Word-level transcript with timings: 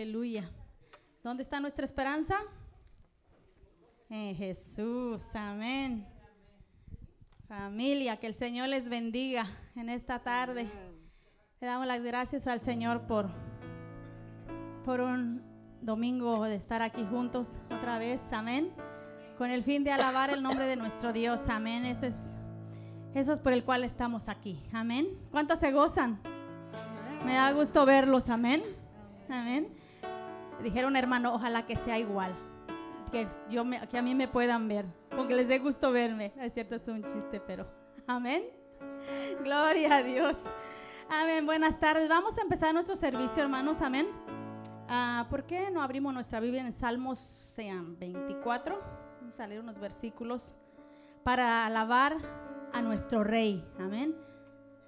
Aleluya. 0.00 0.48
¿Dónde 1.22 1.42
está 1.42 1.60
nuestra 1.60 1.84
esperanza? 1.84 2.38
En 4.08 4.34
Jesús, 4.34 5.36
amén. 5.36 6.06
Familia, 7.46 8.16
que 8.16 8.26
el 8.26 8.32
Señor 8.32 8.70
les 8.70 8.88
bendiga 8.88 9.46
en 9.76 9.90
esta 9.90 10.18
tarde. 10.18 10.66
Le 11.60 11.66
damos 11.66 11.86
las 11.86 12.02
gracias 12.02 12.46
al 12.46 12.60
Señor 12.60 13.02
por, 13.02 13.28
por 14.86 15.02
un 15.02 15.42
domingo 15.82 16.44
de 16.44 16.54
estar 16.54 16.80
aquí 16.80 17.04
juntos 17.04 17.58
otra 17.66 17.98
vez, 17.98 18.32
amén. 18.32 18.72
Con 19.36 19.50
el 19.50 19.62
fin 19.62 19.84
de 19.84 19.92
alabar 19.92 20.30
el 20.30 20.42
nombre 20.42 20.64
de 20.64 20.76
nuestro 20.76 21.12
Dios, 21.12 21.46
amén. 21.50 21.84
Eso 21.84 22.06
es, 22.06 22.36
eso 23.14 23.34
es 23.34 23.38
por 23.38 23.52
el 23.52 23.64
cual 23.64 23.84
estamos 23.84 24.30
aquí, 24.30 24.64
amén. 24.72 25.18
¿Cuántos 25.30 25.60
se 25.60 25.72
gozan? 25.72 26.18
Me 27.26 27.34
da 27.34 27.52
gusto 27.52 27.84
verlos, 27.84 28.30
amén. 28.30 28.62
Amén. 29.28 29.79
Dijeron, 30.62 30.96
hermano, 30.96 31.34
ojalá 31.34 31.66
que 31.66 31.76
sea 31.76 31.98
igual. 31.98 32.34
Que, 33.10 33.26
yo 33.48 33.64
me, 33.64 33.86
que 33.88 33.98
a 33.98 34.02
mí 34.02 34.14
me 34.14 34.28
puedan 34.28 34.68
ver. 34.68 34.86
Con 35.14 35.26
que 35.26 35.34
les 35.34 35.48
dé 35.48 35.58
gusto 35.58 35.90
verme. 35.90 36.32
Es 36.40 36.54
cierto, 36.54 36.74
es 36.76 36.86
un 36.88 37.02
chiste, 37.02 37.40
pero. 37.40 37.66
Amén. 38.06 38.44
Gloria 39.42 39.96
a 39.96 40.02
Dios. 40.02 40.44
Amén. 41.08 41.44
Buenas 41.46 41.80
tardes. 41.80 42.08
Vamos 42.08 42.38
a 42.38 42.42
empezar 42.42 42.72
nuestro 42.72 42.96
servicio, 42.96 43.42
hermanos. 43.42 43.80
Amén. 43.80 44.06
Ah, 44.88 45.26
¿Por 45.30 45.44
qué 45.44 45.70
no 45.70 45.82
abrimos 45.82 46.12
nuestra 46.12 46.40
Biblia 46.40 46.62
en 46.62 46.72
Salmos 46.72 47.18
sean 47.18 47.98
24? 47.98 48.80
Vamos 49.20 49.38
a 49.38 49.46
leer 49.46 49.60
unos 49.60 49.78
versículos 49.78 50.56
para 51.22 51.66
alabar 51.66 52.16
a 52.72 52.82
nuestro 52.82 53.24
Rey. 53.24 53.64
Amén. 53.78 54.29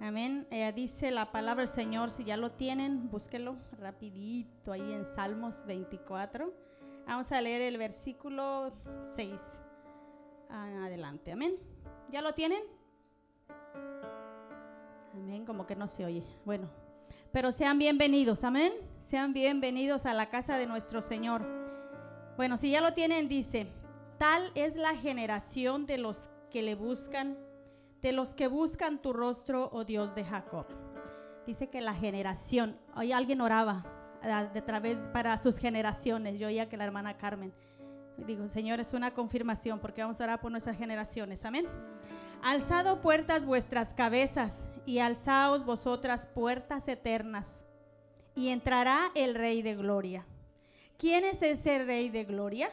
Amén. 0.03 0.45
Eh, 0.51 0.69
dice 0.75 1.11
la 1.11 1.31
palabra 1.31 1.63
del 1.63 1.73
Señor, 1.73 2.11
si 2.11 2.25
ya 2.25 2.35
lo 2.35 2.51
tienen, 2.51 3.09
búsquelo 3.09 3.55
rapidito 3.79 4.73
ahí 4.73 4.91
en 4.91 5.05
Salmos 5.05 5.65
24. 5.65 6.53
Vamos 7.07 7.31
a 7.31 7.39
leer 7.39 7.61
el 7.61 7.77
versículo 7.77 8.73
6. 9.15 9.61
Adelante, 10.49 11.31
amén. 11.31 11.55
¿Ya 12.11 12.21
lo 12.21 12.33
tienen? 12.33 12.63
Amén, 15.13 15.45
como 15.45 15.65
que 15.65 15.77
no 15.77 15.87
se 15.87 16.03
oye. 16.03 16.25
Bueno, 16.43 16.69
pero 17.31 17.53
sean 17.53 17.79
bienvenidos, 17.79 18.43
amén. 18.43 18.73
Sean 19.03 19.31
bienvenidos 19.31 20.05
a 20.05 20.13
la 20.13 20.29
casa 20.29 20.57
de 20.57 20.67
nuestro 20.67 21.01
Señor. 21.01 21.47
Bueno, 22.35 22.57
si 22.57 22.71
ya 22.71 22.81
lo 22.81 22.93
tienen, 22.93 23.29
dice, 23.29 23.67
tal 24.17 24.51
es 24.53 24.75
la 24.75 24.97
generación 24.97 25.85
de 25.85 25.97
los 25.97 26.29
que 26.51 26.61
le 26.61 26.75
buscan 26.75 27.37
de 28.03 28.11
los 28.11 28.35
que 28.35 28.47
buscan 28.47 29.01
tu 29.01 29.13
rostro, 29.13 29.69
oh 29.71 29.85
Dios 29.85 30.13
de 30.13 30.25
Jacob. 30.25 30.67
Dice 31.47 31.69
que 31.69 31.81
la 31.81 31.95
generación, 31.95 32.77
hoy 32.95 33.13
alguien 33.13 33.41
oraba 33.41 33.85
ah, 34.21 34.43
de 34.43 34.61
través 34.61 34.99
para 35.13 35.37
sus 35.39 35.57
generaciones. 35.57 36.37
Yo 36.37 36.47
oía 36.47 36.69
que 36.69 36.77
la 36.77 36.83
hermana 36.83 37.17
Carmen 37.17 37.53
digo, 38.17 38.47
Señor, 38.47 38.79
es 38.79 38.93
una 38.93 39.13
confirmación 39.13 39.79
porque 39.79 40.01
vamos 40.01 40.19
a 40.19 40.25
orar 40.25 40.41
por 40.41 40.51
nuestras 40.51 40.77
generaciones. 40.77 41.45
Amén. 41.45 41.65
Alzado 42.41 43.01
puertas 43.01 43.45
vuestras 43.45 43.93
cabezas 43.93 44.67
y 44.85 44.99
alzaos 44.99 45.65
vosotras 45.65 46.27
puertas 46.27 46.87
eternas 46.89 47.65
y 48.35 48.49
entrará 48.49 49.11
el 49.15 49.33
Rey 49.33 49.61
de 49.61 49.75
Gloria. 49.75 50.25
¿Quién 50.97 51.23
es 51.23 51.41
ese 51.41 51.83
Rey 51.85 52.09
de 52.09 52.25
Gloria? 52.25 52.69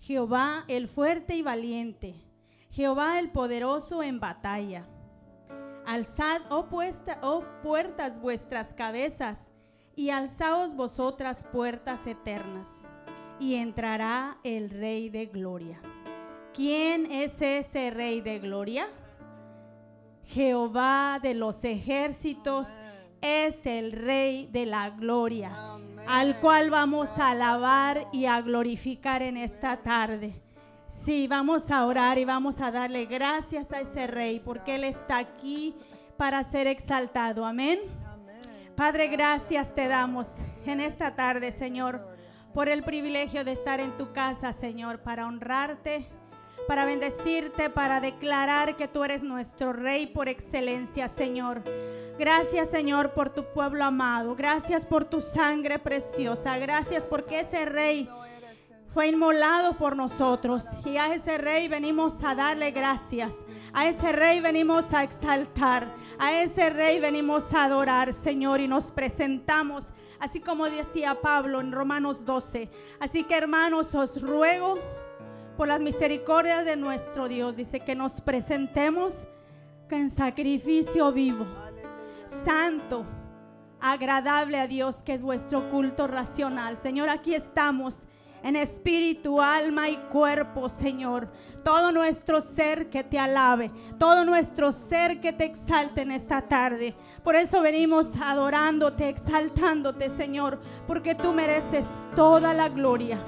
Jehová 0.00 0.64
el 0.66 0.88
fuerte 0.88 1.36
y 1.36 1.42
valiente 1.42 2.27
Jehová 2.70 3.18
el 3.18 3.30
poderoso 3.30 4.02
en 4.02 4.20
batalla. 4.20 4.86
Alzad, 5.86 6.42
oh, 6.50 6.68
oh, 7.22 7.44
puertas 7.62 8.20
vuestras 8.20 8.74
cabezas, 8.74 9.52
y 9.96 10.10
alzaos 10.10 10.76
vosotras 10.76 11.44
puertas 11.50 12.06
eternas, 12.06 12.84
y 13.40 13.54
entrará 13.56 14.38
el 14.44 14.70
Rey 14.70 15.08
de 15.08 15.26
Gloria. 15.26 15.80
¿Quién 16.54 17.10
es 17.10 17.40
ese 17.40 17.90
Rey 17.90 18.20
de 18.20 18.38
Gloria? 18.38 18.88
Jehová 20.24 21.18
de 21.22 21.34
los 21.34 21.64
ejércitos 21.64 22.68
es 23.20 23.64
el 23.64 23.92
Rey 23.92 24.46
de 24.52 24.66
la 24.66 24.90
Gloria, 24.90 25.50
al 26.06 26.38
cual 26.40 26.70
vamos 26.70 27.18
a 27.18 27.30
alabar 27.30 28.06
y 28.12 28.26
a 28.26 28.40
glorificar 28.42 29.22
en 29.22 29.36
esta 29.36 29.78
tarde. 29.78 30.42
Sí, 30.88 31.28
vamos 31.28 31.70
a 31.70 31.84
orar 31.84 32.18
y 32.18 32.24
vamos 32.24 32.60
a 32.60 32.70
darle 32.70 33.04
gracias 33.04 33.72
a 33.72 33.80
ese 33.80 34.06
rey 34.06 34.40
porque 34.40 34.76
Él 34.76 34.84
está 34.84 35.18
aquí 35.18 35.74
para 36.16 36.42
ser 36.44 36.66
exaltado. 36.66 37.44
Amén. 37.44 37.78
Padre, 38.74 39.08
gracias 39.08 39.74
te 39.74 39.86
damos 39.86 40.32
en 40.64 40.80
esta 40.80 41.14
tarde, 41.14 41.52
Señor, 41.52 42.00
por 42.54 42.68
el 42.68 42.82
privilegio 42.82 43.44
de 43.44 43.52
estar 43.52 43.80
en 43.80 43.96
tu 43.98 44.12
casa, 44.12 44.52
Señor, 44.52 45.00
para 45.00 45.26
honrarte, 45.26 46.08
para 46.66 46.84
bendecirte, 46.84 47.70
para 47.70 48.00
declarar 48.00 48.76
que 48.76 48.88
tú 48.88 49.04
eres 49.04 49.22
nuestro 49.22 49.72
rey 49.72 50.06
por 50.06 50.28
excelencia, 50.28 51.08
Señor. 51.08 51.62
Gracias, 52.18 52.70
Señor, 52.70 53.12
por 53.12 53.30
tu 53.30 53.44
pueblo 53.52 53.84
amado. 53.84 54.34
Gracias 54.34 54.86
por 54.86 55.04
tu 55.04 55.20
sangre 55.20 55.78
preciosa. 55.78 56.58
Gracias 56.58 57.04
porque 57.04 57.40
ese 57.40 57.64
rey 57.64 58.08
fue 58.98 59.06
inmolado 59.06 59.76
por 59.76 59.94
nosotros. 59.94 60.64
Y 60.84 60.96
a 60.96 61.14
ese 61.14 61.38
rey 61.38 61.68
venimos 61.68 62.14
a 62.24 62.34
darle 62.34 62.72
gracias. 62.72 63.36
A 63.72 63.86
ese 63.86 64.10
rey 64.10 64.40
venimos 64.40 64.92
a 64.92 65.04
exaltar. 65.04 65.86
A 66.18 66.32
ese 66.42 66.68
rey 66.68 66.98
venimos 66.98 67.44
a 67.54 67.66
adorar, 67.66 68.12
Señor, 68.12 68.60
y 68.60 68.66
nos 68.66 68.90
presentamos. 68.90 69.84
Así 70.18 70.40
como 70.40 70.64
decía 70.64 71.20
Pablo 71.20 71.60
en 71.60 71.70
Romanos 71.70 72.24
12. 72.24 72.68
Así 72.98 73.22
que 73.22 73.36
hermanos, 73.36 73.94
os 73.94 74.20
ruego 74.20 74.80
por 75.56 75.68
las 75.68 75.78
misericordias 75.78 76.64
de 76.64 76.74
nuestro 76.74 77.28
Dios. 77.28 77.54
Dice 77.54 77.78
que 77.78 77.94
nos 77.94 78.20
presentemos 78.20 79.28
en 79.90 80.10
sacrificio 80.10 81.12
vivo, 81.12 81.46
santo, 82.26 83.06
agradable 83.78 84.58
a 84.58 84.66
Dios, 84.66 85.04
que 85.04 85.14
es 85.14 85.22
vuestro 85.22 85.70
culto 85.70 86.08
racional. 86.08 86.76
Señor, 86.76 87.08
aquí 87.10 87.36
estamos 87.36 88.07
en 88.48 88.56
espíritu, 88.56 89.42
alma 89.42 89.90
y 89.90 89.96
cuerpo, 90.10 90.70
Señor. 90.70 91.28
Todo 91.62 91.92
nuestro 91.92 92.40
ser 92.40 92.88
que 92.88 93.04
te 93.04 93.18
alabe, 93.18 93.70
todo 93.98 94.24
nuestro 94.24 94.72
ser 94.72 95.20
que 95.20 95.34
te 95.34 95.44
exalte 95.44 96.00
en 96.00 96.12
esta 96.12 96.40
tarde. 96.40 96.94
Por 97.22 97.36
eso 97.36 97.60
venimos 97.60 98.06
adorándote, 98.18 99.10
exaltándote, 99.10 100.08
Señor, 100.08 100.58
porque 100.86 101.14
tú 101.14 101.34
mereces 101.34 101.84
toda 102.16 102.54
la 102.54 102.70
gloria, 102.70 103.18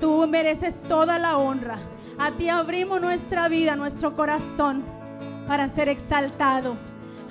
tú 0.00 0.26
mereces 0.26 0.82
toda 0.88 1.18
la 1.18 1.36
honra. 1.36 1.78
A 2.18 2.30
ti 2.32 2.48
abrimos 2.48 3.02
nuestra 3.02 3.48
vida, 3.48 3.76
nuestro 3.76 4.14
corazón, 4.14 4.82
para 5.46 5.68
ser 5.68 5.90
exaltado. 5.90 6.78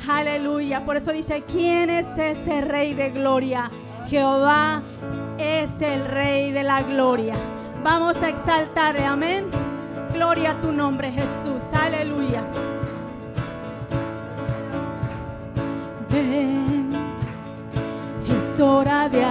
Aleluya. 0.08 0.86
Por 0.86 0.98
eso 0.98 1.12
dice, 1.12 1.44
¿quién 1.52 1.90
es 1.90 2.06
ese 2.16 2.62
rey 2.62 2.94
de 2.94 3.10
gloria? 3.10 3.72
Jehová 4.10 4.82
es 5.38 5.70
el 5.82 6.04
Rey 6.06 6.52
de 6.52 6.64
la 6.64 6.82
gloria. 6.82 7.36
Vamos 7.84 8.16
a 8.24 8.30
exaltarle, 8.30 9.06
amén. 9.06 9.46
Gloria 10.14 10.52
a 10.52 10.62
tu 10.62 10.72
nombre, 10.72 11.12
Jesús. 11.12 11.64
Aleluya. 11.80 12.42
Ven, 16.10 16.92
es 18.28 18.60
hora 18.60 19.08
de 19.10 19.24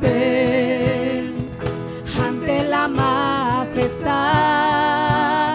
Ven 0.00 1.48
ante 2.26 2.64
la 2.64 2.88
majestad 2.88 4.00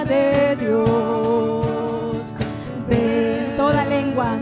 de 0.05 0.55
Dios. 0.57 2.25
Ven 2.87 3.57
toda 3.57 3.85
lengua, 3.85 4.37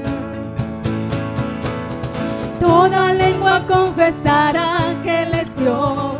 toda 2.59 3.13
lengua 3.13 3.61
confesará 3.67 4.95
que 5.03 5.23
Él 5.23 5.33
es 5.33 5.55
Dios. 5.55 6.17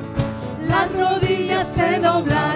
Las 0.61 0.89
rodillas 0.97 1.67
se 1.73 1.99
doblarán. 1.99 2.52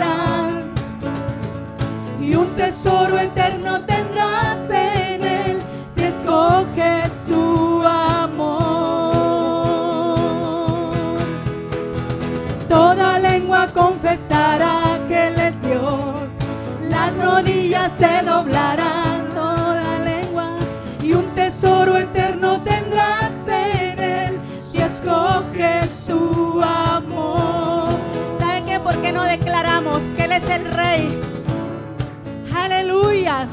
Aleluya. 32.56 33.48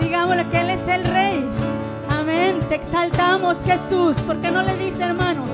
Digámosle 0.00 0.48
que 0.48 0.60
Él 0.60 0.70
es 0.70 0.88
el 0.88 1.04
rey. 1.06 1.48
Amén. 2.10 2.60
Te 2.68 2.76
exaltamos, 2.76 3.56
Jesús. 3.64 4.14
¿Por 4.22 4.40
qué 4.40 4.50
no 4.50 4.62
le 4.62 4.76
dice, 4.76 5.02
hermanos? 5.02 5.50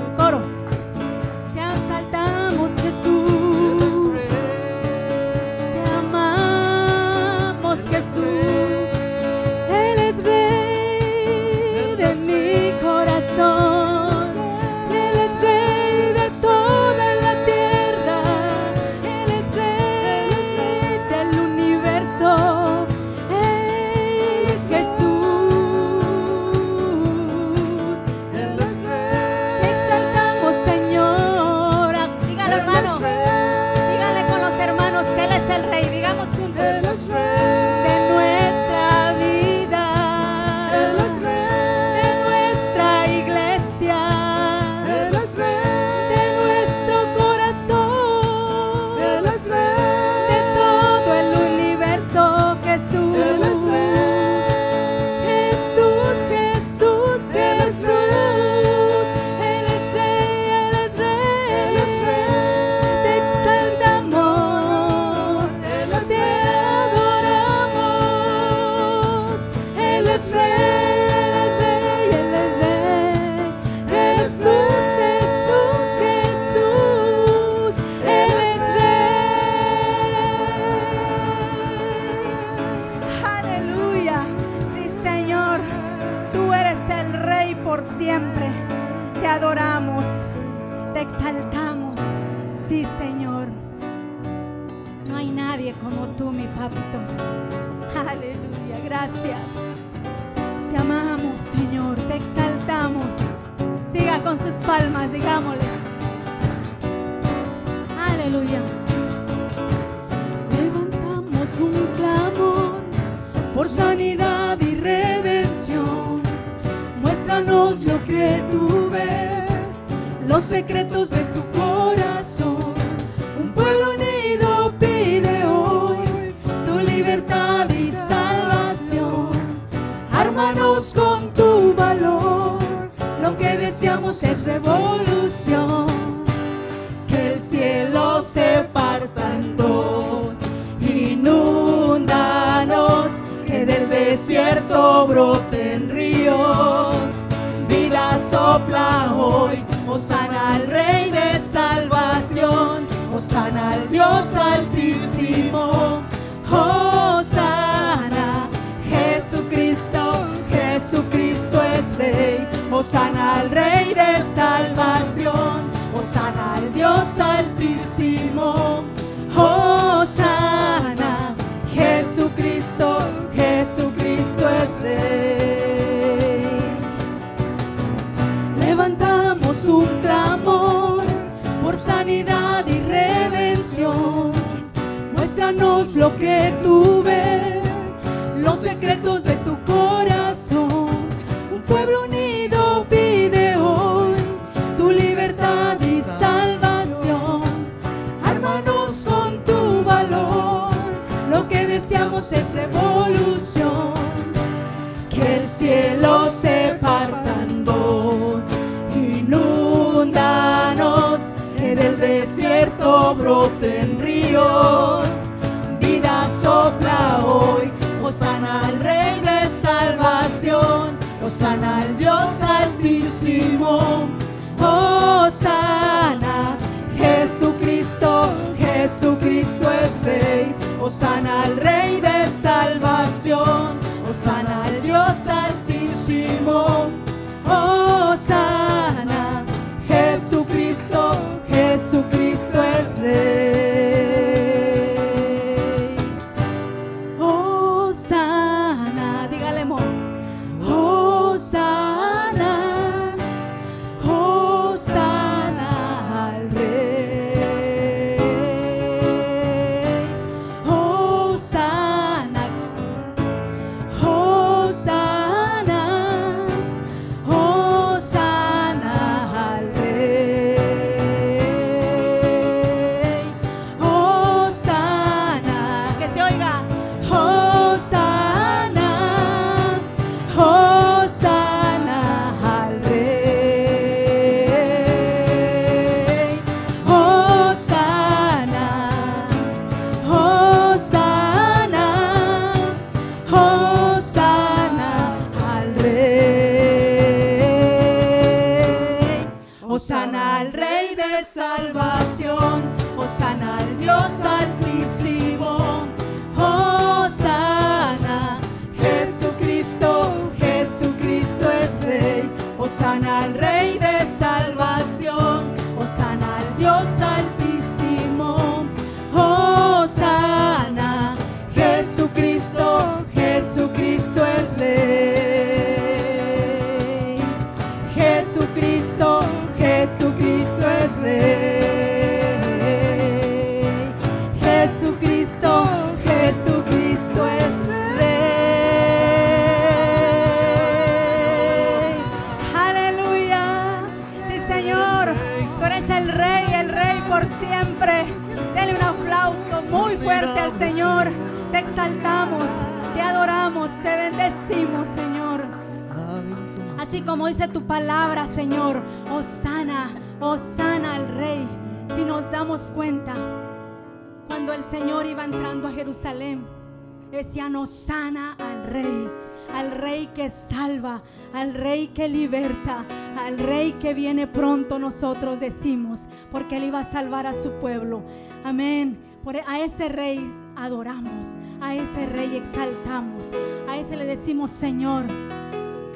nosotros 375.01 375.39
decimos, 375.39 376.07
porque 376.29 376.57
Él 376.57 376.65
iba 376.65 376.81
a 376.81 376.83
salvar 376.83 377.25
a 377.25 377.33
su 377.33 377.51
pueblo. 377.61 378.03
Amén. 378.43 378.99
Por 379.23 379.37
e, 379.37 379.43
a 379.47 379.61
ese 379.61 379.87
rey 379.87 380.19
adoramos, 380.57 381.25
a 381.61 381.73
ese 381.73 382.05
rey 382.05 382.35
exaltamos, 382.35 383.27
a 383.69 383.77
ese 383.77 383.95
le 383.95 384.05
decimos, 384.05 384.51
Señor, 384.51 385.05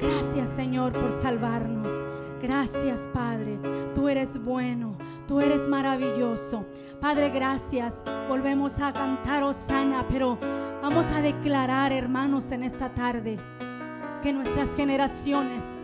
gracias 0.00 0.50
Señor 0.52 0.92
por 0.92 1.12
salvarnos. 1.22 1.92
Gracias 2.40 3.06
Padre, 3.12 3.58
tú 3.94 4.08
eres 4.08 4.42
bueno, 4.42 4.96
tú 5.28 5.40
eres 5.40 5.68
maravilloso. 5.68 6.64
Padre, 6.98 7.28
gracias. 7.28 8.02
Volvemos 8.28 8.80
a 8.80 8.92
cantar 8.94 9.42
Osana, 9.42 10.06
pero 10.08 10.38
vamos 10.82 11.04
a 11.14 11.20
declarar, 11.20 11.92
hermanos, 11.92 12.50
en 12.52 12.62
esta 12.62 12.88
tarde, 12.94 13.38
que 14.22 14.32
nuestras 14.32 14.74
generaciones 14.76 15.82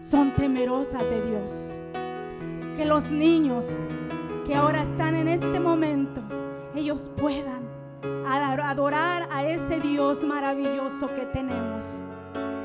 son 0.00 0.34
temerosas 0.34 1.02
de 1.10 1.26
Dios 1.26 1.78
que 2.76 2.84
los 2.84 3.10
niños 3.10 3.66
que 4.46 4.54
ahora 4.54 4.82
están 4.82 5.14
en 5.14 5.28
este 5.28 5.58
momento, 5.58 6.20
ellos 6.74 7.10
puedan 7.16 7.66
adorar 8.26 9.28
a 9.32 9.44
ese 9.44 9.80
Dios 9.80 10.22
maravilloso 10.24 11.08
que 11.14 11.26
tenemos. 11.26 12.00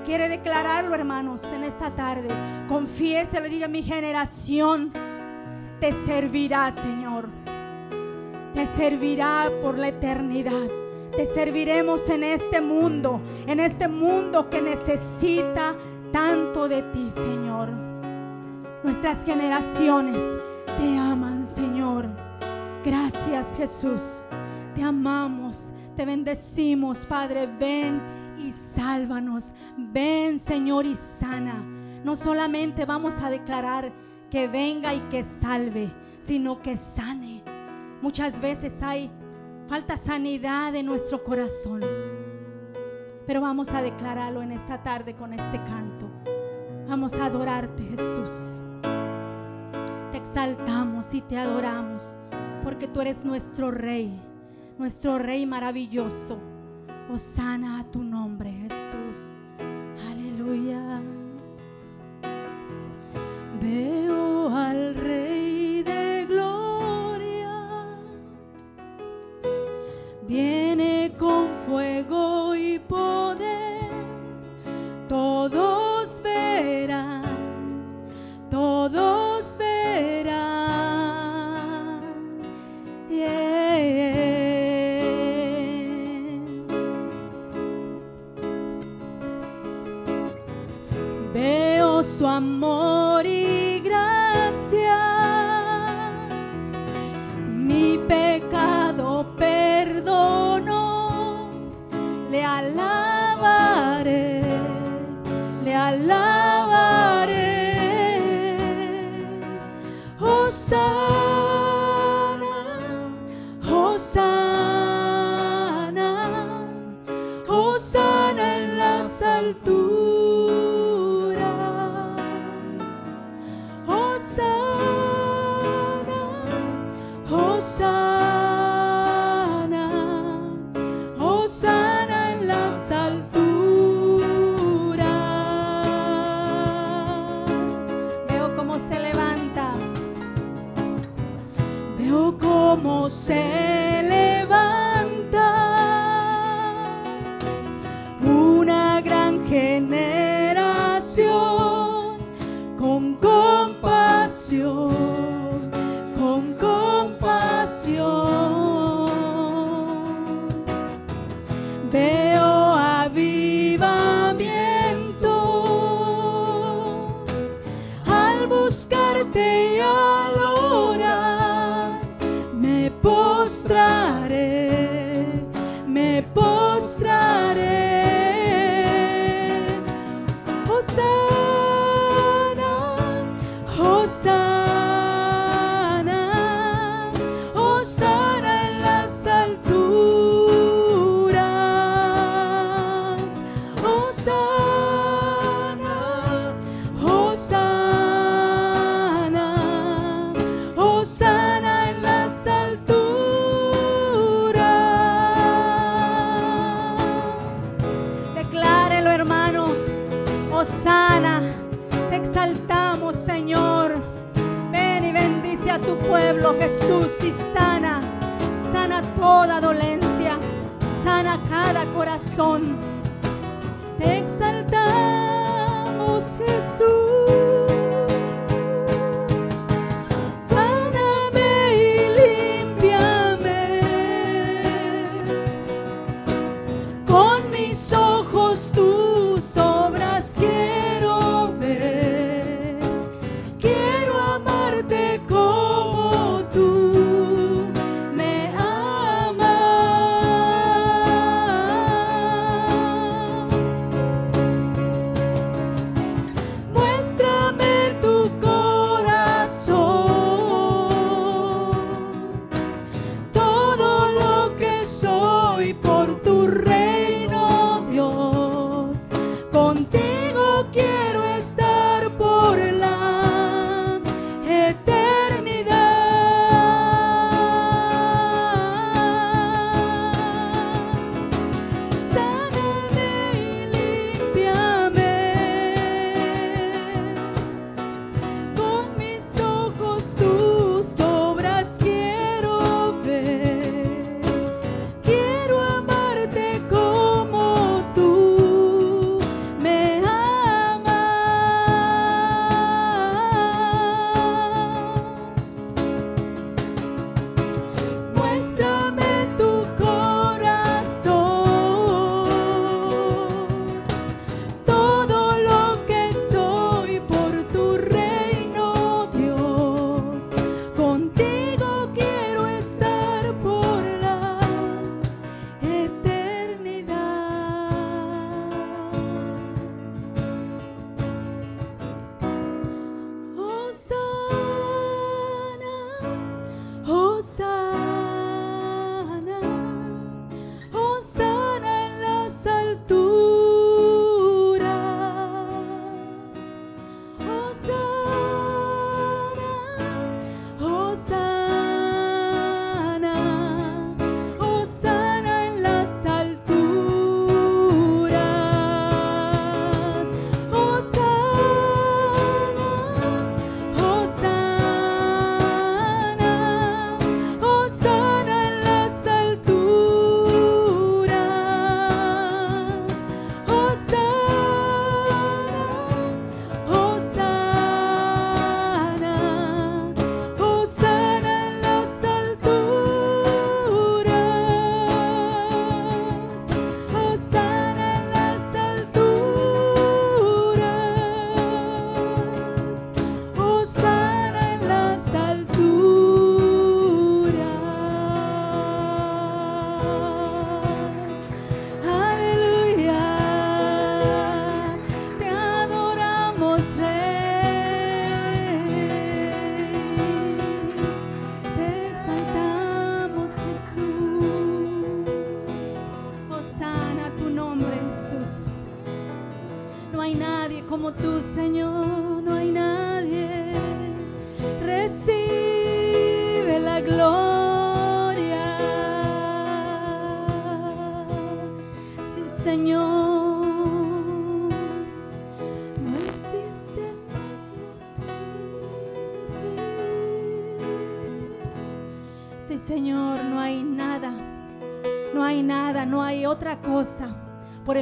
Quiere 0.05 0.27
declararlo, 0.27 0.95
hermanos, 0.95 1.43
en 1.53 1.63
esta 1.63 1.91
tarde. 1.95 2.27
Confiéselo, 2.67 3.47
diga 3.47 3.67
mi 3.67 3.83
generación, 3.83 4.91
te 5.79 5.93
servirá, 6.05 6.71
Señor. 6.71 7.29
Te 8.53 8.67
servirá 8.75 9.49
por 9.61 9.77
la 9.77 9.89
eternidad. 9.89 10.67
Te 11.15 11.25
serviremos 11.33 12.07
en 12.09 12.23
este 12.23 12.61
mundo, 12.61 13.21
en 13.47 13.59
este 13.59 13.87
mundo 13.87 14.49
que 14.49 14.61
necesita 14.61 15.75
tanto 16.11 16.67
de 16.67 16.81
ti, 16.83 17.11
Señor. 17.13 17.90
Nuestras 18.83 19.23
generaciones 19.23 20.17
te 20.77 20.97
aman, 20.97 21.45
Señor. 21.45 22.07
Gracias, 22.83 23.47
Jesús. 23.55 24.23
Te 24.73 24.83
amamos, 24.83 25.71
te 25.95 26.03
bendecimos, 26.03 27.05
Padre. 27.05 27.47
Ven 27.59 28.01
y 28.39 28.51
sálvanos. 28.51 29.53
Ven, 29.77 30.39
Señor, 30.39 30.87
y 30.87 30.95
sana. 30.95 31.63
No 32.03 32.15
solamente 32.15 32.85
vamos 32.85 33.13
a 33.21 33.29
declarar 33.29 33.91
que 34.31 34.47
venga 34.47 34.95
y 34.95 34.99
que 35.01 35.23
salve, 35.23 35.91
sino 36.19 36.61
que 36.61 36.75
sane. 36.77 37.43
Muchas 38.01 38.41
veces 38.41 38.81
hay 38.81 39.11
falta 39.67 39.95
sanidad 39.97 40.73
en 40.73 40.87
nuestro 40.87 41.23
corazón. 41.23 41.81
Pero 43.27 43.41
vamos 43.41 43.69
a 43.69 43.83
declararlo 43.83 44.41
en 44.41 44.53
esta 44.53 44.81
tarde 44.81 45.13
con 45.13 45.33
este 45.33 45.57
canto. 45.65 46.09
Vamos 46.87 47.13
a 47.13 47.25
adorarte, 47.25 47.83
Jesús. 47.83 48.60
Exaltamos 50.21 51.15
y 51.15 51.21
te 51.21 51.35
adoramos 51.35 52.15
porque 52.63 52.87
tú 52.87 53.01
eres 53.01 53.25
nuestro 53.25 53.71
rey, 53.71 54.21
nuestro 54.77 55.17
rey 55.17 55.47
maravilloso. 55.47 56.37
Osana 57.11 57.79
a 57.79 57.83
tu 57.85 58.03
nombre, 58.03 58.51
Jesús. 58.51 59.35
Aleluya. 60.11 61.01
Veo 63.59 64.55
al 64.55 64.93
Rey 64.93 65.81
de 65.81 66.25
Gloria. 66.29 67.87
Viene 70.27 71.13
con 71.17 71.47
fuego 71.65 72.55
y 72.55 72.77
poder. 72.77 73.89
Todos 75.09 76.21
verán. 76.23 77.23
Todos 78.51 79.20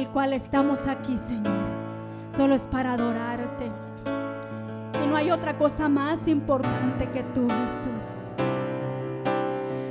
el 0.00 0.08
cual 0.08 0.32
estamos 0.32 0.86
aquí, 0.86 1.18
Señor, 1.18 1.52
solo 2.34 2.54
es 2.54 2.66
para 2.66 2.94
adorarte. 2.94 3.70
Y 5.04 5.06
no 5.06 5.14
hay 5.14 5.30
otra 5.30 5.58
cosa 5.58 5.90
más 5.90 6.26
importante 6.26 7.10
que 7.10 7.22
tú, 7.34 7.46
Jesús. 7.48 8.32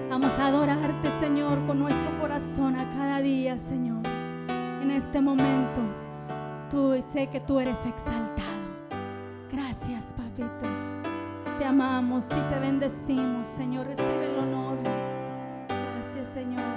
Vamos 0.09 0.31
a 0.39 0.47
adorarte, 0.47 1.11
Señor, 1.11 1.63
con 1.67 1.77
nuestro 1.77 2.19
corazón 2.19 2.75
a 2.75 2.89
cada 2.97 3.21
día, 3.21 3.59
Señor. 3.59 4.01
En 4.81 4.89
este 4.89 5.21
momento, 5.21 5.79
tú 6.71 6.95
sé 7.13 7.27
que 7.27 7.39
tú 7.39 7.59
eres 7.59 7.77
exaltado. 7.85 8.49
Gracias, 9.51 10.15
papito. 10.17 10.67
Te 11.59 11.65
amamos 11.65 12.31
y 12.31 12.51
te 12.51 12.59
bendecimos, 12.59 13.47
Señor. 13.47 13.85
Recibe 13.85 14.25
el 14.25 14.39
honor. 14.39 14.77
Gracias, 15.67 16.29
Señor. 16.29 16.68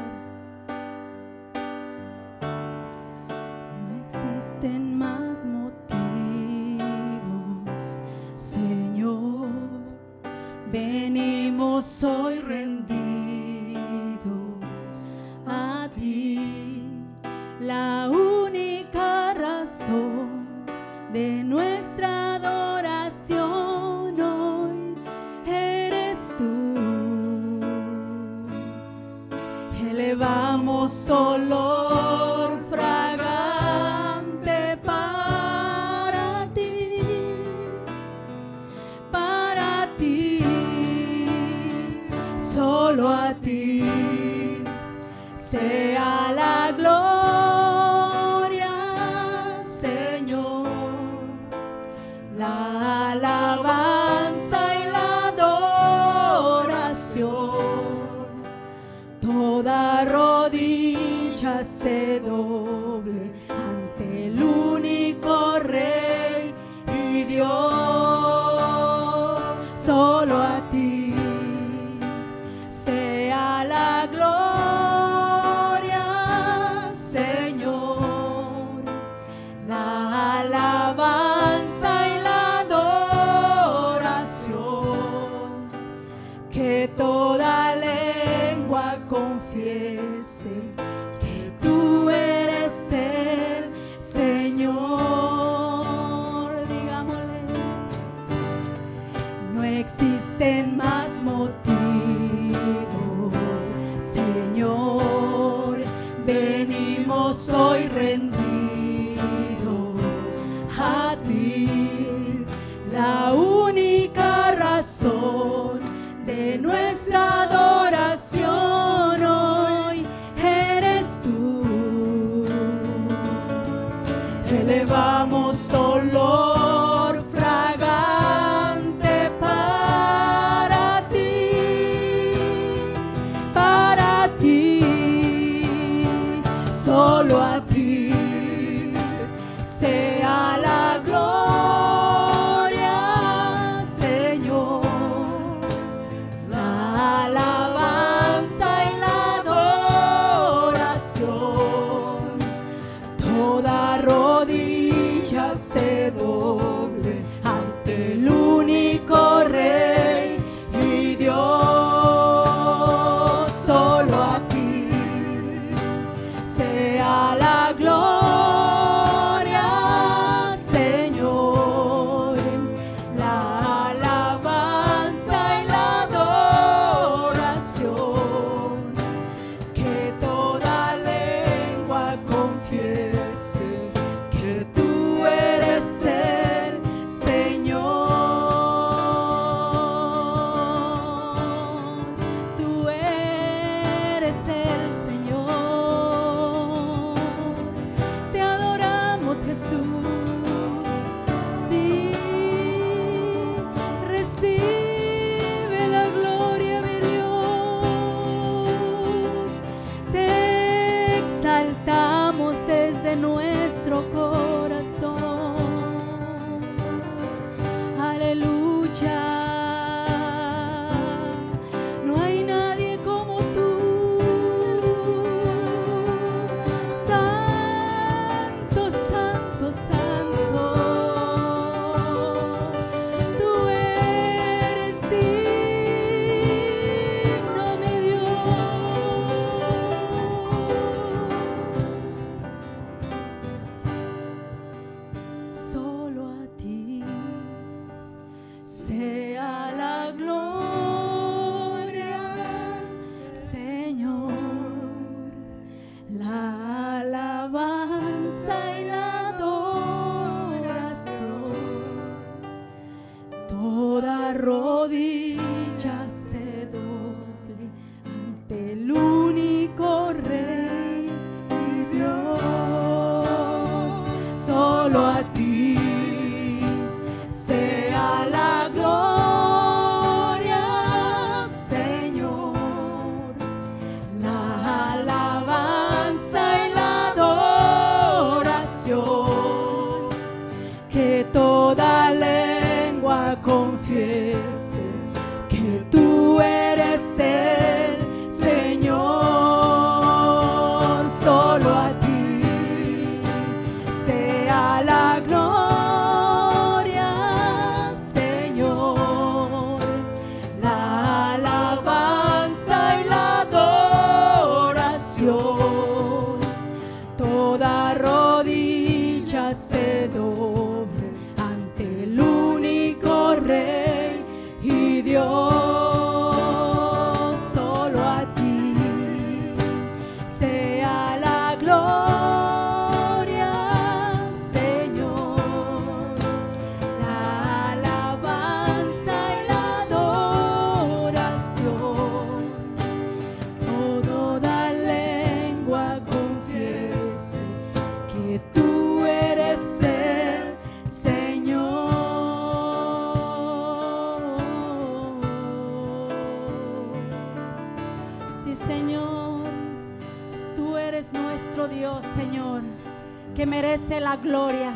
La 364.12 364.16
gloria, 364.18 364.75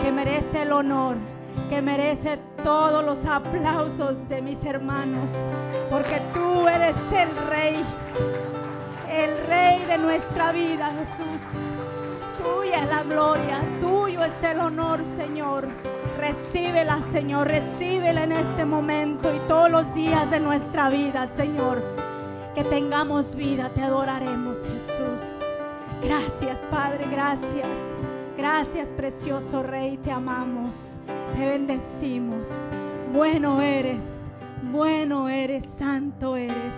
que 0.00 0.12
merece 0.12 0.62
el 0.62 0.70
honor, 0.70 1.16
que 1.68 1.82
merece 1.82 2.38
todos 2.62 3.04
los 3.04 3.18
aplausos 3.26 4.28
de 4.28 4.40
mis 4.40 4.64
hermanos, 4.64 5.32
porque 5.90 6.22
tú 6.32 6.68
eres 6.68 6.96
el 7.10 7.36
Rey, 7.48 7.84
el 9.10 9.46
Rey 9.48 9.84
de 9.84 9.98
nuestra 9.98 10.52
vida, 10.52 10.92
Jesús. 10.96 11.58
Tuya 12.40 12.84
es 12.84 12.88
la 12.88 13.02
gloria, 13.02 13.60
tuyo 13.80 14.22
es 14.22 14.48
el 14.48 14.60
honor, 14.60 15.00
Señor. 15.16 15.66
Recíbela, 16.20 17.00
Señor, 17.10 17.48
recíbela 17.48 18.22
en 18.22 18.30
este 18.30 18.64
momento 18.64 19.34
y 19.34 19.40
todos 19.48 19.72
los 19.72 19.92
días 19.92 20.30
de 20.30 20.38
nuestra 20.38 20.88
vida, 20.88 21.26
Señor. 21.26 21.82
Que 22.54 22.62
tengamos 22.62 23.34
vida, 23.34 23.70
te 23.70 23.82
adoraremos, 23.82 24.58
Jesús. 24.60 25.20
Gracias, 26.00 26.60
Padre, 26.70 27.06
gracias. 27.10 28.17
Gracias, 28.38 28.92
precioso 28.92 29.64
Rey, 29.64 29.96
te 29.96 30.12
amamos, 30.12 30.96
te 31.34 31.44
bendecimos. 31.44 32.46
Bueno 33.12 33.60
eres, 33.60 34.26
bueno 34.70 35.28
eres, 35.28 35.66
santo 35.66 36.36
eres. 36.36 36.76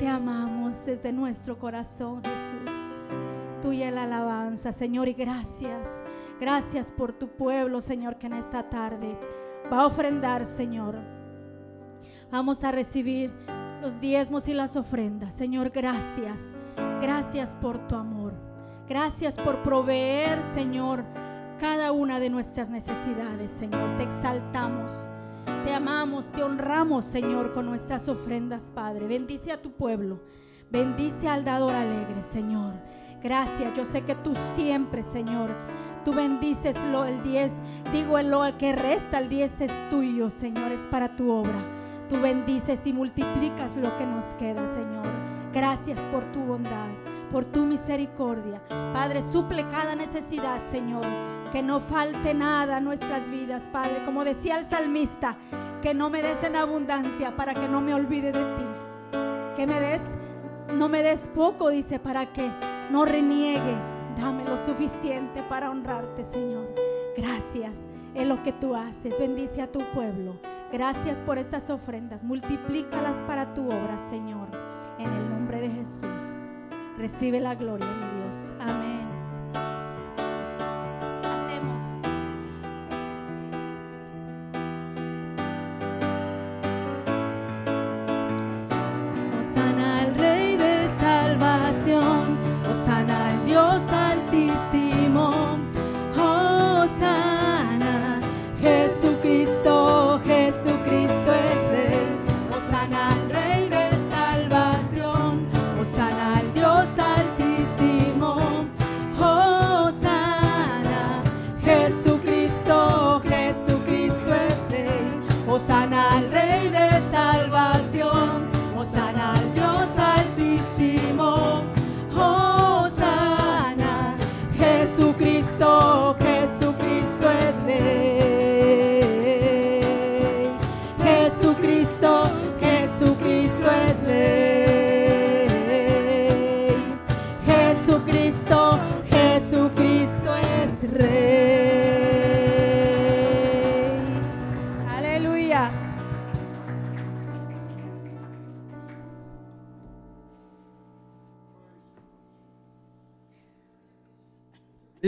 Te 0.00 0.08
amamos 0.08 0.84
desde 0.84 1.12
nuestro 1.12 1.60
corazón, 1.60 2.22
Jesús. 2.24 3.14
Tuya 3.62 3.92
la 3.92 4.02
alabanza, 4.02 4.72
Señor, 4.72 5.06
y 5.06 5.12
gracias. 5.12 6.02
Gracias 6.40 6.90
por 6.90 7.12
tu 7.12 7.28
pueblo, 7.28 7.80
Señor, 7.82 8.18
que 8.18 8.26
en 8.26 8.32
esta 8.32 8.68
tarde 8.68 9.16
va 9.72 9.82
a 9.82 9.86
ofrendar, 9.86 10.44
Señor. 10.44 10.96
Vamos 12.32 12.64
a 12.64 12.72
recibir 12.72 13.32
los 13.80 14.00
diezmos 14.00 14.48
y 14.48 14.54
las 14.54 14.74
ofrendas. 14.74 15.34
Señor, 15.34 15.70
gracias. 15.70 16.52
Gracias 17.00 17.54
por 17.54 17.78
tu 17.86 17.94
amor. 17.94 18.55
Gracias 18.88 19.36
por 19.36 19.62
proveer, 19.62 20.40
Señor, 20.54 21.04
cada 21.58 21.90
una 21.90 22.20
de 22.20 22.30
nuestras 22.30 22.70
necesidades, 22.70 23.50
Señor. 23.50 23.96
Te 23.98 24.04
exaltamos. 24.04 25.10
Te 25.64 25.74
amamos, 25.74 26.24
te 26.32 26.44
honramos, 26.44 27.04
Señor, 27.04 27.52
con 27.52 27.66
nuestras 27.66 28.08
ofrendas, 28.08 28.70
Padre. 28.72 29.08
Bendice 29.08 29.50
a 29.50 29.60
tu 29.60 29.72
pueblo. 29.72 30.20
Bendice 30.70 31.28
al 31.28 31.44
dador 31.44 31.74
alegre, 31.74 32.22
Señor. 32.22 32.74
Gracias. 33.22 33.74
Yo 33.74 33.84
sé 33.84 34.02
que 34.02 34.14
tú 34.14 34.34
siempre, 34.54 35.02
Señor, 35.02 35.50
tú 36.04 36.12
bendices 36.12 36.76
lo 36.84 37.04
el 37.04 37.22
10. 37.24 37.54
Digo, 37.92 38.20
en 38.20 38.30
lo 38.30 38.42
que 38.56 38.72
resta, 38.72 39.18
el 39.18 39.28
10 39.28 39.60
es 39.62 39.90
tuyo, 39.90 40.30
Señor, 40.30 40.70
es 40.70 40.82
para 40.82 41.16
tu 41.16 41.30
obra. 41.32 41.60
Tú 42.08 42.20
bendices 42.20 42.86
y 42.86 42.92
multiplicas 42.92 43.76
lo 43.76 43.96
que 43.96 44.06
nos 44.06 44.26
queda, 44.34 44.68
Señor. 44.68 45.06
Gracias 45.52 45.98
por 46.12 46.22
tu 46.32 46.40
bondad, 46.40 46.90
por 47.36 47.44
tu 47.44 47.66
misericordia. 47.66 48.62
Padre, 48.94 49.22
suple 49.30 49.68
cada 49.68 49.94
necesidad, 49.94 50.58
Señor. 50.70 51.04
Que 51.52 51.62
no 51.62 51.80
falte 51.80 52.32
nada 52.32 52.78
a 52.78 52.80
nuestras 52.80 53.28
vidas, 53.28 53.68
Padre. 53.70 54.02
Como 54.06 54.24
decía 54.24 54.58
el 54.58 54.64
salmista, 54.64 55.36
que 55.82 55.92
no 55.92 56.08
me 56.08 56.22
des 56.22 56.42
en 56.44 56.56
abundancia 56.56 57.36
para 57.36 57.52
que 57.52 57.68
no 57.68 57.82
me 57.82 57.92
olvide 57.92 58.32
de 58.32 58.42
ti. 58.42 58.64
Que 59.54 59.66
me 59.66 59.78
des, 59.78 60.14
no 60.72 60.88
me 60.88 61.02
des 61.02 61.28
poco, 61.28 61.68
dice, 61.68 61.98
para 61.98 62.32
que 62.32 62.50
no 62.90 63.04
reniegue. 63.04 63.76
Dame 64.16 64.42
lo 64.46 64.56
suficiente 64.56 65.42
para 65.42 65.70
honrarte, 65.70 66.24
Señor. 66.24 66.74
Gracias 67.18 67.86
en 68.14 68.30
lo 68.30 68.42
que 68.42 68.54
tú 68.54 68.74
haces. 68.74 69.14
Bendice 69.18 69.60
a 69.60 69.70
tu 69.70 69.80
pueblo. 69.92 70.40
Gracias 70.72 71.20
por 71.20 71.36
estas 71.36 71.68
ofrendas. 71.68 72.22
Multiplícalas 72.22 73.16
para 73.24 73.52
tu 73.52 73.66
obra, 73.66 73.98
Señor. 74.08 74.48
En 74.98 75.12
el 75.12 75.28
nombre 75.28 75.60
de 75.60 75.68
Jesús. 75.68 76.45
Recibe 76.98 77.40
la 77.40 77.54
gloria, 77.54 77.86
mi 77.86 78.22
Dios. 78.22 78.54
Amén. 78.58 79.06
Cantemos. 81.22 81.82
Osana 89.40 90.00
al 90.00 90.14
Rey 90.14 90.56
de 90.56 90.88
salvación, 90.98 92.38
Osana 92.64 93.28
al 93.28 93.44
Dios 93.44 93.82
altísimo, 93.92 94.15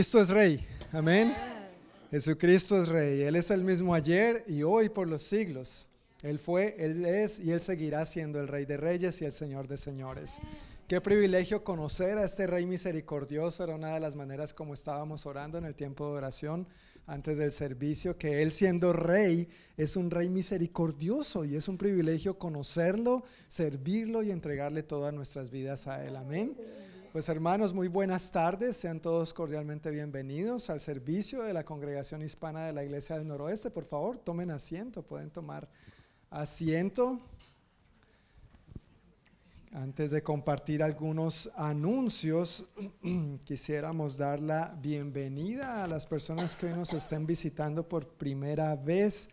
Cristo 0.08 0.22
es 0.22 0.30
Rey, 0.30 0.66
amén. 0.92 1.34
Jesucristo 2.10 2.80
es 2.80 2.88
Rey, 2.88 3.20
Él 3.20 3.36
es 3.36 3.50
el 3.50 3.62
mismo 3.62 3.92
ayer 3.92 4.42
y 4.46 4.62
hoy 4.62 4.88
por 4.88 5.06
los 5.06 5.22
siglos. 5.22 5.86
Él 6.22 6.38
fue, 6.38 6.76
Él 6.78 7.04
es 7.04 7.38
y 7.38 7.52
Él 7.52 7.60
seguirá 7.60 8.06
siendo 8.06 8.40
el 8.40 8.48
Rey 8.48 8.64
de 8.64 8.78
Reyes 8.78 9.20
y 9.20 9.26
el 9.26 9.32
Señor 9.32 9.68
de 9.68 9.76
Señores. 9.76 10.38
Qué 10.86 11.02
privilegio 11.02 11.62
conocer 11.62 12.16
a 12.16 12.24
este 12.24 12.46
Rey 12.46 12.64
misericordioso, 12.64 13.62
era 13.62 13.74
una 13.74 13.92
de 13.92 14.00
las 14.00 14.16
maneras 14.16 14.54
como 14.54 14.72
estábamos 14.72 15.26
orando 15.26 15.58
en 15.58 15.66
el 15.66 15.74
tiempo 15.74 16.06
de 16.06 16.12
oración 16.12 16.66
antes 17.06 17.36
del 17.36 17.52
servicio, 17.52 18.16
que 18.16 18.40
Él 18.40 18.50
siendo 18.50 18.94
Rey 18.94 19.46
es 19.76 19.94
un 19.94 20.10
Rey 20.10 20.30
misericordioso 20.30 21.44
y 21.44 21.54
es 21.54 21.68
un 21.68 21.76
privilegio 21.76 22.38
conocerlo, 22.38 23.24
servirlo 23.48 24.22
y 24.22 24.30
entregarle 24.30 24.82
todas 24.82 25.12
nuestras 25.12 25.50
vidas 25.50 25.86
a 25.86 26.02
Él, 26.06 26.16
amén. 26.16 26.56
Pues 27.12 27.30
hermanos, 27.30 27.72
muy 27.72 27.88
buenas 27.88 28.30
tardes. 28.30 28.76
Sean 28.76 29.00
todos 29.00 29.32
cordialmente 29.32 29.90
bienvenidos 29.90 30.68
al 30.68 30.82
servicio 30.82 31.42
de 31.42 31.54
la 31.54 31.64
Congregación 31.64 32.20
Hispana 32.20 32.66
de 32.66 32.74
la 32.74 32.84
Iglesia 32.84 33.16
del 33.16 33.26
Noroeste. 33.26 33.70
Por 33.70 33.86
favor, 33.86 34.18
tomen 34.18 34.50
asiento, 34.50 35.02
pueden 35.02 35.30
tomar 35.30 35.66
asiento. 36.28 37.18
Antes 39.72 40.10
de 40.10 40.22
compartir 40.22 40.82
algunos 40.82 41.50
anuncios, 41.56 42.66
quisiéramos 43.44 44.18
dar 44.18 44.38
la 44.38 44.76
bienvenida 44.78 45.84
a 45.84 45.86
las 45.86 46.04
personas 46.04 46.56
que 46.56 46.66
hoy 46.66 46.74
nos 46.74 46.92
estén 46.92 47.26
visitando 47.26 47.88
por 47.88 48.06
primera 48.06 48.76
vez. 48.76 49.30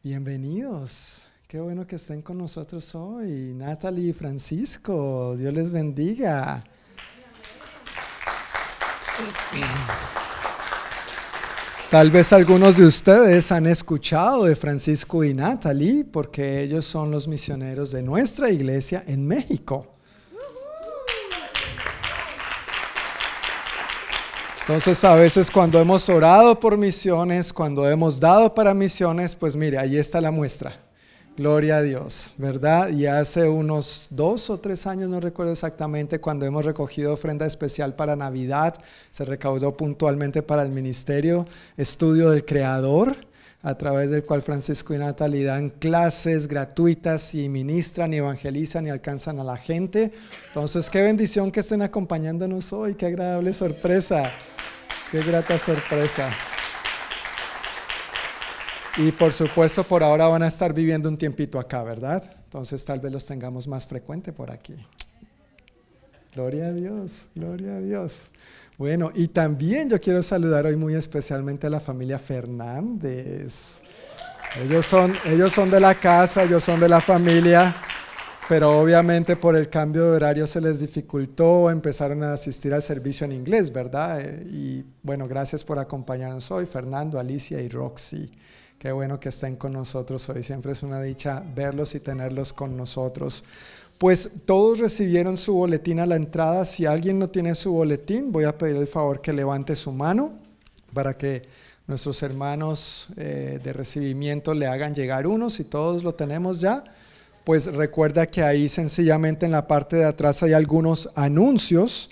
Bienvenidos. 0.00 1.27
Qué 1.48 1.58
bueno 1.58 1.86
que 1.86 1.96
estén 1.96 2.20
con 2.20 2.36
nosotros 2.36 2.94
hoy. 2.94 3.54
Natalie 3.54 4.10
y 4.10 4.12
Francisco, 4.12 5.34
Dios 5.34 5.54
les 5.54 5.70
bendiga. 5.70 6.62
Tal 11.90 12.10
vez 12.10 12.34
algunos 12.34 12.76
de 12.76 12.84
ustedes 12.84 13.50
han 13.50 13.64
escuchado 13.64 14.44
de 14.44 14.56
Francisco 14.56 15.24
y 15.24 15.32
Natalie 15.32 16.04
porque 16.04 16.60
ellos 16.60 16.84
son 16.84 17.10
los 17.10 17.26
misioneros 17.26 17.92
de 17.92 18.02
nuestra 18.02 18.50
iglesia 18.50 19.02
en 19.06 19.26
México. 19.26 19.86
Entonces 24.60 25.02
a 25.02 25.14
veces 25.14 25.50
cuando 25.50 25.80
hemos 25.80 26.10
orado 26.10 26.60
por 26.60 26.76
misiones, 26.76 27.54
cuando 27.54 27.88
hemos 27.88 28.20
dado 28.20 28.54
para 28.54 28.74
misiones, 28.74 29.34
pues 29.34 29.56
mire, 29.56 29.78
ahí 29.78 29.96
está 29.96 30.20
la 30.20 30.30
muestra. 30.30 30.87
Gloria 31.38 31.76
a 31.76 31.82
Dios, 31.82 32.32
¿verdad? 32.36 32.88
Y 32.88 33.06
hace 33.06 33.48
unos 33.48 34.08
dos 34.10 34.50
o 34.50 34.58
tres 34.58 34.88
años, 34.88 35.08
no 35.08 35.20
recuerdo 35.20 35.52
exactamente, 35.52 36.18
cuando 36.18 36.44
hemos 36.44 36.64
recogido 36.64 37.12
ofrenda 37.12 37.46
especial 37.46 37.94
para 37.94 38.16
Navidad, 38.16 38.74
se 39.12 39.24
recaudó 39.24 39.76
puntualmente 39.76 40.42
para 40.42 40.62
el 40.62 40.70
Ministerio 40.70 41.46
Estudio 41.76 42.30
del 42.30 42.44
Creador, 42.44 43.14
a 43.62 43.78
través 43.78 44.10
del 44.10 44.24
cual 44.24 44.42
Francisco 44.42 44.94
y 44.94 44.98
Natalie 44.98 45.44
dan 45.44 45.70
clases 45.70 46.48
gratuitas 46.48 47.32
y 47.36 47.48
ministran 47.48 48.12
y 48.12 48.16
evangelizan 48.16 48.88
y 48.88 48.90
alcanzan 48.90 49.38
a 49.38 49.44
la 49.44 49.56
gente. 49.56 50.10
Entonces, 50.48 50.90
qué 50.90 51.02
bendición 51.02 51.52
que 51.52 51.60
estén 51.60 51.82
acompañándonos 51.82 52.72
hoy, 52.72 52.96
qué 52.96 53.06
agradable 53.06 53.52
sorpresa, 53.52 54.32
qué 55.12 55.22
grata 55.22 55.56
sorpresa. 55.56 56.30
Y 58.98 59.12
por 59.12 59.32
supuesto, 59.32 59.84
por 59.84 60.02
ahora 60.02 60.26
van 60.26 60.42
a 60.42 60.48
estar 60.48 60.74
viviendo 60.74 61.08
un 61.08 61.16
tiempito 61.16 61.60
acá, 61.60 61.84
¿verdad? 61.84 62.20
Entonces 62.44 62.84
tal 62.84 62.98
vez 62.98 63.12
los 63.12 63.24
tengamos 63.24 63.68
más 63.68 63.86
frecuente 63.86 64.32
por 64.32 64.50
aquí. 64.50 64.74
Gloria 66.34 66.66
a 66.66 66.72
Dios, 66.72 67.28
gloria 67.32 67.76
a 67.76 67.80
Dios. 67.80 68.26
Bueno, 68.76 69.12
y 69.14 69.28
también 69.28 69.88
yo 69.88 70.00
quiero 70.00 70.20
saludar 70.20 70.66
hoy 70.66 70.74
muy 70.74 70.94
especialmente 70.94 71.68
a 71.68 71.70
la 71.70 71.78
familia 71.78 72.18
Fernández. 72.18 73.82
Ellos 74.64 74.84
son, 74.84 75.14
ellos 75.26 75.52
son 75.52 75.70
de 75.70 75.78
la 75.78 75.94
casa, 75.94 76.42
ellos 76.42 76.64
son 76.64 76.80
de 76.80 76.88
la 76.88 77.00
familia, 77.00 77.74
pero 78.48 78.80
obviamente 78.80 79.36
por 79.36 79.54
el 79.54 79.68
cambio 79.68 80.10
de 80.10 80.16
horario 80.16 80.46
se 80.46 80.60
les 80.60 80.80
dificultó, 80.80 81.70
empezaron 81.70 82.24
a 82.24 82.32
asistir 82.32 82.74
al 82.74 82.82
servicio 82.82 83.26
en 83.26 83.32
inglés, 83.32 83.72
¿verdad? 83.72 84.24
Y 84.50 84.84
bueno, 85.04 85.28
gracias 85.28 85.62
por 85.62 85.78
acompañarnos 85.78 86.50
hoy, 86.50 86.66
Fernando, 86.66 87.20
Alicia 87.20 87.60
y 87.60 87.68
Roxy. 87.68 88.28
Qué 88.78 88.92
bueno 88.92 89.18
que 89.18 89.30
estén 89.30 89.56
con 89.56 89.72
nosotros 89.72 90.28
hoy. 90.28 90.44
Siempre 90.44 90.70
es 90.70 90.84
una 90.84 91.02
dicha 91.02 91.42
verlos 91.52 91.96
y 91.96 92.00
tenerlos 92.00 92.52
con 92.52 92.76
nosotros. 92.76 93.42
Pues 93.98 94.42
todos 94.46 94.78
recibieron 94.78 95.36
su 95.36 95.54
boletín 95.54 95.98
a 95.98 96.06
la 96.06 96.14
entrada. 96.14 96.64
Si 96.64 96.86
alguien 96.86 97.18
no 97.18 97.28
tiene 97.28 97.56
su 97.56 97.72
boletín, 97.72 98.30
voy 98.30 98.44
a 98.44 98.56
pedir 98.56 98.76
el 98.76 98.86
favor 98.86 99.20
que 99.20 99.32
levante 99.32 99.74
su 99.74 99.90
mano 99.90 100.38
para 100.94 101.18
que 101.18 101.48
nuestros 101.88 102.22
hermanos 102.22 103.08
eh, 103.16 103.58
de 103.60 103.72
recibimiento 103.72 104.54
le 104.54 104.68
hagan 104.68 104.94
llegar 104.94 105.26
uno. 105.26 105.50
Si 105.50 105.64
todos 105.64 106.04
lo 106.04 106.14
tenemos 106.14 106.60
ya, 106.60 106.84
pues 107.42 107.74
recuerda 107.74 108.26
que 108.26 108.44
ahí 108.44 108.68
sencillamente 108.68 109.44
en 109.44 109.50
la 109.50 109.66
parte 109.66 109.96
de 109.96 110.04
atrás 110.04 110.40
hay 110.44 110.52
algunos 110.52 111.10
anuncios 111.16 112.10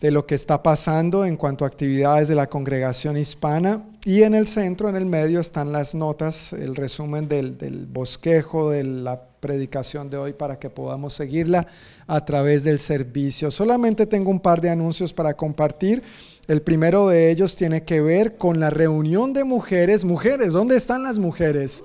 de 0.00 0.10
lo 0.10 0.26
que 0.26 0.34
está 0.34 0.62
pasando 0.62 1.24
en 1.24 1.36
cuanto 1.36 1.64
a 1.64 1.68
actividades 1.68 2.28
de 2.28 2.34
la 2.34 2.48
congregación 2.48 3.16
hispana 3.16 3.84
y 4.04 4.22
en 4.22 4.34
el 4.34 4.46
centro, 4.46 4.88
en 4.88 4.96
el 4.96 5.04
medio, 5.04 5.40
están 5.40 5.72
las 5.72 5.94
notas, 5.94 6.54
el 6.54 6.74
resumen 6.74 7.28
del, 7.28 7.86
bosquejo, 7.90 8.70
de 8.70 8.84
la 8.84 9.20
predicación 9.40 10.08
de 10.08 10.16
hoy 10.16 10.32
para 10.32 10.58
que 10.58 10.70
podamos 10.70 11.12
seguirla 11.12 11.66
a 12.06 12.24
través 12.24 12.64
del 12.64 12.78
servicio. 12.78 13.50
Solamente 13.50 14.06
tengo 14.06 14.30
un 14.30 14.40
par 14.40 14.62
de 14.62 14.70
anuncios 14.70 15.12
para 15.12 15.34
compartir. 15.34 16.02
El 16.48 16.62
primero 16.62 17.08
de 17.08 17.30
ellos 17.30 17.54
tiene 17.54 17.84
que 17.84 18.00
ver 18.00 18.38
con 18.38 18.58
la 18.58 18.70
reunión 18.70 19.34
de 19.34 19.44
mujeres. 19.44 20.04
Mujeres, 20.04 20.54
¿dónde 20.54 20.76
están 20.76 21.02
las 21.02 21.18
mujeres? 21.18 21.84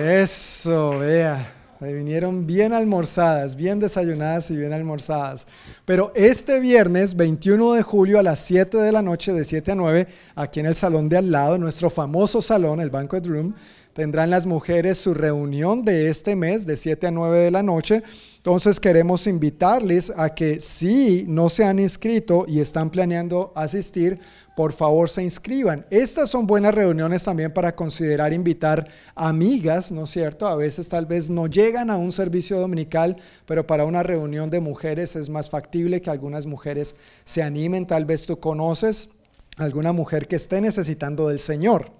Eso, 0.00 0.98
vea 0.98 1.57
vinieron 1.80 2.46
bien 2.46 2.72
almorzadas, 2.72 3.54
bien 3.54 3.78
desayunadas 3.78 4.50
y 4.50 4.56
bien 4.56 4.72
almorzadas. 4.72 5.46
Pero 5.84 6.12
este 6.14 6.58
viernes 6.58 7.16
21 7.16 7.74
de 7.74 7.82
julio 7.82 8.18
a 8.18 8.22
las 8.22 8.40
7 8.40 8.78
de 8.78 8.92
la 8.92 9.02
noche, 9.02 9.32
de 9.32 9.44
7 9.44 9.72
a 9.72 9.74
9, 9.76 10.08
aquí 10.34 10.60
en 10.60 10.66
el 10.66 10.74
salón 10.74 11.08
de 11.08 11.18
al 11.18 11.30
lado, 11.30 11.56
nuestro 11.58 11.88
famoso 11.88 12.42
salón, 12.42 12.80
el 12.80 12.90
Banquet 12.90 13.24
Room, 13.26 13.54
tendrán 13.92 14.30
las 14.30 14.46
mujeres 14.46 14.98
su 14.98 15.14
reunión 15.14 15.84
de 15.84 16.08
este 16.08 16.34
mes, 16.34 16.66
de 16.66 16.76
7 16.76 17.06
a 17.06 17.10
9 17.10 17.38
de 17.38 17.50
la 17.50 17.62
noche. 17.62 18.02
Entonces 18.38 18.80
queremos 18.80 19.26
invitarles 19.26 20.12
a 20.16 20.34
que 20.34 20.60
si 20.60 21.24
no 21.28 21.48
se 21.48 21.64
han 21.64 21.78
inscrito 21.78 22.44
y 22.48 22.60
están 22.60 22.88
planeando 22.88 23.52
asistir, 23.54 24.20
por 24.56 24.72
favor 24.72 25.08
se 25.08 25.22
inscriban. 25.22 25.84
Estas 25.90 26.30
son 26.30 26.46
buenas 26.46 26.74
reuniones 26.74 27.24
también 27.24 27.52
para 27.52 27.74
considerar 27.74 28.32
invitar 28.32 28.88
amigas, 29.14 29.92
¿no 29.92 30.04
es 30.04 30.10
cierto? 30.10 30.46
A 30.46 30.56
veces 30.56 30.88
tal 30.88 31.06
vez 31.06 31.28
no 31.28 31.46
llegan 31.48 31.90
a 31.90 31.96
un 31.96 32.12
servicio 32.12 32.58
dominical, 32.58 33.16
pero 33.44 33.66
para 33.66 33.84
una 33.84 34.02
reunión 34.02 34.50
de 34.50 34.60
mujeres 34.60 35.16
es 35.16 35.28
más 35.28 35.50
factible 35.50 36.00
que 36.00 36.10
algunas 36.10 36.46
mujeres 36.46 36.94
se 37.24 37.42
animen. 37.42 37.86
Tal 37.86 38.04
vez 38.04 38.24
tú 38.24 38.38
conoces 38.38 39.10
alguna 39.56 39.92
mujer 39.92 40.28
que 40.28 40.36
esté 40.36 40.60
necesitando 40.60 41.28
del 41.28 41.40
Señor. 41.40 41.90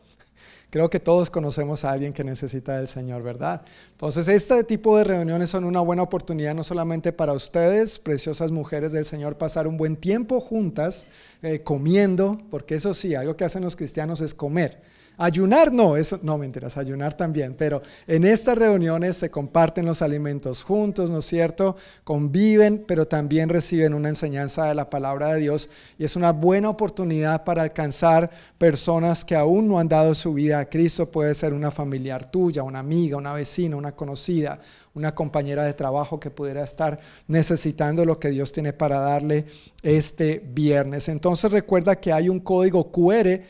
Creo 0.71 0.91
que 0.91 1.01
todos 1.01 1.31
conocemos 1.31 1.85
a 1.85 1.93
alguien 1.93 2.13
que 2.13 2.25
necesita 2.25 2.77
del 2.77 2.89
Señor, 2.89 3.23
¿verdad? 3.23 3.63
Entonces, 3.93 4.29
este 4.29 4.63
tipo 4.65 4.99
de 4.99 5.05
reuniones 5.05 5.49
son 5.49 5.65
una 5.65 5.81
buena 5.81 6.03
oportunidad 6.03 6.55
no 6.55 6.63
solamente 6.63 7.11
para 7.13 7.33
ustedes, 7.33 7.99
preciosas 7.99 8.51
mujeres 8.51 8.93
del 8.93 9.07
Señor, 9.07 9.39
pasar 9.39 9.67
un 9.67 9.79
buen 9.79 9.97
tiempo 9.97 10.41
juntas, 10.41 11.07
eh, 11.43 11.63
comiendo, 11.63 12.39
porque 12.51 12.75
eso 12.75 12.93
sí, 12.93 13.15
algo 13.15 13.35
que 13.35 13.45
hacen 13.45 13.65
los 13.65 13.77
cristianos 13.77 14.21
es 14.21 14.35
comer. 14.35 14.83
Ayunar 15.21 15.73
no, 15.73 15.97
eso 15.97 16.21
no 16.23 16.39
mentiras, 16.39 16.77
ayunar 16.77 17.13
también, 17.13 17.55
pero 17.59 17.83
en 18.07 18.25
estas 18.25 18.57
reuniones 18.57 19.17
se 19.17 19.33
comparten 19.33 19.85
los 19.85 20.01
alimentos 20.01 20.63
juntos, 20.63 21.11
¿no 21.11 21.19
es 21.19 21.25
cierto? 21.25 21.75
Conviven, 22.05 22.85
pero 22.87 23.09
también 23.09 23.49
reciben 23.49 23.95
una 23.95 24.11
enseñanza 24.11 24.67
de 24.67 24.77
la 24.77 24.89
palabra 24.89 25.35
de 25.35 25.41
Dios 25.41 25.71
y 25.99 26.05
es 26.05 26.15
una 26.15 26.31
buena 26.31 26.71
oportunidad 26.71 27.43
para 27.43 27.63
alcanzar 27.63 28.31
personas 28.59 29.25
que 29.25 29.35
aún 29.35 29.67
no 29.67 29.81
han 29.81 29.89
dado 29.89 30.15
su 30.15 30.35
vida 30.35 30.61
a 30.61 30.69
Cristo. 30.69 31.11
Puede 31.11 31.35
ser 31.35 31.53
una 31.53 31.73
familiar 31.73 32.31
tuya, 32.31 32.63
una 32.63 32.79
amiga, 32.79 33.17
una 33.17 33.33
vecina, 33.33 33.75
una 33.75 33.97
conocida, 33.97 34.61
una 34.95 35.17
compañera 35.17 35.65
de 35.65 35.75
trabajo 35.75 36.21
que 36.21 36.31
pudiera 36.31 36.63
estar 36.63 37.01
necesitando 37.27 38.05
lo 38.05 38.21
que 38.21 38.31
Dios 38.31 38.53
tiene 38.53 38.73
para 38.73 39.01
darle 39.01 39.47
este 39.83 40.39
viernes. 40.39 41.09
Entonces 41.09 41.51
recuerda 41.51 41.97
que 41.97 42.13
hay 42.13 42.29
un 42.29 42.39
código 42.39 42.93
QR, 42.93 43.43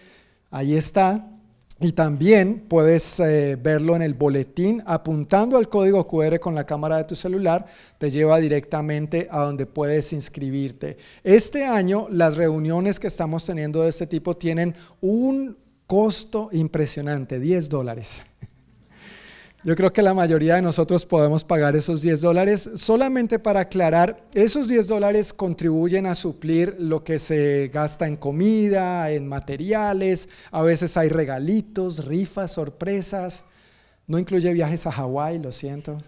ahí 0.51 0.75
está, 0.75 1.27
y 1.81 1.93
también 1.93 2.65
puedes 2.69 3.21
eh, 3.21 3.57
verlo 3.57 3.95
en 3.95 4.03
el 4.03 4.15
boletín 4.15 4.83
apuntando 4.85 5.57
al 5.57 5.69
código 5.69 6.09
QR 6.09 6.41
con 6.41 6.55
la 6.55 6.67
cámara 6.67 6.97
de 6.97 7.05
tu 7.05 7.15
celular, 7.15 7.67
te 7.99 8.11
lleva 8.11 8.39
directamente 8.41 9.29
a 9.31 9.41
donde 9.41 9.67
puedes 9.67 10.13
inscribirte. 10.13 10.99
Este 11.23 11.65
año 11.65 12.09
las 12.11 12.37
reuniones 12.37 12.99
que 12.99 13.07
estamos 13.07 13.47
teniendo 13.47 13.83
de 13.83 13.91
este 13.91 14.09
tipo 14.09 14.37
tienen 14.37 14.75
un 15.01 15.57
costo 15.87 16.49
impresionante, 16.53 17.39
10 17.39 17.69
dólares. 17.69 18.23
Yo 19.65 19.75
creo 19.75 19.93
que 19.93 20.03
la 20.03 20.15
mayoría 20.15 20.55
de 20.55 20.63
nosotros 20.63 21.05
podemos 21.05 21.43
pagar 21.43 21.75
esos 21.75 22.01
10 22.01 22.21
dólares. 22.21 22.71
Solamente 22.77 23.41
para 23.41 23.61
aclarar, 23.61 24.25
esos 24.33 24.69
10 24.69 24.87
dólares 24.87 25.33
contribuyen 25.33 26.07
a 26.07 26.15
suplir 26.15 26.77
lo 26.79 27.03
que 27.03 27.19
se 27.19 27.69
gasta 27.75 28.07
en 28.07 28.17
comida, 28.17 29.11
en 29.11 29.27
materiales, 29.27 30.29
a 30.53 30.63
veces 30.63 30.97
hay 30.97 31.09
regalitos, 31.09 32.05
rifas, 32.05 32.53
sorpresas. 32.53 33.45
No 34.07 34.19
incluye 34.19 34.53
viajes 34.53 34.87
a 34.87 34.93
Hawái, 34.93 35.41
lo 35.41 35.51
siento. 35.51 36.01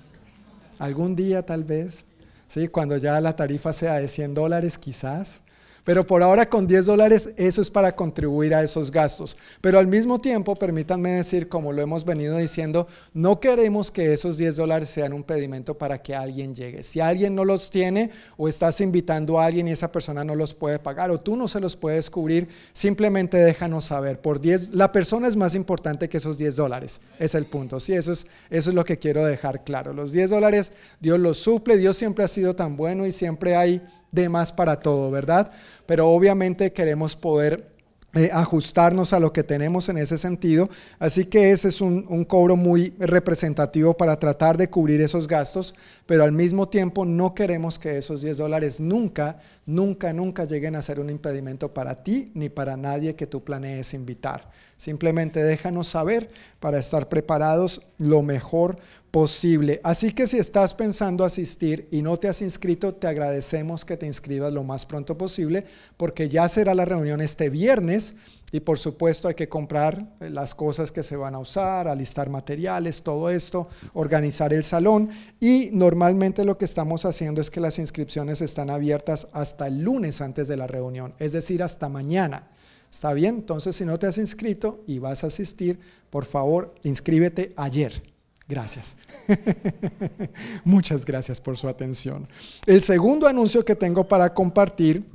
Algún 0.78 1.16
día 1.16 1.44
tal 1.44 1.64
vez, 1.64 2.04
¿sí? 2.46 2.68
cuando 2.68 2.98
ya 2.98 3.20
la 3.20 3.34
tarifa 3.34 3.72
sea 3.72 3.96
de 3.96 4.06
100 4.06 4.32
dólares 4.32 4.78
quizás. 4.78 5.40
Pero 5.84 6.06
por 6.06 6.22
ahora 6.22 6.48
con 6.48 6.66
10 6.66 6.86
dólares 6.86 7.30
eso 7.36 7.60
es 7.60 7.70
para 7.70 7.94
contribuir 7.94 8.54
a 8.54 8.62
esos 8.62 8.90
gastos. 8.90 9.36
Pero 9.60 9.78
al 9.78 9.86
mismo 9.86 10.20
tiempo, 10.20 10.54
permítanme 10.54 11.12
decir, 11.12 11.48
como 11.48 11.72
lo 11.72 11.82
hemos 11.82 12.04
venido 12.04 12.36
diciendo, 12.36 12.88
no 13.14 13.40
queremos 13.40 13.90
que 13.90 14.12
esos 14.12 14.38
10 14.38 14.56
dólares 14.56 14.88
sean 14.88 15.12
un 15.12 15.22
pedimento 15.22 15.76
para 15.76 16.02
que 16.02 16.14
alguien 16.14 16.54
llegue. 16.54 16.82
Si 16.82 17.00
alguien 17.00 17.34
no 17.34 17.44
los 17.44 17.70
tiene 17.70 18.10
o 18.36 18.48
estás 18.48 18.80
invitando 18.80 19.40
a 19.40 19.46
alguien 19.46 19.68
y 19.68 19.72
esa 19.72 19.90
persona 19.90 20.24
no 20.24 20.34
los 20.34 20.54
puede 20.54 20.78
pagar 20.78 21.10
o 21.10 21.20
tú 21.20 21.36
no 21.36 21.48
se 21.48 21.60
los 21.60 21.76
puedes 21.76 22.10
cubrir, 22.10 22.48
simplemente 22.72 23.38
déjanos 23.38 23.86
saber. 23.86 24.20
Por 24.20 24.40
10, 24.40 24.74
la 24.74 24.92
persona 24.92 25.28
es 25.28 25.36
más 25.36 25.54
importante 25.54 26.08
que 26.08 26.18
esos 26.18 26.38
10 26.38 26.56
dólares. 26.56 27.00
Es 27.18 27.34
el 27.34 27.46
punto. 27.46 27.80
Sí, 27.80 27.94
eso 27.94 28.12
es, 28.12 28.26
eso 28.50 28.70
es 28.70 28.74
lo 28.74 28.84
que 28.84 28.98
quiero 28.98 29.24
dejar 29.24 29.64
claro. 29.64 29.92
Los 29.92 30.12
10 30.12 30.30
dólares 30.30 30.72
Dios 31.00 31.18
los 31.18 31.38
suple. 31.38 31.76
Dios 31.76 31.96
siempre 31.96 32.24
ha 32.24 32.28
sido 32.28 32.54
tan 32.54 32.76
bueno 32.76 33.06
y 33.06 33.12
siempre 33.12 33.56
hay 33.56 33.82
de 34.12 34.28
más 34.28 34.52
para 34.52 34.80
todo, 34.80 35.10
¿verdad? 35.10 35.50
Pero 35.86 36.08
obviamente 36.08 36.72
queremos 36.72 37.16
poder 37.16 37.70
eh, 38.12 38.28
ajustarnos 38.32 39.12
a 39.12 39.20
lo 39.20 39.32
que 39.32 39.44
tenemos 39.44 39.88
en 39.88 39.96
ese 39.96 40.18
sentido. 40.18 40.68
Así 40.98 41.26
que 41.26 41.52
ese 41.52 41.68
es 41.68 41.80
un, 41.80 42.04
un, 42.08 42.24
cobro 42.24 42.56
muy 42.56 42.92
representativo 42.98 43.96
para 43.96 44.18
tratar 44.18 44.56
de 44.56 44.68
cubrir 44.68 45.00
esos 45.00 45.28
gastos, 45.28 45.76
pero 46.06 46.24
al 46.24 46.32
mismo 46.32 46.68
tiempo 46.68 47.04
no 47.04 47.34
queremos 47.36 47.78
que 47.78 47.98
esos 47.98 48.22
10 48.22 48.38
dólares 48.38 48.80
nunca, 48.80 49.38
nunca, 49.64 50.12
nunca 50.12 50.44
lleguen 50.44 50.74
a 50.74 50.82
ser 50.82 50.98
un 50.98 51.08
impedimento 51.08 51.72
para 51.72 52.02
ti 52.02 52.32
ni 52.34 52.48
para 52.48 52.76
nadie 52.76 53.14
que 53.14 53.28
tú 53.28 53.44
planees 53.44 53.94
invitar. 53.94 54.50
Simplemente 54.76 55.44
déjanos 55.44 55.86
saber 55.86 56.30
para 56.58 56.80
estar 56.80 57.08
preparados 57.08 57.82
lo 57.98 58.22
mejor 58.22 58.78
posible. 59.10 59.80
Así 59.82 60.12
que 60.12 60.26
si 60.26 60.38
estás 60.38 60.72
pensando 60.74 61.24
asistir 61.24 61.88
y 61.90 62.02
no 62.02 62.18
te 62.18 62.28
has 62.28 62.42
inscrito, 62.42 62.94
te 62.94 63.08
agradecemos 63.08 63.84
que 63.84 63.96
te 63.96 64.06
inscribas 64.06 64.52
lo 64.52 64.62
más 64.62 64.86
pronto 64.86 65.18
posible 65.18 65.64
porque 65.96 66.28
ya 66.28 66.48
será 66.48 66.74
la 66.74 66.84
reunión 66.84 67.20
este 67.20 67.50
viernes 67.50 68.14
y 68.52 68.60
por 68.60 68.78
supuesto 68.78 69.28
hay 69.28 69.34
que 69.34 69.48
comprar 69.48 70.16
eh, 70.20 70.30
las 70.30 70.54
cosas 70.54 70.92
que 70.92 71.02
se 71.02 71.16
van 71.16 71.34
a 71.34 71.38
usar, 71.38 71.88
alistar 71.88 72.30
materiales, 72.30 73.02
todo 73.02 73.30
esto, 73.30 73.68
organizar 73.94 74.52
el 74.52 74.64
salón 74.64 75.10
y 75.40 75.70
normalmente 75.72 76.44
lo 76.44 76.56
que 76.56 76.64
estamos 76.64 77.04
haciendo 77.04 77.40
es 77.40 77.50
que 77.50 77.60
las 77.60 77.78
inscripciones 77.78 78.40
están 78.40 78.70
abiertas 78.70 79.28
hasta 79.32 79.66
el 79.66 79.80
lunes 79.80 80.20
antes 80.20 80.46
de 80.48 80.56
la 80.56 80.66
reunión, 80.66 81.14
es 81.18 81.32
decir, 81.32 81.62
hasta 81.62 81.88
mañana. 81.88 82.48
¿Está 82.90 83.12
bien? 83.12 83.36
Entonces, 83.36 83.76
si 83.76 83.84
no 83.84 84.00
te 84.00 84.08
has 84.08 84.18
inscrito 84.18 84.82
y 84.84 84.98
vas 84.98 85.22
a 85.22 85.28
asistir, 85.28 85.78
por 86.10 86.24
favor, 86.24 86.74
inscríbete 86.82 87.52
ayer. 87.56 88.09
Gracias. 88.50 88.96
Muchas 90.64 91.04
gracias 91.04 91.40
por 91.40 91.56
su 91.56 91.68
atención. 91.68 92.28
El 92.66 92.82
segundo 92.82 93.28
anuncio 93.28 93.64
que 93.64 93.76
tengo 93.76 94.08
para 94.08 94.34
compartir 94.34 95.06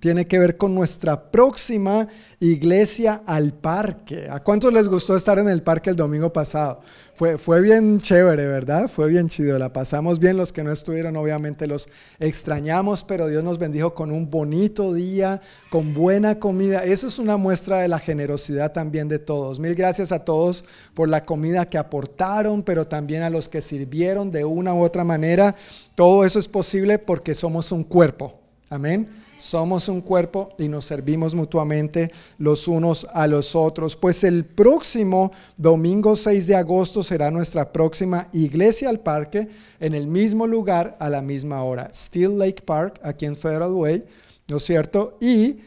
tiene 0.00 0.26
que 0.26 0.38
ver 0.38 0.56
con 0.56 0.74
nuestra 0.74 1.30
próxima 1.30 2.08
iglesia 2.40 3.22
al 3.26 3.52
parque. 3.52 4.28
¿A 4.30 4.40
cuántos 4.40 4.72
les 4.72 4.88
gustó 4.88 5.16
estar 5.16 5.38
en 5.38 5.48
el 5.48 5.62
parque 5.62 5.90
el 5.90 5.96
domingo 5.96 6.32
pasado? 6.32 6.80
Fue, 7.14 7.36
fue 7.36 7.60
bien 7.60 7.98
chévere, 7.98 8.46
¿verdad? 8.46 8.88
Fue 8.88 9.08
bien 9.08 9.28
chido, 9.28 9.58
la 9.58 9.72
pasamos 9.72 10.20
bien. 10.20 10.36
Los 10.36 10.52
que 10.52 10.62
no 10.62 10.70
estuvieron, 10.70 11.16
obviamente 11.16 11.66
los 11.66 11.88
extrañamos, 12.20 13.02
pero 13.02 13.26
Dios 13.26 13.42
nos 13.42 13.58
bendijo 13.58 13.92
con 13.92 14.12
un 14.12 14.30
bonito 14.30 14.94
día, 14.94 15.42
con 15.68 15.94
buena 15.94 16.38
comida. 16.38 16.84
Eso 16.84 17.08
es 17.08 17.18
una 17.18 17.36
muestra 17.36 17.78
de 17.78 17.88
la 17.88 17.98
generosidad 17.98 18.72
también 18.72 19.08
de 19.08 19.18
todos. 19.18 19.58
Mil 19.58 19.74
gracias 19.74 20.12
a 20.12 20.24
todos 20.24 20.64
por 20.94 21.08
la 21.08 21.24
comida 21.24 21.68
que 21.68 21.78
aportaron, 21.78 22.62
pero 22.62 22.86
también 22.86 23.22
a 23.22 23.30
los 23.30 23.48
que 23.48 23.60
sirvieron 23.60 24.30
de 24.30 24.44
una 24.44 24.72
u 24.74 24.82
otra 24.82 25.02
manera. 25.02 25.56
Todo 25.96 26.24
eso 26.24 26.38
es 26.38 26.46
posible 26.46 27.00
porque 27.00 27.34
somos 27.34 27.72
un 27.72 27.82
cuerpo. 27.82 28.40
Amén 28.70 29.26
somos 29.38 29.88
un 29.88 30.00
cuerpo 30.00 30.50
y 30.58 30.68
nos 30.68 30.84
servimos 30.84 31.34
mutuamente 31.34 32.10
los 32.38 32.68
unos 32.68 33.06
a 33.12 33.26
los 33.26 33.56
otros. 33.56 33.96
Pues 33.96 34.24
el 34.24 34.44
próximo 34.44 35.32
domingo 35.56 36.16
6 36.16 36.46
de 36.46 36.56
agosto 36.56 37.02
será 37.02 37.30
nuestra 37.30 37.72
próxima 37.72 38.28
iglesia 38.32 38.90
al 38.90 39.00
parque 39.00 39.48
en 39.80 39.94
el 39.94 40.06
mismo 40.06 40.46
lugar 40.46 40.96
a 41.00 41.08
la 41.08 41.22
misma 41.22 41.62
hora. 41.62 41.90
Steel 41.94 42.38
Lake 42.38 42.62
Park, 42.62 43.00
aquí 43.02 43.24
en 43.26 43.36
Federal 43.36 43.72
Way, 43.72 44.04
¿no 44.48 44.56
es 44.58 44.64
cierto? 44.64 45.16
Y 45.20 45.60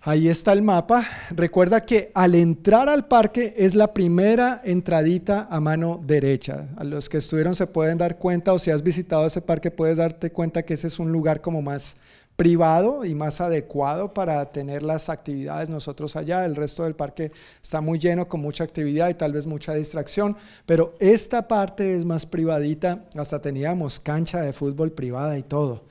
ahí 0.00 0.28
está 0.28 0.52
el 0.52 0.62
mapa. 0.62 1.04
Recuerda 1.30 1.84
que 1.84 2.12
al 2.14 2.34
entrar 2.36 2.88
al 2.88 3.06
parque 3.08 3.54
es 3.56 3.74
la 3.74 3.92
primera 3.92 4.62
entradita 4.64 5.48
a 5.50 5.60
mano 5.60 6.00
derecha. 6.06 6.68
A 6.76 6.84
los 6.84 7.08
que 7.08 7.18
estuvieron 7.18 7.54
se 7.54 7.66
pueden 7.66 7.98
dar 7.98 8.16
cuenta 8.16 8.52
o 8.52 8.58
si 8.58 8.70
has 8.70 8.82
visitado 8.82 9.26
ese 9.26 9.42
parque 9.42 9.70
puedes 9.70 9.96
darte 9.96 10.30
cuenta 10.30 10.62
que 10.62 10.74
ese 10.74 10.86
es 10.86 10.98
un 11.00 11.10
lugar 11.10 11.40
como 11.40 11.60
más 11.60 11.96
privado 12.36 13.04
y 13.04 13.14
más 13.14 13.40
adecuado 13.40 14.12
para 14.12 14.44
tener 14.52 14.82
las 14.82 15.08
actividades 15.08 15.68
nosotros 15.68 16.16
allá. 16.16 16.44
El 16.44 16.54
resto 16.54 16.84
del 16.84 16.94
parque 16.94 17.32
está 17.62 17.80
muy 17.80 17.98
lleno 17.98 18.28
con 18.28 18.40
mucha 18.40 18.64
actividad 18.64 19.08
y 19.08 19.14
tal 19.14 19.32
vez 19.32 19.46
mucha 19.46 19.74
distracción, 19.74 20.36
pero 20.66 20.94
esta 21.00 21.48
parte 21.48 21.96
es 21.96 22.04
más 22.04 22.26
privadita. 22.26 23.04
Hasta 23.16 23.40
teníamos 23.40 23.98
cancha 23.98 24.42
de 24.42 24.52
fútbol 24.52 24.92
privada 24.92 25.38
y 25.38 25.42
todo. 25.42 25.84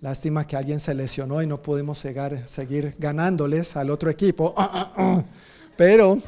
Lástima 0.00 0.46
que 0.46 0.56
alguien 0.56 0.80
se 0.80 0.94
lesionó 0.94 1.42
y 1.42 1.46
no 1.46 1.62
pudimos 1.62 1.98
seguir 1.98 2.94
ganándoles 2.98 3.76
al 3.76 3.90
otro 3.90 4.10
equipo. 4.10 4.54
Pero 5.76 6.18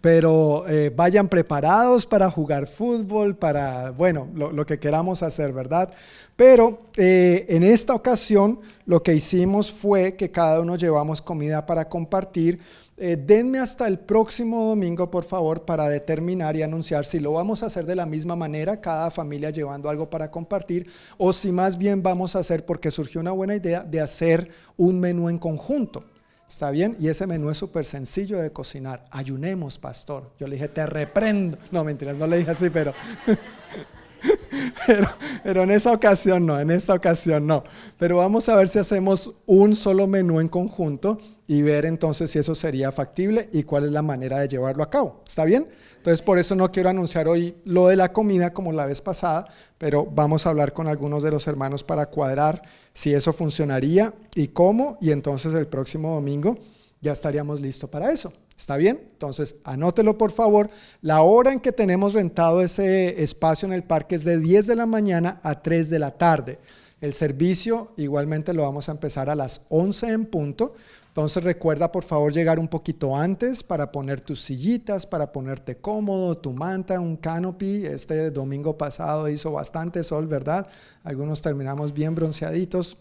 pero 0.00 0.68
eh, 0.68 0.92
vayan 0.94 1.28
preparados 1.28 2.06
para 2.06 2.30
jugar 2.30 2.66
fútbol, 2.66 3.36
para, 3.36 3.90
bueno, 3.90 4.28
lo, 4.34 4.66
que 4.66 4.78
queramos 4.78 5.22
hacer, 5.22 5.52
¿verdad? 5.52 5.92
Pero 6.36 6.82
eh, 6.96 7.46
en 7.48 7.62
esta 7.62 7.94
ocasión 7.94 8.60
lo 8.86 9.02
que 9.02 9.14
hicimos 9.14 9.72
fue 9.72 10.14
que 10.14 10.30
cada 10.30 10.60
uno 10.60 10.76
llevamos 10.76 11.20
comida 11.20 11.66
para 11.66 11.88
compartir. 11.88 12.60
Eh, 13.00 13.16
denme 13.16 13.60
hasta 13.60 13.86
el 13.86 13.98
próximo 13.98 14.64
domingo, 14.64 15.08
por 15.10 15.24
favor, 15.24 15.64
para 15.64 15.88
determinar 15.88 16.56
y 16.56 16.62
anunciar 16.62 17.04
si 17.04 17.20
lo 17.20 17.32
vamos 17.32 17.62
a 17.62 17.66
hacer 17.66 17.86
de 17.86 17.94
la 17.94 18.06
misma 18.06 18.34
manera, 18.34 18.80
cada 18.80 19.10
familia 19.12 19.50
llevando 19.50 19.88
algo 19.88 20.10
para 20.10 20.32
compartir, 20.32 20.90
o 21.16 21.32
si 21.32 21.52
más 21.52 21.78
bien 21.78 22.02
vamos 22.02 22.34
a 22.34 22.40
hacer, 22.40 22.66
porque 22.66 22.90
surgió 22.90 23.20
una 23.20 23.30
buena 23.30 23.54
idea, 23.54 23.84
de 23.84 24.00
hacer 24.00 24.50
un 24.76 24.98
menú 24.98 25.28
en 25.28 25.38
conjunto. 25.38 26.02
¿Está 26.48 26.70
bien? 26.70 26.96
Y 26.98 27.08
ese 27.08 27.26
menú 27.26 27.50
es 27.50 27.58
súper 27.58 27.84
sencillo 27.84 28.40
de 28.40 28.50
cocinar. 28.50 29.04
Ayunemos, 29.10 29.76
pastor. 29.76 30.30
Yo 30.40 30.48
le 30.48 30.56
dije, 30.56 30.68
te 30.68 30.86
reprendo. 30.86 31.58
No, 31.70 31.84
mentiras, 31.84 32.16
no 32.16 32.26
le 32.26 32.38
dije 32.38 32.50
así, 32.50 32.70
pero, 32.70 32.94
pero, 34.86 35.08
pero, 35.44 35.62
en 35.64 35.70
esa 35.72 35.92
ocasión 35.92 36.46
no, 36.46 36.58
en 36.58 36.70
esta 36.70 36.94
ocasión 36.94 37.46
no. 37.46 37.64
Pero 37.98 38.16
vamos 38.16 38.48
a 38.48 38.56
ver 38.56 38.68
si 38.68 38.78
hacemos 38.78 39.36
un 39.44 39.76
solo 39.76 40.06
menú 40.06 40.40
en 40.40 40.48
conjunto 40.48 41.18
y 41.50 41.62
ver 41.62 41.86
entonces 41.86 42.30
si 42.30 42.38
eso 42.38 42.54
sería 42.54 42.92
factible 42.92 43.48
y 43.52 43.62
cuál 43.62 43.86
es 43.86 43.90
la 43.90 44.02
manera 44.02 44.38
de 44.38 44.48
llevarlo 44.48 44.82
a 44.84 44.90
cabo. 44.90 45.22
¿Está 45.26 45.46
bien? 45.46 45.66
Entonces 45.96 46.20
por 46.20 46.38
eso 46.38 46.54
no 46.54 46.70
quiero 46.70 46.90
anunciar 46.90 47.26
hoy 47.26 47.56
lo 47.64 47.88
de 47.88 47.96
la 47.96 48.12
comida 48.12 48.52
como 48.52 48.70
la 48.70 48.84
vez 48.84 49.00
pasada, 49.00 49.48
pero 49.78 50.04
vamos 50.04 50.46
a 50.46 50.50
hablar 50.50 50.74
con 50.74 50.88
algunos 50.88 51.22
de 51.22 51.30
los 51.30 51.46
hermanos 51.46 51.82
para 51.82 52.06
cuadrar 52.10 52.62
si 52.92 53.14
eso 53.14 53.32
funcionaría 53.32 54.12
y 54.34 54.48
cómo, 54.48 54.98
y 55.00 55.10
entonces 55.10 55.54
el 55.54 55.66
próximo 55.66 56.14
domingo 56.14 56.58
ya 57.00 57.12
estaríamos 57.12 57.60
listos 57.62 57.88
para 57.88 58.12
eso. 58.12 58.30
¿Está 58.54 58.76
bien? 58.76 59.00
Entonces, 59.12 59.56
anótelo 59.64 60.18
por 60.18 60.32
favor. 60.32 60.68
La 61.00 61.22
hora 61.22 61.52
en 61.52 61.60
que 61.60 61.72
tenemos 61.72 62.12
rentado 62.12 62.60
ese 62.60 63.22
espacio 63.22 63.66
en 63.66 63.72
el 63.72 63.84
parque 63.84 64.16
es 64.16 64.24
de 64.24 64.38
10 64.38 64.66
de 64.66 64.76
la 64.76 64.84
mañana 64.84 65.40
a 65.42 65.62
3 65.62 65.88
de 65.88 65.98
la 65.98 66.10
tarde. 66.10 66.58
El 67.00 67.14
servicio 67.14 67.92
igualmente 67.96 68.52
lo 68.52 68.64
vamos 68.64 68.88
a 68.88 68.92
empezar 68.92 69.30
a 69.30 69.36
las 69.36 69.66
11 69.68 70.08
en 70.08 70.26
punto. 70.26 70.74
Entonces 71.18 71.42
recuerda 71.42 71.90
por 71.90 72.04
favor 72.04 72.32
llegar 72.32 72.60
un 72.60 72.68
poquito 72.68 73.16
antes 73.16 73.64
para 73.64 73.90
poner 73.90 74.20
tus 74.20 74.40
sillitas, 74.40 75.04
para 75.04 75.32
ponerte 75.32 75.78
cómodo, 75.78 76.38
tu 76.38 76.52
manta, 76.52 77.00
un 77.00 77.16
canopy. 77.16 77.86
Este 77.86 78.30
domingo 78.30 78.78
pasado 78.78 79.28
hizo 79.28 79.50
bastante 79.50 80.04
sol, 80.04 80.28
¿verdad? 80.28 80.68
Algunos 81.02 81.42
terminamos 81.42 81.92
bien 81.92 82.14
bronceaditos. 82.14 82.98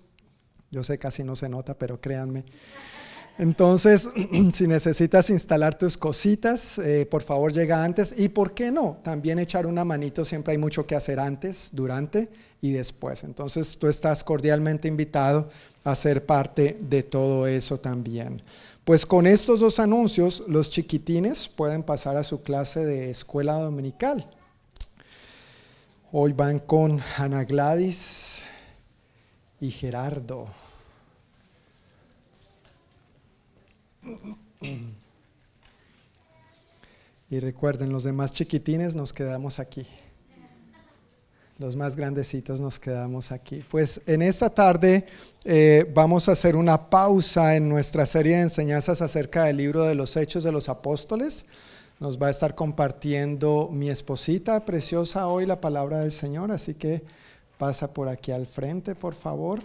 Yo 0.72 0.84
sé 0.84 0.98
casi 0.98 1.24
no 1.24 1.36
se 1.36 1.48
nota, 1.48 1.76
pero 1.76 2.02
créanme. 2.02 2.44
Entonces, 3.38 4.10
si 4.54 4.66
necesitas 4.66 5.30
instalar 5.30 5.78
tus 5.78 5.96
cositas, 5.96 6.80
eh, 6.80 7.06
por 7.06 7.22
favor 7.22 7.54
llega 7.54 7.84
antes. 7.84 8.16
Y 8.18 8.30
por 8.30 8.56
qué 8.56 8.72
no, 8.72 8.98
también 9.04 9.38
echar 9.38 9.68
una 9.68 9.86
manito, 9.86 10.26
siempre 10.26 10.54
hay 10.54 10.58
mucho 10.58 10.88
que 10.88 10.96
hacer 10.96 11.20
antes, 11.20 11.70
durante 11.72 12.30
y 12.62 12.72
después. 12.72 13.24
Entonces, 13.24 13.78
tú 13.78 13.88
estás 13.88 14.24
cordialmente 14.24 14.88
invitado 14.88 15.50
a 15.88 15.96
ser 15.96 16.26
parte 16.26 16.78
de 16.82 17.02
todo 17.02 17.48
eso 17.48 17.80
también. 17.80 18.42
Pues 18.84 19.06
con 19.06 19.26
estos 19.26 19.62
dos 19.62 19.80
anuncios, 19.80 20.44
los 20.50 20.70
chiquitines 20.70 21.48
pueden 21.48 21.82
pasar 21.82 22.18
a 22.18 22.26
su 22.26 22.44
clase 22.44 22.86
de 22.86 23.10
escuela 23.10 23.54
dominical. 23.54 24.30
Hoy 26.12 26.34
van 26.34 26.60
con 26.60 27.02
Ana 27.18 27.46
Gladys 27.46 28.44
y 29.62 29.72
Gerardo. 29.72 30.50
Y 37.30 37.40
recuerden, 37.40 37.94
los 37.94 38.04
demás 38.04 38.34
chiquitines 38.34 38.94
nos 38.94 39.14
quedamos 39.14 39.60
aquí. 39.60 39.88
Los 41.60 41.76
más 41.76 41.96
grandecitos 41.96 42.62
nos 42.62 42.80
quedamos 42.80 43.32
aquí. 43.32 43.64
Pues 43.70 44.02
en 44.08 44.22
esta 44.22 44.50
tarde 44.50 45.08
eh, 45.44 45.92
vamos 45.94 46.30
a 46.30 46.34
hacer 46.34 46.56
una 46.56 46.90
pausa 46.90 47.56
en 47.56 47.68
nuestra 47.68 48.06
serie 48.06 48.36
de 48.36 48.44
enseñanzas 48.44 49.02
acerca 49.02 49.46
del 49.46 49.58
libro 49.58 49.84
de 49.84 49.96
los 49.96 50.16
Hechos 50.16 50.44
de 50.44 50.52
los 50.52 50.70
Apóstoles. 50.70 51.48
Nos 52.00 52.22
va 52.22 52.28
a 52.28 52.32
estar 52.32 52.54
compartiendo 52.54 53.70
mi 53.72 53.90
esposita 53.90 54.66
preciosa 54.66 55.28
hoy 55.28 55.48
la 55.48 55.60
palabra 55.60 56.02
del 56.02 56.12
Señor, 56.12 56.52
así 56.52 56.76
que 56.76 57.04
pasa 57.58 57.92
por 57.92 58.08
aquí 58.08 58.32
al 58.32 58.46
frente, 58.46 58.94
por 58.94 59.16
favor. 59.16 59.62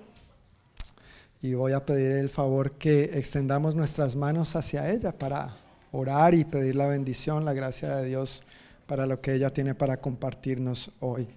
Y 1.43 1.53
voy 1.55 1.73
a 1.73 1.85
pedir 1.85 2.13
el 2.13 2.31
favor 2.31 2.73
que 2.73 3.19
extendamos 3.19 3.75
nuestras 3.75 4.17
manos 4.17 4.57
hacia 4.57 4.91
ella 4.91 5.13
para 5.13 5.57
orar 5.91 6.33
y 6.33 6.45
pedir 6.45 6.75
la 6.75 6.87
bendición, 6.87 7.45
la 7.45 7.53
gracia 7.53 7.97
de 7.97 8.07
Dios 8.07 8.45
para 8.87 9.05
lo 9.05 9.21
que 9.21 9.35
ella 9.35 9.53
tiene 9.53 9.75
para 9.75 9.99
compartirnos 9.99 10.93
hoy. 11.01 11.29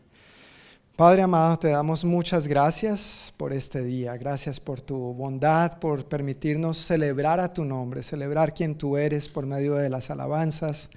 Padre 0.96 1.24
amado, 1.24 1.60
te 1.60 1.68
damos 1.68 2.06
muchas 2.06 2.48
gracias 2.48 3.34
por 3.36 3.52
este 3.52 3.84
día. 3.84 4.16
Gracias 4.16 4.62
por 4.62 4.80
tu 4.80 5.14
bondad, 5.14 5.78
por 5.78 6.06
permitirnos 6.06 6.78
celebrar 6.78 7.42
a 7.42 7.54
tu 7.54 7.66
nombre, 7.66 8.02
celebrar 8.02 8.54
quién 8.54 8.78
tú 8.78 8.96
eres 8.96 9.28
por 9.28 9.46
medio 9.46 9.76
de 9.76 9.90
las 9.90 10.10
alabanzas, 10.10 10.92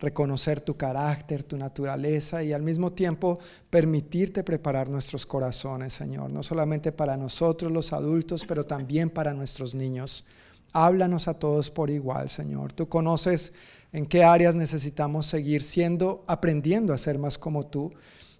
reconocer 0.00 0.62
tu 0.62 0.78
carácter, 0.78 1.44
tu 1.44 1.58
naturaleza 1.58 2.42
y 2.42 2.54
al 2.54 2.62
mismo 2.62 2.92
tiempo 2.92 3.40
permitirte 3.68 4.42
preparar 4.42 4.88
nuestros 4.88 5.26
corazones, 5.26 5.92
Señor, 5.92 6.30
no 6.30 6.42
solamente 6.42 6.90
para 6.90 7.18
nosotros 7.18 7.70
los 7.70 7.92
adultos, 7.92 8.46
pero 8.48 8.64
también 8.64 9.10
para 9.10 9.34
nuestros 9.34 9.74
niños. 9.74 10.24
Háblanos 10.72 11.28
a 11.28 11.38
todos 11.38 11.70
por 11.70 11.90
igual, 11.90 12.30
Señor. 12.30 12.72
Tú 12.72 12.88
conoces 12.88 13.52
en 13.92 14.06
qué 14.06 14.24
áreas 14.24 14.54
necesitamos 14.54 15.26
seguir 15.26 15.62
siendo, 15.62 16.24
aprendiendo 16.26 16.94
a 16.94 16.98
ser 16.98 17.18
más 17.18 17.36
como 17.36 17.66
tú. 17.66 17.92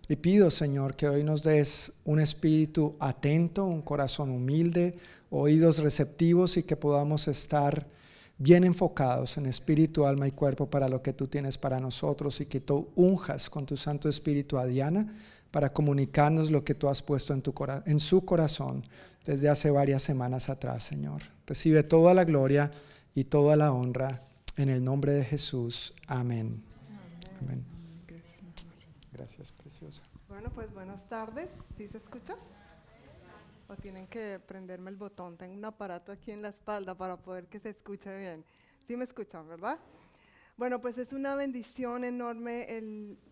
Y 0.09 0.17
pido, 0.17 0.51
Señor, 0.51 0.97
que 0.97 1.09
hoy 1.09 1.25
nos 1.25 1.43
des 1.43 1.95
un 2.05 2.21
espíritu 2.21 2.97
atento, 2.99 3.65
un 3.65 3.83
corazón 3.83 4.31
humilde, 4.31 4.99
oídos 5.31 5.79
receptivos 5.79 6.57
y 6.57 6.65
que 6.65 6.77
podamos 6.77 7.29
estar 7.29 7.87
bien 8.39 8.65
enfocados 8.65 9.39
en 9.39 9.47
espíritu, 9.47 10.05
alma 10.05 10.27
y 10.27 10.33
cuerpo 10.33 10.69
para 10.69 10.89
lo 10.89 11.03
que 11.03 11.13
tú 11.13 11.29
tienes 11.29 11.57
para 11.57 11.79
nosotros 11.79 12.41
y 12.41 12.47
que 12.47 12.61
tú 12.61 12.91
unjas 12.97 13.49
con 13.49 13.65
tu 13.65 13.77
Santo 13.77 14.09
Espíritu 14.09 14.59
a 14.59 14.67
Diana 14.67 15.15
para 15.51 15.73
comunicarnos 15.73 16.51
lo 16.51 16.65
que 16.65 16.75
tú 16.75 16.89
has 16.89 17.03
puesto 17.03 17.35
en, 17.35 17.43
tu 17.43 17.55
en 17.87 18.01
su 18.01 18.25
corazón 18.25 18.85
desde 19.25 19.49
hace 19.49 19.71
varias 19.71 20.03
semanas 20.03 20.49
atrás, 20.49 20.83
Señor. 20.83 21.23
Recibe 21.47 21.83
toda 21.85 22.15
la 22.15 22.25
gloria 22.25 22.73
y 23.15 23.25
toda 23.25 23.57
la 23.57 23.73
honra 23.73 24.23
en 24.57 24.69
el 24.69 24.83
nombre 24.83 25.13
de 25.13 25.25
Jesús. 25.25 25.95
Amén. 26.07 26.63
Amén. 27.41 27.65
Gracias. 29.13 29.53
Bueno, 30.43 30.57
pues 30.57 30.75
buenas 30.75 31.09
tardes. 31.09 31.51
¿Sí 31.77 31.87
se 31.87 31.99
escucha? 31.99 32.35
¿O 33.69 33.77
tienen 33.77 34.09
que 34.09 34.41
prenderme 34.45 34.91
el 34.91 34.97
botón? 34.97 35.37
Tengo 35.37 35.55
un 35.55 35.65
aparato 35.65 36.11
aquí 36.11 36.33
en 36.33 36.43
la 36.43 36.49
espalda 36.49 36.97
para 36.97 37.17
poder 37.17 37.47
que 37.47 37.61
se 37.61 37.69
escuche 37.69 38.19
bien. 38.19 38.45
Sí 38.85 38.97
me 38.97 39.05
escuchan, 39.05 39.47
¿verdad? 39.47 39.79
Bueno, 40.57 40.81
pues 40.81 40.99
es 40.99 41.13
una 41.13 41.37
bendición 41.37 42.03
enorme 42.03 42.67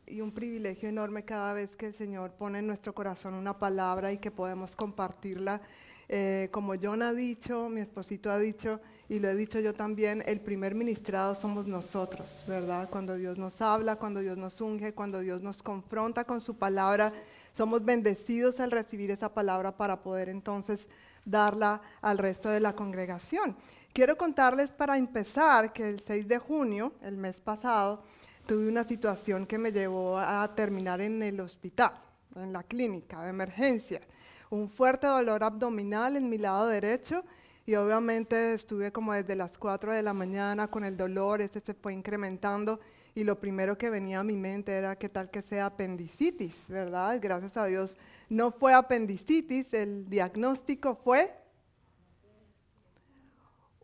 y 0.07 0.21
un 0.21 0.31
privilegio 0.31 0.89
enorme 0.89 1.25
cada 1.25 1.53
vez 1.53 1.75
que 1.75 1.87
el 1.87 1.95
Señor 1.95 2.35
pone 2.35 2.61
en 2.61 2.69
nuestro 2.69 2.95
corazón 2.95 3.35
una 3.35 3.59
palabra 3.59 4.13
y 4.13 4.19
que 4.19 4.31
podemos 4.31 4.77
compartirla. 4.77 5.61
Eh, 6.09 6.49
como 6.53 6.75
John 6.81 7.03
ha 7.03 7.13
dicho, 7.13 7.69
mi 7.69 7.81
esposito 7.81 8.31
ha 8.31 8.39
dicho, 8.39 8.81
y 9.11 9.19
lo 9.19 9.29
he 9.29 9.35
dicho 9.35 9.59
yo 9.59 9.75
también, 9.75 10.23
el 10.25 10.41
primer 10.41 10.77
ministrado 10.77 11.35
somos 11.35 11.67
nosotros, 11.67 12.45
¿verdad? 12.47 12.89
Cuando 12.89 13.17
Dios 13.17 13.39
nos 13.39 13.61
habla, 13.61 13.97
cuando 13.97 14.21
Dios 14.21 14.39
nos 14.39 14.61
unge, 14.61 14.95
cuando 14.95 15.19
Dios 15.19 15.43
nos 15.43 15.65
confronta 15.65 16.23
con 16.23 16.41
su 16.41 16.55
palabra, 16.55 17.13
somos 17.53 17.85
bendecidos 17.85 18.61
al 18.61 18.71
recibir 18.71 19.11
esa 19.11 19.35
palabra 19.35 19.77
para 19.77 20.01
poder 20.01 20.29
entonces 20.29 20.87
darla 21.25 21.83
al 22.01 22.19
resto 22.19 22.51
de 22.51 22.61
la 22.61 22.77
congregación. 22.77 23.57
Quiero 23.93 24.17
contarles 24.17 24.71
para 24.71 24.97
empezar 24.97 25.73
que 25.73 25.89
el 25.89 25.99
6 25.99 26.29
de 26.29 26.39
junio, 26.39 26.93
el 27.03 27.17
mes 27.17 27.41
pasado, 27.41 28.05
tuve 28.47 28.69
una 28.69 28.85
situación 28.85 29.45
que 29.45 29.59
me 29.59 29.73
llevó 29.73 30.21
a 30.21 30.55
terminar 30.55 31.01
en 31.01 31.21
el 31.25 31.41
hospital, 31.41 31.95
en 32.37 32.53
la 32.53 32.63
clínica 32.63 33.25
de 33.25 33.31
emergencia. 33.31 34.03
Un 34.51 34.69
fuerte 34.69 35.09
dolor 35.09 35.43
abdominal 35.43 36.15
en 36.15 36.29
mi 36.29 36.39
lado 36.39 36.69
derecho 36.69 37.25
y 37.71 37.77
obviamente 37.77 38.53
estuve 38.55 38.91
como 38.91 39.12
desde 39.12 39.37
las 39.37 39.57
4 39.57 39.93
de 39.93 40.03
la 40.03 40.12
mañana 40.12 40.66
con 40.66 40.83
el 40.83 40.97
dolor, 40.97 41.41
este 41.41 41.61
se 41.61 41.73
fue 41.73 41.93
incrementando 41.93 42.81
y 43.14 43.23
lo 43.23 43.39
primero 43.39 43.79
que 43.79 43.91
venía 43.91 44.18
a 44.18 44.25
mi 44.25 44.37
mente 44.37 44.73
era 44.73 44.99
qué 44.99 45.09
tal 45.09 45.31
que 45.31 45.41
sea 45.41 45.66
apendicitis, 45.66 46.64
¿verdad? 46.66 47.21
Gracias 47.23 47.57
a 47.57 47.66
Dios 47.66 47.97
no 48.29 48.51
fue 48.51 48.75
apendicitis, 48.75 49.73
el 49.73 50.11
diagnóstico 50.11 50.97
fue 50.97 51.33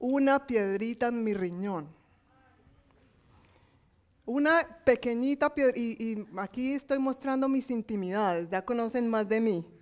una 0.01 0.45
piedrita 0.49 1.07
en 1.07 1.23
mi 1.23 1.33
riñón. 1.33 1.87
Una 4.25 4.67
pequeñita 4.85 5.55
piedra, 5.55 5.79
y, 5.79 5.93
y 6.03 6.27
aquí 6.39 6.73
estoy 6.73 6.99
mostrando 6.99 7.49
mis 7.49 7.71
intimidades, 7.71 8.51
ya 8.51 8.65
conocen 8.65 9.07
más 9.07 9.29
de 9.29 9.41
mí. 9.41 9.76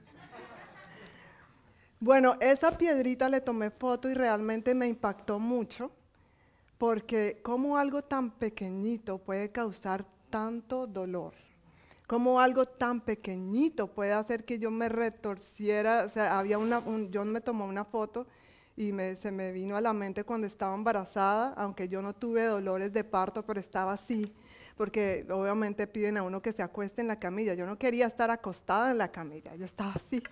Bueno, 2.05 2.37
esa 2.39 2.77
piedrita 2.77 3.31
le 3.31 3.41
tomé 3.41 3.71
foto 3.71 4.11
y 4.11 4.13
realmente 4.15 4.75
me 4.75 4.87
impactó 4.87 5.39
mucho, 5.39 5.91
porque 6.77 7.41
como 7.43 7.79
algo 7.79 8.03
tan 8.05 8.31
pequeño 8.31 9.17
puede 9.17 9.51
causar 9.51 10.05
tanto 10.29 10.87
dolor, 10.87 11.33
como 12.07 12.41
algo 12.41 12.67
tan 12.67 13.01
pequeñito 13.01 13.87
puede 13.87 14.13
hacer 14.13 14.45
que 14.45 14.59
yo 14.59 14.71
me 14.71 14.91
retorciera, 14.91 16.05
o 16.05 16.11
sea, 16.11 16.39
había 16.39 16.59
una, 16.59 16.83
yo 17.09 17.25
me 17.25 17.41
tomó 17.41 17.65
una 17.65 17.87
foto 17.87 18.27
y 18.77 18.93
se 19.19 19.31
me 19.31 19.51
vino 19.53 19.75
a 19.75 19.81
la 19.81 19.95
mente 19.95 20.25
cuando 20.25 20.47
estaba 20.47 20.75
embarazada, 20.75 21.55
aunque 21.57 21.89
yo 21.89 22.03
no 22.03 22.15
tuve 22.15 22.45
dolores 22.45 22.93
de 22.93 23.03
parto, 23.03 23.47
pero 23.47 23.61
estaba 23.61 23.95
así, 23.95 24.31
porque 24.77 25.27
obviamente 25.31 25.87
piden 25.87 26.19
a 26.19 26.23
uno 26.23 26.43
que 26.43 26.53
se 26.53 26.63
acueste 26.63 27.01
en 27.01 27.09
la 27.09 27.19
camilla. 27.19 27.55
Yo 27.55 27.65
no 27.65 27.79
quería 27.79 28.09
estar 28.09 28.31
acostada 28.31 28.91
en 28.91 28.99
la 28.99 29.11
camilla, 29.11 29.55
yo 29.55 29.65
estaba 29.65 29.93
así. 29.93 30.23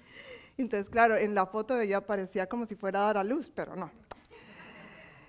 Entonces, 0.63 0.89
claro, 0.89 1.17
en 1.17 1.35
la 1.35 1.47
foto 1.47 1.79
ella 1.81 2.01
parecía 2.01 2.49
como 2.49 2.67
si 2.67 2.75
fuera 2.75 3.03
a 3.03 3.07
dar 3.07 3.19
a 3.19 3.25
luz, 3.25 3.51
pero 3.55 3.77
no. 3.77 3.91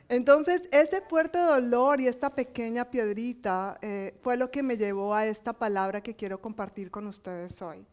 Entonces, 0.10 0.62
ese 0.72 1.02
fuerte 1.02 1.38
dolor 1.40 2.00
y 2.00 2.08
esta 2.08 2.30
pequeña 2.30 2.86
piedrita 2.86 3.78
eh, 3.82 4.14
fue 4.22 4.38
lo 4.38 4.52
que 4.52 4.62
me 4.62 4.78
llevó 4.78 5.14
a 5.14 5.26
esta 5.26 5.54
palabra 5.54 6.02
que 6.02 6.16
quiero 6.16 6.40
compartir 6.40 6.92
con 6.92 7.08
ustedes 7.08 7.62
hoy. 7.62 7.86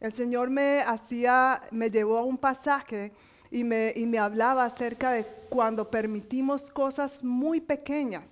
El 0.00 0.12
Señor 0.12 0.50
me 0.50 0.80
hacía, 0.80 1.60
me 1.70 1.90
llevó 1.90 2.18
a 2.18 2.22
un 2.22 2.38
pasaje 2.38 3.12
y 3.50 3.64
me, 3.64 3.92
y 3.96 4.06
me 4.06 4.18
hablaba 4.18 4.64
acerca 4.64 5.12
de 5.12 5.26
cuando 5.48 5.90
permitimos 5.90 6.70
cosas 6.70 7.22
muy 7.24 7.60
pequeñas 7.60 8.24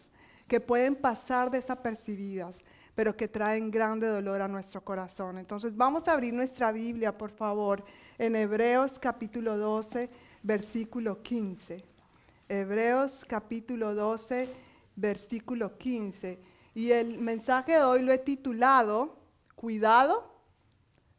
que 0.47 0.61
pueden 0.61 0.95
pasar 0.95 1.51
desapercibidas, 1.51 2.59
pero 2.95 3.17
que 3.17 3.29
traen 3.29 3.71
grande 3.71 4.07
dolor 4.07 4.41
a 4.41 4.49
nuestro 4.49 4.83
corazón. 4.83 5.39
Entonces, 5.39 5.77
vamos 5.77 6.07
a 6.07 6.13
abrir 6.13 6.33
nuestra 6.33 6.71
Biblia, 6.71 7.13
por 7.13 7.31
favor, 7.31 7.85
en 8.19 8.37
Hebreos 8.37 8.99
capítulo 8.99 9.57
12, 9.59 10.09
versículo 10.43 11.23
15. 11.23 11.85
Hebreos 12.49 13.25
capítulo 13.29 13.95
12, 13.95 14.49
versículo 14.95 15.77
15. 15.77 16.39
Y 16.75 16.93
el 16.93 17.19
mensaje 17.19 17.73
de 17.73 17.83
hoy 17.83 18.03
lo 18.03 18.13
he 18.13 18.19
titulado, 18.19 19.17
cuidado, 19.55 20.33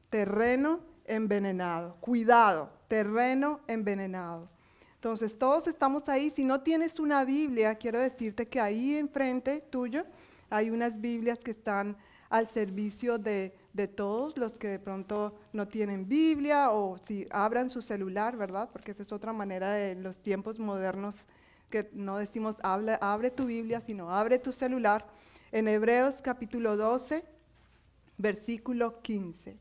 terreno 0.09 0.79
envenenado. 1.05 1.95
Cuidado, 1.99 2.71
terreno 2.87 3.59
envenenado. 3.67 4.49
Entonces, 4.95 5.37
todos 5.37 5.67
estamos 5.67 6.09
ahí. 6.09 6.31
Si 6.31 6.43
no 6.43 6.61
tienes 6.61 6.99
una 6.99 7.23
Biblia, 7.23 7.75
quiero 7.75 7.99
decirte 7.99 8.47
que 8.47 8.59
ahí 8.59 8.95
enfrente 8.95 9.61
tuyo 9.61 10.05
hay 10.49 10.69
unas 10.69 10.99
Biblias 10.99 11.39
que 11.39 11.51
están 11.51 11.97
al 12.29 12.49
servicio 12.49 13.17
de 13.17 13.53
de 13.77 13.87
todos 13.87 14.35
los 14.37 14.53
que 14.53 14.67
de 14.67 14.79
pronto 14.79 15.35
no 15.53 15.67
tienen 15.67 16.09
Biblia 16.09 16.71
o 16.71 16.97
si 16.97 17.27
abran 17.29 17.69
su 17.69 17.83
celular, 17.83 18.35
¿verdad? 18.35 18.69
Porque 18.73 18.89
esa 18.89 19.03
es 19.03 19.11
otra 19.11 19.33
manera 19.33 19.71
de 19.73 19.93
los 19.93 20.17
tiempos 20.17 20.57
modernos 20.57 21.27
que 21.69 21.87
no 21.93 22.17
decimos 22.17 22.55
abre 22.63 23.29
tu 23.29 23.45
Biblia, 23.45 23.79
sino 23.79 24.11
abre 24.11 24.39
tu 24.39 24.51
celular. 24.51 25.05
En 25.51 25.67
Hebreos 25.67 26.23
capítulo 26.23 26.75
12, 26.75 27.23
versículo 28.17 28.99
15. 29.03 29.55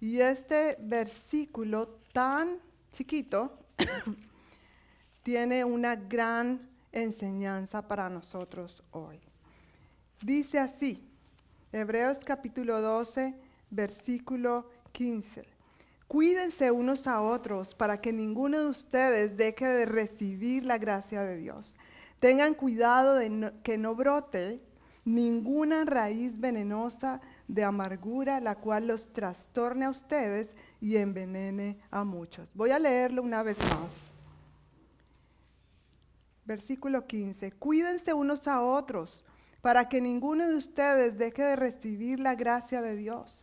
Y 0.00 0.20
este 0.20 0.78
versículo 0.80 1.98
tan 2.14 2.56
chiquito 2.94 3.58
tiene 5.22 5.62
una 5.62 5.94
gran 5.94 6.70
enseñanza 6.90 7.86
para 7.86 8.08
nosotros 8.08 8.82
hoy. 8.92 9.20
Dice 10.22 10.58
así, 10.58 11.06
Hebreos 11.70 12.16
capítulo 12.24 12.80
12, 12.80 13.47
versículo 13.70 14.68
15. 14.92 15.44
Cuídense 16.06 16.70
unos 16.70 17.06
a 17.06 17.20
otros 17.20 17.74
para 17.74 18.00
que 18.00 18.12
ninguno 18.12 18.58
de 18.58 18.68
ustedes 18.68 19.36
deje 19.36 19.66
de 19.66 19.86
recibir 19.86 20.64
la 20.64 20.78
gracia 20.78 21.22
de 21.22 21.36
Dios. 21.36 21.76
Tengan 22.18 22.54
cuidado 22.54 23.14
de 23.16 23.52
que 23.62 23.76
no 23.76 23.94
brote 23.94 24.60
ninguna 25.04 25.84
raíz 25.84 26.38
venenosa 26.38 27.20
de 27.46 27.64
amargura, 27.64 28.40
la 28.40 28.56
cual 28.56 28.86
los 28.86 29.12
trastorne 29.12 29.86
a 29.86 29.90
ustedes 29.90 30.48
y 30.80 30.96
envenene 30.96 31.78
a 31.90 32.04
muchos. 32.04 32.48
Voy 32.54 32.70
a 32.70 32.78
leerlo 32.78 33.22
una 33.22 33.42
vez 33.42 33.58
más. 33.58 33.90
Versículo 36.44 37.06
15. 37.06 37.52
Cuídense 37.52 38.14
unos 38.14 38.48
a 38.48 38.62
otros 38.62 39.24
para 39.60 39.88
que 39.88 40.00
ninguno 40.00 40.48
de 40.48 40.56
ustedes 40.56 41.18
deje 41.18 41.42
de 41.42 41.56
recibir 41.56 42.20
la 42.20 42.34
gracia 42.34 42.80
de 42.80 42.96
Dios. 42.96 43.37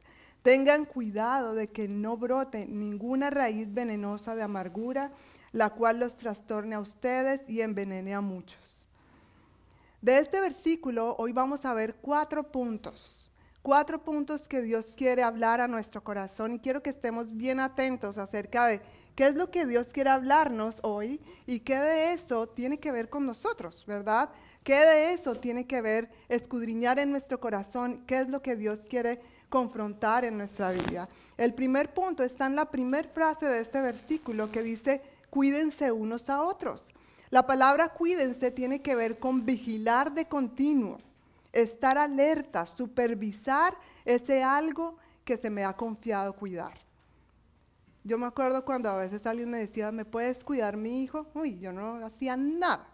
Tengan 0.45 0.85
cuidado 0.85 1.55
de 1.55 1.69
que 1.69 1.87
no 1.87 2.17
brote 2.17 2.67
ninguna 2.67 3.31
raíz 3.31 3.73
venenosa 3.73 4.35
de 4.35 4.43
amargura, 4.43 5.11
la 5.51 5.71
cual 5.71 5.99
los 5.99 6.15
trastorne 6.15 6.75
a 6.75 6.79
ustedes 6.79 7.41
y 7.47 7.61
envenene 7.61 8.13
a 8.13 8.21
muchos. 8.21 8.77
De 10.03 10.19
este 10.19 10.39
versículo 10.41 11.15
hoy 11.17 11.31
vamos 11.31 11.65
a 11.65 11.73
ver 11.73 11.95
cuatro 11.95 12.43
puntos, 12.43 13.27
cuatro 13.63 14.03
puntos 14.03 14.47
que 14.47 14.61
Dios 14.61 14.93
quiere 14.95 15.23
hablar 15.23 15.61
a 15.61 15.67
nuestro 15.67 16.03
corazón 16.03 16.53
y 16.53 16.59
quiero 16.59 16.83
que 16.83 16.91
estemos 16.91 17.35
bien 17.35 17.59
atentos 17.59 18.19
acerca 18.19 18.67
de 18.67 18.81
qué 19.15 19.25
es 19.25 19.33
lo 19.33 19.49
que 19.49 19.65
Dios 19.65 19.87
quiere 19.91 20.11
hablarnos 20.11 20.77
hoy 20.83 21.19
y 21.47 21.61
qué 21.61 21.79
de 21.79 22.13
eso 22.13 22.45
tiene 22.49 22.77
que 22.77 22.91
ver 22.91 23.09
con 23.09 23.25
nosotros, 23.25 23.83
¿verdad? 23.87 24.29
¿Qué 24.63 24.75
de 24.75 25.13
eso 25.13 25.33
tiene 25.33 25.65
que 25.65 25.81
ver 25.81 26.07
escudriñar 26.29 26.99
en 26.99 27.09
nuestro 27.09 27.39
corazón? 27.39 28.03
¿Qué 28.05 28.19
es 28.19 28.29
lo 28.29 28.43
que 28.43 28.55
Dios 28.55 28.85
quiere 28.87 29.19
confrontar 29.55 30.25
en 30.25 30.37
nuestra 30.37 30.71
vida? 30.71 31.07
El 31.37 31.53
primer 31.53 31.93
punto 31.93 32.25
está 32.25 32.45
en 32.45 32.57
la 32.57 32.65
primera 32.65 33.07
frase 33.07 33.45
de 33.45 33.61
este 33.61 33.79
versículo 33.79 34.51
que 34.51 34.61
dice, 34.61 35.01
cuídense 35.29 35.93
unos 35.93 36.29
a 36.29 36.43
otros. 36.43 36.83
La 37.29 37.47
palabra 37.47 37.87
cuídense 37.87 38.51
tiene 38.51 38.81
que 38.81 38.95
ver 38.95 39.17
con 39.17 39.45
vigilar 39.45 40.13
de 40.13 40.25
continuo, 40.25 40.97
estar 41.53 41.97
alerta, 41.97 42.65
supervisar 42.65 43.73
ese 44.03 44.43
algo 44.43 44.97
que 45.23 45.37
se 45.37 45.49
me 45.49 45.63
ha 45.63 45.71
confiado 45.71 46.33
cuidar. 46.33 46.77
Yo 48.03 48.17
me 48.17 48.25
acuerdo 48.25 48.65
cuando 48.65 48.89
a 48.89 48.97
veces 48.97 49.25
alguien 49.25 49.49
me 49.49 49.59
decía, 49.59 49.89
¿me 49.93 50.03
puedes 50.03 50.43
cuidar 50.43 50.75
mi 50.75 51.01
hijo? 51.01 51.27
Uy, 51.33 51.57
yo 51.59 51.71
no 51.71 52.05
hacía 52.05 52.35
nada, 52.35 52.85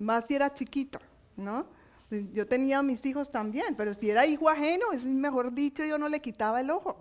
más 0.00 0.24
si 0.26 0.34
era 0.34 0.52
chiquito, 0.52 0.98
¿no? 1.36 1.64
Yo 2.10 2.46
tenía 2.46 2.78
a 2.78 2.82
mis 2.82 3.04
hijos 3.04 3.30
también, 3.32 3.74
pero 3.74 3.92
si 3.94 4.10
era 4.10 4.26
hijo 4.26 4.48
ajeno, 4.48 4.92
es 4.92 5.04
mejor 5.04 5.52
dicho, 5.52 5.84
yo 5.84 5.98
no 5.98 6.08
le 6.08 6.20
quitaba 6.20 6.60
el 6.60 6.70
ojo. 6.70 6.96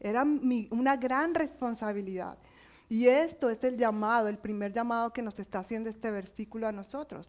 Era 0.00 0.24
una 0.70 0.96
gran 0.96 1.34
responsabilidad. 1.34 2.38
Y 2.88 3.08
esto 3.08 3.50
es 3.50 3.62
el 3.64 3.76
llamado, 3.76 4.28
el 4.28 4.38
primer 4.38 4.72
llamado 4.72 5.12
que 5.12 5.22
nos 5.22 5.38
está 5.38 5.60
haciendo 5.60 5.88
este 5.88 6.10
versículo 6.10 6.66
a 6.66 6.72
nosotros. 6.72 7.28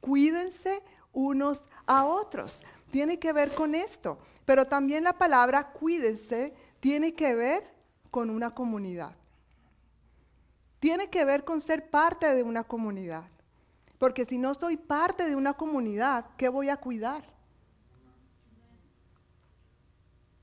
Cuídense 0.00 0.82
unos 1.12 1.62
a 1.86 2.04
otros. 2.04 2.60
Tiene 2.90 3.18
que 3.18 3.32
ver 3.32 3.50
con 3.52 3.74
esto. 3.74 4.18
Pero 4.44 4.66
también 4.66 5.04
la 5.04 5.12
palabra 5.12 5.72
cuídense 5.72 6.54
tiene 6.80 7.14
que 7.14 7.34
ver 7.34 7.64
con 8.10 8.30
una 8.30 8.50
comunidad. 8.50 9.14
Tiene 10.80 11.08
que 11.08 11.24
ver 11.24 11.44
con 11.44 11.60
ser 11.60 11.88
parte 11.90 12.34
de 12.34 12.42
una 12.42 12.64
comunidad. 12.64 13.24
Porque 13.98 14.24
si 14.24 14.38
no 14.38 14.54
soy 14.54 14.76
parte 14.76 15.24
de 15.26 15.36
una 15.36 15.54
comunidad, 15.54 16.26
¿qué 16.36 16.48
voy 16.48 16.68
a 16.68 16.76
cuidar? 16.76 17.34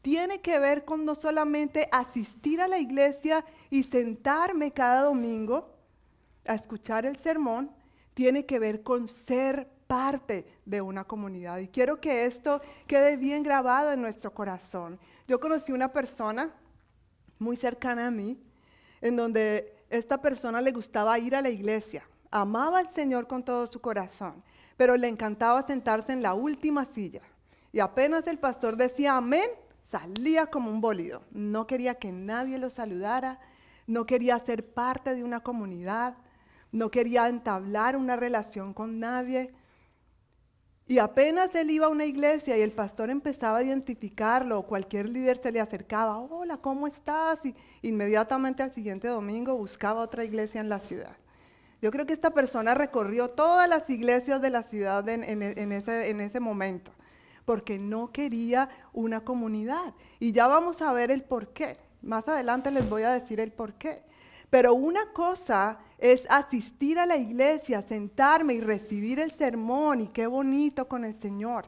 tiene 0.01 0.41
que 0.41 0.59
ver 0.59 0.83
con 0.83 1.05
no 1.05 1.15
solamente 1.15 1.87
asistir 1.91 2.61
a 2.61 2.67
la 2.67 2.79
iglesia 2.79 3.45
y 3.69 3.83
sentarme 3.83 4.71
cada 4.71 5.03
domingo 5.03 5.69
a 6.45 6.55
escuchar 6.55 7.05
el 7.05 7.17
sermón, 7.17 7.71
tiene 8.13 8.45
que 8.45 8.59
ver 8.59 8.81
con 8.81 9.07
ser 9.07 9.69
parte 9.87 10.45
de 10.65 10.81
una 10.81 11.03
comunidad. 11.03 11.59
Y 11.59 11.67
quiero 11.67 12.01
que 12.01 12.25
esto 12.25 12.61
quede 12.87 13.15
bien 13.17 13.43
grabado 13.43 13.91
en 13.91 14.01
nuestro 14.01 14.31
corazón. 14.31 14.99
Yo 15.27 15.39
conocí 15.39 15.71
una 15.71 15.91
persona 15.91 16.51
muy 17.37 17.55
cercana 17.57 18.07
a 18.07 18.11
mí, 18.11 18.41
en 19.01 19.15
donde 19.15 19.75
esta 19.89 20.21
persona 20.21 20.61
le 20.61 20.71
gustaba 20.71 21.17
ir 21.19 21.35
a 21.35 21.41
la 21.41 21.49
iglesia, 21.49 22.03
amaba 22.31 22.79
al 22.79 22.89
Señor 22.89 23.27
con 23.27 23.43
todo 23.43 23.67
su 23.67 23.81
corazón, 23.81 24.41
pero 24.77 24.97
le 24.97 25.07
encantaba 25.07 25.65
sentarse 25.67 26.13
en 26.13 26.23
la 26.23 26.33
última 26.33 26.85
silla. 26.85 27.21
Y 27.73 27.79
apenas 27.79 28.25
el 28.27 28.39
pastor 28.39 28.77
decía 28.77 29.17
amén, 29.17 29.49
salía 29.81 30.47
como 30.47 30.71
un 30.71 30.81
bólido. 30.81 31.21
No 31.31 31.67
quería 31.67 31.95
que 31.95 32.11
nadie 32.11 32.57
lo 32.57 32.69
saludara, 32.69 33.39
no 33.85 34.05
quería 34.05 34.39
ser 34.39 34.73
parte 34.73 35.13
de 35.13 35.23
una 35.23 35.41
comunidad, 35.41 36.15
no 36.71 36.89
quería 36.89 37.27
entablar 37.27 37.97
una 37.97 38.15
relación 38.15 38.73
con 38.73 38.99
nadie. 38.99 39.53
Y 40.87 40.99
apenas 40.99 41.53
él 41.55 41.71
iba 41.71 41.85
a 41.85 41.89
una 41.89 42.05
iglesia 42.05 42.57
y 42.57 42.61
el 42.61 42.71
pastor 42.71 43.09
empezaba 43.09 43.59
a 43.59 43.63
identificarlo, 43.63 44.59
o 44.59 44.67
cualquier 44.67 45.09
líder 45.09 45.39
se 45.41 45.51
le 45.51 45.59
acercaba, 45.59 46.17
hola, 46.17 46.57
¿cómo 46.57 46.87
estás? 46.87 47.39
Y 47.45 47.55
inmediatamente 47.81 48.63
al 48.63 48.73
siguiente 48.73 49.07
domingo 49.07 49.55
buscaba 49.55 50.01
otra 50.01 50.23
iglesia 50.23 50.59
en 50.59 50.69
la 50.69 50.79
ciudad. 50.79 51.15
Yo 51.81 51.91
creo 51.91 52.05
que 52.05 52.13
esta 52.13 52.31
persona 52.31 52.75
recorrió 52.75 53.29
todas 53.29 53.67
las 53.67 53.89
iglesias 53.89 54.41
de 54.41 54.49
la 54.51 54.63
ciudad 54.63 55.07
en, 55.09 55.23
ese, 55.23 56.09
en 56.09 56.21
ese 56.21 56.39
momento 56.39 56.91
porque 57.45 57.79
no 57.79 58.11
quería 58.11 58.69
una 58.93 59.21
comunidad. 59.21 59.93
Y 60.19 60.31
ya 60.31 60.47
vamos 60.47 60.81
a 60.81 60.93
ver 60.93 61.11
el 61.11 61.23
por 61.23 61.49
qué. 61.49 61.77
Más 62.01 62.27
adelante 62.27 62.71
les 62.71 62.89
voy 62.89 63.03
a 63.03 63.11
decir 63.11 63.39
el 63.39 63.51
por 63.51 63.73
qué. 63.73 64.03
Pero 64.49 64.73
una 64.73 65.11
cosa 65.13 65.79
es 65.97 66.23
asistir 66.29 66.99
a 66.99 67.05
la 67.05 67.17
iglesia, 67.17 67.81
sentarme 67.81 68.53
y 68.53 68.61
recibir 68.61 69.19
el 69.19 69.31
sermón 69.31 70.01
y 70.01 70.07
qué 70.07 70.27
bonito 70.27 70.87
con 70.87 71.05
el 71.05 71.15
Señor. 71.15 71.65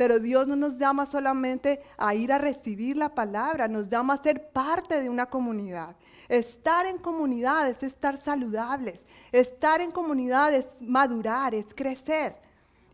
Pero 0.00 0.18
Dios 0.18 0.48
no 0.48 0.56
nos 0.56 0.78
llama 0.78 1.04
solamente 1.04 1.82
a 1.98 2.14
ir 2.14 2.32
a 2.32 2.38
recibir 2.38 2.96
la 2.96 3.14
palabra, 3.14 3.68
nos 3.68 3.86
llama 3.86 4.14
a 4.14 4.22
ser 4.22 4.48
parte 4.48 4.98
de 4.98 5.10
una 5.10 5.26
comunidad. 5.26 5.94
Estar 6.26 6.86
en 6.86 6.96
comunidad 6.96 7.68
es 7.68 7.82
estar 7.82 8.16
saludables. 8.16 9.04
Estar 9.30 9.82
en 9.82 9.90
comunidad 9.90 10.54
es 10.54 10.66
madurar, 10.80 11.54
es 11.54 11.66
crecer. 11.74 12.34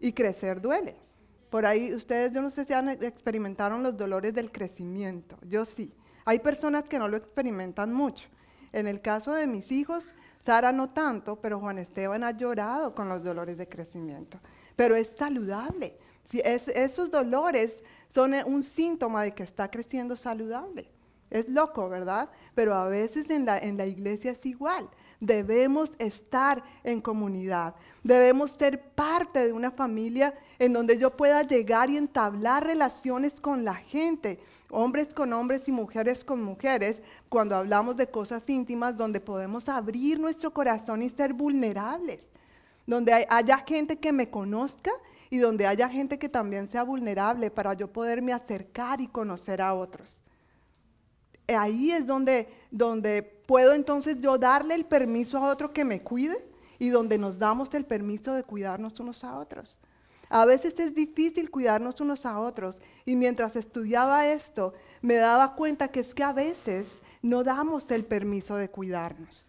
Y 0.00 0.14
crecer 0.14 0.60
duele. 0.60 0.96
Por 1.48 1.64
ahí 1.64 1.94
ustedes, 1.94 2.32
yo 2.32 2.42
no 2.42 2.50
sé 2.50 2.64
si 2.64 2.72
han 2.72 2.88
experimentaron 2.88 3.84
los 3.84 3.96
dolores 3.96 4.34
del 4.34 4.50
crecimiento. 4.50 5.38
Yo 5.42 5.64
sí. 5.64 5.94
Hay 6.24 6.40
personas 6.40 6.88
que 6.88 6.98
no 6.98 7.06
lo 7.06 7.16
experimentan 7.16 7.92
mucho. 7.92 8.26
En 8.72 8.88
el 8.88 9.00
caso 9.00 9.32
de 9.32 9.46
mis 9.46 9.70
hijos, 9.70 10.08
Sara 10.44 10.72
no 10.72 10.90
tanto, 10.90 11.36
pero 11.36 11.60
Juan 11.60 11.78
Esteban 11.78 12.24
ha 12.24 12.32
llorado 12.32 12.96
con 12.96 13.08
los 13.08 13.22
dolores 13.22 13.56
de 13.56 13.68
crecimiento. 13.68 14.40
Pero 14.74 14.96
es 14.96 15.12
saludable. 15.16 15.96
Esos 16.32 17.10
dolores 17.10 17.76
son 18.14 18.34
un 18.46 18.64
síntoma 18.64 19.22
de 19.22 19.34
que 19.34 19.42
está 19.42 19.70
creciendo 19.70 20.16
saludable. 20.16 20.88
Es 21.30 21.48
loco, 21.48 21.88
¿verdad? 21.88 22.30
Pero 22.54 22.74
a 22.74 22.88
veces 22.88 23.28
en 23.30 23.46
la, 23.46 23.58
en 23.58 23.76
la 23.76 23.86
iglesia 23.86 24.32
es 24.32 24.46
igual. 24.46 24.88
Debemos 25.20 25.90
estar 25.98 26.62
en 26.84 27.00
comunidad. 27.00 27.74
Debemos 28.02 28.52
ser 28.52 28.80
parte 28.80 29.46
de 29.46 29.52
una 29.52 29.70
familia 29.70 30.34
en 30.58 30.72
donde 30.72 30.98
yo 30.98 31.16
pueda 31.16 31.42
llegar 31.42 31.90
y 31.90 31.96
entablar 31.96 32.64
relaciones 32.64 33.40
con 33.40 33.64
la 33.64 33.74
gente, 33.74 34.38
hombres 34.70 35.12
con 35.14 35.32
hombres 35.32 35.68
y 35.68 35.72
mujeres 35.72 36.22
con 36.22 36.42
mujeres, 36.42 37.00
cuando 37.28 37.56
hablamos 37.56 37.96
de 37.96 38.08
cosas 38.08 38.48
íntimas, 38.48 38.96
donde 38.96 39.20
podemos 39.20 39.68
abrir 39.68 40.20
nuestro 40.20 40.52
corazón 40.52 41.02
y 41.02 41.10
ser 41.10 41.32
vulnerables. 41.32 42.20
Donde 42.86 43.26
haya 43.28 43.58
gente 43.66 43.98
que 43.98 44.12
me 44.12 44.30
conozca 44.30 44.92
y 45.30 45.38
donde 45.38 45.66
haya 45.66 45.88
gente 45.88 46.18
que 46.18 46.28
también 46.28 46.70
sea 46.70 46.82
vulnerable 46.82 47.50
para 47.50 47.74
yo 47.74 47.92
poderme 47.92 48.32
acercar 48.32 49.00
y 49.00 49.08
conocer 49.08 49.60
a 49.60 49.74
otros 49.74 50.18
ahí 51.54 51.92
es 51.92 52.06
donde, 52.06 52.48
donde 52.70 53.22
puedo 53.22 53.72
entonces 53.74 54.16
yo 54.20 54.38
darle 54.38 54.74
el 54.74 54.86
permiso 54.86 55.38
a 55.38 55.50
otro 55.50 55.72
que 55.72 55.84
me 55.84 56.02
cuide 56.02 56.44
y 56.78 56.88
donde 56.88 57.18
nos 57.18 57.38
damos 57.38 57.72
el 57.74 57.84
permiso 57.84 58.34
de 58.34 58.42
cuidarnos 58.42 58.98
unos 58.98 59.22
a 59.22 59.38
otros. 59.38 59.78
A 60.28 60.44
veces 60.44 60.74
es 60.80 60.94
difícil 60.94 61.50
cuidarnos 61.50 62.00
unos 62.00 62.26
a 62.26 62.40
otros 62.40 62.76
y 63.04 63.14
mientras 63.14 63.54
estudiaba 63.54 64.26
esto 64.26 64.74
me 65.00 65.14
daba 65.14 65.54
cuenta 65.54 65.88
que 65.88 66.00
es 66.00 66.14
que 66.14 66.24
a 66.24 66.32
veces 66.32 66.98
no 67.22 67.44
damos 67.44 67.88
el 67.92 68.04
permiso 68.04 68.56
de 68.56 68.68
cuidarnos. 68.68 69.45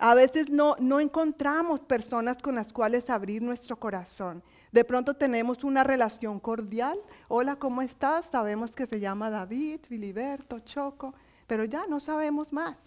A 0.00 0.14
veces 0.14 0.48
no, 0.48 0.76
no 0.78 1.00
encontramos 1.00 1.80
personas 1.80 2.38
con 2.40 2.54
las 2.54 2.72
cuales 2.72 3.10
abrir 3.10 3.42
nuestro 3.42 3.76
corazón. 3.76 4.44
De 4.70 4.84
pronto 4.84 5.14
tenemos 5.14 5.64
una 5.64 5.82
relación 5.82 6.38
cordial. 6.38 6.96
Hola, 7.26 7.56
¿cómo 7.56 7.82
estás? 7.82 8.26
Sabemos 8.26 8.76
que 8.76 8.86
se 8.86 9.00
llama 9.00 9.28
David, 9.28 9.80
Filiberto, 9.88 10.60
Choco, 10.60 11.14
pero 11.48 11.64
ya 11.64 11.88
no 11.88 11.98
sabemos 11.98 12.52
más. 12.52 12.78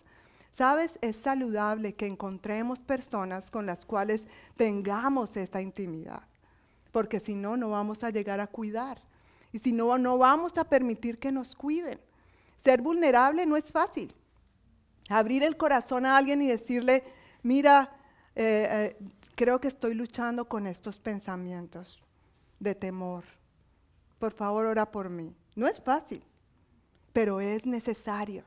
Sabes, 0.54 0.92
es 1.02 1.18
saludable 1.18 1.96
que 1.96 2.08
encontremos 2.08 2.80
personas 2.80 3.52
con 3.52 3.66
las 3.66 3.86
cuales 3.86 4.24
tengamos 4.56 5.36
esa 5.36 5.62
intimidad, 5.62 6.24
porque 6.94 7.20
si 7.20 7.36
no, 7.36 7.58
no 7.58 7.70
vamos 7.70 8.06
a 8.06 8.10
llegar 8.10 8.40
a 8.40 8.48
cuidar. 8.48 9.02
Y 9.52 9.60
si 9.60 9.74
no, 9.74 9.98
no 9.98 10.18
vamos 10.18 10.58
a 10.58 10.64
permitir 10.64 11.20
que 11.20 11.34
nos 11.34 11.56
cuiden. 11.56 12.00
Ser 12.64 12.82
vulnerable 12.82 13.46
no 13.46 13.58
es 13.58 13.70
fácil. 13.70 14.14
Abrir 15.12 15.44
el 15.44 15.58
corazón 15.58 16.06
a 16.06 16.18
alguien 16.18 16.42
y 16.42 16.48
decirle, 16.48 17.04
mira, 17.44 17.92
eh, 18.36 18.96
eh, 19.00 19.06
creo 19.36 19.60
que 19.60 19.68
estoy 19.68 19.94
luchando 19.94 20.46
con 20.46 20.68
estos 20.68 21.00
pensamientos 21.00 22.02
de 22.60 22.76
temor. 22.76 23.26
Por 24.20 24.34
favor, 24.34 24.66
ora 24.66 24.90
por 24.90 25.10
mí. 25.10 25.36
No 25.56 25.68
es 25.68 25.82
fácil, 25.82 26.24
pero 27.12 27.42
es 27.42 27.66
necesario. 27.66 28.44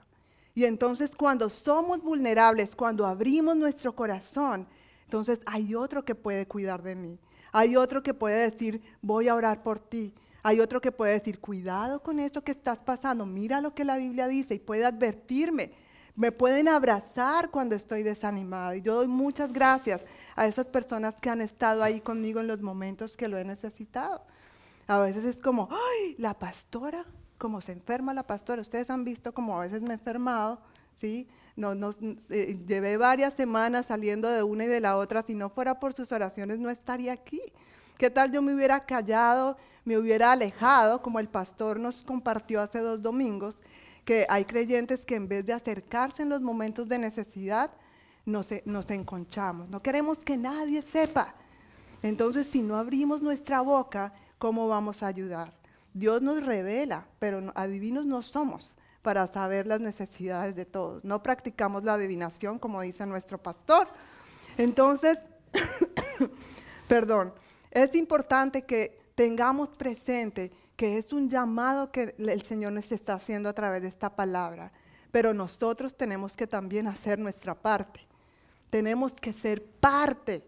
Y 0.54 0.64
entonces 0.64 1.10
cuando 1.16 1.50
somos 1.50 2.00
vulnerables, 2.00 2.74
cuando 2.74 3.06
abrimos 3.06 3.56
nuestro 3.56 3.94
corazón, 3.94 4.66
entonces 5.04 5.40
hay 5.46 5.74
otro 5.74 6.04
que 6.04 6.14
puede 6.14 6.46
cuidar 6.46 6.82
de 6.82 6.94
mí. 6.94 7.18
Hay 7.52 7.76
otro 7.76 8.02
que 8.02 8.14
puede 8.14 8.50
decir, 8.50 8.80
voy 9.02 9.28
a 9.28 9.34
orar 9.34 9.62
por 9.62 9.78
ti. 9.78 10.14
Hay 10.42 10.60
otro 10.60 10.80
que 10.80 10.92
puede 10.92 11.14
decir, 11.14 11.40
cuidado 11.40 12.02
con 12.02 12.20
esto 12.20 12.42
que 12.42 12.52
estás 12.52 12.78
pasando, 12.82 13.26
mira 13.26 13.60
lo 13.60 13.74
que 13.74 13.84
la 13.84 13.96
Biblia 13.96 14.28
dice 14.28 14.54
y 14.54 14.58
puede 14.58 14.84
advertirme. 14.84 15.72
Me 16.16 16.30
pueden 16.30 16.68
abrazar 16.68 17.50
cuando 17.50 17.74
estoy 17.74 18.02
desanimada. 18.02 18.76
Y 18.76 18.82
yo 18.82 18.94
doy 18.94 19.08
muchas 19.08 19.52
gracias 19.52 20.02
a 20.36 20.46
esas 20.46 20.66
personas 20.66 21.14
que 21.20 21.30
han 21.30 21.40
estado 21.40 21.82
ahí 21.82 22.00
conmigo 22.00 22.40
en 22.40 22.46
los 22.46 22.60
momentos 22.60 23.16
que 23.16 23.28
lo 23.28 23.36
he 23.36 23.44
necesitado. 23.44 24.22
A 24.86 24.98
veces 24.98 25.24
es 25.24 25.40
como, 25.40 25.68
ay, 25.70 26.14
la 26.18 26.34
pastora, 26.34 27.04
como 27.38 27.60
se 27.60 27.72
enferma 27.72 28.14
la 28.14 28.22
pastora. 28.22 28.62
Ustedes 28.62 28.90
han 28.90 29.04
visto 29.04 29.32
como 29.32 29.56
a 29.56 29.62
veces 29.62 29.80
me 29.80 29.90
he 29.90 29.94
enfermado, 29.94 30.60
¿sí? 31.00 31.28
No, 31.56 31.74
no, 31.74 31.92
eh, 32.30 32.58
llevé 32.66 32.96
varias 32.96 33.34
semanas 33.34 33.86
saliendo 33.86 34.28
de 34.28 34.42
una 34.42 34.64
y 34.64 34.68
de 34.68 34.80
la 34.80 34.96
otra. 34.96 35.22
Si 35.22 35.34
no 35.34 35.50
fuera 35.50 35.80
por 35.80 35.94
sus 35.94 36.12
oraciones, 36.12 36.58
no 36.58 36.70
estaría 36.70 37.12
aquí. 37.12 37.40
¿Qué 37.98 38.10
tal 38.10 38.32
yo 38.32 38.42
me 38.42 38.54
hubiera 38.54 38.80
callado, 38.80 39.56
me 39.84 39.96
hubiera 39.98 40.32
alejado, 40.32 41.00
como 41.02 41.20
el 41.20 41.28
pastor 41.28 41.78
nos 41.78 42.02
compartió 42.02 42.60
hace 42.60 42.80
dos 42.80 43.02
domingos, 43.02 43.56
que 44.04 44.26
hay 44.28 44.44
creyentes 44.44 45.04
que 45.04 45.14
en 45.14 45.28
vez 45.28 45.44
de 45.46 45.52
acercarse 45.52 46.22
en 46.22 46.28
los 46.28 46.40
momentos 46.40 46.88
de 46.88 46.98
necesidad, 46.98 47.70
nos, 48.26 48.48
nos 48.64 48.90
enconchamos. 48.90 49.68
No 49.68 49.82
queremos 49.82 50.18
que 50.18 50.36
nadie 50.36 50.82
sepa. 50.82 51.34
Entonces, 52.02 52.46
si 52.46 52.62
no 52.62 52.76
abrimos 52.76 53.22
nuestra 53.22 53.60
boca, 53.60 54.12
¿cómo 54.38 54.68
vamos 54.68 55.02
a 55.02 55.06
ayudar? 55.06 55.52
Dios 55.94 56.20
nos 56.22 56.44
revela, 56.44 57.06
pero 57.18 57.52
adivinos 57.54 58.04
no 58.04 58.22
somos 58.22 58.76
para 59.00 59.26
saber 59.26 59.66
las 59.66 59.80
necesidades 59.80 60.54
de 60.54 60.64
todos. 60.64 61.04
No 61.04 61.22
practicamos 61.22 61.84
la 61.84 61.94
adivinación, 61.94 62.58
como 62.58 62.80
dice 62.80 63.06
nuestro 63.06 63.38
pastor. 63.38 63.88
Entonces, 64.58 65.18
perdón, 66.88 67.32
es 67.70 67.94
importante 67.94 68.62
que 68.62 68.98
tengamos 69.14 69.68
presente 69.76 70.50
que 70.76 70.98
es 70.98 71.12
un 71.12 71.28
llamado 71.28 71.90
que 71.90 72.14
el 72.18 72.42
Señor 72.42 72.72
nos 72.72 72.90
está 72.90 73.14
haciendo 73.14 73.48
a 73.48 73.52
través 73.52 73.82
de 73.82 73.88
esta 73.88 74.14
palabra, 74.14 74.72
pero 75.10 75.32
nosotros 75.32 75.96
tenemos 75.96 76.36
que 76.36 76.46
también 76.46 76.86
hacer 76.86 77.18
nuestra 77.18 77.54
parte. 77.54 78.00
Tenemos 78.70 79.12
que 79.12 79.32
ser 79.32 79.62
parte 79.62 80.42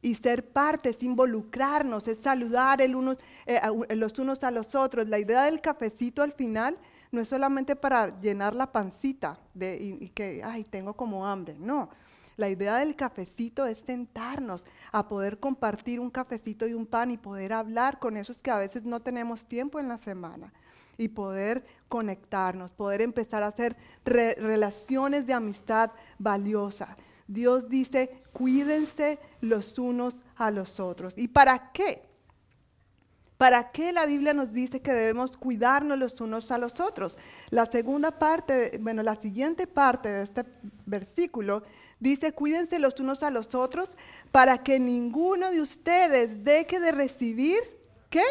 y 0.00 0.14
ser 0.14 0.46
parte 0.46 0.90
es 0.90 1.02
involucrarnos, 1.02 2.06
es 2.06 2.18
saludar 2.20 2.80
el 2.80 2.94
uno, 2.94 3.16
eh, 3.44 3.60
los 3.96 4.16
unos 4.20 4.44
a 4.44 4.52
los 4.52 4.76
otros. 4.76 5.08
La 5.08 5.18
idea 5.18 5.42
del 5.44 5.60
cafecito 5.60 6.22
al 6.22 6.32
final 6.32 6.78
no 7.10 7.20
es 7.20 7.28
solamente 7.28 7.74
para 7.74 8.20
llenar 8.20 8.54
la 8.54 8.70
pancita 8.70 9.38
de, 9.52 9.98
y, 10.00 10.08
que, 10.10 10.42
ay, 10.44 10.62
tengo 10.62 10.94
como 10.94 11.26
hambre. 11.26 11.56
No, 11.58 11.88
la 12.36 12.48
idea 12.48 12.76
del 12.76 12.96
cafecito 12.96 13.66
es 13.66 13.78
sentarnos 13.78 14.64
a 14.92 15.08
poder 15.08 15.38
compartir 15.38 16.00
un 16.00 16.10
cafecito 16.10 16.66
y 16.66 16.74
un 16.74 16.86
pan 16.86 17.10
y 17.10 17.18
poder 17.18 17.52
hablar 17.52 17.98
con 17.98 18.16
esos 18.16 18.42
que 18.42 18.50
a 18.50 18.58
veces 18.58 18.84
no 18.84 19.00
tenemos 19.00 19.46
tiempo 19.46 19.80
en 19.80 19.88
la 19.88 19.98
semana 19.98 20.52
y 20.98 21.08
poder 21.08 21.64
conectarnos, 21.88 22.70
poder 22.72 23.02
empezar 23.02 23.42
a 23.42 23.48
hacer 23.48 23.76
relaciones 24.04 25.26
de 25.26 25.34
amistad 25.34 25.90
valiosas. 26.18 26.96
Dios 27.28 27.68
dice, 27.68 28.22
cuídense 28.32 29.18
los 29.40 29.78
unos 29.78 30.14
a 30.36 30.50
los 30.50 30.78
otros. 30.80 31.14
¿Y 31.16 31.28
para 31.28 31.72
qué? 31.72 32.05
¿Para 33.38 33.70
qué 33.70 33.92
la 33.92 34.06
Biblia 34.06 34.32
nos 34.32 34.52
dice 34.52 34.80
que 34.80 34.92
debemos 34.92 35.36
cuidarnos 35.36 35.98
los 35.98 36.20
unos 36.20 36.50
a 36.50 36.58
los 36.58 36.80
otros? 36.80 37.18
La 37.50 37.66
segunda 37.66 38.18
parte, 38.18 38.78
bueno, 38.80 39.02
la 39.02 39.16
siguiente 39.16 39.66
parte 39.66 40.08
de 40.08 40.22
este 40.22 40.44
versículo 40.86 41.62
dice, 42.00 42.32
cuídense 42.32 42.78
los 42.78 42.98
unos 42.98 43.22
a 43.22 43.30
los 43.30 43.54
otros 43.54 43.90
para 44.32 44.58
que 44.58 44.80
ninguno 44.80 45.50
de 45.50 45.60
ustedes 45.60 46.44
deje 46.44 46.80
de 46.80 46.92
recibir, 46.92 47.58
¿qué? 48.08 48.24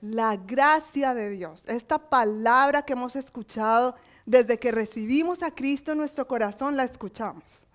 La 0.00 0.36
gracia 0.36 1.14
de 1.14 1.30
Dios. 1.30 1.62
Esta 1.66 1.98
palabra 1.98 2.82
que 2.82 2.94
hemos 2.94 3.14
escuchado 3.14 3.94
desde 4.26 4.58
que 4.58 4.72
recibimos 4.72 5.44
a 5.44 5.52
Cristo 5.52 5.92
en 5.92 5.98
nuestro 5.98 6.26
corazón, 6.26 6.76
la 6.76 6.84
escuchamos. 6.84 7.67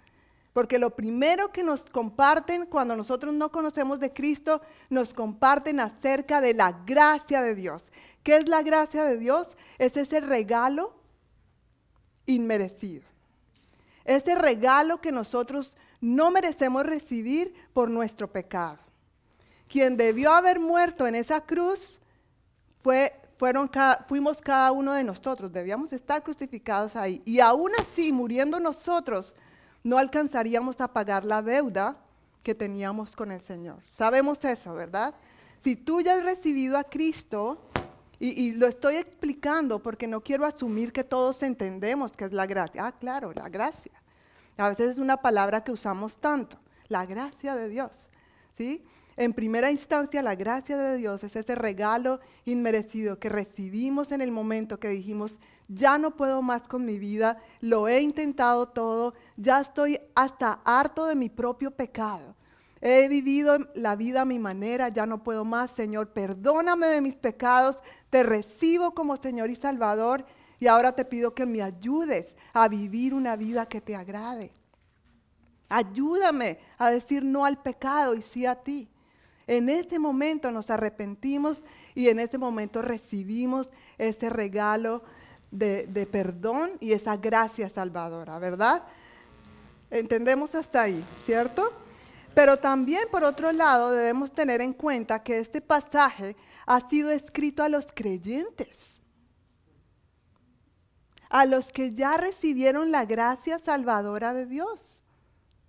Porque 0.54 0.78
lo 0.78 0.92
primero 0.92 1.52
que 1.52 1.64
nos 1.64 1.84
comparten 1.84 2.68
cuando 2.68 2.96
nosotros 2.96 3.34
no 3.34 3.52
conocemos 3.52 4.00
de 4.00 4.14
Cristo, 4.14 4.62
nos 4.90 5.14
comparten 5.14 5.80
acerca 5.80 6.40
de 6.40 6.54
la 6.54 6.72
gracia 6.86 7.42
de 7.42 7.56
Dios. 7.56 7.84
¿Qué 8.22 8.38
es 8.38 8.48
la 8.48 8.62
gracia 8.62 9.04
de 9.04 9.18
Dios? 9.18 9.50
Es 9.80 9.98
ese 9.98 10.20
regalo 10.20 10.94
inmerecido. 12.28 13.04
Ese 14.06 14.36
regalo 14.36 15.02
que 15.02 15.12
nosotros 15.12 15.76
no 16.00 16.30
merecemos 16.30 16.86
recibir 16.86 17.54
por 17.74 17.90
nuestro 17.90 18.32
pecado. 18.32 18.78
Quien 19.68 19.98
debió 19.98 20.32
haber 20.34 20.60
muerto 20.60 21.08
en 21.08 21.16
esa 21.16 21.42
cruz 21.42 22.00
fue 22.84 23.20
fueron 23.38 23.70
fuimos 24.08 24.42
cada 24.42 24.72
uno 24.72 24.94
de 24.94 25.04
nosotros, 25.04 25.52
debíamos 25.52 25.92
estar 25.92 26.24
crucificados 26.24 26.96
ahí. 26.96 27.22
Y 27.26 27.42
aún 27.42 27.72
así, 27.78 28.14
muriendo 28.14 28.60
nosotros, 28.60 29.34
no 29.84 29.98
alcanzaríamos 29.98 30.80
a 30.82 30.88
pagar 30.88 31.26
la 31.26 31.42
deuda 31.42 31.98
que 32.42 32.56
teníamos 32.56 33.16
con 33.16 33.32
el 33.32 33.42
Señor. 33.42 33.78
Sabemos 33.98 34.44
eso, 34.46 34.74
¿verdad? 34.74 35.14
Si 35.60 35.76
tú 35.76 36.02
ya 36.02 36.16
has 36.16 36.24
recibido 36.24 36.78
a 36.78 36.84
Cristo, 36.84 37.60
y, 38.20 38.54
lo 38.54 38.68
estoy 38.68 38.96
explicando 38.96 39.80
porque 39.80 40.08
no 40.08 40.22
quiero 40.22 40.46
asumir 40.46 40.94
que 40.94 41.04
todos 41.04 41.44
entendemos 41.44 42.14
que 42.14 42.24
es 42.24 42.32
la 42.32 42.46
gracia. 42.46 42.86
Ah, 42.86 42.92
claro, 42.94 43.34
la 43.34 43.50
gracia. 43.50 43.92
A 44.56 44.70
veces 44.70 44.92
es 44.92 44.98
una 44.98 45.18
palabra 45.18 45.64
que 45.64 45.74
usamos 45.74 46.18
tanto, 46.18 46.58
la 46.88 47.06
gracia 47.06 47.56
de 47.56 47.68
Dios. 47.68 48.08
¿Sí? 48.58 48.86
En 49.16 49.34
primera 49.34 49.70
instancia, 49.70 50.24
la 50.24 50.36
gracia 50.36 50.78
de 50.78 50.98
Dios 50.98 51.24
es 51.24 51.36
ese 51.36 51.56
regalo 51.56 52.20
inmerecido 52.46 53.20
que 53.20 53.30
recibimos 53.30 54.12
en 54.12 54.22
el 54.22 54.32
momento 54.32 54.80
que 54.80 54.90
dijimos, 54.90 55.40
ya 55.68 55.98
no 55.98 56.16
puedo 56.16 56.42
más 56.42 56.68
con 56.68 56.84
mi 56.86 56.98
vida, 56.98 57.38
lo 57.62 57.88
he 57.88 58.02
intentado 58.02 58.68
todo, 58.68 59.14
ya 59.38 59.62
estoy 59.62 60.00
hasta 60.16 60.62
harto 60.66 61.06
de 61.06 61.16
mi 61.16 61.30
propio 61.30 61.72
pecado. 61.72 62.36
He 62.82 63.08
vivido 63.08 63.58
la 63.76 63.96
vida 63.96 64.22
a 64.22 64.26
mi 64.26 64.40
manera, 64.40 64.90
ya 64.90 65.06
no 65.06 65.24
puedo 65.24 65.46
más, 65.46 65.72
Señor, 65.72 66.10
perdóname 66.10 66.88
de 66.88 67.02
mis 67.02 67.16
pecados, 67.16 67.78
te 68.10 68.24
recibo 68.24 68.94
como 68.94 69.16
Señor 69.18 69.50
y 69.50 69.56
Salvador 69.56 70.26
y 70.60 70.68
ahora 70.68 70.92
te 70.94 71.06
pido 71.06 71.34
que 71.34 71.46
me 71.46 71.62
ayudes 71.62 72.36
a 72.52 72.68
vivir 72.68 73.14
una 73.14 73.36
vida 73.36 73.68
que 73.68 73.80
te 73.80 73.96
agrade. 73.96 74.52
Ayúdame 75.70 76.60
a 76.78 76.90
decir 76.90 77.24
no 77.24 77.46
al 77.46 77.62
pecado 77.62 78.16
y 78.16 78.22
sí 78.22 78.46
a 78.46 78.56
ti. 78.56 78.90
En 79.48 79.70
ese 79.70 80.00
momento 80.00 80.52
nos 80.52 80.70
arrepentimos 80.70 81.62
y 81.96 82.10
en 82.10 82.20
ese 82.20 82.38
momento 82.38 82.82
recibimos 82.82 83.70
ese 83.98 84.30
regalo 84.30 85.04
de, 85.52 86.08
perdón 86.12 86.72
y 86.80 86.94
esa 86.94 87.18
gracia 87.18 87.70
salvadora, 87.70 88.40
¿verdad? 88.40 88.84
Entendemos 89.92 90.56
hasta 90.56 90.84
ahí, 90.84 91.04
¿cierto? 91.26 91.72
Pero 92.34 92.58
también, 92.58 93.04
por 93.12 93.24
otro 93.24 93.52
lado, 93.52 93.92
debemos 93.92 94.32
tener 94.32 94.62
en 94.62 94.74
cuenta 94.74 95.22
que 95.22 95.38
este 95.38 95.62
pasaje 95.62 96.36
ha 96.66 96.90
sido 96.90 97.12
escrito 97.12 97.62
a 97.64 97.70
los 97.70 97.86
creyentes, 97.94 99.02
a 101.30 101.46
los 101.46 101.72
que 101.72 101.94
ya 101.94 102.18
recibieron 102.18 102.92
la 102.92 103.06
gracia 103.06 103.60
salvadora 103.60 104.34
de 104.34 104.48
Dios. 104.48 105.04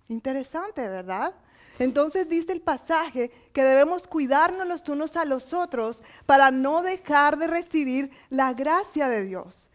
Interesante, 0.07 0.87
¿verdad? 0.87 1.35
Entonces 1.79 2.29
dice 2.29 2.53
el 2.53 2.61
pasaje 2.61 3.31
que 3.51 3.63
debemos 3.63 4.07
cuidarnos 4.07 4.67
los 4.67 4.87
unos 4.87 5.15
a 5.17 5.25
los 5.25 5.53
otros 5.53 6.01
para 6.25 6.51
no 6.51 6.81
dejar 6.81 7.37
de 7.37 7.47
recibir 7.47 8.11
la 8.29 8.53
gracia 8.53 9.09
de 9.09 9.23
Dios. 9.23 9.69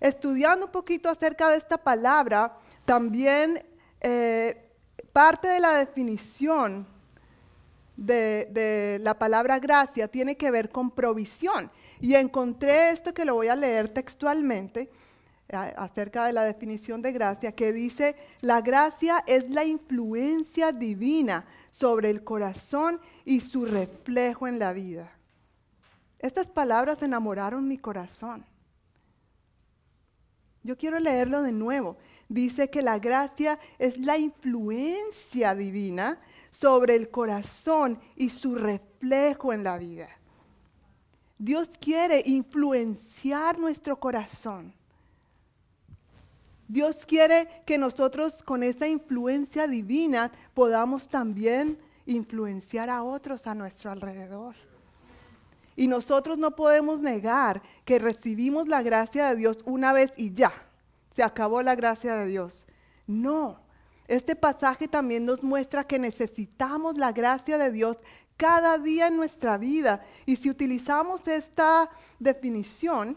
Estudiando 0.00 0.66
un 0.66 0.72
poquito 0.72 1.08
acerca 1.08 1.48
de 1.48 1.56
esta 1.56 1.78
palabra, 1.78 2.58
también 2.84 3.64
eh, 4.00 4.70
parte 5.12 5.48
de 5.48 5.60
la 5.60 5.76
definición 5.76 6.86
de, 7.96 8.48
de, 8.50 8.98
la 9.00 9.18
palabra 9.18 9.58
gracia 9.58 10.08
tiene 10.08 10.36
que 10.36 10.50
ver 10.50 10.68
con 10.68 10.90
provisión. 10.90 11.70
Y 12.00 12.14
encontré 12.14 12.90
esto 12.90 13.14
que 13.14 13.24
lo 13.24 13.34
voy 13.34 13.48
a 13.48 13.56
leer 13.56 13.88
textualmente 13.88 14.90
acerca 15.52 16.26
de 16.26 16.32
la 16.32 16.44
definición 16.44 17.02
de 17.02 17.12
gracia, 17.12 17.52
que 17.52 17.72
dice, 17.72 18.16
la 18.40 18.60
gracia 18.60 19.22
es 19.26 19.48
la 19.50 19.64
influencia 19.64 20.72
divina 20.72 21.46
sobre 21.70 22.10
el 22.10 22.24
corazón 22.24 23.00
y 23.24 23.40
su 23.40 23.64
reflejo 23.64 24.48
en 24.48 24.58
la 24.58 24.72
vida. 24.72 25.12
Estas 26.18 26.46
palabras 26.46 27.02
enamoraron 27.02 27.68
mi 27.68 27.78
corazón. 27.78 28.44
Yo 30.62 30.76
quiero 30.76 30.98
leerlo 30.98 31.42
de 31.42 31.52
nuevo. 31.52 31.96
Dice 32.28 32.68
que 32.70 32.82
la 32.82 32.98
gracia 32.98 33.58
es 33.78 33.98
la 33.98 34.18
influencia 34.18 35.54
divina 35.54 36.18
sobre 36.50 36.96
el 36.96 37.08
corazón 37.10 38.00
y 38.16 38.30
su 38.30 38.56
reflejo 38.56 39.52
en 39.52 39.62
la 39.62 39.78
vida. 39.78 40.08
Dios 41.38 41.70
quiere 41.78 42.22
influenciar 42.26 43.58
nuestro 43.58 44.00
corazón. 44.00 44.74
Dios 46.68 47.04
quiere 47.06 47.48
que 47.64 47.78
nosotros 47.78 48.42
con 48.44 48.62
esa 48.62 48.88
influencia 48.88 49.66
divina 49.66 50.32
podamos 50.54 51.08
también 51.08 51.78
influenciar 52.06 52.90
a 52.90 53.02
otros 53.02 53.46
a 53.46 53.54
nuestro 53.54 53.90
alrededor. 53.90 54.54
Y 55.76 55.88
nosotros 55.88 56.38
no 56.38 56.56
podemos 56.56 57.00
negar 57.00 57.62
que 57.84 57.98
recibimos 57.98 58.66
la 58.68 58.82
gracia 58.82 59.28
de 59.28 59.36
Dios 59.36 59.58
una 59.64 59.92
vez 59.92 60.12
y 60.16 60.32
ya, 60.32 60.52
se 61.14 61.22
acabó 61.22 61.62
la 61.62 61.74
gracia 61.74 62.16
de 62.16 62.26
Dios. 62.26 62.66
No, 63.06 63.60
este 64.08 64.34
pasaje 64.34 64.88
también 64.88 65.26
nos 65.26 65.42
muestra 65.42 65.84
que 65.84 65.98
necesitamos 65.98 66.96
la 66.96 67.12
gracia 67.12 67.58
de 67.58 67.70
Dios 67.70 67.98
cada 68.36 68.78
día 68.78 69.08
en 69.08 69.16
nuestra 69.16 69.58
vida. 69.58 70.02
Y 70.24 70.36
si 70.36 70.48
utilizamos 70.48 71.26
esta 71.28 71.90
definición, 72.18 73.16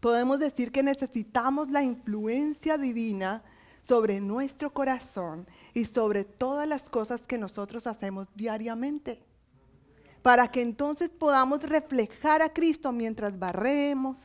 podemos 0.00 0.38
decir 0.38 0.72
que 0.72 0.82
necesitamos 0.82 1.70
la 1.70 1.82
influencia 1.82 2.78
divina 2.78 3.42
sobre 3.86 4.20
nuestro 4.20 4.70
corazón 4.72 5.46
y 5.72 5.86
sobre 5.86 6.24
todas 6.24 6.68
las 6.68 6.90
cosas 6.90 7.22
que 7.22 7.38
nosotros 7.38 7.86
hacemos 7.86 8.28
diariamente. 8.34 9.22
Para 10.22 10.48
que 10.48 10.60
entonces 10.60 11.08
podamos 11.08 11.62
reflejar 11.62 12.42
a 12.42 12.52
Cristo 12.52 12.92
mientras 12.92 13.38
barremos, 13.38 14.18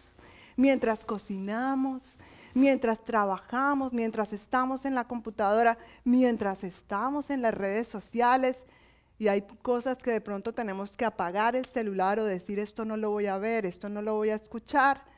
mientras 0.58 1.06
cocinamos, 1.06 2.18
mientras 2.54 3.04
trabajamos, 3.04 3.94
mientras 3.94 4.34
estamos 4.34 4.86
en 4.86 4.96
la 4.96 5.08
computadora, 5.08 5.78
mientras 6.04 6.64
estamos 6.64 7.30
en 7.30 7.42
las 7.42 7.54
redes 7.54 7.88
sociales. 7.88 8.66
Y 9.18 9.30
hay 9.30 9.44
cosas 9.62 9.98
que 10.00 10.12
de 10.12 10.22
pronto 10.22 10.54
tenemos 10.54 10.98
que 10.98 11.06
apagar 11.06 11.56
el 11.56 11.66
celular 11.66 12.20
o 12.20 12.26
decir 12.26 12.60
esto 12.60 12.84
no 12.84 12.98
lo 12.98 13.12
voy 13.12 13.28
a 13.28 13.38
ver, 13.38 13.66
esto 13.66 13.88
no 13.88 14.02
lo 14.02 14.16
voy 14.16 14.30
a 14.30 14.36
escuchar. 14.36 15.13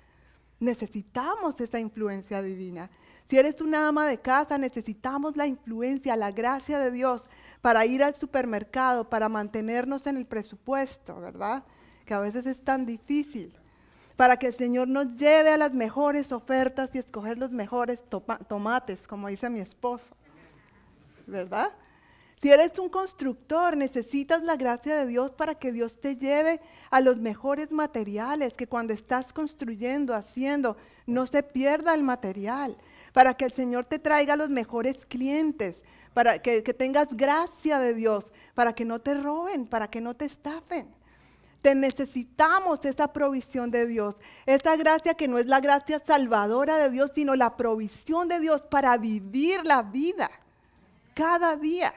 Necesitamos 0.59 1.59
esa 1.59 1.79
influencia 1.79 2.41
divina. 2.41 2.89
Si 3.25 3.37
eres 3.37 3.59
una 3.59 3.87
ama 3.87 4.07
de 4.07 4.19
casa, 4.19 4.57
necesitamos 4.57 5.35
la 5.35 5.47
influencia, 5.47 6.15
la 6.15 6.31
gracia 6.31 6.79
de 6.79 6.91
Dios 6.91 7.23
para 7.61 7.85
ir 7.85 8.03
al 8.03 8.15
supermercado, 8.15 9.09
para 9.09 9.27
mantenernos 9.27 10.05
en 10.07 10.17
el 10.17 10.25
presupuesto, 10.25 11.19
¿verdad? 11.19 11.63
Que 12.05 12.13
a 12.13 12.19
veces 12.19 12.45
es 12.45 12.63
tan 12.63 12.85
difícil. 12.85 13.51
Para 14.15 14.37
que 14.37 14.47
el 14.47 14.53
Señor 14.53 14.87
nos 14.87 15.17
lleve 15.17 15.49
a 15.49 15.57
las 15.57 15.73
mejores 15.73 16.31
ofertas 16.31 16.93
y 16.93 16.99
escoger 16.99 17.37
los 17.37 17.51
mejores 17.51 18.03
tomates, 18.47 19.07
como 19.07 19.27
dice 19.27 19.49
mi 19.49 19.59
esposo, 19.59 20.05
¿verdad? 21.27 21.73
Si 22.41 22.51
eres 22.51 22.77
un 22.79 22.89
constructor, 22.89 23.77
necesitas 23.77 24.43
la 24.43 24.57
gracia 24.57 24.97
de 24.97 25.07
Dios 25.07 25.31
para 25.31 25.55
que 25.55 25.71
Dios 25.71 25.99
te 25.99 26.17
lleve 26.17 26.59
a 26.89 26.99
los 26.99 27.17
mejores 27.17 27.71
materiales, 27.71 28.53
que 28.53 28.67
cuando 28.67 28.93
estás 28.93 29.31
construyendo, 29.31 30.13
haciendo, 30.13 30.75
no 31.07 31.27
se 31.27 31.43
pierda 31.43 31.93
el 31.95 32.03
material, 32.03 32.75
para 33.13 33.35
que 33.35 33.45
el 33.45 33.53
Señor 33.53 33.85
te 33.85 33.99
traiga 33.99 34.35
los 34.35 34.49
mejores 34.49 35.05
clientes, 35.05 35.81
para 36.13 36.39
que, 36.39 36.61
tengas 36.61 37.07
gracia 37.11 37.79
de 37.79 37.93
Dios, 37.93 38.31
para 38.53 38.73
que 38.73 38.85
no 38.85 38.99
te 38.99 39.13
roben, 39.13 39.65
para 39.65 39.89
que 39.89 40.01
no 40.01 40.13
te 40.13 40.25
estafen. 40.25 40.87
Te 41.61 41.73
necesitamos 41.73 42.83
esa 42.85 43.11
provisión 43.11 43.71
de 43.71 43.87
Dios, 43.87 44.15
esa 44.45 44.75
gracia 44.75 45.15
que 45.15 45.27
no 45.27 45.39
es 45.39 45.47
la 45.47 45.61
gracia 45.61 46.01
salvadora 46.05 46.77
de 46.77 46.91
Dios, 46.91 47.11
sino 47.15 47.35
la 47.35 47.57
provisión 47.57 48.27
de 48.27 48.39
Dios 48.39 48.61
para 48.61 48.97
vivir 48.97 49.65
la 49.65 49.81
vida 49.81 50.29
cada 51.13 51.55
día. 51.55 51.93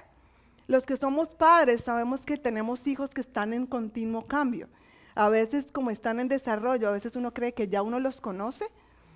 Los 0.69 0.85
que 0.85 0.99
somos 0.99 1.29
padres 1.29 1.81
sabemos 1.81 2.21
que 2.21 2.37
tenemos 2.37 2.87
hijos 2.87 3.09
que 3.09 3.23
están 3.23 3.55
en 3.55 3.65
continuo 3.65 4.27
cambio. 4.27 4.69
A 5.15 5.31
veces 5.31 5.73
como 5.73 5.91
están 5.91 6.21
en 6.21 6.29
desarrollo, 6.29 6.89
a 6.89 6.93
veces 6.93 7.17
uno 7.17 7.33
cree 7.33 7.55
que 7.55 7.69
ya 7.69 7.81
uno 7.81 7.99
los 8.01 8.21
conoce 8.21 8.67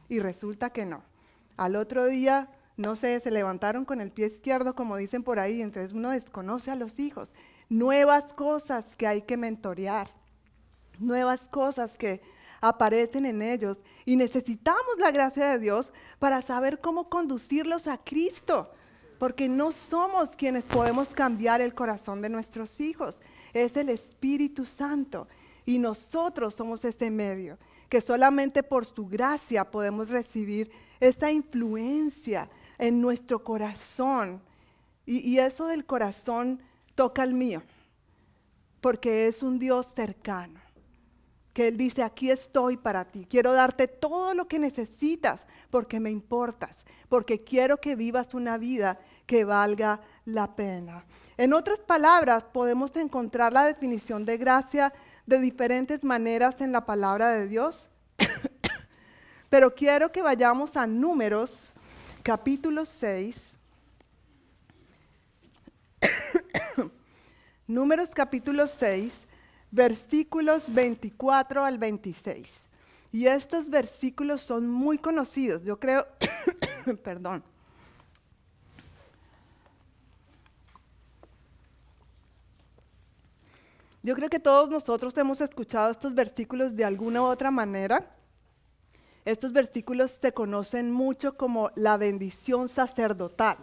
y 0.08 0.18
resulta 0.18 0.70
que 0.70 0.86
no. 0.86 1.02
Al 1.58 1.76
otro 1.76 2.06
día, 2.06 2.48
no 2.78 2.96
sé, 2.96 3.20
se 3.20 3.30
levantaron 3.30 3.84
con 3.84 4.00
el 4.00 4.10
pie 4.10 4.28
izquierdo, 4.28 4.74
como 4.74 4.96
dicen 4.96 5.22
por 5.22 5.38
ahí, 5.38 5.60
entonces 5.60 5.92
uno 5.92 6.08
desconoce 6.08 6.70
a 6.70 6.76
los 6.76 6.98
hijos. 6.98 7.34
Nuevas 7.68 8.32
cosas 8.32 8.96
que 8.96 9.06
hay 9.06 9.20
que 9.20 9.36
mentorear, 9.36 10.10
nuevas 10.98 11.48
cosas 11.48 11.98
que 11.98 12.22
aparecen 12.62 13.26
en 13.26 13.42
ellos 13.42 13.78
y 14.06 14.16
necesitamos 14.16 14.96
la 14.98 15.10
gracia 15.10 15.50
de 15.50 15.58
Dios 15.58 15.92
para 16.18 16.40
saber 16.40 16.80
cómo 16.80 17.10
conducirlos 17.10 17.88
a 17.88 17.98
Cristo 17.98 18.70
porque 19.22 19.48
no 19.48 19.70
somos 19.70 20.30
quienes 20.30 20.64
podemos 20.64 21.06
cambiar 21.10 21.60
el 21.60 21.74
corazón 21.74 22.20
de 22.22 22.28
nuestros 22.28 22.80
hijos, 22.80 23.18
es 23.52 23.76
el 23.76 23.88
Espíritu 23.88 24.64
Santo. 24.66 25.28
Y 25.64 25.78
nosotros 25.78 26.56
somos 26.56 26.84
ese 26.84 27.08
medio, 27.08 27.56
que 27.88 28.00
solamente 28.00 28.64
por 28.64 28.84
su 28.84 29.06
gracia 29.06 29.70
podemos 29.70 30.08
recibir 30.08 30.72
esa 30.98 31.30
influencia 31.30 32.50
en 32.78 33.00
nuestro 33.00 33.44
corazón. 33.44 34.42
Y, 35.06 35.18
y 35.18 35.38
eso 35.38 35.68
del 35.68 35.86
corazón 35.86 36.60
toca 36.96 37.22
el 37.22 37.32
mío, 37.32 37.62
porque 38.80 39.28
es 39.28 39.44
un 39.44 39.60
Dios 39.60 39.86
cercano 39.94 40.61
que 41.52 41.68
Él 41.68 41.76
dice, 41.76 42.02
aquí 42.02 42.30
estoy 42.30 42.76
para 42.76 43.04
ti, 43.04 43.26
quiero 43.28 43.52
darte 43.52 43.88
todo 43.88 44.34
lo 44.34 44.48
que 44.48 44.58
necesitas 44.58 45.46
porque 45.70 46.00
me 46.00 46.10
importas, 46.10 46.76
porque 47.08 47.44
quiero 47.44 47.78
que 47.78 47.94
vivas 47.94 48.34
una 48.34 48.56
vida 48.58 48.98
que 49.26 49.44
valga 49.44 50.00
la 50.24 50.54
pena. 50.56 51.04
En 51.36 51.52
otras 51.52 51.80
palabras, 51.80 52.44
podemos 52.44 52.94
encontrar 52.96 53.52
la 53.52 53.64
definición 53.64 54.24
de 54.24 54.38
gracia 54.38 54.92
de 55.26 55.38
diferentes 55.38 56.04
maneras 56.04 56.60
en 56.60 56.72
la 56.72 56.86
palabra 56.86 57.32
de 57.32 57.48
Dios, 57.48 57.88
pero 59.50 59.74
quiero 59.74 60.12
que 60.12 60.22
vayamos 60.22 60.76
a 60.76 60.86
números 60.86 61.72
capítulo 62.22 62.86
6. 62.86 63.42
números 67.66 68.10
capítulo 68.14 68.66
6 68.66 69.31
versículos 69.72 70.62
24 70.68 71.64
al 71.64 71.78
26. 71.78 72.46
Y 73.10 73.26
estos 73.26 73.68
versículos 73.68 74.42
son 74.42 74.68
muy 74.68 74.98
conocidos. 74.98 75.64
Yo 75.64 75.80
creo, 75.80 76.06
perdón. 77.02 77.42
Yo 84.04 84.14
creo 84.14 84.28
que 84.28 84.40
todos 84.40 84.68
nosotros 84.68 85.16
hemos 85.16 85.40
escuchado 85.40 85.90
estos 85.90 86.14
versículos 86.14 86.74
de 86.74 86.84
alguna 86.84 87.22
u 87.22 87.26
otra 87.26 87.50
manera. 87.50 88.16
Estos 89.24 89.52
versículos 89.52 90.18
se 90.20 90.32
conocen 90.32 90.90
mucho 90.90 91.36
como 91.36 91.70
la 91.76 91.96
bendición 91.96 92.68
sacerdotal. 92.68 93.58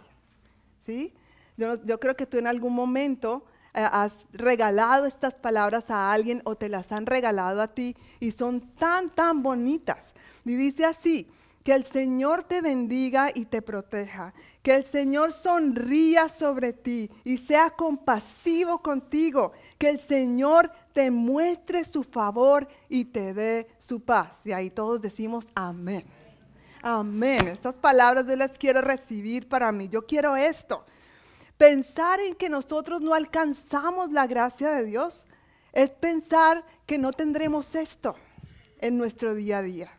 ¿sí? 0.86 1.12
Yo, 1.58 1.84
yo 1.84 2.00
creo 2.00 2.16
que 2.16 2.24
tú 2.24 2.38
en 2.38 2.46
algún 2.46 2.72
momento 2.72 3.44
has 3.72 4.12
regalado 4.32 5.06
estas 5.06 5.34
palabras 5.34 5.90
a 5.90 6.12
alguien 6.12 6.42
o 6.44 6.56
te 6.56 6.68
las 6.68 6.90
han 6.92 7.06
regalado 7.06 7.62
a 7.62 7.68
ti 7.68 7.96
y 8.18 8.32
son 8.32 8.60
tan, 8.76 9.10
tan 9.10 9.42
bonitas. 9.42 10.14
Y 10.44 10.54
dice 10.54 10.84
así, 10.84 11.28
que 11.62 11.74
el 11.74 11.84
Señor 11.84 12.44
te 12.44 12.62
bendiga 12.62 13.30
y 13.34 13.44
te 13.44 13.60
proteja, 13.60 14.32
que 14.62 14.74
el 14.74 14.84
Señor 14.84 15.34
sonría 15.34 16.28
sobre 16.28 16.72
ti 16.72 17.10
y 17.22 17.38
sea 17.38 17.70
compasivo 17.70 18.80
contigo, 18.80 19.52
que 19.78 19.90
el 19.90 20.00
Señor 20.00 20.70
te 20.94 21.10
muestre 21.10 21.84
su 21.84 22.02
favor 22.02 22.66
y 22.88 23.04
te 23.04 23.34
dé 23.34 23.68
su 23.78 24.00
paz. 24.00 24.40
Y 24.44 24.52
ahí 24.52 24.70
todos 24.70 25.00
decimos 25.02 25.46
amén. 25.54 26.04
Amén. 26.82 27.48
Estas 27.48 27.74
palabras 27.74 28.26
yo 28.26 28.36
las 28.36 28.52
quiero 28.52 28.80
recibir 28.80 29.46
para 29.46 29.70
mí. 29.70 29.88
Yo 29.88 30.06
quiero 30.06 30.36
esto. 30.36 30.84
Pensar 31.60 32.20
en 32.20 32.36
que 32.36 32.48
nosotros 32.48 33.02
no 33.02 33.12
alcanzamos 33.12 34.12
la 34.12 34.26
gracia 34.26 34.70
de 34.70 34.86
Dios 34.86 35.26
es 35.74 35.90
pensar 35.90 36.64
que 36.86 36.96
no 36.96 37.12
tendremos 37.12 37.74
esto 37.74 38.14
en 38.78 38.96
nuestro 38.96 39.34
día 39.34 39.58
a 39.58 39.62
día. 39.62 39.90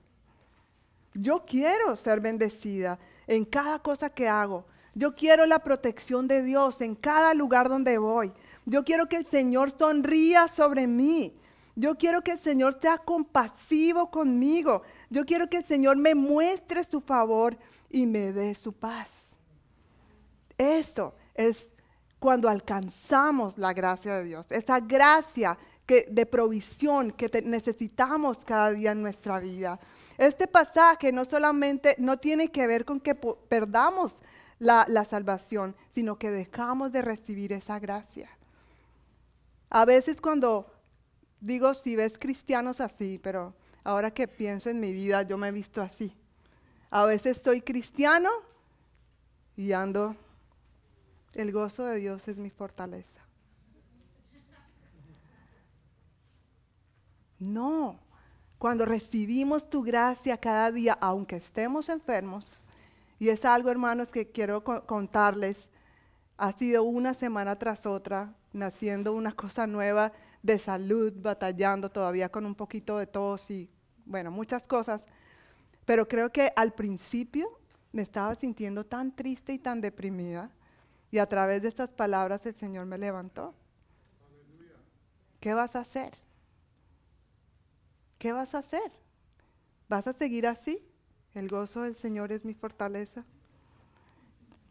Yo 1.13 1.45
quiero 1.45 1.95
ser 1.97 2.19
bendecida 2.19 2.97
en 3.27 3.45
cada 3.45 3.77
cosa 3.77 4.09
que 4.09 4.27
hago. 4.27 4.65
Yo 4.95 5.13
quiero 5.13 5.45
la 5.45 5.59
protección 5.59 6.27
de 6.27 6.41
Dios 6.41 6.81
en 6.81 6.95
cada 6.95 7.35
lugar 7.35 7.69
donde 7.69 7.99
voy. 7.99 8.33
Yo 8.65 8.83
quiero 8.83 9.05
que 9.05 9.17
el 9.17 9.27
Señor 9.27 9.71
sonría 9.77 10.47
sobre 10.47 10.87
mí. 10.87 11.37
Yo 11.75 11.95
quiero 11.95 12.23
que 12.23 12.31
el 12.31 12.39
Señor 12.39 12.79
sea 12.81 12.97
compasivo 12.97 14.09
conmigo. 14.09 14.81
Yo 15.11 15.27
quiero 15.27 15.47
que 15.47 15.57
el 15.57 15.65
Señor 15.65 15.97
me 15.97 16.15
muestre 16.15 16.83
su 16.85 17.01
favor 17.01 17.55
y 17.87 18.07
me 18.07 18.31
dé 18.31 18.55
su 18.55 18.73
paz. 18.73 19.27
Esto 20.57 21.13
es 21.33 21.69
cuando 22.19 22.49
alcanzamos 22.49 23.57
la 23.57 23.73
gracia 23.73 24.15
de 24.17 24.25
Dios, 24.25 24.45
esa 24.49 24.79
gracia 24.79 25.57
que, 25.85 26.07
de 26.09 26.25
provisión 26.25 27.11
que 27.11 27.41
necesitamos 27.43 28.45
cada 28.45 28.71
día 28.71 28.91
en 28.91 29.01
nuestra 29.01 29.39
vida. 29.39 29.79
Este 30.17 30.47
pasaje 30.47 31.11
no 31.11 31.25
solamente 31.25 31.95
no 31.97 32.17
tiene 32.17 32.49
que 32.49 32.67
ver 32.67 32.85
con 32.85 32.99
que 32.99 33.15
perdamos 33.15 34.13
la, 34.59 34.85
la 34.87 35.03
salvación, 35.03 35.75
sino 35.93 36.17
que 36.17 36.29
dejamos 36.29 36.91
de 36.91 37.01
recibir 37.01 37.53
esa 37.53 37.79
gracia. 37.79 38.29
A 39.71 39.85
veces 39.85 40.21
cuando 40.21 40.71
digo, 41.41 41.73
si 41.73 41.95
ves 41.95 42.17
cristianos 42.17 42.79
así, 42.79 43.19
pero 43.21 43.53
ahora 43.83 44.11
que 44.11 44.27
pienso 44.27 44.69
en 44.69 44.79
mi 44.79 44.93
vida, 44.93 45.23
yo 45.23 45.37
me 45.37 45.49
he 45.49 45.51
visto 45.51 45.81
así. 45.81 46.15
A 46.91 47.05
veces 47.05 47.41
soy 47.43 47.61
cristiano 47.61 48.29
y 49.57 49.71
ando, 49.73 50.15
el 51.35 51.51
gozo 51.51 51.85
de 51.85 51.97
Dios 51.97 52.27
es 52.27 52.39
mi 52.39 52.49
fortaleza. 52.49 53.21
No, 57.39 57.99
cuando 58.57 58.85
recibimos 58.85 59.69
tu 59.69 59.81
gracia 59.81 60.37
cada 60.37 60.71
día, 60.71 60.97
aunque 61.01 61.37
estemos 61.37 61.89
enfermos, 61.89 62.61
y 63.17 63.29
es 63.29 63.45
algo, 63.45 63.69
hermanos, 63.69 64.09
que 64.09 64.31
quiero 64.31 64.63
contarles, 64.63 65.69
ha 66.37 66.51
sido 66.51 66.83
una 66.83 67.13
semana 67.13 67.57
tras 67.57 67.85
otra, 67.85 68.33
naciendo 68.53 69.13
una 69.13 69.31
cosa 69.31 69.67
nueva 69.67 70.11
de 70.43 70.59
salud, 70.59 71.13
batallando 71.15 71.89
todavía 71.89 72.29
con 72.29 72.45
un 72.45 72.55
poquito 72.55 72.97
de 72.97 73.07
tos 73.07 73.49
y, 73.51 73.69
bueno, 74.05 74.31
muchas 74.31 74.67
cosas. 74.67 75.05
Pero 75.85 76.07
creo 76.07 76.31
que 76.31 76.51
al 76.55 76.73
principio 76.73 77.47
me 77.91 78.01
estaba 78.01 78.35
sintiendo 78.35 78.85
tan 78.85 79.15
triste 79.15 79.53
y 79.53 79.59
tan 79.59 79.81
deprimida. 79.81 80.51
Y 81.11 81.17
a 81.17 81.27
través 81.27 81.61
de 81.61 81.67
estas 81.67 81.91
palabras 81.91 82.45
el 82.45 82.55
Señor 82.55 82.85
me 82.85 82.97
levantó. 82.97 83.53
¿Qué 85.39 85.53
vas 85.53 85.75
a 85.75 85.81
hacer? 85.81 86.13
¿Qué 88.17 88.31
vas 88.31 88.55
a 88.55 88.59
hacer? 88.59 88.91
¿Vas 89.89 90.07
a 90.07 90.13
seguir 90.13 90.47
así? 90.47 90.79
El 91.33 91.49
gozo 91.49 91.81
del 91.81 91.95
Señor 91.95 92.31
es 92.31 92.45
mi 92.45 92.53
fortaleza. 92.53 93.25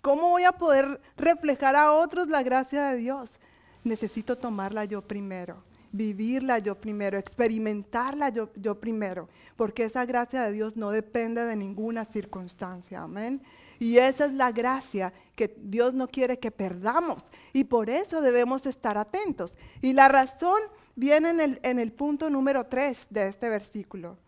¿Cómo 0.01 0.31
voy 0.31 0.45
a 0.45 0.53
poder 0.53 1.01
reflejar 1.17 1.77
a 1.77 1.93
otros 1.93 2.29
la 2.29 2.43
gracia 2.43 2.91
de 2.91 2.97
Dios? 2.97 3.39
Necesito 3.85 4.39
tomarla 4.39 4.85
yo 4.85 5.03
primero 5.03 5.63
vivirla 5.93 6.59
yo 6.59 6.77
primero, 6.77 7.19
experimentarla 7.19 8.29
yo, 8.29 8.51
yo, 8.55 8.79
primero, 8.79 9.29
porque 9.57 9.85
esa 9.85 10.05
gracia 10.05 10.43
de 10.43 10.53
Dios 10.53 10.77
no 10.77 10.91
depende 10.91 11.45
de 11.45 11.57
ninguna 11.57 12.05
circunstancia, 12.05 13.03
amén. 13.03 13.43
Y 13.79 13.99
esa 13.99 14.27
es 14.27 14.33
la 14.33 14.53
gracia 14.53 15.13
que 15.41 15.57
Dios 15.57 15.95
no 15.95 16.07
quiere 16.07 16.39
que 16.39 16.51
perdamos 16.51 17.23
y 17.55 17.65
por 17.65 17.89
eso 17.89 18.21
debemos 18.21 18.67
estar 18.67 18.99
atentos. 18.99 19.55
Y 19.81 19.95
la 19.95 20.07
razón 20.07 20.61
viene 20.95 21.31
en 21.31 21.41
el, 21.41 21.61
en 21.63 21.79
el 21.79 21.93
punto 21.93 22.29
número 22.29 22.67
3 22.67 23.07
de 23.09 23.29
este 23.29 23.49
versículo 23.49 24.19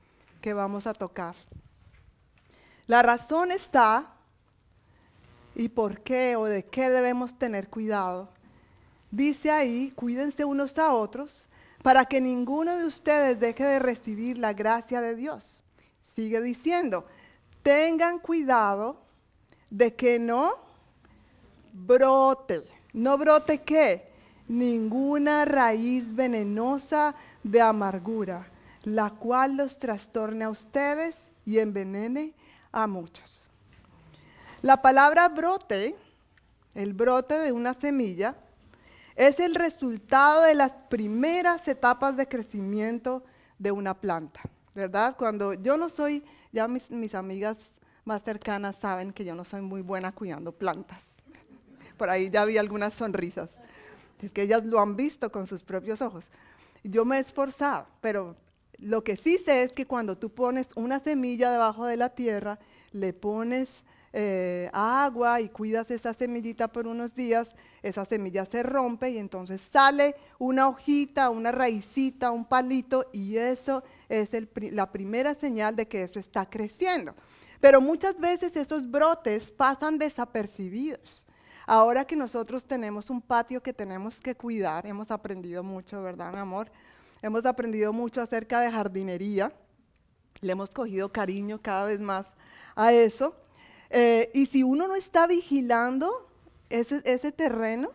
que 0.41 0.55
vamos 0.55 0.87
a 0.87 0.95
tocar. 0.95 1.35
La 2.87 3.03
razón 3.03 3.53
está 3.53 4.15
y 5.55 5.69
por 5.69 6.01
qué 6.01 6.35
o 6.35 6.47
de 6.47 6.65
qué 6.65 6.89
debemos 6.89 7.39
tener 7.39 7.69
cuidado. 7.69 8.31
Dice 9.11 9.51
ahí, 9.51 9.93
cuídense 9.95 10.47
unos 10.47 10.79
a 10.79 10.95
otros 10.95 11.47
para 11.83 12.07
que 12.07 12.23
ninguno 12.23 12.75
de 12.75 12.87
ustedes 12.87 13.39
deje 13.39 13.65
de 13.65 13.81
recibir 13.81 14.39
la 14.39 14.55
gracia 14.55 15.03
de 15.03 15.15
Dios. 15.15 15.63
Sigue 16.01 16.41
diciendo, 16.41 17.05
tengan 17.63 18.19
cuidado 18.19 19.03
de 19.69 19.95
que 19.95 20.19
no 20.19 20.72
brote. 21.73 22.62
¿No 22.93 23.18
brote 23.18 23.62
qué? 23.62 24.11
Ninguna 24.49 25.45
raíz 25.45 26.14
venenosa 26.14 27.14
de 27.43 27.61
amargura, 27.61 28.47
la 28.83 29.11
cual 29.11 29.57
los 29.57 29.79
trastorne 29.79 30.45
a 30.45 30.51
ustedes 30.51 31.16
y 31.47 31.59
envenene 31.59 32.35
a 32.70 32.87
muchos. 32.87 33.43
La 34.62 34.81
palabra 34.81 35.29
brote, 35.29 35.97
el 36.75 36.93
brote 36.93 37.39
de 37.39 37.53
una 37.53 37.75
semilla, 37.75 38.37
es 39.16 39.41
el 39.41 39.55
resultado 39.55 40.43
de 40.43 40.55
las 40.55 40.73
primeras 40.89 41.66
etapas 41.68 42.16
de 42.16 42.29
crecimiento 42.29 43.25
de 43.59 43.70
una 43.70 43.95
planta, 43.95 44.41
¿verdad? 44.75 45.16
Cuando 45.16 45.55
yo 45.55 45.77
no 45.77 45.89
soy, 45.89 46.25
ya 46.53 46.68
mis, 46.68 47.14
amigas 47.14 47.57
más 48.05 48.23
cercanas 48.23 48.77
saben 48.77 49.12
que 49.12 49.25
yo 49.25 49.35
no 49.35 49.45
soy 49.45 49.61
muy 49.61 49.83
buena 49.83 50.12
cuidando 50.12 50.53
plantas. 50.53 51.12
Por 52.03 52.11
ahí 52.11 52.31
ya 52.31 52.45
vi 52.45 52.59
algunas 52.59 52.95
sonrisas. 52.95 53.49
Es 54.21 54.33
que 54.33 54.43
ellas 54.43 54.65
lo 54.65 54.81
han 54.81 54.97
visto 54.97 55.31
con 55.31 55.47
sus 55.47 55.63
propios 55.63 56.03
ojos. 56.03 56.33
Yo 56.83 57.05
me 57.05 57.19
he 57.19 57.21
esforzado, 57.21 57.87
pero 58.01 58.35
lo 58.79 59.05
que 59.05 59.17
sí 59.17 59.39
sé 59.39 59.63
es 59.63 59.73
que 59.73 59.87
cuando 59.87 60.19
tú 60.19 60.29
pones 60.29 60.67
una 60.75 60.99
semilla 60.99 61.53
debajo 61.53 61.87
de 61.87 61.97
la 61.97 62.09
tierra, 62.09 62.59
le 62.91 63.13
pones 63.13 63.85
eh, 64.13 64.69
agua 64.73 65.41
y 65.41 65.49
cuidas 65.49 65.93
esa 65.93 66.13
semillita 66.13 66.67
por 66.67 66.89
unos 66.89 67.15
días, 67.15 67.55
esa 67.85 68.05
semilla 68.05 68.47
se 68.47 68.65
rompe 68.65 69.11
y 69.11 69.19
entonces 69.19 69.61
sale 69.73 70.17
una 70.41 70.67
hojita, 70.67 71.31
una 71.31 71.53
raicita, 71.53 72.33
un 72.33 72.47
palito 72.47 73.07
y 73.13 73.37
eso 73.37 73.85
es 74.09 74.31
la 74.73 74.91
primera 74.91 75.37
señal 75.37 75.77
de 75.77 75.87
que 75.87 76.03
eso 76.03 76.19
está 76.19 76.51
creciendo. 76.51 77.15
Pero 77.61 77.81
muchas 77.81 78.19
veces 78.19 78.57
esos 78.57 78.91
brotes 78.91 79.53
pasan 79.53 79.99
desapercibidos. 79.99 81.25
Ahora 81.67 82.05
que 82.05 82.17
nosotros 82.17 82.65
tenemos 82.65 83.11
un 83.11 83.21
patio 83.21 83.63
que 83.63 83.73
tenemos 83.73 84.21
que 84.21 84.35
cuidar, 84.35 84.87
hemos 84.87 85.11
aprendido 85.11 85.63
mucho, 85.63 86.03
¿verdad, 86.03 86.33
mi 86.33 86.39
amor? 86.39 86.71
Hemos 87.23 87.47
aprendido 87.47 87.93
mucho 87.93 88.21
acerca 88.21 88.61
de 88.61 88.71
jardinería. 88.71 89.53
Le 90.41 90.53
hemos 90.53 90.71
cogido 90.71 91.13
cariño 91.13 91.61
cada 91.63 91.85
vez 91.85 92.01
más 92.01 92.27
a 92.75 92.93
eso. 92.93 93.37
Eh, 93.91 94.31
y 94.35 94.47
si 94.47 94.65
uno 94.65 94.89
no 94.89 94.97
está 94.97 95.27
vigilando 95.29 96.29
ese, 96.69 97.01
ese, 97.05 97.31
terreno, 97.31 97.91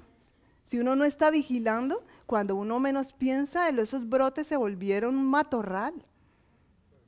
si 0.64 0.80
uno 0.80 0.96
no 0.96 1.04
está 1.04 1.30
vigilando, 1.30 2.06
cuando 2.26 2.56
uno 2.56 2.80
menos 2.80 3.12
piensa, 3.12 3.68
esos 3.70 4.08
brotes 4.08 4.48
se 4.48 4.56
volvieron 4.56 5.18
un 5.18 5.26
matorral. 5.26 5.94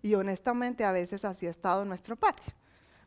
Y 0.01 0.15
honestamente 0.15 0.83
a 0.83 0.91
veces 0.91 1.23
así 1.23 1.45
ha 1.45 1.51
estado 1.51 1.85
nuestro 1.85 2.15
patio, 2.15 2.53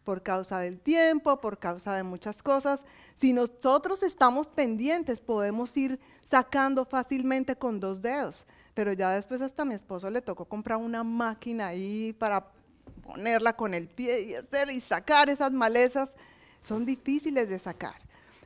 por 0.05 0.22
causa 0.22 0.59
del 0.61 0.80
tiempo, 0.80 1.40
por 1.40 1.59
causa 1.59 1.94
de 1.94 2.03
muchas 2.03 2.42
cosas. 2.42 2.80
Si 3.16 3.32
nosotros 3.32 4.03
estamos 4.03 4.46
pendientes, 4.48 5.20
podemos 5.20 5.76
ir 5.76 5.98
sacando 6.30 6.84
fácilmente 6.84 7.57
con 7.57 7.80
dos 7.80 8.03
dedos. 8.03 8.46
Pero 8.74 8.92
ya 8.92 9.11
después 9.11 9.40
hasta 9.40 9.64
mi 9.64 9.74
esposo 9.74 10.11
le 10.11 10.22
tocó 10.22 10.46
comprar 10.46 10.78
una 10.78 11.05
máquina 11.05 11.68
ahí 11.68 12.14
para 12.18 12.46
ponerla 13.03 13.55
con 13.55 13.74
el 13.74 13.88
pie 13.88 14.22
y 14.22 14.34
hacer 14.34 14.70
y 14.70 14.80
sacar 14.80 15.28
esas 15.28 15.53
malezas, 15.53 16.11
son 16.62 16.86
difíciles 16.86 17.48
de 17.48 17.59
sacar. 17.59 17.96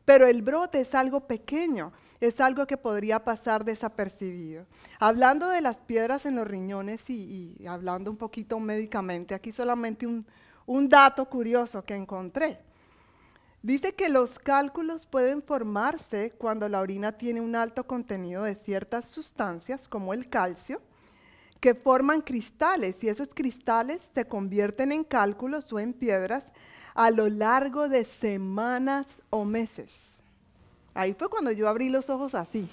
Pero 0.04 0.26
el 0.26 0.42
brote 0.42 0.80
es 0.80 0.94
algo 0.94 1.26
pequeño, 1.26 1.92
es 2.20 2.40
algo 2.40 2.66
que 2.66 2.76
podría 2.76 3.24
pasar 3.24 3.64
desapercibido. 3.64 4.66
Hablando 5.00 5.48
de 5.48 5.60
las 5.60 5.78
piedras 5.78 6.26
en 6.26 6.36
los 6.36 6.46
riñones 6.46 7.10
y, 7.10 7.56
hablando 7.68 8.10
un 8.10 8.16
poquito 8.16 8.58
médicamente, 8.60 9.34
aquí 9.34 9.52
solamente 9.52 10.06
un, 10.06 10.24
un 10.66 10.88
dato 10.88 11.24
curioso 11.26 11.84
que 11.84 11.94
encontré. 11.94 12.58
Dice 13.62 13.94
que 13.94 14.08
los 14.08 14.38
cálculos 14.38 15.06
pueden 15.06 15.42
formarse 15.42 16.32
cuando 16.38 16.68
la 16.68 16.80
orina 16.80 17.12
tiene 17.12 17.40
un 17.40 17.56
alto 17.56 17.86
contenido 17.86 18.44
de 18.44 18.54
ciertas 18.54 19.06
sustancias, 19.06 19.88
como 19.88 20.12
el 20.12 20.28
calcio, 20.28 20.80
que 21.60 21.74
forman 21.74 22.20
cristales 22.20 23.02
y 23.02 23.08
esos 23.08 23.28
cristales 23.34 24.00
se 24.14 24.26
convierten 24.26 24.92
en 24.92 25.02
cálculos 25.02 25.72
o 25.72 25.80
en 25.80 25.92
piedras 25.92 26.44
a 26.94 27.10
lo 27.10 27.28
largo 27.28 27.88
de 27.88 28.04
semanas 28.04 29.06
o 29.30 29.44
meses. 29.44 29.92
Ahí 30.94 31.14
fue 31.14 31.28
cuando 31.28 31.50
yo 31.50 31.68
abrí 31.68 31.88
los 31.88 32.08
ojos 32.08 32.34
así. 32.34 32.68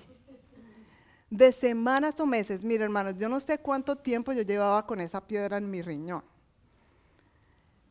De 1.29 1.51
semanas 1.51 2.19
o 2.19 2.25
meses. 2.25 2.63
Mire, 2.63 2.83
hermanos, 2.83 3.15
yo 3.17 3.27
no 3.27 3.39
sé 3.39 3.57
cuánto 3.57 3.97
tiempo 3.97 4.31
yo 4.31 4.43
llevaba 4.43 4.85
con 4.85 5.01
esa 5.01 5.21
piedra 5.21 5.57
en 5.57 5.69
mi 5.71 5.81
riñón. 5.81 6.23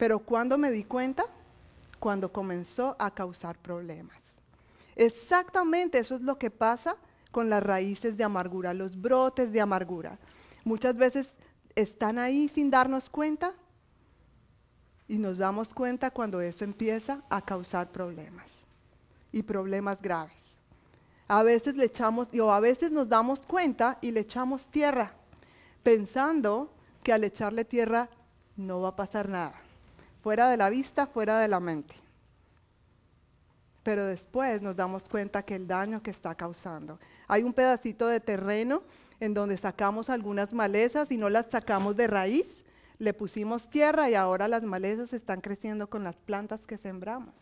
Pero 0.03 0.19
cuando 0.19 0.59
me 0.59 0.73
di 0.73 0.83
cuenta, 0.83 1.27
cuando 2.01 2.33
comenzó 2.33 2.97
a 2.99 3.13
causar 3.13 3.57
problemas. 3.57 4.17
Exactamente 4.97 5.99
eso 5.99 6.17
es 6.17 6.23
lo 6.23 6.41
que 6.41 6.51
pasa 6.51 6.97
con 7.31 7.49
las 7.49 7.63
raíces 7.63 8.17
de 8.17 8.25
amargura, 8.25 8.75
los 8.75 9.01
brotes 9.01 9.53
de 9.53 9.61
amargura. 9.61 10.19
Muchas 10.65 10.97
veces 10.97 11.29
están 11.77 12.19
ahí 12.19 12.49
sin 12.49 12.69
darnos 12.69 13.09
cuenta 13.09 13.55
y 15.07 15.19
nos 15.19 15.39
damos 15.39 15.73
cuenta 15.73 16.11
cuando 16.11 16.41
eso 16.41 16.65
empieza 16.65 17.23
a 17.31 17.41
causar 17.41 17.93
problemas 17.93 18.49
y 19.31 19.45
problemas 19.45 20.03
graves. 20.03 20.35
A 21.29 21.45
veces 21.45 21.77
le 21.77 21.85
echamos, 21.85 22.27
o 22.35 22.53
a 22.53 22.59
veces 22.59 22.91
nos 22.91 23.09
damos 23.09 23.39
cuenta 23.47 23.99
y 24.01 24.11
le 24.11 24.19
echamos 24.19 24.67
tierra, 24.67 25.13
pensando 25.85 26.73
que 27.05 27.13
al 27.13 27.23
echarle 27.23 27.65
tierra 27.65 28.09
no 28.57 28.81
va 28.81 28.89
a 28.89 28.97
pasar 28.97 29.29
nada. 29.29 29.63
Fuera 30.23 30.49
de 30.49 30.57
la 30.57 30.71
vista, 30.71 31.09
fuera 31.09 31.41
de 31.41 31.49
la 31.49 31.59
mente. 31.59 31.97
Pero 33.83 34.07
después 34.07 34.63
nos 34.63 34.77
damos 34.77 35.03
cuenta 35.03 35.43
que 35.43 35.57
el 35.57 35.67
daño 35.67 36.01
que 36.01 36.13
está 36.13 36.37
causando. 36.37 37.01
Hay 37.27 37.43
un 37.43 37.53
pedacito 37.53 38.07
de 38.07 38.21
terreno 38.21 38.85
en 39.19 39.35
donde 39.35 39.57
sacamos 39.57 40.11
algunas 40.11 40.53
malezas 40.53 41.11
y 41.11 41.17
no 41.17 41.29
las 41.29 41.47
sacamos 41.51 41.97
de 41.97 42.07
raíz, 42.07 42.65
le 42.99 43.13
pusimos 43.13 43.69
tierra 43.69 44.09
y 44.09 44.15
ahora 44.15 44.47
las 44.47 44.63
malezas 44.63 45.13
están 45.13 45.41
creciendo 45.41 45.91
con 45.91 46.05
las 46.05 46.15
plantas 46.15 46.69
que 46.69 46.79
sembramos. 46.79 47.35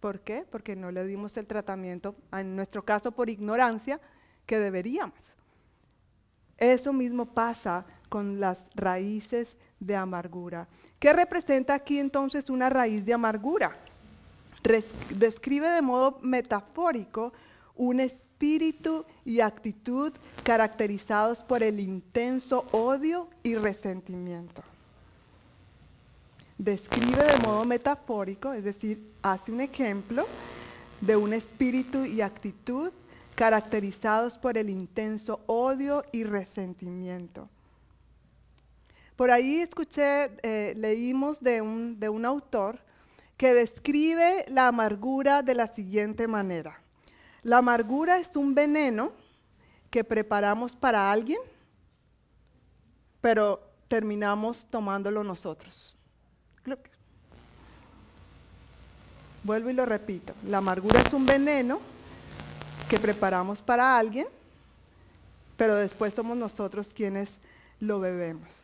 ¿Por 0.00 0.22
qué? 0.22 0.44
Porque 0.50 0.74
no 0.74 0.90
le 0.90 1.06
dimos 1.06 1.36
el 1.36 1.46
tratamiento, 1.46 2.16
en 2.32 2.56
nuestro 2.56 2.84
caso 2.84 3.12
por 3.12 3.30
ignorancia, 3.30 4.00
que 4.44 4.58
deberíamos. 4.58 5.34
Eso 6.58 6.92
mismo 6.92 7.26
pasa 7.26 7.86
con 8.08 8.40
las 8.40 8.66
raíces 8.74 9.56
de 9.78 9.94
amargura. 9.94 10.66
¿Qué 10.98 11.12
representa 11.12 11.74
aquí 11.74 11.98
entonces 11.98 12.48
una 12.50 12.70
raíz 12.70 13.04
de 13.04 13.14
amargura? 13.14 13.76
describe 15.10 15.68
de 15.68 15.82
modo 15.82 16.18
metafórico 16.22 17.34
un 17.76 18.00
espíritu 18.00 19.04
y 19.24 19.40
actitud 19.40 20.12
caracterizados 20.42 21.40
por 21.40 21.62
el 21.62 21.80
intenso 21.80 22.66
odio 22.72 23.28
y 23.42 23.56
resentimiento. 23.56 24.62
Describe 26.56 27.24
de 27.24 27.38
modo 27.38 27.64
metafórico, 27.64 28.52
es 28.52 28.64
decir, 28.64 29.12
hace 29.22 29.52
un 29.52 29.60
ejemplo 29.60 30.26
de 31.00 31.16
un 31.16 31.32
espíritu 31.32 32.04
y 32.04 32.20
actitud 32.20 32.90
caracterizados 33.34 34.38
por 34.38 34.56
el 34.56 34.70
intenso 34.70 35.40
odio 35.46 36.04
y 36.12 36.24
resentimiento. 36.24 37.48
Por 39.16 39.30
ahí 39.30 39.60
escuché, 39.60 40.30
eh, 40.42 40.74
leímos 40.76 41.40
de 41.40 41.60
un, 41.60 42.00
de 42.00 42.08
un 42.08 42.24
autor 42.24 42.78
que 43.36 43.54
describe 43.54 44.44
la 44.48 44.68
amargura 44.68 45.42
de 45.42 45.54
la 45.54 45.66
siguiente 45.66 46.26
manera. 46.26 46.80
La 47.42 47.58
amargura 47.58 48.18
es 48.18 48.34
un 48.34 48.54
veneno 48.54 49.12
que 49.90 50.02
preparamos 50.02 50.74
para 50.74 51.12
alguien, 51.12 51.38
pero 53.20 53.60
terminamos 53.88 54.66
tomándolo 54.70 55.22
nosotros. 55.22 55.94
Vuelvo 59.44 59.68
y 59.68 59.74
lo 59.74 59.84
repito. 59.84 60.32
La 60.48 60.58
amargura 60.58 61.00
es 61.02 61.12
un 61.12 61.26
veneno 61.26 61.78
que 62.88 62.98
preparamos 62.98 63.60
para 63.60 63.98
alguien, 63.98 64.26
pero 65.58 65.74
después 65.74 66.14
somos 66.14 66.36
nosotros 66.36 66.92
quienes 66.94 67.28
lo 67.78 68.00
bebemos. 68.00 68.63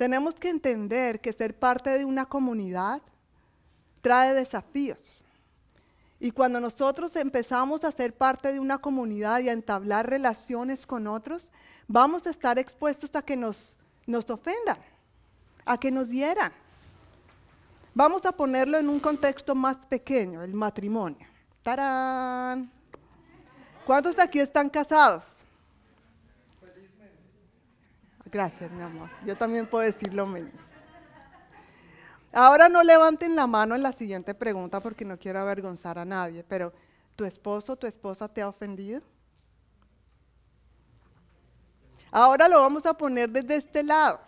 Tenemos 0.00 0.34
que 0.34 0.48
entender 0.48 1.20
que 1.20 1.30
ser 1.30 1.58
parte 1.58 1.90
de 1.90 2.06
una 2.06 2.24
comunidad 2.24 3.02
trae 4.00 4.32
desafíos. 4.32 5.22
Y 6.18 6.30
cuando 6.30 6.58
nosotros 6.58 7.14
empezamos 7.16 7.84
a 7.84 7.92
ser 7.92 8.16
parte 8.16 8.50
de 8.50 8.60
una 8.60 8.78
comunidad 8.78 9.40
y 9.40 9.50
a 9.50 9.52
entablar 9.52 10.08
relaciones 10.08 10.86
con 10.86 11.06
otros, 11.06 11.52
vamos 11.86 12.26
a 12.26 12.30
estar 12.30 12.58
expuestos 12.58 13.14
a 13.14 13.20
que 13.20 13.36
nos, 13.36 13.76
ofendan, 14.30 14.78
a 15.66 15.76
que 15.76 15.90
nos 15.90 16.08
hieran. 16.08 16.50
Vamos 17.92 18.24
a 18.24 18.32
ponerlo 18.32 18.78
en 18.78 18.88
un 18.88 19.00
contexto 19.00 19.54
más 19.54 19.76
pequeño, 19.84 20.42
el 20.42 20.54
matrimonio. 20.54 21.26
¡Tarán! 21.62 22.72
¿Cuántos 23.84 24.18
aquí 24.18 24.40
están 24.40 24.70
casados? 24.70 25.39
Gracias, 28.30 28.70
mi 28.70 28.82
amor. 28.82 29.08
Yo 29.26 29.36
también 29.36 29.66
puedo 29.66 29.84
decir 29.84 30.14
lo 30.14 30.26
mismo. 30.26 30.52
Ahora 32.32 32.68
no 32.68 32.82
levanten 32.84 33.34
la 33.34 33.48
mano 33.48 33.74
en 33.74 33.82
la 33.82 33.92
siguiente 33.92 34.34
pregunta 34.34 34.80
porque 34.80 35.04
no 35.04 35.18
quiero 35.18 35.40
avergonzar 35.40 35.98
a 35.98 36.04
nadie, 36.04 36.44
pero 36.44 36.72
¿tu 37.16 37.24
esposo 37.24 37.76
tu 37.76 37.88
esposa 37.88 38.28
te 38.28 38.40
ha 38.40 38.48
ofendido? 38.48 39.02
Ahora 42.12 42.48
lo 42.48 42.60
vamos 42.60 42.86
a 42.86 42.94
poner 42.94 43.30
desde 43.30 43.56
este 43.56 43.82
lado. 43.82 44.20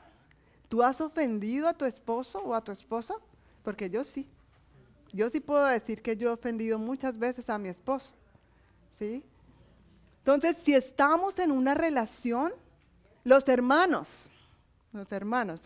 ¿Tú 0.69 0.83
has 0.83 1.01
ofendido 1.01 1.69
a 1.69 1.75
tu 1.75 1.85
esposo 1.85 2.41
o 2.41 2.55
a 2.55 2.61
tu 2.63 2.73
esposa? 2.73 3.15
Porque 3.63 3.89
yo 3.89 4.05
sí. 4.05 4.29
Yo 5.13 5.29
sí 5.29 5.39
puedo 5.39 5.65
decir 5.67 6.03
que 6.03 6.17
yo 6.17 6.31
he 6.31 6.33
ofendido 6.33 6.79
muchas 6.79 7.19
veces 7.19 7.51
a 7.51 7.59
mi 7.59 7.69
esposo. 7.69 8.11
¿Sí? 8.99 9.23
Entonces, 10.19 10.57
si 10.65 10.75
estamos 10.75 11.39
en 11.39 11.51
una 11.51 11.75
relación, 11.75 12.53
los 13.25 13.49
hermanos, 13.49 14.29
los 14.93 15.11
hermanos, 15.13 15.61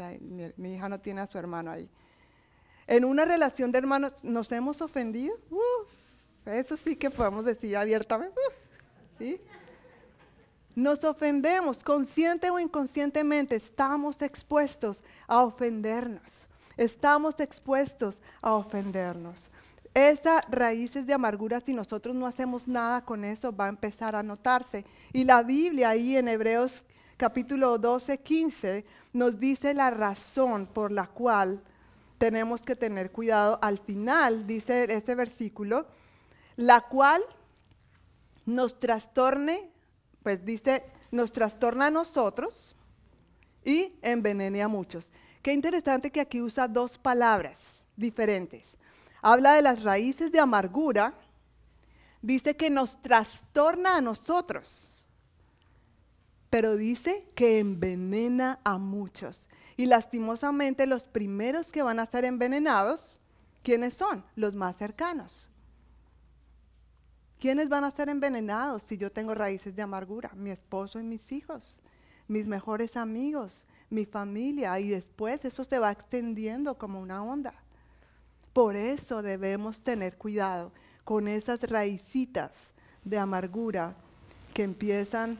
mi, 0.57 0.75
hija 0.75 0.89
no 0.89 1.01
tiene 1.01 1.21
a 1.21 1.27
su 1.27 1.39
hermano 1.39 1.71
ahí. 1.71 1.89
En 2.87 3.05
una 3.05 3.25
relación 3.25 3.73
de 3.73 3.79
hermanos, 3.79 4.13
¿nos 4.23 4.51
hemos 4.53 4.81
ofendido? 4.81 5.35
eso 6.45 6.77
sí 6.77 6.95
que 6.95 7.11
podemos 7.11 7.45
decir 7.45 7.77
abiertamente. 7.77 8.41
¿sí? 9.19 9.41
Nos 10.77 11.03
ofendemos, 11.05 11.83
consciente 11.83 12.51
o 12.51 12.61
inconscientemente, 12.61 13.57
estamos 13.57 14.23
expuestos 14.23 15.03
a 15.27 15.43
ofendernos. 15.43 16.47
Estamos 16.77 17.41
expuestos 17.41 18.21
a 18.43 18.53
ofendernos. 18.53 19.51
Esas 19.95 20.43
raíces 20.51 21.07
de 21.07 21.15
amargura, 21.15 21.61
si 21.61 21.73
nosotros 21.73 22.15
no 22.15 22.27
hacemos 22.27 22.69
nada 22.69 23.03
con 23.03 23.25
eso, 23.25 23.57
va 23.57 23.65
a 23.65 23.71
empezar 23.71 24.15
a 24.15 24.23
notarse. 24.23 24.85
Y 25.15 25.25
la 25.25 25.43
Biblia 25.43 25.89
ahí 25.89 26.19
en 26.19 26.29
Hebreos 26.29 26.85
capítulo 27.17 27.79
12, 27.79 28.19
15 28.19 28.85
nos 29.13 29.41
dice 29.41 29.73
la 29.75 29.91
razón 29.91 30.67
por 30.67 30.93
la 30.93 31.07
cual 31.07 31.63
tenemos 32.19 32.61
que 32.61 32.77
tener 32.77 33.11
cuidado. 33.11 33.59
Al 33.63 33.79
final 33.79 34.47
dice 34.47 34.85
ese 34.93 35.15
versículo, 35.15 35.87
la 36.57 36.83
cual 36.83 37.23
nos 38.45 38.79
trastorne, 38.79 39.71
pues 40.23 40.45
dice, 40.45 40.85
nos 41.11 41.33
trastorna 41.33 41.87
a 41.87 41.91
nosotros 41.91 42.77
y 43.65 43.95
envenene 44.03 44.63
a 44.63 44.69
muchos. 44.69 45.13
Qué 45.43 45.53
interesante 45.53 46.11
que 46.11 46.21
aquí 46.21 46.41
usa 46.41 46.69
dos 46.69 46.99
palabras 46.99 47.59
diferentes. 47.97 48.77
Habla 49.23 49.55
de 49.55 49.63
las 49.63 49.83
raíces 49.83 50.31
de 50.31 50.39
amargura, 50.39 51.15
dice 52.23 52.57
que 52.57 52.71
nos 52.71 53.01
trastorna 53.03 53.97
a 53.97 54.01
nosotros, 54.01 54.96
pero 56.57 56.79
dice 56.79 57.23
que 57.35 57.59
envenena 57.59 58.61
a 58.65 58.79
muchos. 58.79 59.47
Y 59.77 59.85
lastimosamente 59.85 60.87
los 60.87 61.03
primeros 61.03 61.71
que 61.71 61.83
van 61.83 62.01
a 62.01 62.07
ser 62.07 62.25
envenenados, 62.25 63.21
¿quiénes 63.63 63.93
son? 63.93 64.25
Los 64.37 64.55
más 64.55 64.75
cercanos. 64.79 65.51
¿Quiénes 67.39 67.69
van 67.69 67.85
a 67.85 67.91
ser 67.91 68.09
envenenados 68.09 68.85
si 68.85 68.97
yo 68.97 69.13
tengo 69.13 69.35
raíces 69.35 69.77
de 69.77 69.83
amargura? 69.83 70.31
Mi 70.35 70.51
esposo 70.51 70.99
y 70.99 71.03
mis 71.03 71.31
hijos, 71.31 71.79
mis 72.27 72.47
mejores 72.47 72.97
amigos, 72.97 73.67
mi 73.91 74.07
familia 74.07 74.81
y 74.81 74.89
después 74.89 75.45
eso 75.45 75.63
se 75.63 75.79
va 75.79 75.93
extendiendo 75.93 76.79
como 76.79 77.03
una 77.03 77.23
onda. 77.23 77.53
Por 78.55 78.77
eso 78.77 79.21
debemos 79.21 79.83
tener 79.83 80.17
cuidado 80.17 80.73
con 81.05 81.29
esas 81.29 81.61
raicitas 81.69 82.73
de 83.05 83.19
amargura 83.19 83.95
que 84.55 84.63
empiezan 84.63 85.39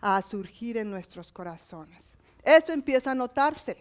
a 0.00 0.20
surgir 0.22 0.76
en 0.76 0.90
nuestros 0.90 1.32
corazones. 1.32 2.04
Esto 2.42 2.72
empieza 2.72 3.12
a 3.12 3.14
notarse. 3.14 3.76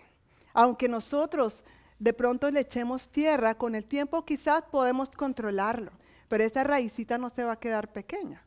Aunque 0.53 0.89
nosotros 0.89 1.63
de 1.99 2.13
pronto 2.13 2.49
le 2.51 2.61
echemos 2.61 3.09
tierra, 3.09 3.55
con 3.55 3.75
el 3.75 3.85
tiempo 3.85 4.25
quizás 4.25 4.63
podemos 4.71 5.09
controlarlo, 5.09 5.91
pero 6.27 6.43
esa 6.43 6.63
raicita 6.63 7.17
no 7.17 7.29
se 7.29 7.43
va 7.43 7.53
a 7.53 7.59
quedar 7.59 7.91
pequeña. 7.91 8.43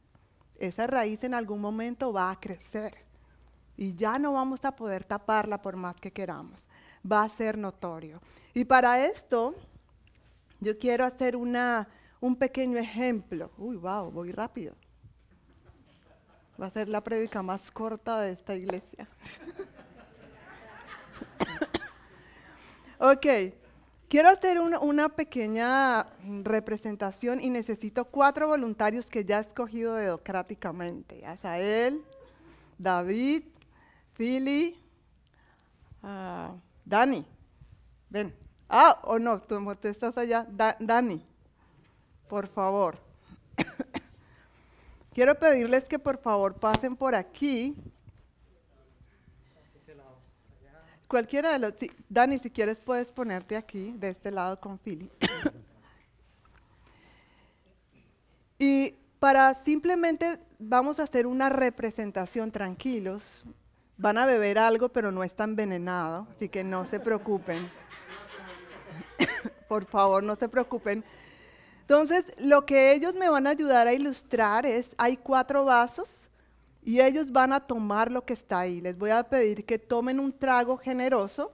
Esa 0.59 0.86
raíz 0.86 1.24
en 1.24 1.34
algún 1.34 1.60
momento 1.60 2.12
va 2.12 2.30
a 2.30 2.38
crecer 2.38 2.94
y 3.76 3.94
ya 3.94 4.18
no 4.18 4.34
vamos 4.34 4.64
a 4.66 4.76
poder 4.76 5.05
taparla 5.05 5.62
por 5.62 5.74
más 5.76 5.97
que 5.97 6.12
queramos. 6.12 6.68
Va 7.10 7.22
a 7.22 7.28
ser 7.30 7.56
notorio. 7.56 8.20
Y 8.52 8.66
para 8.66 9.06
esto, 9.06 9.55
yo 10.60 10.78
quiero 10.78 11.05
hacer 11.06 11.34
una, 11.34 11.88
un 12.20 12.36
pequeño 12.36 12.76
ejemplo. 12.76 13.51
Uy, 13.56 13.76
wow, 13.76 14.10
voy 14.10 14.32
rápido. 14.32 14.74
Va 16.61 16.66
a 16.66 16.70
ser 16.70 16.91
la 16.91 17.01
prédica 17.03 17.43
más 17.43 17.70
corta 17.70 18.20
de 18.20 18.32
esta 18.32 18.55
iglesia. 18.55 19.09
ok, 22.99 23.27
quiero 24.09 24.28
hacer 24.28 24.59
una, 24.61 25.09
pequeña 25.09 26.07
representación 26.43 27.41
y 27.41 27.49
necesito 27.49 28.05
cuatro 28.05 28.49
voluntarios 28.49 29.07
que 29.07 29.24
ya 29.24 29.39
he 29.39 29.41
escogido 29.41 29.95
democráticamente. 29.95 31.24
Asael, 31.24 32.05
David, 32.77 33.45
Philly, 34.12 34.77
ah, 36.03 36.55
Dani, 36.85 37.24
ven. 38.11 38.35
Ah, 38.69 39.01
o 39.05 39.19
no, 39.19 39.41
tú, 39.41 39.59
estás 39.85 40.19
allá. 40.19 40.47
Dani, 40.78 41.24
por 42.28 42.49
favor. 42.49 42.99
Quiero 45.20 45.38
pedirles 45.38 45.84
que 45.84 45.98
por 45.98 46.16
favor 46.16 46.55
pasen 46.55 46.97
por 46.97 47.14
aquí. 47.14 47.76
Cualquiera 51.06 51.52
de 51.52 51.59
los... 51.59 51.74
Dani, 52.09 52.38
si 52.38 52.48
quieres 52.48 52.78
puedes 52.78 53.12
ponerte 53.12 53.55
aquí, 53.55 53.92
de 53.98 54.09
este 54.09 54.30
lado 54.30 54.59
con 54.59 54.78
Philly. 54.78 55.10
y 58.59 58.92
para 59.18 59.52
simplemente 59.52 60.38
vamos 60.59 60.98
a 60.98 61.02
hacer 61.02 61.26
una 61.26 61.51
representación 61.51 62.51
tranquilos, 62.51 63.44
van 63.98 64.16
a 64.16 64.24
beber 64.24 64.59
algo, 64.59 64.88
pero 64.88 65.12
no 65.12 65.22
está 65.22 65.44
envenenado, 65.44 66.28
así 66.34 66.48
que 66.48 66.64
no 66.64 66.86
se 66.86 66.98
preocupen. 66.98 67.70
Por 69.68 69.84
favor, 69.84 70.22
no 70.22 70.34
se 70.36 70.48
preocupen. 70.48 71.05
Entonces, 71.90 72.24
lo 72.38 72.64
que 72.64 72.92
ellos 72.92 73.14
me 73.16 73.28
van 73.28 73.48
a 73.48 73.50
ayudar 73.50 73.88
a 73.88 73.92
ilustrar 73.92 74.64
es, 74.64 74.90
hay 74.96 75.16
cuatro 75.16 75.64
vasos 75.64 76.30
y 76.84 77.00
ellos 77.00 77.32
van 77.32 77.52
a 77.52 77.58
tomar 77.58 78.12
lo 78.12 78.24
que 78.24 78.32
está 78.32 78.60
ahí. 78.60 78.80
Les 78.80 78.96
voy 78.96 79.10
a 79.10 79.24
pedir 79.24 79.66
que 79.66 79.76
tomen 79.76 80.20
un 80.20 80.32
trago 80.32 80.76
generoso, 80.76 81.50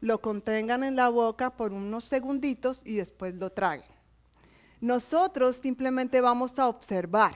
lo 0.00 0.22
contengan 0.22 0.82
en 0.82 0.96
la 0.96 1.10
boca 1.10 1.50
por 1.50 1.74
unos 1.74 2.04
segunditos 2.04 2.80
y 2.86 2.96
después 2.96 3.34
lo 3.34 3.50
traguen. 3.50 3.84
Nosotros 4.80 5.58
simplemente 5.58 6.22
vamos 6.22 6.58
a 6.58 6.68
observar. 6.68 7.34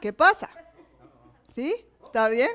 ¿Qué 0.00 0.12
pasa? 0.12 0.48
¿Sí? 1.56 1.74
¿Está 2.04 2.28
bien? 2.28 2.52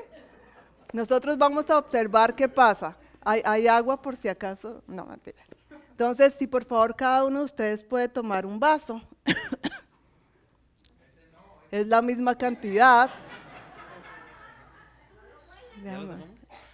Nosotros 0.94 1.36
vamos 1.36 1.68
a 1.68 1.76
observar 1.76 2.34
qué 2.34 2.48
pasa. 2.48 2.96
¿Hay, 3.20 3.66
agua 3.66 4.00
por 4.00 4.16
si 4.16 4.28
acaso? 4.28 4.82
No, 4.86 5.04
mentira. 5.04 5.44
Entonces, 5.92 6.34
si 6.38 6.46
por 6.46 6.64
favor 6.64 6.96
cada 6.96 7.24
uno 7.24 7.40
de 7.40 7.44
ustedes 7.44 7.84
puede 7.84 8.08
tomar 8.08 8.46
un 8.46 8.58
vaso. 8.58 9.00
es 11.70 11.86
la 11.86 12.02
misma 12.02 12.36
cantidad. 12.36 13.10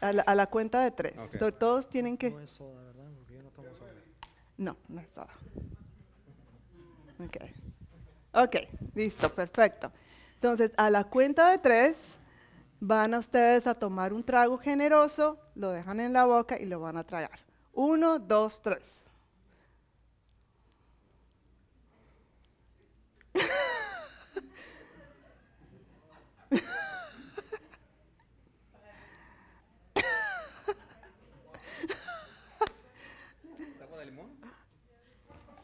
A 0.01 0.13
la, 0.13 0.23
a 0.23 0.35
la 0.35 0.47
cuenta 0.47 0.81
de 0.83 0.91
tres. 0.93 1.15
To- 1.39 1.53
Todos 1.53 1.89
tienen 1.89 2.17
que... 2.17 2.31
No, 4.57 4.77
no 4.89 5.01
es 5.01 5.11
soda. 5.11 5.29
Ok. 7.25 7.37
Ok, 8.35 8.57
listo, 8.95 9.35
perfecto. 9.35 9.91
Entonces, 10.35 10.71
a 10.77 10.91
la 10.91 11.05
cuenta 11.05 11.51
de 11.51 11.59
tres, 11.59 11.97
van 12.79 13.15
a 13.15 13.19
ustedes 13.19 13.67
a 13.67 13.75
tomar 13.75 14.13
un 14.13 14.23
trago 14.23 14.59
generoso, 14.59 15.39
lo 15.57 15.71
dejan 15.71 15.99
en 15.99 16.13
la 16.13 16.25
boca 16.27 16.57
y 16.61 16.67
lo 16.67 16.79
van 16.81 16.97
a 16.97 17.05
tragar. 17.05 17.41
Uno, 17.73 18.19
dos, 18.21 18.61
tres. 18.63 19.03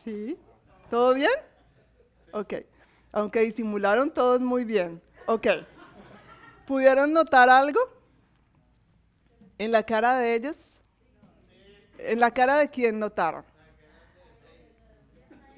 ¿Sí? 0.05 0.39
¿Todo 0.91 1.15
bien? 1.15 1.31
Ok. 2.33 2.55
Aunque 3.11 3.41
disimularon 3.41 4.13
todos 4.13 4.41
muy 4.41 4.65
bien. 4.65 5.01
Ok. 5.27 5.47
¿Pudieron 6.67 7.13
notar 7.13 7.49
algo? 7.49 7.81
¿En 9.57 9.73
la 9.73 9.83
cara 9.83 10.19
de 10.19 10.35
ellos? 10.35 10.77
¿En 11.99 12.21
la 12.21 12.31
cara 12.33 12.57
de 12.59 12.69
quién 12.69 12.99
notaron? 12.99 13.45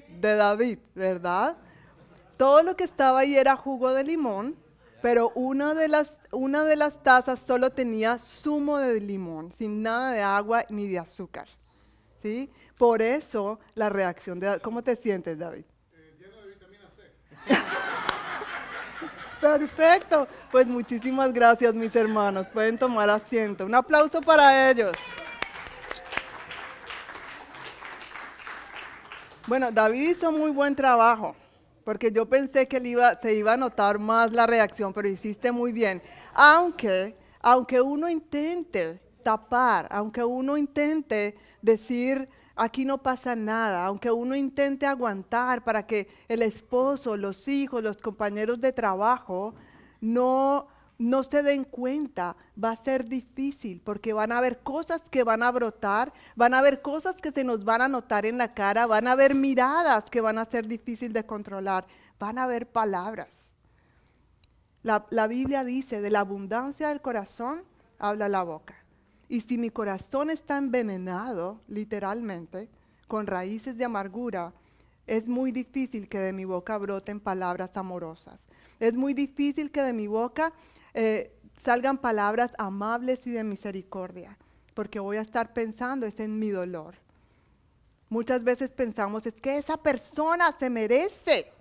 De 0.07 0.35
David, 0.35 0.79
¿verdad? 0.95 1.57
Todo 2.37 2.63
lo 2.63 2.75
que 2.75 2.83
estaba 2.83 3.19
ahí 3.19 3.35
era 3.35 3.55
jugo 3.55 3.93
de 3.93 4.03
limón, 4.03 4.55
pero 5.01 5.31
una 5.35 5.73
de 5.73 5.87
las, 5.87 6.13
una 6.31 6.63
de 6.63 6.75
las 6.75 7.01
tazas 7.03 7.39
solo 7.39 7.71
tenía 7.71 8.19
zumo 8.19 8.77
de 8.77 8.99
limón, 8.99 9.51
sin 9.57 9.81
nada 9.81 10.11
de 10.11 10.21
agua 10.21 10.63
ni 10.69 10.87
de 10.87 10.99
azúcar. 10.99 11.47
¿Sí? 12.21 12.49
Por 12.77 13.01
eso 13.01 13.59
la 13.75 13.89
reacción 13.89 14.39
de 14.39 14.59
¿Cómo 14.59 14.83
te 14.83 14.95
sientes, 14.95 15.37
David? 15.37 15.65
Perfecto. 19.41 20.27
Pues 20.51 20.67
muchísimas 20.67 21.31
gracias, 21.31 21.73
mis 21.73 21.95
hermanos. 21.95 22.47
Pueden 22.47 22.77
tomar 22.77 23.09
asiento. 23.09 23.65
Un 23.65 23.75
aplauso 23.75 24.21
para 24.21 24.69
ellos. 24.69 24.95
Bueno, 29.47 29.71
David 29.71 30.09
hizo 30.09 30.31
muy 30.31 30.51
buen 30.51 30.75
trabajo, 30.75 31.33
porque 31.87 32.11
yo 32.11 32.27
pensé 32.27 32.67
que 32.67 32.81
se 33.21 33.33
iba 33.33 33.53
a 33.53 33.55
notar 33.55 33.97
más 33.97 34.33
la 34.33 34.45
reacción, 34.45 34.91
pero 34.91 35.07
hiciste 35.07 35.53
muy 35.53 35.71
bien. 35.71 36.01
Aunque, 36.33 37.15
aunque 37.39 37.79
uno 37.79 38.09
intente 38.09 38.99
tapar, 39.23 39.87
aunque 39.89 40.21
uno 40.21 40.57
intente 40.57 41.37
decir, 41.61 42.27
aquí 42.57 42.83
no 42.83 43.01
pasa 43.01 43.37
nada, 43.37 43.85
aunque 43.85 44.11
uno 44.11 44.35
intente 44.35 44.85
aguantar 44.85 45.63
para 45.63 45.87
que 45.87 46.09
el 46.27 46.41
esposo, 46.41 47.15
los 47.15 47.47
hijos, 47.47 47.81
los 47.81 47.95
compañeros 47.95 48.59
de 48.59 48.73
trabajo 48.73 49.55
no, 50.01 50.67
no 50.97 51.23
se 51.23 51.43
den 51.43 51.63
cuenta, 51.63 52.35
va 52.61 52.71
a 52.71 52.83
ser 52.83 53.05
difícil 53.05 53.81
porque 53.83 54.13
van 54.13 54.31
a 54.31 54.39
haber 54.39 54.59
cosas 54.59 55.01
que 55.09 55.23
van 55.23 55.43
a 55.43 55.51
brotar, 55.51 56.11
van 56.35 56.53
a 56.53 56.59
haber 56.59 56.81
cosas 56.81 57.15
que 57.17 57.31
se 57.31 57.43
nos 57.43 57.63
van 57.63 57.81
a 57.81 57.87
notar 57.87 58.25
en 58.25 58.37
la 58.37 58.53
cara, 58.53 58.87
van 58.87 59.07
a 59.07 59.11
haber 59.11 59.35
miradas 59.35 60.05
que 60.09 60.21
van 60.21 60.37
a 60.37 60.45
ser 60.45 60.67
difícil 60.67 61.13
de 61.13 61.25
controlar, 61.25 61.85
van 62.19 62.37
a 62.37 62.43
haber 62.43 62.67
palabras. 62.67 63.29
La, 64.81 65.05
la 65.09 65.27
Biblia 65.27 65.63
dice, 65.63 66.01
de 66.01 66.09
la 66.09 66.21
abundancia 66.21 66.89
del 66.89 67.01
corazón 67.01 67.63
habla 67.99 68.29
la 68.29 68.43
boca. 68.43 68.75
Y 69.29 69.41
si 69.41 69.57
mi 69.57 69.69
corazón 69.69 70.29
está 70.29 70.57
envenenado, 70.57 71.59
literalmente, 71.67 72.69
con 73.07 73.27
raíces 73.27 73.77
de 73.77 73.85
amargura, 73.85 74.53
es 75.05 75.27
muy 75.27 75.51
difícil 75.51 76.07
que 76.09 76.19
de 76.19 76.33
mi 76.33 76.45
boca 76.45 76.77
broten 76.77 77.19
palabras 77.19 77.75
amorosas. 77.75 78.39
Es 78.79 78.93
muy 78.93 79.13
difícil 79.13 79.71
que 79.71 79.81
de 79.81 79.93
mi 79.93 80.07
boca 80.07 80.53
eh, 80.99 81.31
salgan 81.59 81.99
palabras 81.99 82.49
amables 82.57 83.27
y 83.27 83.31
de 83.31 83.43
misericordia, 83.43 84.35
porque 84.73 84.99
voy 84.99 85.17
a 85.17 85.21
estar 85.21 85.53
pensando 85.53 86.07
es 86.07 86.19
en 86.19 86.39
mi 86.39 86.49
dolor. 86.49 86.95
Muchas 88.09 88.43
veces 88.43 88.71
pensamos, 88.71 89.23
es 89.27 89.35
que 89.35 89.59
esa 89.59 89.77
persona 89.77 90.51
se 90.57 90.71
merece 90.71 91.51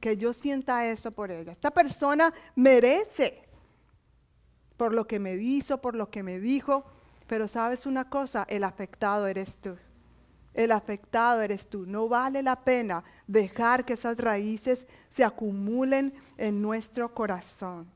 que 0.00 0.16
yo 0.16 0.32
sienta 0.32 0.84
eso 0.84 1.12
por 1.12 1.30
ella. 1.30 1.52
Esta 1.52 1.70
persona 1.70 2.34
merece 2.56 3.44
por 4.76 4.92
lo 4.92 5.06
que 5.06 5.20
me 5.20 5.34
hizo, 5.36 5.80
por 5.80 5.94
lo 5.94 6.10
que 6.10 6.24
me 6.24 6.40
dijo, 6.40 6.84
pero 7.28 7.46
sabes 7.46 7.86
una 7.86 8.10
cosa, 8.10 8.46
el 8.48 8.64
afectado 8.64 9.28
eres 9.28 9.58
tú. 9.58 9.76
El 10.54 10.72
afectado 10.72 11.40
eres 11.40 11.68
tú. 11.68 11.86
No 11.86 12.08
vale 12.08 12.42
la 12.42 12.56
pena 12.64 13.04
dejar 13.28 13.84
que 13.84 13.92
esas 13.92 14.16
raíces 14.16 14.88
se 15.14 15.22
acumulen 15.22 16.14
en 16.36 16.60
nuestro 16.60 17.14
corazón. 17.14 17.94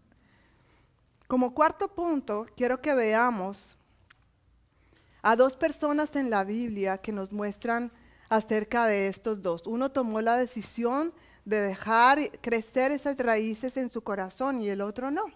Como 1.30 1.54
cuarto 1.54 1.86
punto, 1.86 2.44
quiero 2.56 2.80
que 2.82 2.92
veamos 2.92 3.78
a 5.22 5.36
dos 5.36 5.54
personas 5.54 6.16
en 6.16 6.28
la 6.28 6.42
Biblia 6.42 6.98
que 6.98 7.12
nos 7.12 7.30
muestran 7.30 7.92
acerca 8.28 8.86
de 8.86 9.06
estos 9.06 9.40
dos. 9.40 9.64
Uno 9.68 9.92
tomó 9.92 10.20
la 10.22 10.36
decisión 10.36 11.14
de 11.44 11.60
dejar 11.60 12.18
crecer 12.40 12.90
esas 12.90 13.16
raíces 13.16 13.76
en 13.76 13.92
su 13.92 14.02
corazón 14.02 14.60
y 14.60 14.70
el 14.70 14.80
otro 14.80 15.12
no. 15.12 15.26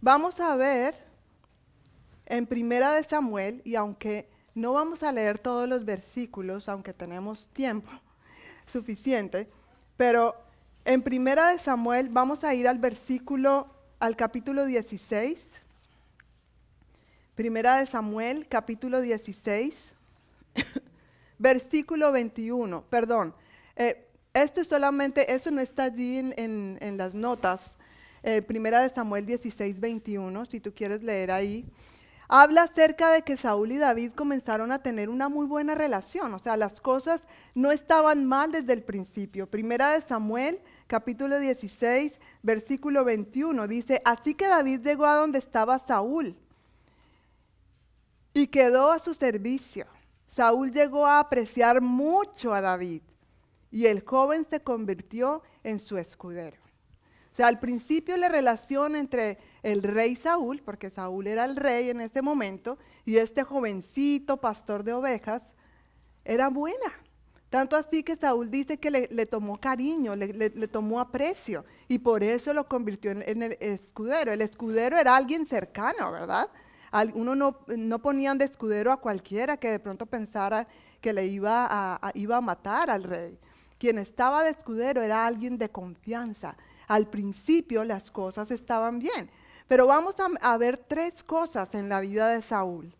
Vamos 0.00 0.40
a 0.40 0.56
ver 0.56 0.96
en 2.26 2.44
Primera 2.44 2.90
de 2.90 3.04
Samuel, 3.04 3.62
y 3.64 3.76
aunque 3.76 4.28
no 4.56 4.72
vamos 4.72 5.04
a 5.04 5.12
leer 5.12 5.38
todos 5.38 5.68
los 5.68 5.84
versículos, 5.84 6.68
aunque 6.68 6.92
tenemos 6.92 7.46
tiempo 7.52 7.92
suficiente, 8.66 9.48
pero 9.96 10.34
en 10.84 11.02
Primera 11.02 11.50
de 11.50 11.58
Samuel 11.60 12.08
vamos 12.08 12.42
a 12.42 12.52
ir 12.52 12.66
al 12.66 12.80
versículo, 12.80 13.73
al 13.98 14.16
capítulo 14.16 14.66
16. 14.66 15.38
Primera 17.34 17.76
de 17.76 17.86
Samuel, 17.86 18.46
capítulo 18.48 19.00
16, 19.00 19.74
versículo 21.38 22.12
21, 22.12 22.84
perdón. 22.90 23.34
eh, 23.76 24.06
esto 24.32 24.60
es 24.60 24.68
solamente, 24.68 25.32
eso 25.32 25.50
no 25.50 25.60
está 25.60 25.84
allí 25.84 26.18
en 26.18 26.96
las 26.96 27.14
notas. 27.14 27.76
Eh, 28.26 28.40
primera 28.40 28.80
de 28.80 28.88
Samuel 28.88 29.26
16, 29.26 29.78
21, 29.78 30.46
si 30.46 30.58
tú 30.58 30.72
quieres 30.72 31.02
leer 31.02 31.30
ahí. 31.30 31.66
Habla 32.26 32.62
acerca 32.62 33.10
de 33.10 33.20
que 33.20 33.36
Saúl 33.36 33.72
y 33.72 33.76
David 33.76 34.12
comenzaron 34.14 34.72
a 34.72 34.78
tener 34.78 35.10
una 35.10 35.28
muy 35.28 35.46
buena 35.46 35.74
relación, 35.74 36.32
o 36.32 36.38
sea, 36.38 36.56
las 36.56 36.80
cosas 36.80 37.20
no 37.54 37.70
estaban 37.70 38.24
mal 38.24 38.50
desde 38.50 38.72
el 38.72 38.82
principio. 38.82 39.46
Primera 39.46 39.90
de 39.90 40.00
Samuel, 40.00 40.58
capítulo 40.86 41.38
16, 41.38 42.12
versículo 42.42 43.04
21, 43.04 43.66
dice, 43.68 44.00
así 44.04 44.34
que 44.34 44.46
David 44.46 44.80
llegó 44.80 45.06
a 45.06 45.16
donde 45.16 45.38
estaba 45.38 45.78
Saúl 45.78 46.36
y 48.32 48.48
quedó 48.48 48.90
a 48.90 48.98
su 48.98 49.14
servicio. 49.14 49.86
Saúl 50.28 50.72
llegó 50.72 51.06
a 51.06 51.20
apreciar 51.20 51.80
mucho 51.80 52.52
a 52.52 52.60
David 52.60 53.02
y 53.70 53.86
el 53.86 54.04
joven 54.04 54.46
se 54.48 54.60
convirtió 54.60 55.42
en 55.62 55.80
su 55.80 55.98
escudero. 55.98 56.56
O 57.32 57.36
sea, 57.36 57.48
al 57.48 57.58
principio 57.58 58.16
la 58.16 58.28
relación 58.28 58.94
entre 58.94 59.38
el 59.64 59.82
rey 59.82 60.14
Saúl, 60.14 60.62
porque 60.64 60.90
Saúl 60.90 61.26
era 61.26 61.44
el 61.44 61.56
rey 61.56 61.90
en 61.90 62.00
ese 62.00 62.22
momento, 62.22 62.78
y 63.04 63.16
este 63.16 63.42
jovencito 63.42 64.36
pastor 64.36 64.84
de 64.84 64.92
ovejas, 64.92 65.42
era 66.24 66.48
buena. 66.48 67.03
Tanto 67.54 67.76
así 67.76 68.02
que 68.02 68.16
Saúl 68.16 68.50
dice 68.50 68.78
que 68.78 68.90
le, 68.90 69.26
tomó 69.26 69.60
cariño, 69.60 70.16
le, 70.16 70.66
tomó 70.66 70.98
aprecio, 70.98 71.64
y 71.86 72.00
por 72.00 72.24
eso 72.24 72.52
lo 72.52 72.66
convirtió 72.66 73.12
en, 73.12 73.44
el 73.44 73.56
escudero. 73.60 74.32
El 74.32 74.42
escudero 74.42 74.98
era 74.98 75.14
alguien 75.14 75.46
cercano, 75.46 76.10
¿verdad? 76.10 76.50
Al- 76.90 77.12
uno 77.14 77.36
no, 77.36 77.98
ponían 78.00 78.38
de 78.38 78.46
escudero 78.46 78.90
a 78.90 78.96
cualquiera 78.96 79.56
que 79.56 79.70
de 79.70 79.78
pronto 79.78 80.04
pensara 80.04 80.66
que 81.00 81.12
le 81.12 81.26
iba 81.26 81.68
a, 81.70 82.40
matar 82.40 82.90
al 82.90 83.04
rey. 83.04 83.38
Quien 83.78 83.98
estaba 83.98 84.42
de 84.42 84.50
escudero 84.50 85.00
era 85.00 85.24
alguien 85.24 85.56
de 85.56 85.68
confianza, 85.68 86.56
al 86.88 87.06
principio 87.06 87.84
las 87.84 88.10
cosas 88.10 88.50
estaban 88.50 88.98
bien. 88.98 89.30
Pero 89.68 89.86
vamos 89.86 90.16
a 90.40 90.58
ver 90.58 90.76
tres 90.76 91.22
cosas 91.22 91.72
en 91.76 91.88
la 91.88 92.00
vida 92.00 92.30
de 92.30 92.42
Saúl. 92.42 92.92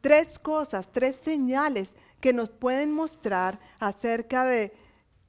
Tres 0.00 0.38
cosas, 0.38 0.86
tres 0.92 1.16
señales 1.24 1.90
que 2.20 2.32
nos 2.32 2.50
pueden 2.50 2.92
mostrar 2.92 3.58
acerca 3.78 4.44
de 4.44 4.72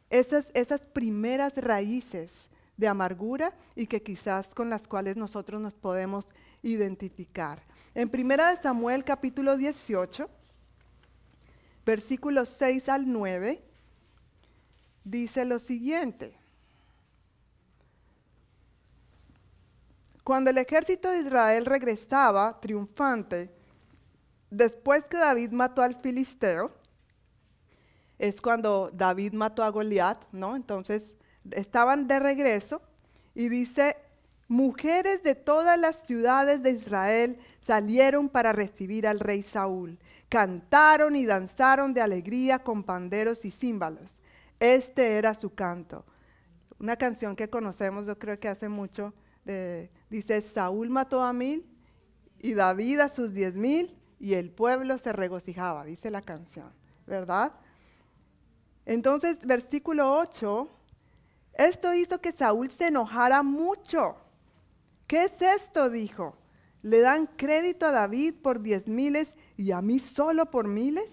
esas, 0.09 0.45
esas 0.53 0.81
primeras 0.81 1.55
raíces 1.57 2.31
de 2.77 2.87
amargura 2.87 3.53
y 3.75 3.87
que 3.87 4.01
quizás 4.01 4.53
con 4.53 4.69
las 4.69 4.87
cuales 4.87 5.17
nosotros 5.17 5.59
nos 5.59 5.73
podemos 5.73 6.25
identificar. 6.61 7.63
En 7.93 8.09
primera 8.09 8.49
de 8.49 8.61
Samuel 8.61 9.03
capítulo 9.03 9.57
18, 9.57 10.29
versículos 11.85 12.55
6 12.57 12.89
al 12.89 13.11
9, 13.11 13.61
dice 15.03 15.45
lo 15.45 15.59
siguiente. 15.59 16.37
Cuando 20.23 20.49
el 20.49 20.57
ejército 20.57 21.09
de 21.09 21.19
Israel 21.19 21.65
regresaba 21.65 22.59
triunfante, 22.59 23.56
después 24.49 25.05
que 25.05 25.17
David 25.17 25.51
mató 25.51 25.81
al 25.81 25.95
filisteo, 25.95 26.71
es 28.19 28.41
cuando 28.41 28.89
David 28.93 29.33
mató 29.33 29.63
a 29.63 29.69
Goliat, 29.69 30.23
¿no? 30.31 30.55
Entonces 30.55 31.13
estaban 31.51 32.07
de 32.07 32.19
regreso 32.19 32.81
y 33.35 33.49
dice, 33.49 33.95
mujeres 34.47 35.21
de 35.21 35.35
todas 35.35 35.79
las 35.79 36.03
ciudades 36.05 36.63
de 36.63 36.71
Israel 36.71 37.39
salieron 37.65 38.29
para 38.29 38.53
recibir 38.53 39.05
al 39.05 39.19
rey 39.19 39.43
Saúl. 39.43 39.99
Cantaron 40.29 41.15
y 41.15 41.25
danzaron 41.25 41.93
de 41.93 42.01
alegría 42.01 42.59
con 42.59 42.83
panderos 42.83 43.45
y 43.45 43.51
címbalos. 43.51 44.21
Este 44.59 45.17
era 45.17 45.35
su 45.35 45.53
canto. 45.53 46.03
Una 46.79 46.95
canción 46.95 47.35
que 47.35 47.49
conocemos, 47.49 48.07
yo 48.07 48.17
creo 48.17 48.39
que 48.39 48.47
hace 48.47 48.67
mucho, 48.67 49.13
dice, 50.09 50.41
Saúl 50.41 50.89
mató 50.89 51.23
a 51.23 51.33
mil 51.33 51.65
y 52.39 52.53
David 52.53 52.99
a 52.99 53.09
sus 53.09 53.33
diez 53.33 53.55
mil 53.55 53.95
y 54.19 54.33
el 54.33 54.49
pueblo 54.49 54.97
se 54.97 55.13
regocijaba, 55.13 55.85
dice 55.85 56.11
la 56.11 56.21
canción, 56.21 56.71
¿verdad? 57.05 57.53
Entonces, 58.85 59.45
versículo 59.45 60.17
8, 60.17 60.69
esto 61.53 61.93
hizo 61.93 62.21
que 62.21 62.31
Saúl 62.31 62.71
se 62.71 62.87
enojara 62.87 63.43
mucho. 63.43 64.15
¿Qué 65.07 65.25
es 65.25 65.41
esto? 65.41 65.89
dijo. 65.89 66.37
¿Le 66.83 67.01
dan 67.01 67.27
crédito 67.27 67.87
a 67.87 67.91
David 67.91 68.35
por 68.41 68.61
diez 68.61 68.87
miles 68.87 69.33
y 69.57 69.71
a 69.71 69.81
mí 69.81 69.99
solo 69.99 70.49
por 70.49 70.67
miles? 70.67 71.09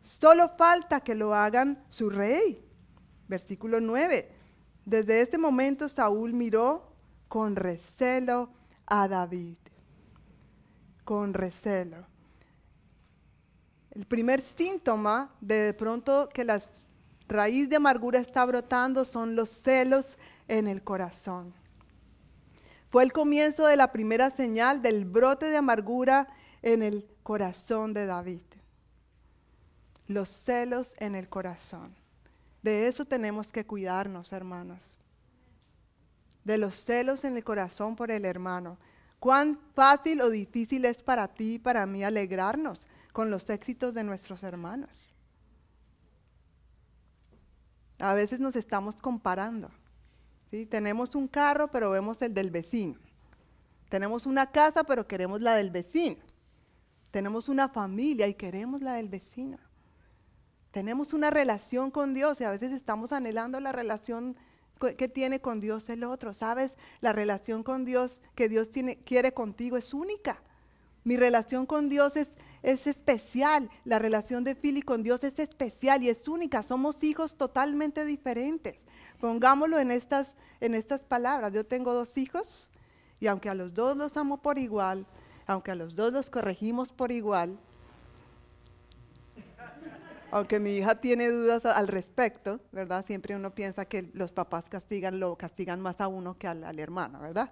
Solo 0.00 0.48
falta 0.48 1.00
que 1.00 1.14
lo 1.14 1.34
hagan 1.34 1.84
su 1.90 2.08
rey. 2.08 2.64
Versículo 3.26 3.80
9. 3.80 4.30
Desde 4.84 5.20
este 5.20 5.36
momento 5.36 5.88
Saúl 5.88 6.32
miró 6.32 6.94
con 7.28 7.56
recelo 7.56 8.48
a 8.86 9.08
David. 9.08 9.58
Con 11.04 11.34
recelo. 11.34 12.07
El 13.98 14.06
primer 14.06 14.42
síntoma 14.42 15.34
de, 15.40 15.56
de 15.56 15.74
pronto 15.74 16.28
que 16.32 16.44
la 16.44 16.62
raíz 17.26 17.68
de 17.68 17.74
amargura 17.74 18.20
está 18.20 18.44
brotando 18.44 19.04
son 19.04 19.34
los 19.34 19.50
celos 19.50 20.16
en 20.46 20.68
el 20.68 20.84
corazón. 20.84 21.52
Fue 22.90 23.02
el 23.02 23.12
comienzo 23.12 23.66
de 23.66 23.74
la 23.74 23.90
primera 23.90 24.30
señal 24.30 24.82
del 24.82 25.04
brote 25.04 25.46
de 25.46 25.56
amargura 25.56 26.28
en 26.62 26.84
el 26.84 27.08
corazón 27.24 27.92
de 27.92 28.06
David. 28.06 28.42
Los 30.06 30.28
celos 30.28 30.94
en 30.98 31.16
el 31.16 31.28
corazón. 31.28 31.92
De 32.62 32.86
eso 32.86 33.04
tenemos 33.04 33.50
que 33.50 33.66
cuidarnos, 33.66 34.32
hermanos. 34.32 34.96
De 36.44 36.56
los 36.56 36.84
celos 36.84 37.24
en 37.24 37.36
el 37.36 37.42
corazón 37.42 37.96
por 37.96 38.12
el 38.12 38.24
hermano. 38.24 38.78
Cuán 39.18 39.58
fácil 39.74 40.20
o 40.20 40.30
difícil 40.30 40.84
es 40.84 41.02
para 41.02 41.26
ti 41.26 41.54
y 41.54 41.58
para 41.58 41.84
mí 41.84 42.04
alegrarnos 42.04 42.86
con 43.12 43.30
los 43.30 43.48
éxitos 43.50 43.94
de 43.94 44.04
nuestros 44.04 44.42
hermanos. 44.42 44.90
A 47.98 48.14
veces 48.14 48.38
nos 48.40 48.56
estamos 48.56 49.00
comparando. 49.00 49.70
Tenemos 50.70 51.14
un 51.14 51.28
carro, 51.28 51.68
pero 51.68 51.90
vemos 51.90 52.22
el 52.22 52.32
del 52.32 52.50
vecino. 52.50 52.96
Tenemos 53.88 54.26
una 54.26 54.50
casa, 54.50 54.84
pero 54.84 55.06
queremos 55.06 55.40
la 55.40 55.54
del 55.54 55.70
vecino. 55.70 56.16
Tenemos 57.10 57.48
una 57.48 57.68
familia 57.68 58.26
y 58.26 58.34
queremos 58.34 58.82
la 58.82 58.94
del 58.94 59.08
vecino. 59.08 59.58
Tenemos 60.70 61.12
una 61.12 61.30
relación 61.30 61.90
con 61.90 62.14
Dios 62.14 62.40
y 62.40 62.44
a 62.44 62.50
veces 62.50 62.72
estamos 62.72 63.12
anhelando 63.12 63.60
la 63.60 63.72
relación 63.72 64.36
que 64.96 65.08
tiene 65.08 65.40
con 65.40 65.60
Dios 65.60 65.88
el 65.88 66.04
otro. 66.04 66.34
¿Sabes? 66.34 66.72
La 67.00 67.12
relación 67.12 67.62
con 67.62 67.84
Dios 67.84 68.20
que 68.34 68.48
Dios 68.48 68.70
tiene, 68.70 68.98
quiere 68.98 69.32
contigo 69.32 69.76
es 69.76 69.92
única. 69.92 70.40
Mi 71.04 71.16
relación 71.16 71.66
con 71.66 71.88
Dios 71.88 72.16
es, 72.16 72.28
es 72.68 72.86
especial. 72.86 73.70
La 73.84 73.98
relación 73.98 74.44
de 74.44 74.54
Philly 74.54 74.82
con 74.82 75.02
Dios 75.02 75.24
es 75.24 75.38
especial 75.38 76.02
y 76.02 76.10
es 76.10 76.28
única. 76.28 76.62
Somos 76.62 77.02
hijos 77.02 77.36
totalmente 77.36 78.04
diferentes. 78.04 78.76
Pongámoslo 79.20 79.78
en 79.78 79.90
estas, 79.90 80.34
en 80.60 80.74
estas 80.74 81.00
palabras. 81.00 81.52
Yo 81.52 81.64
tengo 81.64 81.94
dos 81.94 82.18
hijos 82.18 82.70
y 83.20 83.26
aunque 83.26 83.48
a 83.48 83.54
los 83.54 83.72
dos 83.72 83.96
los 83.96 84.16
amo 84.18 84.42
por 84.42 84.58
igual, 84.58 85.06
aunque 85.46 85.70
a 85.70 85.74
los 85.74 85.94
dos 85.94 86.12
los 86.12 86.28
corregimos 86.28 86.92
por 86.92 87.10
igual, 87.10 87.58
aunque 90.30 90.60
mi 90.60 90.76
hija 90.76 91.00
tiene 91.00 91.30
dudas 91.30 91.64
al 91.64 91.88
respecto, 91.88 92.60
¿verdad? 92.70 93.02
Siempre 93.06 93.34
uno 93.34 93.54
piensa 93.54 93.86
que 93.86 94.10
los 94.12 94.30
papás 94.30 94.68
castigan, 94.68 95.18
lo 95.18 95.36
castigan 95.36 95.80
más 95.80 96.02
a 96.02 96.08
uno 96.08 96.36
que 96.36 96.46
al, 96.46 96.64
al 96.64 96.78
hermano, 96.78 97.18
¿verdad? 97.20 97.50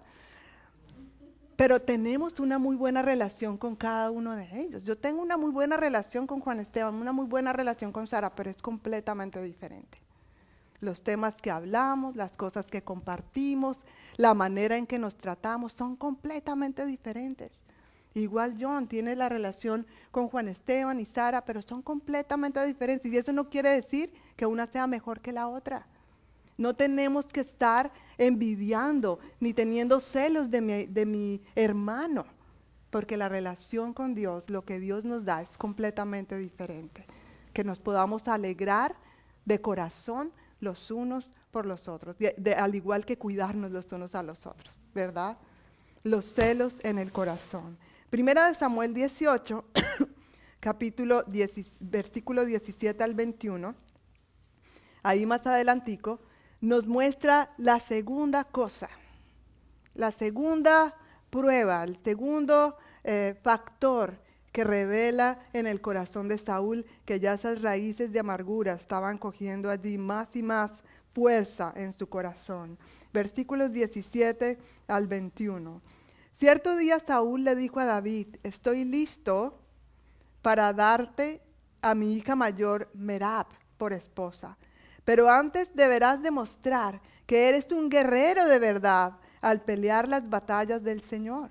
Pero 1.57 1.81
tenemos 1.81 2.39
una 2.39 2.57
muy 2.57 2.77
buena 2.77 3.01
relación 3.01 3.57
con 3.57 3.75
cada 3.75 4.09
uno 4.11 4.33
de 4.35 4.47
ellos. 4.61 4.85
Yo 4.85 4.97
tengo 4.97 5.21
una 5.21 5.35
muy 5.35 5.51
buena 5.51 5.75
relación 5.75 6.25
con 6.25 6.39
Juan 6.39 6.61
Esteban, 6.61 6.95
una 6.95 7.11
muy 7.11 7.25
buena 7.25 7.51
relación 7.51 7.91
con 7.91 8.07
Sara, 8.07 8.33
pero 8.33 8.49
es 8.49 8.61
completamente 8.61 9.43
diferente 9.43 10.07
los 10.79 11.01
temas 11.03 11.35
que 11.35 11.51
hablamos, 11.51 12.15
las 12.15 12.35
cosas 12.37 12.65
que 12.65 12.83
compartimos, 12.83 13.77
la 14.15 14.33
manera 14.33 14.77
en 14.77 14.87
que 14.87 14.99
nos 14.99 15.15
tratamos 15.15 15.73
son 15.73 15.95
completamente 15.95 16.85
diferentes. 16.85 17.51
Igual 18.13 18.57
John 18.59 18.87
tiene 18.87 19.15
la 19.15 19.29
relación 19.29 19.85
con 20.11 20.27
Juan 20.27 20.47
Esteban 20.47 20.99
y 20.99 21.05
Sara, 21.05 21.45
pero 21.45 21.61
son 21.61 21.81
completamente 21.81 22.63
diferentes. 22.65 23.11
Y 23.11 23.17
eso 23.17 23.31
no 23.31 23.49
quiere 23.49 23.69
decir 23.69 24.11
que 24.35 24.45
una 24.45 24.65
sea 24.65 24.87
mejor 24.87 25.19
que 25.19 25.31
la 25.31 25.47
otra. 25.47 25.85
No 26.57 26.75
tenemos 26.75 27.25
que 27.25 27.41
estar 27.41 27.91
envidiando 28.17 29.19
ni 29.39 29.53
teniendo 29.53 29.99
celos 29.99 30.49
de 30.49 30.61
mi, 30.61 30.85
de 30.85 31.05
mi 31.05 31.41
hermano, 31.55 32.25
porque 32.89 33.17
la 33.17 33.29
relación 33.29 33.93
con 33.93 34.15
Dios, 34.15 34.49
lo 34.49 34.63
que 34.63 34.79
Dios 34.79 35.05
nos 35.05 35.25
da 35.25 35.41
es 35.41 35.57
completamente 35.57 36.37
diferente. 36.37 37.05
Que 37.53 37.63
nos 37.63 37.79
podamos 37.79 38.27
alegrar 38.27 38.95
de 39.45 39.61
corazón 39.61 40.31
los 40.59 40.91
unos 40.91 41.29
por 41.51 41.65
los 41.65 41.87
otros, 41.87 42.17
al 42.57 42.75
igual 42.75 43.05
que 43.05 43.17
cuidarnos 43.17 43.71
los 43.71 43.91
unos 43.91 44.15
a 44.15 44.23
los 44.23 44.45
otros, 44.45 44.75
¿verdad? 44.93 45.37
Los 46.03 46.33
celos 46.33 46.75
en 46.83 46.99
el 46.99 47.11
corazón. 47.11 47.77
Primera 48.09 48.47
de 48.47 48.55
Samuel 48.55 48.93
18, 48.93 49.65
capítulo 50.59 51.23
10, 51.23 51.73
versículo 51.79 52.45
17 52.45 53.03
al 53.03 53.13
21, 53.15 53.75
ahí 55.03 55.25
más 55.25 55.45
adelantico, 55.47 56.19
nos 56.61 56.87
muestra 56.87 57.53
la 57.57 57.79
segunda 57.79 58.43
cosa, 58.43 58.89
la 59.93 60.11
segunda 60.11 60.95
prueba, 61.29 61.83
el 61.83 61.97
segundo 62.03 62.77
eh, 63.03 63.35
factor 63.41 64.19
que 64.51 64.63
revela 64.63 65.39
en 65.53 65.67
el 65.67 65.81
corazón 65.81 66.27
de 66.27 66.37
Saúl 66.37 66.85
que 67.05 67.19
ya 67.19 67.33
esas 67.33 67.61
raíces 67.61 68.11
de 68.11 68.19
amargura 68.19 68.73
estaban 68.73 69.17
cogiendo 69.17 69.69
allí 69.69 69.97
más 69.97 70.35
y 70.35 70.41
más 70.41 70.71
fuerza 71.13 71.73
en 71.75 71.93
su 71.93 72.07
corazón. 72.09 72.77
Versículos 73.13 73.71
17 73.71 74.57
al 74.87 75.07
21. 75.07 75.81
Cierto 76.31 76.75
día 76.75 76.99
Saúl 76.99 77.43
le 77.43 77.55
dijo 77.55 77.79
a 77.79 77.85
David, 77.85 78.27
estoy 78.43 78.85
listo 78.85 79.59
para 80.41 80.71
darte 80.73 81.41
a 81.81 81.95
mi 81.95 82.15
hija 82.15 82.35
mayor 82.35 82.89
Merab 82.93 83.47
por 83.77 83.93
esposa, 83.93 84.57
pero 85.07 85.29
antes 85.29 85.69
deberás 85.73 86.21
demostrar 86.21 86.99
que 87.25 87.47
eres 87.47 87.71
un 87.71 87.89
guerrero 87.89 88.43
de 88.43 88.59
verdad 88.59 89.13
al 89.39 89.61
pelear 89.61 90.09
las 90.09 90.29
batallas 90.29 90.83
del 90.83 90.99
Señor. 90.99 91.49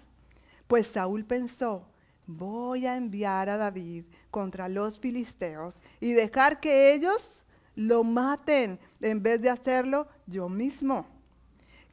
Pues 0.66 0.88
Saúl 0.88 1.24
pensó, 1.24 1.86
voy 2.26 2.84
a 2.84 2.96
enviar 2.96 3.48
a 3.48 3.56
David 3.56 4.04
contra 4.30 4.68
los 4.68 5.00
filisteos 5.00 5.80
y 6.00 6.12
dejar 6.12 6.60
que 6.60 6.92
ellos 6.92 7.46
lo 7.76 8.04
maten 8.04 8.78
en 9.00 9.22
vez 9.22 9.40
de 9.40 9.48
hacerlo 9.48 10.06
yo 10.26 10.50
mismo. 10.50 11.06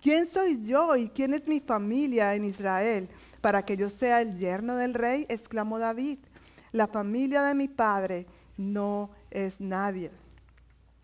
¿Quién 0.01 0.27
soy 0.27 0.65
yo 0.65 0.97
y 0.97 1.07
quién 1.07 1.33
es 1.33 1.47
mi 1.47 1.61
familia 1.61 2.35
en 2.35 2.43
Israel 2.43 3.07
para 3.39 3.63
que 3.63 3.77
yo 3.77 3.89
sea 3.89 4.19
el 4.19 4.37
yerno 4.37 4.75
del 4.75 4.93
rey? 4.93 5.25
exclamó 5.29 5.79
David. 5.79 6.19
La 6.73 6.87
familia 6.87 7.41
de 7.43 7.55
mi 7.55 7.69
padre 7.69 8.25
no 8.57 9.11
es 9.31 9.61
nadie. 9.61 10.11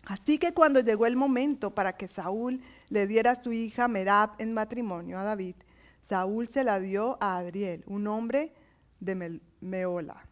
Así 0.04 0.38
que 0.38 0.52
cuando 0.52 0.80
llegó 0.80 1.06
el 1.06 1.16
momento 1.16 1.74
para 1.74 1.96
que 1.96 2.08
Saúl 2.08 2.62
le 2.88 3.06
diera 3.06 3.32
a 3.32 3.42
su 3.42 3.52
hija 3.52 3.88
Merab 3.88 4.30
en 4.38 4.52
matrimonio 4.52 5.18
a 5.18 5.24
David, 5.24 5.56
Saúl 6.02 6.48
se 6.48 6.64
la 6.64 6.80
dio 6.80 7.18
a 7.20 7.36
Adriel, 7.36 7.84
un 7.86 8.06
hombre 8.06 8.52
de 8.98 9.40
Meola. 9.60 10.26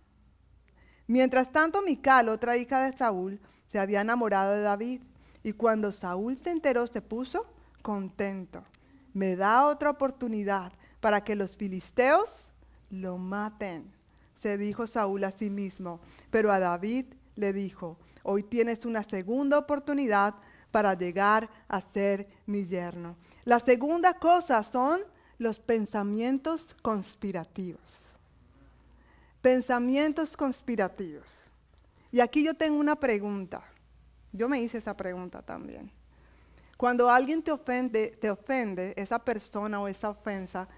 Mientras 1.07 1.53
tanto, 1.53 1.83
Mical, 1.83 2.29
otra 2.29 2.57
hija 2.57 2.85
de 2.85 2.97
Saúl, 2.97 3.41
se 3.71 3.79
había 3.79 4.01
enamorado 4.01 4.55
de 4.55 4.63
David. 4.63 5.03
Y 5.43 5.53
cuando 5.53 5.93
Saúl 5.93 6.37
se 6.37 6.51
enteró, 6.51 6.87
se 6.87 7.01
puso 7.01 7.47
contento. 7.83 8.65
Me 9.15 9.37
da 9.37 9.67
otra 9.67 9.91
oportunidad 9.91 10.73
para 11.01 11.25
que 11.25 11.37
los 11.37 11.57
filisteos 11.57 12.51
lo 12.91 13.19
maten, 13.19 13.93
se 14.35 14.59
dijo 14.59 14.87
Saúl 14.87 15.25
a 15.25 15.31
sí 15.31 15.51
mismo. 15.51 16.01
Pero 16.31 16.53
a 16.53 16.59
David 16.59 17.07
le 17.37 17.53
dijo, 17.53 17.99
hoy 18.29 18.43
tienes 18.43 18.85
una 18.85 19.03
segunda 19.03 19.59
oportunidad 19.59 20.35
para 20.71 20.95
llegar 20.95 21.49
a 21.67 21.81
ser 21.81 22.29
mi 22.47 22.67
yerno. 22.67 23.17
La 23.45 23.59
segunda 23.59 24.15
cosa 24.15 24.63
son 24.63 25.01
los 25.39 25.59
pensamientos 25.59 26.77
conspirativos 26.83 28.09
pensamientos 29.41 30.37
conspirativos. 30.37 31.51
Y 32.11 32.21
aquí 32.21 32.45
yo 32.45 32.55
tengo 32.55 32.79
una 32.79 32.97
pregunta. 32.97 33.63
Yo 34.33 34.49
me 34.49 34.61
hice 34.61 34.79
esa 34.79 34.97
pregunta 34.97 35.43
también. 35.43 35.91
Cuando 36.77 37.11
alguien 37.11 37.43
te 37.43 37.51
ofende, 37.51 38.17
te 38.21 38.31
ofende, 38.31 38.95
esa 38.97 39.19
persona 39.19 39.81
o 39.81 39.89
esa 39.89 40.11
ofensa, 40.11 40.69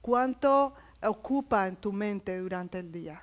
¿cuánto 0.00 0.74
ocupa 1.02 1.66
en 1.66 1.76
tu 1.76 1.92
mente 1.92 2.38
durante 2.38 2.78
el 2.78 2.92
día? 2.92 3.22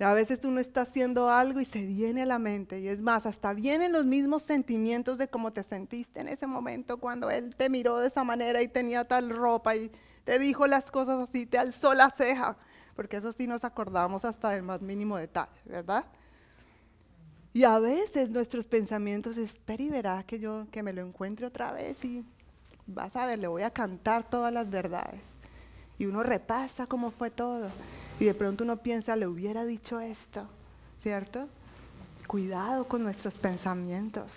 A 0.00 0.14
veces 0.14 0.44
uno 0.44 0.60
está 0.60 0.82
haciendo 0.82 1.28
algo 1.28 1.60
y 1.60 1.64
se 1.64 1.84
viene 1.84 2.22
a 2.22 2.26
la 2.26 2.38
mente. 2.38 2.78
Y 2.78 2.88
es 2.88 3.02
más, 3.02 3.26
hasta 3.26 3.52
vienen 3.52 3.92
los 3.92 4.04
mismos 4.04 4.44
sentimientos 4.44 5.18
de 5.18 5.28
cómo 5.28 5.52
te 5.52 5.64
sentiste 5.64 6.20
en 6.20 6.28
ese 6.28 6.46
momento 6.46 6.98
cuando 6.98 7.30
él 7.30 7.56
te 7.56 7.68
miró 7.68 7.98
de 7.98 8.06
esa 8.06 8.22
manera 8.22 8.62
y 8.62 8.68
tenía 8.68 9.04
tal 9.04 9.30
ropa 9.30 9.74
y 9.74 9.90
te 10.24 10.38
dijo 10.38 10.66
las 10.68 10.90
cosas 10.90 11.28
así, 11.28 11.46
te 11.46 11.58
alzó 11.58 11.94
la 11.94 12.10
ceja. 12.10 12.56
Porque 12.94 13.16
eso 13.16 13.32
sí 13.32 13.46
nos 13.46 13.64
acordamos 13.64 14.24
hasta 14.24 14.54
el 14.54 14.62
más 14.62 14.82
mínimo 14.82 15.16
detalle, 15.16 15.60
¿verdad? 15.64 16.04
Y 17.52 17.64
a 17.64 17.78
veces 17.80 18.30
nuestros 18.30 18.66
pensamientos, 18.66 19.36
espera 19.36 19.82
y 19.82 19.88
verá 19.88 20.22
que 20.22 20.38
yo 20.38 20.66
que 20.70 20.82
me 20.82 20.92
lo 20.92 21.02
encuentre 21.02 21.46
otra 21.46 21.72
vez 21.72 22.04
y 22.04 22.24
vas 22.86 23.16
a 23.16 23.26
ver, 23.26 23.40
le 23.40 23.48
voy 23.48 23.62
a 23.62 23.70
cantar 23.70 24.28
todas 24.28 24.52
las 24.52 24.70
verdades. 24.70 25.37
Y 25.98 26.06
uno 26.06 26.22
repasa 26.22 26.86
cómo 26.86 27.10
fue 27.10 27.30
todo. 27.30 27.68
Y 28.20 28.24
de 28.24 28.34
pronto 28.34 28.64
uno 28.64 28.78
piensa, 28.78 29.16
le 29.16 29.26
hubiera 29.26 29.64
dicho 29.64 30.00
esto, 30.00 30.46
¿cierto? 31.02 31.48
Cuidado 32.26 32.86
con 32.86 33.02
nuestros 33.02 33.34
pensamientos. 33.34 34.32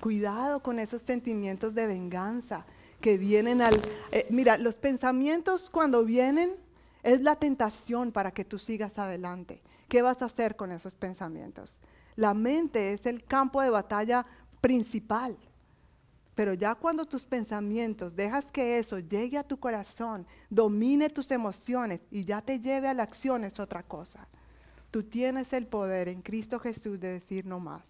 Cuidado 0.00 0.60
con 0.60 0.78
esos 0.78 1.02
sentimientos 1.02 1.74
de 1.74 1.86
venganza 1.86 2.64
que 3.00 3.18
vienen 3.18 3.62
al... 3.62 3.80
Eh, 4.12 4.26
mira, 4.30 4.58
los 4.58 4.74
pensamientos 4.74 5.70
cuando 5.70 6.04
vienen 6.04 6.54
es 7.02 7.20
la 7.20 7.36
tentación 7.36 8.12
para 8.12 8.32
que 8.32 8.44
tú 8.44 8.58
sigas 8.58 8.98
adelante. 8.98 9.62
¿Qué 9.88 10.02
vas 10.02 10.22
a 10.22 10.26
hacer 10.26 10.56
con 10.56 10.72
esos 10.72 10.94
pensamientos? 10.94 11.76
La 12.16 12.34
mente 12.34 12.92
es 12.92 13.06
el 13.06 13.24
campo 13.24 13.62
de 13.62 13.70
batalla 13.70 14.26
principal. 14.60 15.36
Pero 16.36 16.52
ya 16.52 16.74
cuando 16.74 17.06
tus 17.06 17.24
pensamientos 17.24 18.14
dejas 18.14 18.52
que 18.52 18.78
eso 18.78 18.98
llegue 18.98 19.38
a 19.38 19.42
tu 19.42 19.58
corazón, 19.58 20.26
domine 20.50 21.08
tus 21.08 21.30
emociones 21.30 22.02
y 22.10 22.26
ya 22.26 22.42
te 22.42 22.60
lleve 22.60 22.88
a 22.88 22.94
la 22.94 23.04
acción 23.04 23.42
es 23.42 23.58
otra 23.58 23.82
cosa. 23.82 24.28
Tú 24.90 25.02
tienes 25.02 25.54
el 25.54 25.66
poder 25.66 26.08
en 26.08 26.20
Cristo 26.20 26.60
Jesús 26.60 27.00
de 27.00 27.08
decir 27.08 27.46
no 27.46 27.58
más. 27.58 27.82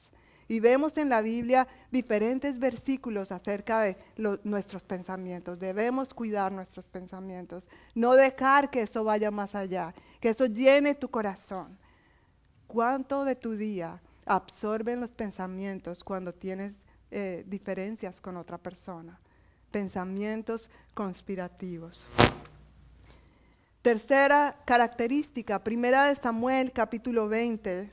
Y 0.47 0.61
vemos 0.61 0.97
en 0.97 1.09
la 1.09 1.23
Biblia 1.23 1.67
diferentes 1.91 2.57
versículos 2.61 3.33
acerca 3.33 3.81
de 3.81 3.97
nuestros 4.45 4.85
pensamientos. 4.85 5.59
Debemos 5.59 6.15
cuidar 6.15 6.53
nuestros 6.53 6.87
pensamientos. 6.87 7.67
No 7.97 8.15
dejar 8.15 8.71
que 8.71 8.83
eso 8.83 9.03
vaya 9.03 9.33
más 9.33 9.57
allá, 9.57 9.93
que 10.21 10.29
eso 10.29 10.47
llene 10.47 10.95
tu 10.95 11.09
corazón. 11.09 11.77
¿Cuánto 12.69 13.25
de 13.25 13.35
tu 13.35 13.57
día 13.57 14.01
absorben 14.25 15.01
los 15.01 15.11
pensamientos 15.11 16.05
cuando 16.05 16.33
tienes 16.33 16.79
eh, 17.11 17.45
diferencias 17.47 18.21
con 18.21 18.37
otra 18.37 18.59
persona, 18.59 19.19
pensamientos 19.71 20.71
conspirativos. 20.95 22.07
Tercera 23.83 24.57
característica, 24.65 25.63
primera 25.63 26.07
de 26.07 26.17
Samuel 26.17 26.73
capítulo 26.73 27.29
20, 27.29 27.89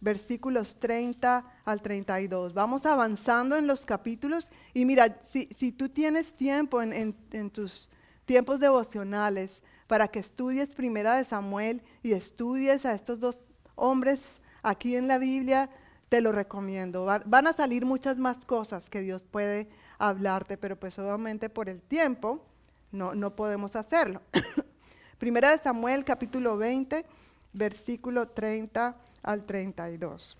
versículos 0.00 0.76
30 0.78 1.44
al 1.64 1.82
32. 1.82 2.54
Vamos 2.54 2.86
avanzando 2.86 3.56
en 3.56 3.66
los 3.66 3.84
capítulos 3.84 4.50
y 4.72 4.84
mira, 4.84 5.20
si, 5.28 5.72
tú 5.72 5.88
tienes 5.88 6.32
tiempo 6.32 6.80
en, 6.80 7.16
en 7.32 7.50
tus 7.50 7.90
tiempos 8.24 8.60
devocionales 8.60 9.62
para 9.88 10.06
que 10.06 10.20
estudies 10.20 10.72
primera 10.72 11.16
de 11.16 11.24
Samuel 11.24 11.82
y 12.02 12.12
estudies 12.12 12.86
a 12.86 12.94
estos 12.94 13.18
dos 13.18 13.38
hombres 13.74 14.40
aquí 14.62 14.94
en 14.94 15.08
la 15.08 15.18
Biblia, 15.18 15.68
te 16.10 16.20
lo 16.20 16.32
recomiendo. 16.32 17.06
Van 17.24 17.46
a 17.46 17.54
salir 17.54 17.86
muchas 17.86 18.18
más 18.18 18.44
cosas 18.44 18.90
que 18.90 19.00
Dios 19.00 19.22
puede 19.22 19.68
hablarte, 19.98 20.58
pero 20.58 20.78
pues 20.78 20.98
obviamente 20.98 21.48
por 21.48 21.68
el 21.68 21.80
tiempo 21.80 22.44
no, 22.90 23.14
no 23.14 23.34
podemos 23.36 23.76
hacerlo. 23.76 24.20
Primera 25.18 25.50
de 25.50 25.58
Samuel 25.58 26.04
capítulo 26.04 26.56
20, 26.56 27.06
versículo 27.52 28.26
30 28.28 28.96
al 29.22 29.46
32. 29.46 30.36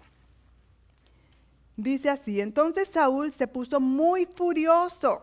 Dice 1.77 2.11
así, 2.11 2.41
entonces 2.41 2.89
Saúl 2.89 3.33
se 3.33 3.47
puso 3.47 3.79
muy 3.79 4.27
furioso 4.27 5.23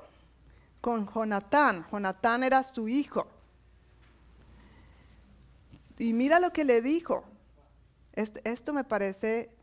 con 0.80 1.12
Jonatán. 1.12 1.86
Jonatán 1.92 2.44
era 2.44 2.64
su 2.64 2.88
hijo. 2.88 3.28
Y 6.00 6.14
mira 6.14 6.40
lo 6.40 6.54
que 6.54 6.64
le 6.64 6.82
dijo. 6.82 7.26
esto 8.14 8.72
me 8.72 8.86
parece 8.86 9.57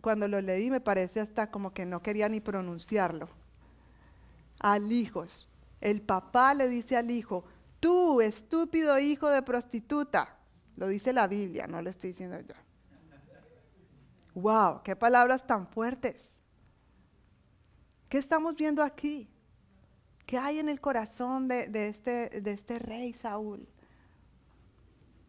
cuando 0.00 0.28
lo 0.28 0.40
leí 0.40 0.70
me 0.70 0.80
parece 0.80 1.20
hasta 1.20 1.50
como 1.50 1.72
que 1.72 1.86
no 1.86 2.02
quería 2.02 2.28
ni 2.28 2.40
pronunciarlo. 2.40 3.28
Al 4.58 4.92
hijo, 4.92 5.24
el 5.80 6.02
papá 6.02 6.54
le 6.54 6.68
dice 6.68 6.96
al 6.96 7.10
hijo, 7.10 7.44
tú 7.80 8.20
estúpido 8.20 8.98
hijo 8.98 9.28
de 9.28 9.42
prostituta. 9.42 10.36
Lo 10.76 10.88
dice 10.88 11.12
la 11.12 11.26
Biblia, 11.26 11.66
no 11.66 11.82
lo 11.82 11.90
estoy 11.90 12.10
diciendo 12.10 12.40
yo. 12.40 12.54
Wow, 14.34 14.82
qué 14.82 14.96
palabras 14.96 15.46
tan 15.46 15.66
fuertes. 15.66 16.30
¿Qué 18.08 18.18
estamos 18.18 18.56
viendo 18.56 18.82
aquí? 18.82 19.28
¿Qué 20.26 20.38
hay 20.38 20.58
en 20.58 20.68
el 20.68 20.80
corazón 20.80 21.48
de, 21.48 21.88
este, 21.88 22.40
de 22.40 22.52
este 22.52 22.78
rey 22.78 23.12
Saúl? 23.12 23.68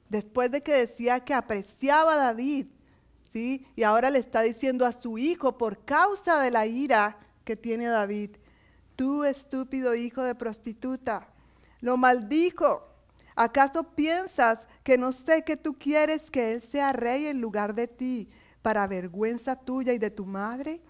Después 0.10 0.52
de 0.52 0.62
que 0.62 0.74
decía 0.74 1.20
que 1.22 1.34
apreciaba 1.34 2.14
a 2.14 2.18
David, 2.18 2.68
y 3.36 3.84
ahora 3.84 4.10
le 4.10 4.20
está 4.20 4.42
diciendo 4.42 4.86
a 4.86 4.94
su 4.94 5.18
hijo 5.18 5.58
por 5.58 5.84
causa 5.86 6.40
de 6.42 6.52
la 6.52 6.66
ira 6.66 7.18
que 7.44 7.56
tiene 7.56 7.88
David, 7.88 8.32
tú 8.96 9.24
estúpido 9.24 9.96
hijo 9.96 10.22
de 10.22 10.36
prostituta, 10.36 11.28
lo 11.82 11.98
maldijo. 11.98 12.90
¿Acaso 13.36 13.84
piensas 13.84 14.60
que 14.84 14.98
no 14.98 15.12
sé 15.12 15.44
que 15.44 15.58
tú 15.58 15.78
quieres 15.78 16.30
que 16.30 16.54
él 16.54 16.62
sea 16.62 16.94
rey 16.94 17.26
en 17.26 17.42
lugar 17.42 17.74
de 17.74 17.88
ti, 17.88 18.30
para 18.62 18.88
vergüenza 18.88 19.56
tuya 19.56 19.94
y 19.94 19.98
de 19.98 20.12
tu 20.12 20.26
madre? 20.26 20.82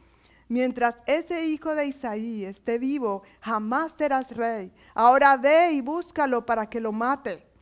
Mientras 0.49 0.95
ese 1.07 1.45
hijo 1.45 1.73
de 1.73 1.87
Isaí 1.87 2.43
esté 2.43 2.77
vivo, 2.77 3.23
jamás 3.39 3.93
serás 3.97 4.29
rey. 4.35 4.71
Ahora 4.93 5.37
ve 5.37 5.71
y 5.71 5.81
búscalo 5.81 6.45
para 6.45 6.69
que 6.69 6.81
lo 6.81 6.91
mate. 6.91 7.52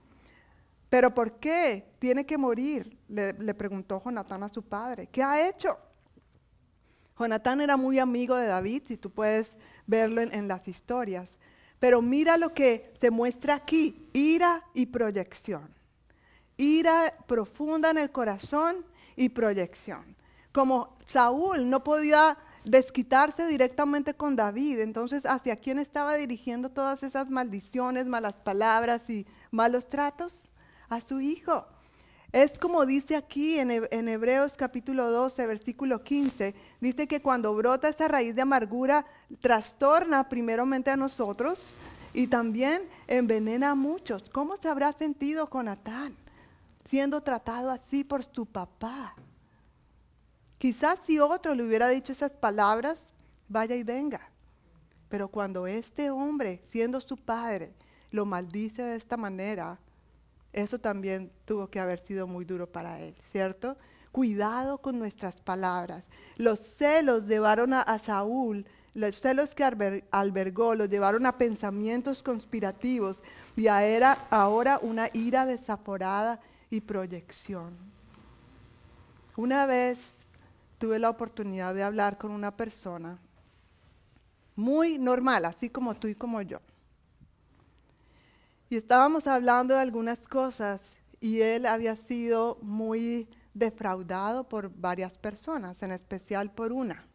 ¿Pero 0.92 1.16
por 1.16 1.40
qué 1.40 1.86
tiene 2.00 2.26
que 2.26 2.38
morir? 2.38 2.98
Le, 3.08 3.54
preguntó 3.54 4.02
Jonatán 4.04 4.44
a 4.44 4.50
su 4.50 4.62
padre. 4.62 5.08
¿Qué 5.08 5.24
ha 5.24 5.48
hecho? 5.48 5.78
Jonatán 7.18 7.62
era 7.62 7.78
muy 7.78 7.98
amigo 7.98 8.36
de 8.36 8.48
David, 8.48 8.84
si 8.86 8.98
tú 8.98 9.10
puedes 9.10 9.56
verlo 9.88 10.20
en, 10.20 10.50
las 10.50 10.68
historias. 10.68 11.40
Pero 11.80 12.02
mira 12.02 12.36
lo 12.36 12.54
que 12.54 12.94
se 13.00 13.10
muestra 13.10 13.56
aquí, 13.56 14.10
ira 14.12 14.66
y 14.74 14.88
proyección. 14.88 15.74
Ira 16.58 17.16
profunda 17.26 17.92
en 17.92 17.98
el 17.98 18.12
corazón 18.12 18.86
y 19.16 19.30
proyección. 19.30 20.18
Como 20.52 20.98
Saúl 21.06 21.70
no 21.70 21.86
podía 21.86 22.38
desquitarse 22.66 23.48
directamente 23.48 24.14
con 24.14 24.36
David, 24.36 24.80
entonces 24.80 25.26
hacia 25.26 25.56
quién 25.56 25.80
estaba 25.80 26.16
dirigiendo 26.16 26.70
todas 26.70 27.02
esas 27.02 27.30
maldiciones, 27.30 28.08
malas 28.08 28.42
palabras 28.42 29.10
y 29.10 29.26
malos 29.52 29.88
tratos? 29.88 30.44
A 30.92 31.02
su 31.02 31.20
hijo. 31.20 31.66
Es 32.32 32.60
como 32.60 32.86
dice 32.86 33.16
aquí 33.16 33.58
en, 33.58 33.72
Hebreos 34.08 34.54
capítulo 34.56 35.10
12, 35.10 35.48
versículo 35.48 36.04
15, 36.04 36.54
dice 36.80 37.08
que 37.08 37.22
cuando 37.22 37.56
brota 37.56 37.90
esa 37.90 38.08
raíz 38.08 38.36
de 38.36 38.44
amargura, 38.44 39.06
trastorna 39.42 40.30
primeramente 40.30 40.92
a 40.92 40.96
nosotros 40.96 41.74
y 42.14 42.28
también 42.28 42.84
envenena 43.08 43.72
a 43.72 43.76
muchos. 43.76 44.30
¿Cómo 44.30 44.56
se 44.58 44.70
habrá 44.70 44.94
sentido 44.94 45.50
Jonatán? 45.52 46.16
siendo 46.86 47.22
tratado 47.22 47.70
así 47.72 48.04
por 48.04 48.24
su 48.24 48.46
papá. 48.46 49.16
Quizás 50.58 51.00
si 51.06 51.20
otro 51.20 51.56
le 51.56 51.64
hubiera 51.64 51.88
dicho 51.88 52.12
esas 52.12 52.32
palabras, 52.32 53.08
vaya 53.48 53.76
y 53.76 53.84
venga. 53.84 54.30
Pero 55.10 55.30
cuando 55.30 55.68
este 55.68 56.10
hombre, 56.10 56.62
siendo 56.70 57.02
su 57.02 57.18
padre, 57.18 57.74
lo 58.12 58.26
maldice 58.26 58.82
de 58.82 58.96
esta 58.96 59.18
manera, 59.18 59.80
eso 60.54 60.80
también 60.80 61.32
tuvo 61.46 61.68
que 61.70 61.80
haber 61.80 62.00
sido 62.00 62.28
muy 62.28 62.46
duro 62.46 62.68
para 62.68 63.00
él, 63.00 63.16
¿cierto? 63.32 63.78
Cuidado 64.12 64.80
con 64.80 65.00
nuestras 65.00 65.40
palabras. 65.42 66.06
Los 66.38 66.60
celos 66.60 67.28
llevaron 67.28 67.74
a, 67.74 68.00
Saúl, 68.00 68.66
los 68.94 69.22
celos 69.22 69.56
que 69.56 69.64
albergó, 70.12 70.76
lo 70.76 70.86
llevaron 70.86 71.26
a 71.26 71.38
pensamientos 71.38 72.22
conspirativos 72.22 73.24
y 73.56 73.68
era 73.68 74.18
ahora 74.30 74.80
una 74.82 75.10
ira 75.14 75.46
desaforada 75.46 76.42
y 76.70 76.82
proyección. 76.82 77.78
Una 79.38 79.66
vez 79.66 80.00
tuve 80.78 81.00
la 81.00 81.10
oportunidad 81.10 81.74
de 81.74 81.84
hablar 81.84 82.18
con 82.18 82.32
una 82.32 82.52
persona 82.52 83.18
muy 84.56 84.98
normal, 84.98 85.46
así 85.46 85.70
como 85.70 85.96
tú 85.96 86.08
y 86.08 86.16
como 86.16 86.42
yo. 86.42 86.60
Y 88.72 88.78
estábamos 88.78 89.28
hablando 89.28 89.74
de 89.74 89.82
algunas 89.82 90.30
cosas 90.30 90.80
y 91.20 91.42
él 91.42 91.66
había 91.66 91.98
sido 91.98 92.58
muy 92.62 93.28
defraudado 93.54 94.48
por 94.48 94.74
varias 94.74 95.18
personas, 95.18 95.84
en 95.84 95.92
especial 95.92 96.50
por 96.54 96.72
una. 96.72 97.06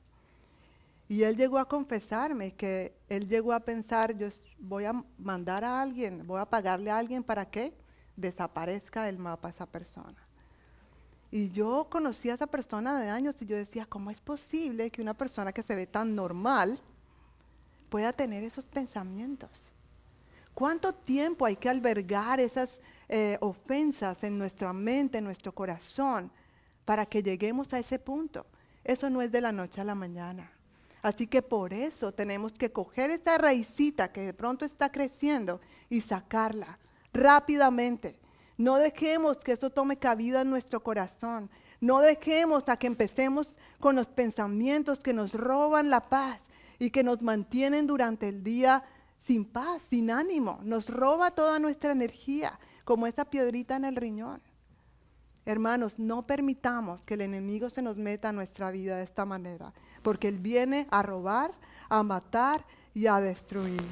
Y 1.09 1.23
él 1.23 1.35
llegó 1.35 1.57
a 1.57 1.67
confesarme 1.67 2.53
que 2.53 2.95
él 3.09 3.27
llegó 3.27 3.55
a 3.55 3.61
pensar, 3.61 4.15
yo 4.19 4.29
voy 4.59 4.85
a 4.85 5.03
mandar 5.17 5.65
a 5.65 5.81
alguien, 5.81 6.27
voy 6.27 6.41
a 6.41 6.45
pagarle 6.45 6.91
a 6.91 6.99
alguien 6.99 7.25
para 7.25 7.47
que 7.47 7.73
desaparezca 8.17 9.05
del 9.05 9.17
mapa 9.17 9.49
esa 9.49 9.65
persona. 9.65 10.29
Y 11.31 11.53
yo 11.53 11.87
conocí 11.89 12.29
a 12.29 12.35
esa 12.35 12.47
persona 12.47 13.01
de 13.01 13.09
años 13.09 13.41
y 13.41 13.47
yo 13.47 13.57
decía, 13.57 13.87
¿cómo 13.87 14.11
es 14.11 14.21
posible 14.21 14.91
que 14.91 15.01
una 15.01 15.15
persona 15.15 15.55
que 15.55 15.63
se 15.63 15.75
ve 15.75 15.87
tan 15.87 16.15
normal 16.15 16.79
pueda 17.89 18.13
tener 18.13 18.45
esos 18.45 18.67
pensamientos? 18.67 19.73
¿Cuánto 20.57 20.95
tiempo 20.95 21.45
hay 21.45 21.57
que 21.57 21.69
albergar 21.69 22.41
esas 22.41 22.81
eh, 23.11 23.37
ofensas 23.43 24.25
en 24.25 24.39
nuestra 24.39 24.73
mente, 24.73 25.19
en 25.19 25.25
nuestro 25.25 25.53
corazón, 25.53 26.33
para 26.87 27.05
que 27.05 27.23
lleguemos 27.23 27.75
a 27.75 27.79
ese 27.79 27.99
punto? 27.99 28.47
Eso 28.83 29.11
no 29.11 29.21
es 29.21 29.31
de 29.31 29.43
la 29.43 29.53
noche 29.53 29.83
a 29.83 29.85
la 29.85 29.95
mañana. 29.95 30.51
Así 31.03 31.27
que 31.27 31.43
por 31.43 31.75
eso 31.75 32.11
tenemos 32.13 32.55
que 32.55 32.73
coger 32.73 33.11
esa 33.11 33.37
raicita 33.37 34.11
que 34.11 34.23
de 34.23 34.33
pronto 34.33 34.65
está 34.65 34.91
creciendo 34.91 35.61
y 35.91 36.01
sacarla 36.01 36.79
rápidamente. 37.13 38.19
No 38.57 38.77
dejemos 38.77 39.37
que 39.37 39.53
eso 39.53 39.69
tome 39.69 39.99
cabida 39.99 40.41
en 40.41 40.49
nuestro 40.49 40.83
corazón. 40.83 41.51
No 41.83 42.01
dejemos 42.01 42.67
a 42.71 42.79
que 42.79 42.87
empecemos 42.87 43.55
con 43.79 43.95
los 43.95 44.07
pensamientos 44.07 45.01
que 45.01 45.13
nos 45.13 45.35
roban 45.35 45.91
la 45.91 46.09
paz 46.09 46.41
y 46.79 46.89
que 46.89 47.05
nos 47.05 47.21
mantienen 47.21 47.87
durante 47.87 48.31
el 48.31 48.43
día 48.43 48.85
sin 49.27 49.45
paz, 49.45 49.83
sin 49.83 50.13
ánimo, 50.13 50.61
nos 50.63 50.89
roba 50.89 51.33
toda 51.33 51.59
nuestra 51.59 51.91
energía, 51.91 52.61
como 52.85 53.09
esa 53.09 53.25
piedrita 53.25 53.75
en 53.75 53.85
el 53.85 53.97
riñón. 53.97 54.41
Hermanos, 55.45 55.99
no 55.99 56.27
permitamos 56.29 57.01
que 57.01 57.15
el 57.15 57.23
enemigo 57.23 57.69
se 57.69 57.83
nos 57.83 57.97
meta 57.97 58.29
a 58.29 58.33
nuestra 58.33 58.71
vida 58.71 58.99
de 58.99 59.03
esta 59.03 59.25
manera, 59.25 59.73
porque 60.03 60.29
él 60.29 60.39
viene 60.39 60.87
a 60.93 61.03
robar, 61.03 61.53
a 61.89 62.05
matar 62.05 62.65
y 62.95 63.09
a 63.09 63.21
destruir. 63.21 63.83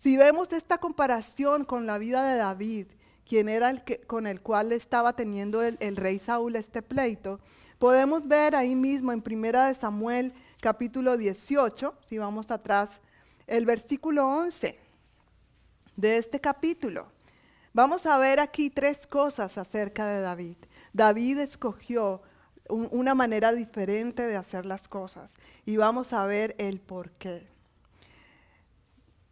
Si 0.00 0.16
vemos 0.16 0.52
esta 0.52 0.78
comparación 0.78 1.64
con 1.64 1.86
la 1.86 1.98
vida 1.98 2.28
de 2.28 2.36
David, 2.36 2.86
quien 3.28 3.48
era 3.48 3.70
el 3.70 3.84
que, 3.84 4.00
con 4.00 4.26
el 4.26 4.40
cual 4.40 4.72
estaba 4.72 5.14
teniendo 5.14 5.62
el, 5.62 5.76
el 5.78 5.94
rey 5.94 6.18
Saúl 6.18 6.56
este 6.56 6.82
pleito, 6.82 7.38
podemos 7.78 8.26
ver 8.26 8.56
ahí 8.56 8.74
mismo 8.74 9.12
en 9.12 9.22
Primera 9.22 9.68
de 9.68 9.74
Samuel 9.76 10.32
capítulo 10.60 11.16
18, 11.16 11.94
si 12.08 12.18
vamos 12.18 12.50
atrás 12.50 13.00
el 13.46 13.66
versículo 13.66 14.26
11 14.28 14.78
de 15.96 16.16
este 16.16 16.40
capítulo. 16.40 17.08
Vamos 17.72 18.06
a 18.06 18.18
ver 18.18 18.40
aquí 18.40 18.70
tres 18.70 19.06
cosas 19.06 19.58
acerca 19.58 20.06
de 20.06 20.20
David. 20.20 20.56
David 20.92 21.38
escogió 21.38 22.22
una 22.68 23.14
manera 23.14 23.52
diferente 23.52 24.22
de 24.22 24.36
hacer 24.36 24.66
las 24.66 24.88
cosas 24.88 25.30
y 25.64 25.76
vamos 25.76 26.12
a 26.12 26.24
ver 26.26 26.54
el 26.58 26.80
por 26.80 27.10
qué. 27.12 27.46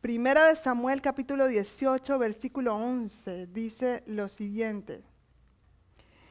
Primera 0.01 0.45
de 0.45 0.57
Samuel 0.57 1.01
capítulo 1.01 1.49
18 1.49 2.19
versículo 2.19 2.77
11 2.77 3.47
dice 3.47 4.03
lo 4.07 4.29
siguiente. 4.29 5.03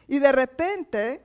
Y 0.08 0.20
de 0.20 0.32
repente 0.32 1.22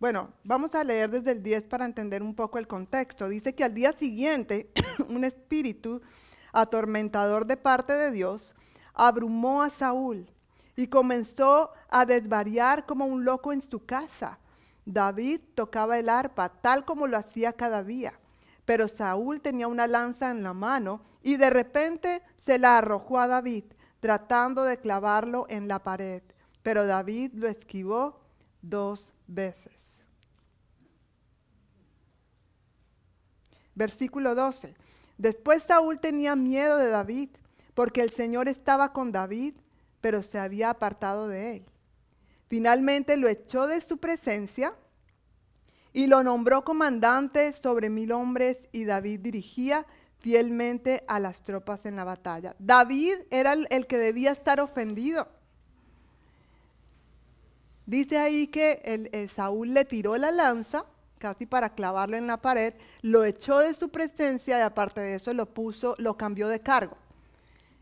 bueno, 0.00 0.30
vamos 0.44 0.74
a 0.76 0.84
leer 0.84 1.10
desde 1.10 1.32
el 1.32 1.42
10 1.42 1.64
para 1.64 1.84
entender 1.84 2.22
un 2.22 2.34
poco 2.34 2.58
el 2.58 2.68
contexto. 2.68 3.28
Dice 3.28 3.54
que 3.54 3.64
al 3.64 3.74
día 3.74 3.92
siguiente 3.92 4.70
un 5.08 5.24
espíritu 5.24 6.00
atormentador 6.52 7.46
de 7.46 7.56
parte 7.56 7.92
de 7.92 8.12
Dios 8.12 8.54
abrumó 8.94 9.62
a 9.62 9.70
Saúl 9.70 10.30
y 10.76 10.86
comenzó 10.86 11.72
a 11.88 12.06
desvariar 12.06 12.86
como 12.86 13.06
un 13.06 13.24
loco 13.24 13.52
en 13.52 13.62
su 13.62 13.84
casa. 13.84 14.38
David 14.84 15.40
tocaba 15.56 15.98
el 15.98 16.08
arpa 16.08 16.48
tal 16.48 16.84
como 16.84 17.08
lo 17.08 17.16
hacía 17.16 17.52
cada 17.52 17.82
día, 17.82 18.12
pero 18.64 18.86
Saúl 18.86 19.40
tenía 19.40 19.66
una 19.66 19.88
lanza 19.88 20.30
en 20.30 20.44
la 20.44 20.54
mano 20.54 21.00
y 21.22 21.36
de 21.36 21.50
repente 21.50 22.22
se 22.36 22.58
la 22.58 22.78
arrojó 22.78 23.18
a 23.18 23.26
David, 23.26 23.64
tratando 23.98 24.62
de 24.62 24.78
clavarlo 24.78 25.46
en 25.48 25.66
la 25.66 25.82
pared. 25.82 26.22
Pero 26.62 26.86
David 26.86 27.32
lo 27.34 27.48
esquivó 27.48 28.20
dos 28.62 29.12
veces. 29.26 29.77
Versículo 33.78 34.34
12. 34.34 34.74
Después 35.18 35.62
Saúl 35.62 36.00
tenía 36.00 36.34
miedo 36.34 36.78
de 36.78 36.88
David, 36.88 37.28
porque 37.74 38.00
el 38.00 38.10
Señor 38.10 38.48
estaba 38.48 38.92
con 38.92 39.12
David, 39.12 39.54
pero 40.00 40.24
se 40.24 40.40
había 40.40 40.70
apartado 40.70 41.28
de 41.28 41.54
él. 41.54 41.64
Finalmente 42.48 43.16
lo 43.16 43.28
echó 43.28 43.68
de 43.68 43.80
su 43.80 43.98
presencia 43.98 44.74
y 45.92 46.08
lo 46.08 46.24
nombró 46.24 46.64
comandante 46.64 47.52
sobre 47.52 47.88
mil 47.88 48.10
hombres 48.10 48.58
y 48.72 48.84
David 48.84 49.20
dirigía 49.20 49.86
fielmente 50.18 51.04
a 51.06 51.20
las 51.20 51.42
tropas 51.42 51.86
en 51.86 51.94
la 51.94 52.02
batalla. 52.02 52.56
David 52.58 53.14
era 53.30 53.52
el, 53.52 53.86
que 53.86 53.96
debía 53.96 54.32
estar 54.32 54.58
ofendido. 54.58 55.28
Dice 57.86 58.18
ahí 58.18 58.48
que 58.48 59.28
Saúl 59.32 59.72
le 59.72 59.84
tiró 59.84 60.16
la 60.16 60.32
lanza 60.32 60.84
casi 61.18 61.46
para 61.46 61.70
clavarlo 61.70 62.16
en 62.16 62.26
la 62.26 62.38
pared, 62.38 62.74
lo 63.02 63.24
echó 63.24 63.58
de 63.58 63.74
su 63.74 63.90
presencia 63.90 64.58
y 64.58 64.62
aparte 64.62 65.00
de 65.00 65.16
eso 65.16 65.32
lo 65.34 65.46
puso, 65.46 65.94
lo 65.98 66.16
cambió 66.16 66.48
de 66.48 66.60
cargo. 66.60 66.96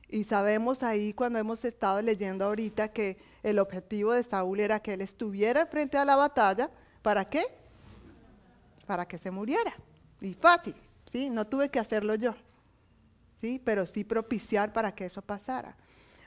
Y 0.08 0.24
sabemos 0.24 0.82
ahí 0.82 1.12
cuando 1.12 1.38
hemos 1.38 1.64
estado 1.64 2.00
leyendo 2.00 2.44
ahorita 2.44 2.88
que 2.88 3.18
el 3.42 3.58
objetivo 3.58 4.12
de 4.12 4.24
Saúl 4.24 4.60
era 4.60 4.80
que 4.80 4.94
él 4.94 5.00
estuviera 5.00 5.66
frente 5.66 5.98
a 5.98 6.04
la 6.04 6.16
batalla, 6.16 6.70
¿para 7.02 7.28
qué? 7.28 7.44
Para 8.86 9.06
que 9.06 9.18
se 9.18 9.30
muriera. 9.30 9.74
Y 10.20 10.34
fácil, 10.34 10.74
¿sí? 11.12 11.28
No 11.28 11.46
tuve 11.46 11.68
que 11.68 11.78
hacerlo 11.78 12.14
yo, 12.14 12.34
¿sí? 13.40 13.60
Pero 13.64 13.86
sí 13.86 14.04
propiciar 14.04 14.72
para 14.72 14.94
que 14.94 15.06
eso 15.06 15.22
pasara. 15.22 15.76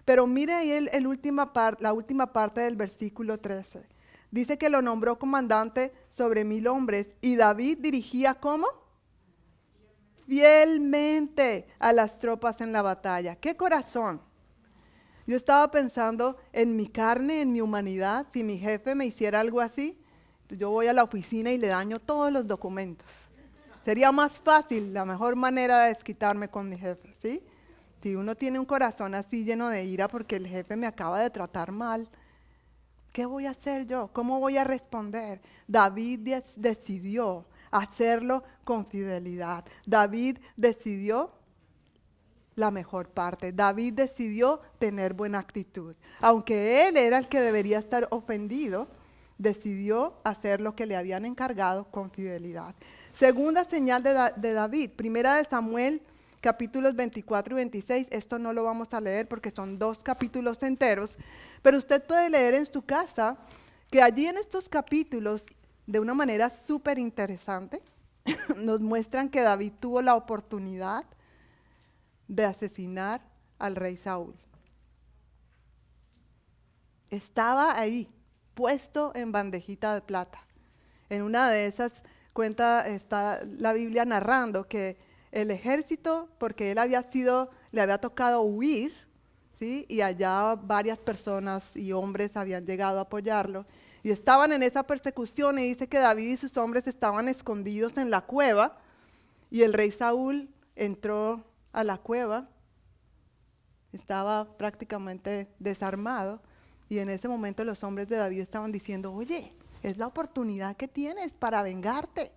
Pero 0.05 0.27
mire 0.27 0.53
ahí 0.53 0.71
el, 0.71 1.07
última 1.07 1.51
la 1.79 1.93
última 1.93 2.33
parte 2.33 2.61
del 2.61 2.75
versículo 2.75 3.39
13 3.39 3.85
dice 4.31 4.57
que 4.57 4.69
lo 4.69 4.81
nombró 4.81 5.17
comandante 5.17 5.93
sobre 6.19 6.43
mil 6.43 6.67
hombres 6.67 7.15
y 7.21 7.37
David 7.37 7.77
dirigía 7.79 8.33
cómo? 8.33 8.67
Fielmente 10.27 11.65
a 11.79 11.93
las 11.93 12.19
tropas 12.19 12.59
en 12.59 12.73
la 12.73 12.81
batalla. 12.81 13.37
¿Qué 13.37 13.55
corazón? 13.55 14.19
Yo 15.25 15.37
estaba 15.37 15.71
pensando 15.71 16.35
en 16.51 16.75
mi 16.75 16.89
carne, 16.89 17.41
en 17.41 17.53
mi 17.53 17.61
humanidad, 17.61 18.27
si 18.33 18.43
mi 18.43 18.57
jefe 18.59 18.95
me 18.95 19.05
hiciera 19.05 19.39
algo 19.39 19.61
así, 19.61 19.97
yo 20.49 20.71
voy 20.71 20.87
a 20.87 20.93
la 20.93 21.03
oficina 21.03 21.51
y 21.51 21.57
le 21.57 21.67
daño 21.67 21.99
todos 21.99 22.33
los 22.33 22.45
documentos. 22.45 23.07
Sería 23.85 24.11
más 24.11 24.41
fácil, 24.41 24.93
la 24.93 25.05
mejor 25.05 25.37
manera 25.37 25.83
de 25.83 25.93
desquitarme 25.93 26.49
con 26.49 26.67
mi 26.67 26.77
jefe, 26.77 27.13
¿sí? 27.21 27.41
Si 28.03 28.13
uno 28.13 28.35
tiene 28.35 28.59
un 28.59 28.65
corazón 28.65 29.15
así 29.15 29.45
lleno 29.45 29.69
de 29.69 29.85
ira 29.85 30.09
porque 30.09 30.35
el 30.35 30.47
jefe 30.47 30.75
me 30.75 30.85
acaba 30.85 31.21
de 31.21 31.29
tratar 31.29 31.71
mal, 31.71 32.09
¿Qué 33.11 33.25
voy 33.25 33.45
a 33.45 33.51
hacer 33.51 33.87
yo? 33.87 34.09
¿Cómo 34.13 34.39
voy 34.39 34.57
a 34.57 34.63
responder? 34.63 35.41
David 35.67 36.29
decidió 36.55 37.45
hacerlo 37.71 38.43
con 38.63 38.85
fidelidad. 38.85 39.65
David 39.85 40.37
decidió 40.55 41.31
la 42.55 42.71
mejor 42.71 43.09
parte. 43.09 43.51
David 43.51 43.93
decidió 43.93 44.61
tener 44.77 45.13
buena 45.13 45.39
actitud. 45.39 45.95
Aunque 46.19 46.87
él 46.87 46.97
era 46.97 47.17
el 47.17 47.27
que 47.27 47.39
debería 47.39 47.79
estar 47.79 48.07
ofendido, 48.11 48.87
decidió 49.37 50.15
hacer 50.23 50.61
lo 50.61 50.75
que 50.75 50.85
le 50.85 50.97
habían 50.97 51.25
encargado 51.25 51.85
con 51.85 52.11
fidelidad. 52.11 52.75
Segunda 53.13 53.63
señal 53.63 54.03
de, 54.03 54.53
David, 54.53 54.91
primera 54.91 55.35
de 55.35 55.45
Samuel 55.45 56.01
capítulos 56.41 56.95
24 56.95 57.53
y 57.53 57.55
26. 57.55 58.07
Esto 58.11 58.39
no 58.39 58.53
lo 58.53 58.63
vamos 58.63 58.93
a 58.93 59.01
leer 59.01 59.27
porque 59.27 59.51
son 59.51 59.77
dos 59.77 59.99
capítulos 60.03 60.61
enteros, 60.63 61.17
pero 61.61 61.77
usted 61.77 62.03
puede 62.05 62.29
leer 62.29 62.53
en 62.53 62.65
su 62.65 62.81
casa 62.81 63.37
que 63.89 64.01
allí 64.01 64.27
en 64.27 64.37
estos 64.37 64.69
capítulos, 64.69 65.45
de 65.87 65.99
una 65.99 66.13
manera 66.13 66.49
súper 66.49 66.99
interesante, 66.99 67.81
nos 68.57 68.81
muestran 68.81 69.29
que 69.29 69.41
David 69.41 69.73
tuvo 69.79 70.01
la 70.01 70.15
oportunidad 70.15 71.03
de 72.27 72.45
asesinar 72.45 73.21
al 73.57 73.75
rey 73.75 73.97
Saúl. 73.97 74.35
Estaba 77.09 77.77
ahí, 77.79 78.07
puesto 78.53 79.11
en 79.15 79.31
bandejita 79.31 79.95
de 79.95 80.01
plata. 80.01 80.45
En 81.09 81.23
una 81.23 81.49
de 81.49 81.65
esas 81.65 82.03
cuenta 82.33 82.87
está 82.87 83.39
la 83.43 83.73
Biblia 83.73 84.05
narrando 84.05 84.67
que 84.67 85.08
el 85.31 85.51
ejército, 85.51 86.29
porque 86.37 86.71
él 86.71 86.77
había 86.77 87.03
sido, 87.03 87.51
le 87.71 87.81
había 87.81 87.99
tocado 87.99 88.41
huir, 88.41 88.93
¿sí? 89.51 89.85
y 89.87 90.01
allá 90.01 90.55
varias 90.55 90.97
personas 90.97 91.75
y 91.75 91.91
hombres 91.91 92.35
habían 92.35 92.65
llegado 92.65 92.99
a 92.99 93.03
apoyarlo, 93.03 93.65
y 94.01 94.11
estaban 94.11 94.51
en 94.53 94.63
esa 94.63 94.83
persecución 94.83 95.59
y 95.59 95.63
dice 95.63 95.87
que 95.87 95.99
David 95.99 96.31
y 96.31 96.37
sus 96.37 96.55
hombres 96.57 96.87
estaban 96.87 97.27
escondidos 97.27 97.97
en 97.97 98.09
la 98.09 98.21
cueva, 98.21 98.77
y 99.51 99.63
el 99.63 99.73
rey 99.73 99.91
Saúl 99.91 100.49
entró 100.75 101.43
a 101.73 101.83
la 101.83 101.97
cueva, 101.97 102.49
estaba 103.91 104.57
prácticamente 104.57 105.47
desarmado, 105.59 106.41
y 106.87 106.99
en 106.99 107.09
ese 107.09 107.27
momento 107.27 107.63
los 107.63 107.83
hombres 107.83 108.09
de 108.09 108.15
David 108.15 108.39
estaban 108.39 108.71
diciendo, 108.71 109.13
oye, 109.13 109.53
es 109.83 109.97
la 109.97 110.07
oportunidad 110.07 110.75
que 110.75 110.87
tienes 110.87 111.33
para 111.33 111.61
vengarte. 111.61 112.31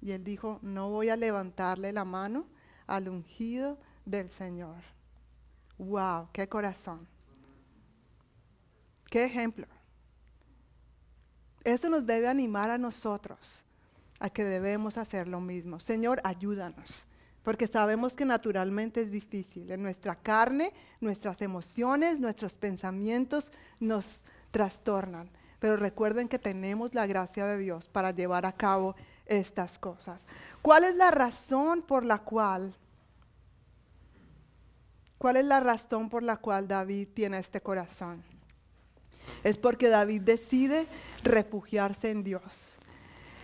Y 0.00 0.12
él 0.12 0.24
dijo, 0.24 0.58
no 0.62 0.90
voy 0.90 1.08
a 1.08 1.16
levantarle 1.16 1.92
la 1.92 2.04
mano 2.04 2.46
al 2.86 3.08
ungido 3.08 3.78
del 4.04 4.30
Señor. 4.30 4.76
¡Wow! 5.78 6.28
¡Qué 6.32 6.48
corazón! 6.48 7.06
¡Qué 9.10 9.24
ejemplo! 9.24 9.66
Eso 11.64 11.88
nos 11.88 12.06
debe 12.06 12.28
animar 12.28 12.70
a 12.70 12.78
nosotros 12.78 13.60
a 14.20 14.30
que 14.30 14.44
debemos 14.44 14.96
hacer 14.96 15.26
lo 15.26 15.40
mismo. 15.40 15.80
Señor, 15.80 16.20
ayúdanos 16.24 17.06
porque 17.46 17.68
sabemos 17.68 18.16
que 18.16 18.24
naturalmente 18.24 19.00
es 19.00 19.12
difícil. 19.12 19.70
En 19.70 19.80
nuestra 19.80 20.16
carne, 20.16 20.72
nuestras 21.00 21.40
emociones, 21.42 22.18
nuestros 22.18 22.54
pensamientos 22.54 23.52
nos 23.78 24.24
trastornan. 24.50 25.30
Pero 25.60 25.76
recuerden 25.76 26.26
que 26.26 26.40
tenemos 26.40 26.92
la 26.92 27.06
gracia 27.06 27.46
de 27.46 27.58
Dios 27.58 27.86
para 27.86 28.10
llevar 28.10 28.46
a 28.46 28.52
cabo 28.52 28.96
estas 29.26 29.78
cosas. 29.78 30.20
¿Cuál 30.62 30.84
es 30.84 30.94
la 30.94 31.10
razón 31.10 31.82
por 31.82 32.04
la 32.04 32.18
cual 32.18 32.74
¿Cuál 35.18 35.36
es 35.36 35.46
la 35.46 35.60
razón 35.60 36.10
por 36.10 36.22
la 36.22 36.36
cual 36.36 36.68
David 36.68 37.08
tiene 37.14 37.38
este 37.38 37.60
corazón? 37.60 38.22
Es 39.42 39.56
porque 39.56 39.88
David 39.88 40.22
decide 40.22 40.86
refugiarse 41.22 42.10
en 42.10 42.22
Dios. 42.22 42.42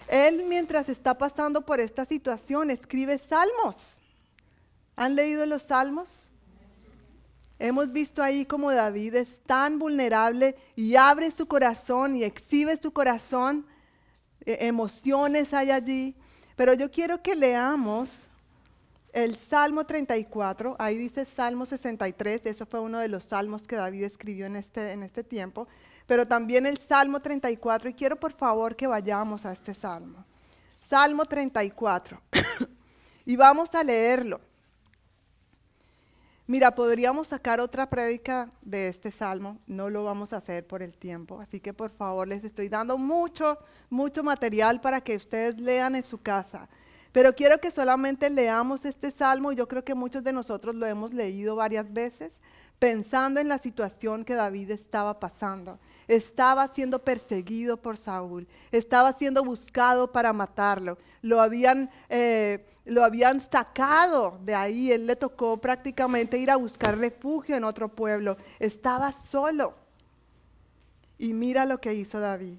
Él 0.08 0.44
mientras 0.46 0.88
está 0.88 1.16
pasando 1.16 1.62
por 1.62 1.80
esta 1.80 2.04
situación 2.04 2.70
escribe 2.70 3.18
salmos. 3.18 4.00
¿Han 4.96 5.14
leído 5.14 5.46
los 5.46 5.62
salmos? 5.62 6.30
Hemos 7.58 7.90
visto 7.92 8.22
ahí 8.22 8.44
como 8.44 8.72
David 8.72 9.14
es 9.14 9.40
tan 9.46 9.78
vulnerable 9.78 10.56
y 10.76 10.96
abre 10.96 11.30
su 11.30 11.46
corazón 11.46 12.16
y 12.16 12.24
exhibe 12.24 12.76
su 12.76 12.92
corazón. 12.92 13.66
E, 14.44 14.66
emociones 14.66 15.52
hay 15.54 15.70
allí. 15.70 16.14
Pero 16.56 16.74
yo 16.74 16.90
quiero 16.90 17.22
que 17.22 17.34
leamos 17.34 18.28
el 19.12 19.36
Salmo 19.36 19.84
34. 19.84 20.76
Ahí 20.78 20.96
dice 20.96 21.24
Salmo 21.24 21.66
63. 21.66 22.46
Eso 22.46 22.66
fue 22.66 22.80
uno 22.80 22.98
de 22.98 23.08
los 23.08 23.24
salmos 23.24 23.66
que 23.66 23.76
David 23.76 24.04
escribió 24.04 24.46
en 24.46 24.56
este, 24.56 24.92
en 24.92 25.02
este 25.02 25.24
tiempo 25.24 25.66
pero 26.06 26.26
también 26.26 26.66
el 26.66 26.78
Salmo 26.78 27.20
34. 27.20 27.88
Y 27.88 27.94
quiero 27.94 28.16
por 28.16 28.32
favor 28.32 28.76
que 28.76 28.86
vayamos 28.86 29.46
a 29.46 29.52
este 29.52 29.74
Salmo. 29.74 30.24
Salmo 30.88 31.24
34. 31.24 32.20
y 33.26 33.36
vamos 33.36 33.74
a 33.74 33.82
leerlo. 33.82 34.40
Mira, 36.46 36.74
podríamos 36.74 37.28
sacar 37.28 37.60
otra 37.60 37.88
prédica 37.88 38.50
de 38.62 38.88
este 38.88 39.12
salmo, 39.12 39.58
no 39.66 39.88
lo 39.90 40.04
vamos 40.04 40.32
a 40.32 40.38
hacer 40.38 40.66
por 40.66 40.82
el 40.82 40.92
tiempo, 40.96 41.40
así 41.40 41.60
que 41.60 41.72
por 41.72 41.90
favor 41.90 42.26
les 42.26 42.42
estoy 42.42 42.68
dando 42.68 42.98
mucho, 42.98 43.58
mucho 43.90 44.24
material 44.24 44.80
para 44.80 45.00
que 45.00 45.16
ustedes 45.16 45.58
lean 45.58 45.94
en 45.94 46.04
su 46.04 46.20
casa. 46.20 46.68
Pero 47.12 47.34
quiero 47.34 47.58
que 47.58 47.70
solamente 47.70 48.28
leamos 48.28 48.84
este 48.84 49.10
salmo, 49.10 49.52
yo 49.52 49.68
creo 49.68 49.84
que 49.84 49.94
muchos 49.94 50.24
de 50.24 50.32
nosotros 50.32 50.74
lo 50.74 50.86
hemos 50.86 51.14
leído 51.14 51.54
varias 51.54 51.92
veces, 51.92 52.32
pensando 52.78 53.38
en 53.38 53.48
la 53.48 53.58
situación 53.58 54.24
que 54.24 54.34
David 54.34 54.70
estaba 54.72 55.20
pasando 55.20 55.78
estaba 56.08 56.68
siendo 56.68 56.98
perseguido 57.00 57.76
por 57.76 57.96
Saúl, 57.96 58.46
estaba 58.70 59.12
siendo 59.12 59.44
buscado 59.44 60.12
para 60.12 60.32
matarlo, 60.32 60.98
lo 61.22 61.40
habían, 61.40 61.90
eh, 62.08 62.64
lo 62.84 63.04
habían 63.04 63.40
sacado 63.40 64.38
de 64.42 64.54
ahí, 64.54 64.92
él 64.92 65.06
le 65.06 65.16
tocó 65.16 65.56
prácticamente 65.58 66.38
ir 66.38 66.50
a 66.50 66.56
buscar 66.56 66.98
refugio 66.98 67.56
en 67.56 67.64
otro 67.64 67.88
pueblo, 67.88 68.36
estaba 68.58 69.12
solo. 69.12 69.74
Y 71.18 71.32
mira 71.34 71.64
lo 71.64 71.80
que 71.80 71.94
hizo 71.94 72.18
David, 72.18 72.58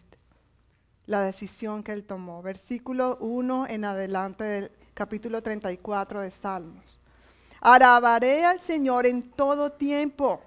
la 1.06 1.22
decisión 1.22 1.84
que 1.84 1.92
él 1.92 2.04
tomó, 2.04 2.42
versículo 2.42 3.18
1 3.20 3.68
en 3.68 3.86
adelante 3.86 4.44
del 4.44 4.72
capítulo 4.94 5.44
34 5.44 6.22
de 6.22 6.32
Salmos. 6.32 6.86
Alabaré 7.60 8.46
al 8.46 8.62
Señor 8.62 9.06
en 9.06 9.32
todo 9.32 9.72
tiempo 9.72 10.42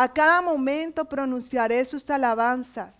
a 0.00 0.12
cada 0.12 0.40
momento 0.42 1.06
pronunciaré 1.06 1.84
sus 1.84 2.08
alabanzas. 2.08 2.94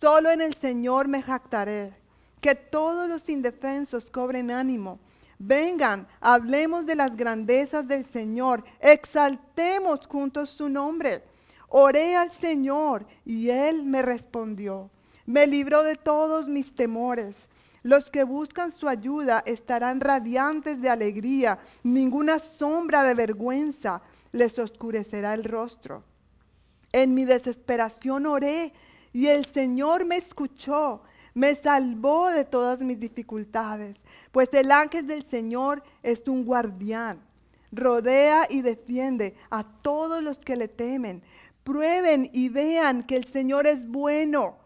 Solo 0.00 0.30
en 0.30 0.40
el 0.40 0.54
Señor 0.54 1.06
me 1.06 1.22
jactaré. 1.22 1.94
Que 2.40 2.54
todos 2.54 3.08
los 3.08 3.28
indefensos 3.28 4.10
cobren 4.10 4.50
ánimo. 4.50 4.98
Vengan, 5.38 6.08
hablemos 6.20 6.86
de 6.86 6.96
las 6.96 7.16
grandezas 7.16 7.86
del 7.86 8.04
Señor. 8.06 8.64
Exaltemos 8.80 10.06
juntos 10.06 10.50
su 10.50 10.68
nombre. 10.68 11.22
Oré 11.68 12.16
al 12.16 12.32
Señor 12.32 13.06
y 13.24 13.50
Él 13.50 13.84
me 13.84 14.02
respondió. 14.02 14.90
Me 15.26 15.46
libró 15.46 15.82
de 15.82 15.96
todos 15.96 16.48
mis 16.48 16.74
temores. 16.74 17.48
Los 17.82 18.10
que 18.10 18.24
buscan 18.24 18.72
su 18.72 18.88
ayuda 18.88 19.42
estarán 19.46 20.00
radiantes 20.00 20.80
de 20.80 20.88
alegría. 20.88 21.58
Ninguna 21.82 22.38
sombra 22.38 23.04
de 23.04 23.14
vergüenza 23.14 24.02
les 24.32 24.58
oscurecerá 24.58 25.34
el 25.34 25.44
rostro. 25.44 26.02
En 26.92 27.14
mi 27.14 27.24
desesperación 27.24 28.26
oré 28.26 28.72
y 29.12 29.26
el 29.26 29.46
Señor 29.46 30.04
me 30.04 30.16
escuchó, 30.16 31.02
me 31.38 31.54
salvó 31.54 32.30
de 32.30 32.44
todas 32.44 32.80
mis 32.80 32.98
dificultades, 32.98 33.94
pues 34.32 34.52
el 34.54 34.72
ángel 34.72 35.06
del 35.06 35.24
Señor 35.30 35.84
es 36.02 36.26
un 36.26 36.44
guardián, 36.44 37.20
rodea 37.70 38.48
y 38.50 38.62
defiende 38.62 39.36
a 39.48 39.62
todos 39.62 40.20
los 40.20 40.38
que 40.38 40.56
le 40.56 40.66
temen. 40.66 41.22
Prueben 41.62 42.28
y 42.32 42.48
vean 42.48 43.04
que 43.04 43.14
el 43.14 43.24
Señor 43.26 43.68
es 43.68 43.86
bueno. 43.86 44.56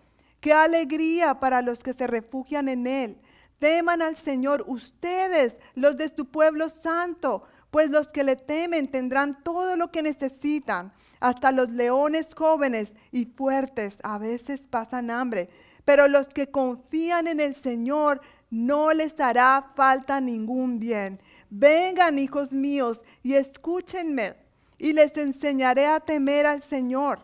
Qué 0.40 0.54
alegría 0.54 1.40
para 1.40 1.60
los 1.60 1.82
que 1.82 1.92
se 1.92 2.06
refugian 2.06 2.70
en 2.70 2.86
Él. 2.86 3.18
Teman 3.58 4.00
al 4.00 4.16
Señor 4.16 4.64
ustedes, 4.66 5.56
los 5.74 5.98
de 5.98 6.08
su 6.08 6.24
pueblo 6.24 6.72
santo, 6.82 7.42
pues 7.70 7.90
los 7.90 8.08
que 8.08 8.24
le 8.24 8.36
temen 8.36 8.90
tendrán 8.90 9.44
todo 9.44 9.76
lo 9.76 9.90
que 9.90 10.02
necesitan. 10.02 10.90
Hasta 11.20 11.52
los 11.52 11.68
leones 11.68 12.28
jóvenes 12.34 12.92
y 13.10 13.26
fuertes 13.26 13.98
a 14.02 14.16
veces 14.16 14.62
pasan 14.70 15.10
hambre, 15.10 15.50
pero 15.84 16.08
los 16.08 16.28
que 16.28 16.50
confían 16.50 17.26
en 17.26 17.40
el 17.40 17.54
Señor 17.54 18.20
no 18.50 18.92
les 18.92 19.18
hará 19.18 19.72
falta 19.74 20.20
ningún 20.20 20.78
bien. 20.78 21.20
Vengan, 21.50 22.18
hijos 22.18 22.52
míos, 22.52 23.02
y 23.22 23.34
escúchenme, 23.34 24.34
y 24.78 24.92
les 24.92 25.16
enseñaré 25.16 25.86
a 25.86 26.00
temer 26.00 26.46
al 26.46 26.62
Señor. 26.62 27.20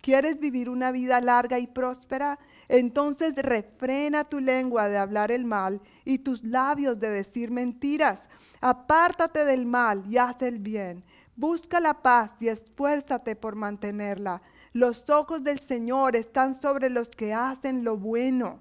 ¿Quieres 0.00 0.40
vivir 0.40 0.68
una 0.68 0.92
vida 0.92 1.20
larga 1.20 1.58
y 1.58 1.66
próspera? 1.66 2.38
Entonces 2.68 3.34
refrena 3.36 4.24
tu 4.24 4.40
lengua 4.40 4.88
de 4.88 4.96
hablar 4.96 5.30
el 5.30 5.44
mal 5.44 5.80
y 6.04 6.18
tus 6.18 6.42
labios 6.42 6.98
de 6.98 7.10
decir 7.10 7.50
mentiras. 7.50 8.20
Apártate 8.60 9.44
del 9.44 9.66
mal 9.66 10.04
y 10.08 10.16
haz 10.16 10.40
el 10.42 10.58
bien. 10.58 11.04
Busca 11.36 11.80
la 11.80 12.02
paz 12.02 12.30
y 12.40 12.48
esfuérzate 12.48 13.36
por 13.36 13.56
mantenerla. 13.56 14.42
Los 14.72 15.10
ojos 15.10 15.42
del 15.42 15.58
Señor 15.58 16.14
están 16.14 16.60
sobre 16.60 16.90
los 16.90 17.08
que 17.08 17.34
hacen 17.34 17.82
lo 17.82 17.96
bueno. 17.96 18.60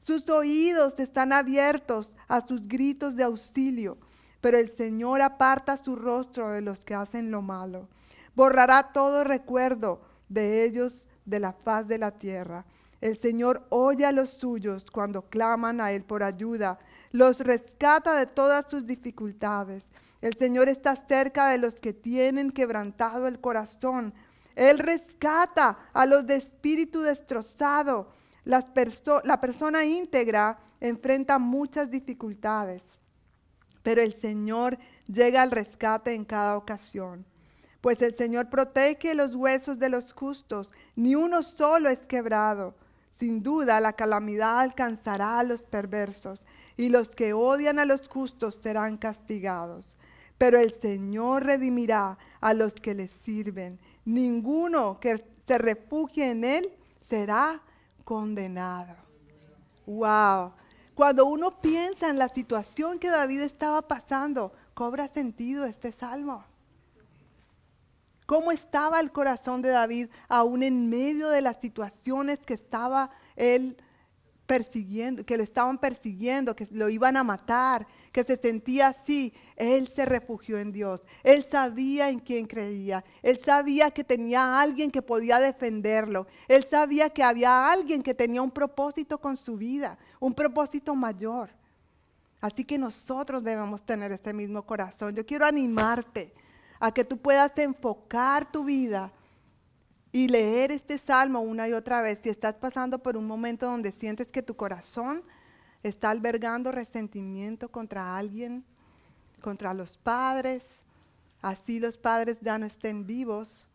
Sus 0.00 0.28
oídos 0.28 1.00
están 1.00 1.32
abiertos 1.32 2.12
a 2.28 2.46
sus 2.46 2.68
gritos 2.68 3.16
de 3.16 3.24
auxilio, 3.24 3.96
pero 4.42 4.58
el 4.58 4.70
Señor 4.76 5.22
aparta 5.22 5.78
su 5.78 5.96
rostro 5.96 6.50
de 6.50 6.60
los 6.60 6.84
que 6.84 6.94
hacen 6.94 7.30
lo 7.30 7.40
malo. 7.40 7.88
Borrará 8.34 8.92
todo 8.92 9.24
recuerdo 9.24 10.02
de 10.28 10.64
ellos 10.64 11.08
de 11.24 11.40
la 11.40 11.54
faz 11.54 11.88
de 11.88 11.98
la 11.98 12.10
tierra. 12.10 12.66
El 13.00 13.18
Señor 13.18 13.66
oye 13.70 14.04
a 14.04 14.12
los 14.12 14.30
suyos 14.30 14.90
cuando 14.90 15.22
claman 15.22 15.80
a 15.80 15.92
Él 15.92 16.04
por 16.04 16.22
ayuda, 16.22 16.78
los 17.12 17.40
rescata 17.40 18.14
de 18.14 18.26
todas 18.26 18.66
sus 18.68 18.86
dificultades. 18.86 19.86
El 20.20 20.34
Señor 20.34 20.68
está 20.68 20.96
cerca 20.96 21.48
de 21.48 21.58
los 21.58 21.74
que 21.74 21.92
tienen 21.92 22.50
quebrantado 22.50 23.26
el 23.26 23.40
corazón. 23.40 24.12
Él 24.56 24.78
rescata 24.78 25.78
a 25.92 26.06
los 26.06 26.26
de 26.26 26.36
espíritu 26.36 27.02
destrozado. 27.02 28.08
la 28.44 29.40
persona 29.40 29.84
íntegra 29.84 30.58
enfrenta 30.80 31.38
muchas 31.38 31.90
dificultades, 31.90 32.82
pero 33.82 34.02
el 34.02 34.14
Señor 34.18 34.78
llega 35.06 35.42
al 35.42 35.50
rescate 35.50 36.14
en 36.14 36.24
cada 36.24 36.56
ocasión. 36.56 37.24
Pues 37.80 38.02
el 38.02 38.16
Señor 38.16 38.48
protege 38.48 39.14
los 39.14 39.34
huesos 39.34 39.78
de 39.78 39.90
los 39.90 40.12
justos, 40.12 40.70
ni 40.96 41.14
uno 41.14 41.42
solo 41.42 41.88
es 41.88 41.98
quebrado. 41.98 42.74
Sin 43.18 43.42
duda 43.42 43.80
la 43.80 43.92
calamidad 43.92 44.58
alcanzará 44.60 45.38
a 45.38 45.44
los 45.44 45.62
perversos, 45.62 46.42
y 46.76 46.88
los 46.88 47.10
que 47.10 47.32
odian 47.32 47.78
a 47.78 47.84
los 47.84 48.08
justos 48.08 48.58
serán 48.62 48.96
castigados. 48.96 49.96
Pero 50.36 50.58
el 50.58 50.74
Señor 50.80 51.44
redimirá 51.44 52.18
a 52.40 52.54
los 52.54 52.74
que 52.74 52.94
le 52.94 53.08
sirven. 53.08 53.78
Ninguno 54.06 54.98
que 54.98 55.22
se 55.46 55.58
refugie 55.58 56.30
en 56.30 56.44
Él 56.44 56.72
será 57.00 57.60
condenado. 58.04 58.96
Wow. 59.84 60.52
Cuando 60.94 61.26
uno 61.26 61.60
piensa 61.60 62.08
en 62.08 62.18
la 62.18 62.28
situación 62.28 62.98
que 62.98 63.10
David 63.10 63.42
estaba 63.42 63.82
pasando, 63.82 64.52
cobra 64.72 65.08
sentido 65.08 65.66
este 65.66 65.92
salmo. 65.92 66.44
¿Cómo 68.26 68.50
estaba 68.50 68.98
el 69.00 69.12
corazón 69.12 69.60
de 69.60 69.68
David 69.68 70.08
aún 70.28 70.62
en 70.62 70.88
medio 70.88 71.28
de 71.28 71.42
las 71.42 71.58
situaciones 71.60 72.38
que 72.38 72.54
estaba 72.54 73.10
él 73.36 73.76
persiguiendo, 74.46 75.24
que 75.24 75.36
lo 75.36 75.42
estaban 75.42 75.78
persiguiendo, 75.78 76.56
que 76.56 76.68
lo 76.70 76.88
iban 76.88 77.16
a 77.16 77.24
matar, 77.24 77.86
que 78.16 78.24
se 78.24 78.38
sentía 78.38 78.88
así, 78.88 79.34
él 79.56 79.88
se 79.88 80.06
refugió 80.06 80.58
en 80.58 80.72
Dios. 80.72 81.02
Él 81.22 81.46
sabía 81.50 82.08
en 82.08 82.18
quién 82.18 82.46
creía. 82.46 83.04
Él 83.22 83.38
sabía 83.44 83.90
que 83.90 84.04
tenía 84.04 84.58
alguien 84.58 84.90
que 84.90 85.02
podía 85.02 85.38
defenderlo. 85.38 86.26
Él 86.48 86.66
sabía 86.66 87.10
que 87.10 87.22
había 87.22 87.70
alguien 87.70 88.00
que 88.00 88.14
tenía 88.14 88.40
un 88.40 88.50
propósito 88.50 89.18
con 89.18 89.36
su 89.36 89.58
vida, 89.58 89.98
un 90.18 90.32
propósito 90.32 90.94
mayor. 90.94 91.50
Así 92.40 92.64
que 92.64 92.78
nosotros 92.78 93.44
debemos 93.44 93.84
tener 93.84 94.10
ese 94.12 94.32
mismo 94.32 94.62
corazón. 94.62 95.14
Yo 95.14 95.26
quiero 95.26 95.44
animarte 95.44 96.32
a 96.80 96.90
que 96.92 97.04
tú 97.04 97.18
puedas 97.18 97.52
enfocar 97.58 98.50
tu 98.50 98.64
vida 98.64 99.12
y 100.10 100.28
leer 100.28 100.72
este 100.72 100.96
salmo 100.96 101.40
una 101.40 101.68
y 101.68 101.74
otra 101.74 102.00
vez. 102.00 102.20
Si 102.22 102.30
estás 102.30 102.54
pasando 102.54 102.98
por 102.98 103.14
un 103.14 103.26
momento 103.26 103.66
donde 103.66 103.92
sientes 103.92 104.32
que 104.32 104.40
tu 104.40 104.56
corazón 104.56 105.22
está 105.88 106.10
albergando 106.10 106.72
resentimiento 106.72 107.70
contra 107.70 108.16
alguien, 108.16 108.64
contra 109.40 109.72
los 109.72 109.96
padres, 109.96 110.82
así 111.40 111.78
los 111.78 111.96
padres 111.96 112.38
ya 112.40 112.58
no 112.58 112.66
estén 112.66 113.06
vivos, 113.06 113.68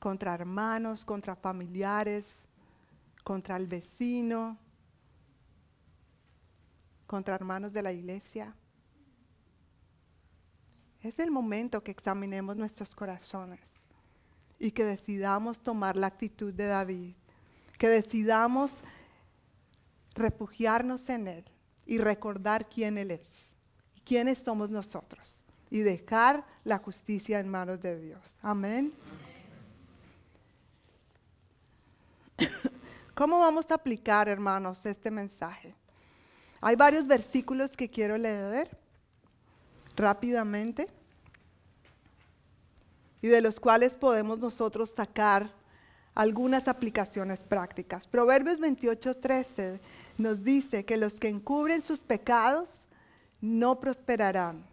contra 0.00 0.34
hermanos, 0.34 1.04
contra 1.04 1.34
familiares, 1.34 2.26
contra 3.22 3.56
el 3.56 3.66
vecino, 3.66 4.58
contra 7.06 7.34
hermanos 7.34 7.72
de 7.72 7.82
la 7.82 7.92
iglesia. 7.92 8.54
Es 11.00 11.18
el 11.18 11.30
momento 11.30 11.82
que 11.82 11.90
examinemos 11.90 12.56
nuestros 12.56 12.94
corazones 12.94 13.60
y 14.58 14.72
que 14.72 14.84
decidamos 14.84 15.60
tomar 15.60 15.96
la 15.96 16.06
actitud 16.06 16.52
de 16.52 16.66
David, 16.66 17.14
que 17.78 17.88
decidamos 17.88 18.82
refugiarnos 20.14 21.08
en 21.08 21.28
Él 21.28 21.44
y 21.86 21.98
recordar 21.98 22.68
quién 22.68 22.98
Él 22.98 23.10
es, 23.10 23.28
quiénes 24.04 24.38
somos 24.38 24.70
nosotros 24.70 25.42
y 25.70 25.80
dejar 25.80 26.44
la 26.64 26.78
justicia 26.78 27.40
en 27.40 27.48
manos 27.48 27.80
de 27.80 27.98
Dios. 27.98 28.20
Amén. 28.42 28.92
¿Cómo 33.14 33.38
vamos 33.38 33.70
a 33.70 33.74
aplicar, 33.74 34.28
hermanos, 34.28 34.84
este 34.86 35.10
mensaje? 35.10 35.74
Hay 36.60 36.76
varios 36.76 37.06
versículos 37.06 37.76
que 37.76 37.90
quiero 37.90 38.16
leer 38.16 38.76
rápidamente 39.96 40.88
y 43.20 43.28
de 43.28 43.40
los 43.40 43.60
cuales 43.60 43.96
podemos 43.96 44.38
nosotros 44.38 44.90
sacar 44.90 45.50
algunas 46.14 46.68
aplicaciones 46.68 47.40
prácticas. 47.40 48.06
Proverbios 48.06 48.60
28:13 48.60 49.80
nos 50.18 50.44
dice 50.44 50.84
que 50.84 50.96
los 50.96 51.18
que 51.20 51.28
encubren 51.28 51.82
sus 51.82 52.00
pecados 52.00 52.88
no 53.40 53.80
prosperarán, 53.80 54.64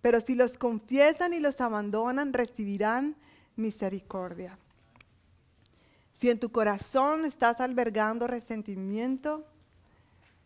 pero 0.00 0.20
si 0.20 0.34
los 0.34 0.56
confiesan 0.56 1.34
y 1.34 1.40
los 1.40 1.60
abandonan, 1.60 2.32
recibirán 2.32 3.16
misericordia. 3.56 4.58
Si 6.12 6.30
en 6.30 6.38
tu 6.38 6.50
corazón 6.50 7.24
estás 7.24 7.60
albergando 7.60 8.26
resentimiento, 8.26 9.44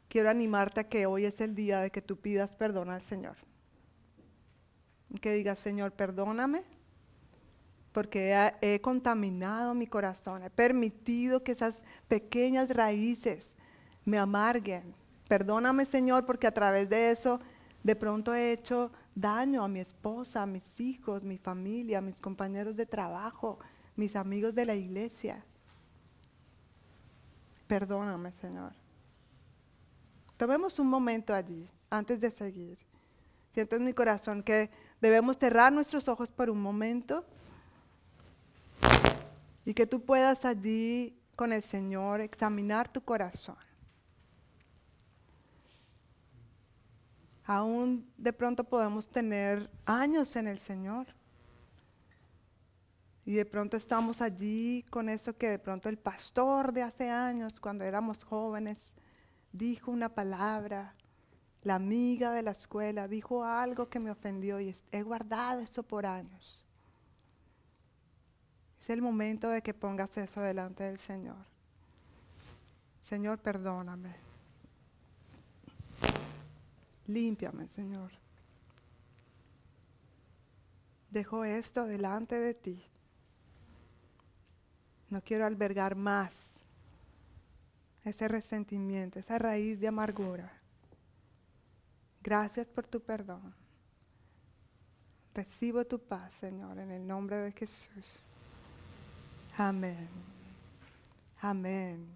quiero 0.08 0.30
animarte 0.30 0.80
a 0.80 0.88
que 0.88 1.06
hoy 1.06 1.26
es 1.26 1.40
el 1.40 1.54
día 1.54 1.80
de 1.80 1.90
que 1.90 2.02
tú 2.02 2.16
pidas 2.16 2.52
perdón 2.52 2.90
al 2.90 3.02
Señor. 3.02 3.36
Que 5.20 5.34
digas, 5.34 5.58
Señor, 5.58 5.92
perdóname 5.92 6.64
porque 7.92 8.52
he, 8.60 8.80
contaminado 8.80 9.74
mi 9.74 9.86
corazón, 9.86 10.44
he 10.44 10.50
permitido 10.50 11.42
que 11.42 11.52
esas 11.52 11.74
pequeñas 12.06 12.70
raíces 12.70 13.50
me 14.08 14.18
amarguen. 14.18 14.94
Perdóname, 15.28 15.84
Señor, 15.84 16.24
porque 16.24 16.46
a 16.46 16.54
través 16.54 16.88
de 16.88 17.10
eso 17.10 17.40
de 17.82 17.94
pronto 17.94 18.34
he 18.34 18.52
hecho 18.52 18.90
daño 19.14 19.62
a 19.62 19.68
mi 19.68 19.80
esposa, 19.80 20.42
a 20.42 20.46
mis 20.46 20.80
hijos, 20.80 21.24
mi 21.24 21.38
familia, 21.38 21.98
a 21.98 22.00
mis 22.00 22.20
compañeros 22.20 22.76
de 22.76 22.86
trabajo, 22.86 23.58
mis 23.96 24.16
amigos 24.16 24.54
de 24.54 24.64
la 24.64 24.74
iglesia. 24.74 25.44
Perdóname, 27.66 28.32
Señor. 28.32 28.72
Tomemos 30.38 30.78
un 30.78 30.88
momento 30.88 31.34
allí, 31.34 31.68
antes 31.90 32.20
de 32.20 32.30
seguir. 32.30 32.78
Siento 33.52 33.76
en 33.76 33.84
mi 33.84 33.92
corazón 33.92 34.42
que 34.42 34.70
debemos 35.00 35.36
cerrar 35.36 35.72
nuestros 35.72 36.08
ojos 36.08 36.30
por 36.30 36.48
un 36.48 36.62
momento 36.62 37.24
y 39.64 39.74
que 39.74 39.86
tú 39.86 40.00
puedas 40.00 40.44
allí 40.44 41.18
con 41.36 41.52
el 41.52 41.62
Señor 41.62 42.20
examinar 42.20 42.88
tu 42.88 43.02
corazón. 43.02 43.67
Aún 47.48 48.08
de 48.16 48.32
pronto 48.32 48.62
podemos 48.62 49.08
tener 49.08 49.68
años 49.84 50.36
en 50.36 50.46
el 50.46 50.60
Señor. 50.60 51.08
Y 53.24 53.34
de 53.34 53.44
pronto 53.44 53.76
estamos 53.76 54.20
allí 54.22 54.84
con 54.88 55.08
eso 55.08 55.36
que 55.36 55.48
de 55.48 55.58
pronto 55.58 55.88
el 55.88 55.98
pastor 55.98 56.72
de 56.72 56.82
hace 56.82 57.10
años, 57.10 57.58
cuando 57.58 57.82
éramos 57.82 58.22
jóvenes, 58.22 58.78
dijo 59.52 59.90
una 59.90 60.08
palabra. 60.08 60.94
La 61.64 61.74
amiga 61.74 62.30
de 62.30 62.44
la 62.44 62.52
escuela 62.52 63.08
dijo 63.08 63.42
algo 63.42 63.88
que 63.88 63.98
me 63.98 64.12
ofendió 64.12 64.60
y 64.60 64.76
he 64.92 65.02
guardado 65.02 65.60
eso 65.60 65.82
por 65.82 66.06
años 66.06 66.68
el 68.92 69.02
momento 69.02 69.48
de 69.48 69.62
que 69.62 69.74
pongas 69.74 70.16
eso 70.16 70.40
delante 70.40 70.84
del 70.84 70.98
Señor. 70.98 71.36
Señor, 73.02 73.38
perdóname. 73.38 74.27
Límpiame, 77.08 77.66
Señor. 77.68 78.12
Dejo 81.10 81.44
esto 81.44 81.86
delante 81.86 82.36
de 82.36 82.54
ti. 82.54 82.84
No 85.08 85.22
quiero 85.22 85.46
albergar 85.46 85.96
más 85.96 86.32
ese 88.04 88.28
resentimiento, 88.28 89.18
esa 89.18 89.38
raíz 89.38 89.80
de 89.80 89.88
amargura. 89.88 90.52
Gracias 92.22 92.66
por 92.66 92.86
tu 92.86 93.00
perdón. 93.00 93.54
Recibo 95.34 95.86
tu 95.86 95.98
paz, 95.98 96.34
Señor, 96.34 96.78
en 96.78 96.90
el 96.90 97.06
nombre 97.06 97.36
de 97.36 97.52
Jesús. 97.52 98.04
Amén. 99.56 100.08
Amén. 101.40 102.06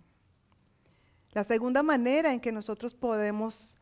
La 1.32 1.44
segunda 1.44 1.82
manera 1.82 2.32
en 2.32 2.40
que 2.40 2.52
nosotros 2.52 2.92
podemos 2.94 3.78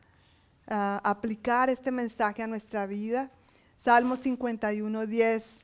aplicar 0.71 1.69
este 1.69 1.91
mensaje 1.91 2.41
a 2.41 2.47
nuestra 2.47 2.87
vida, 2.87 3.29
Salmo 3.77 4.15
51, 4.15 5.05
10 5.05 5.57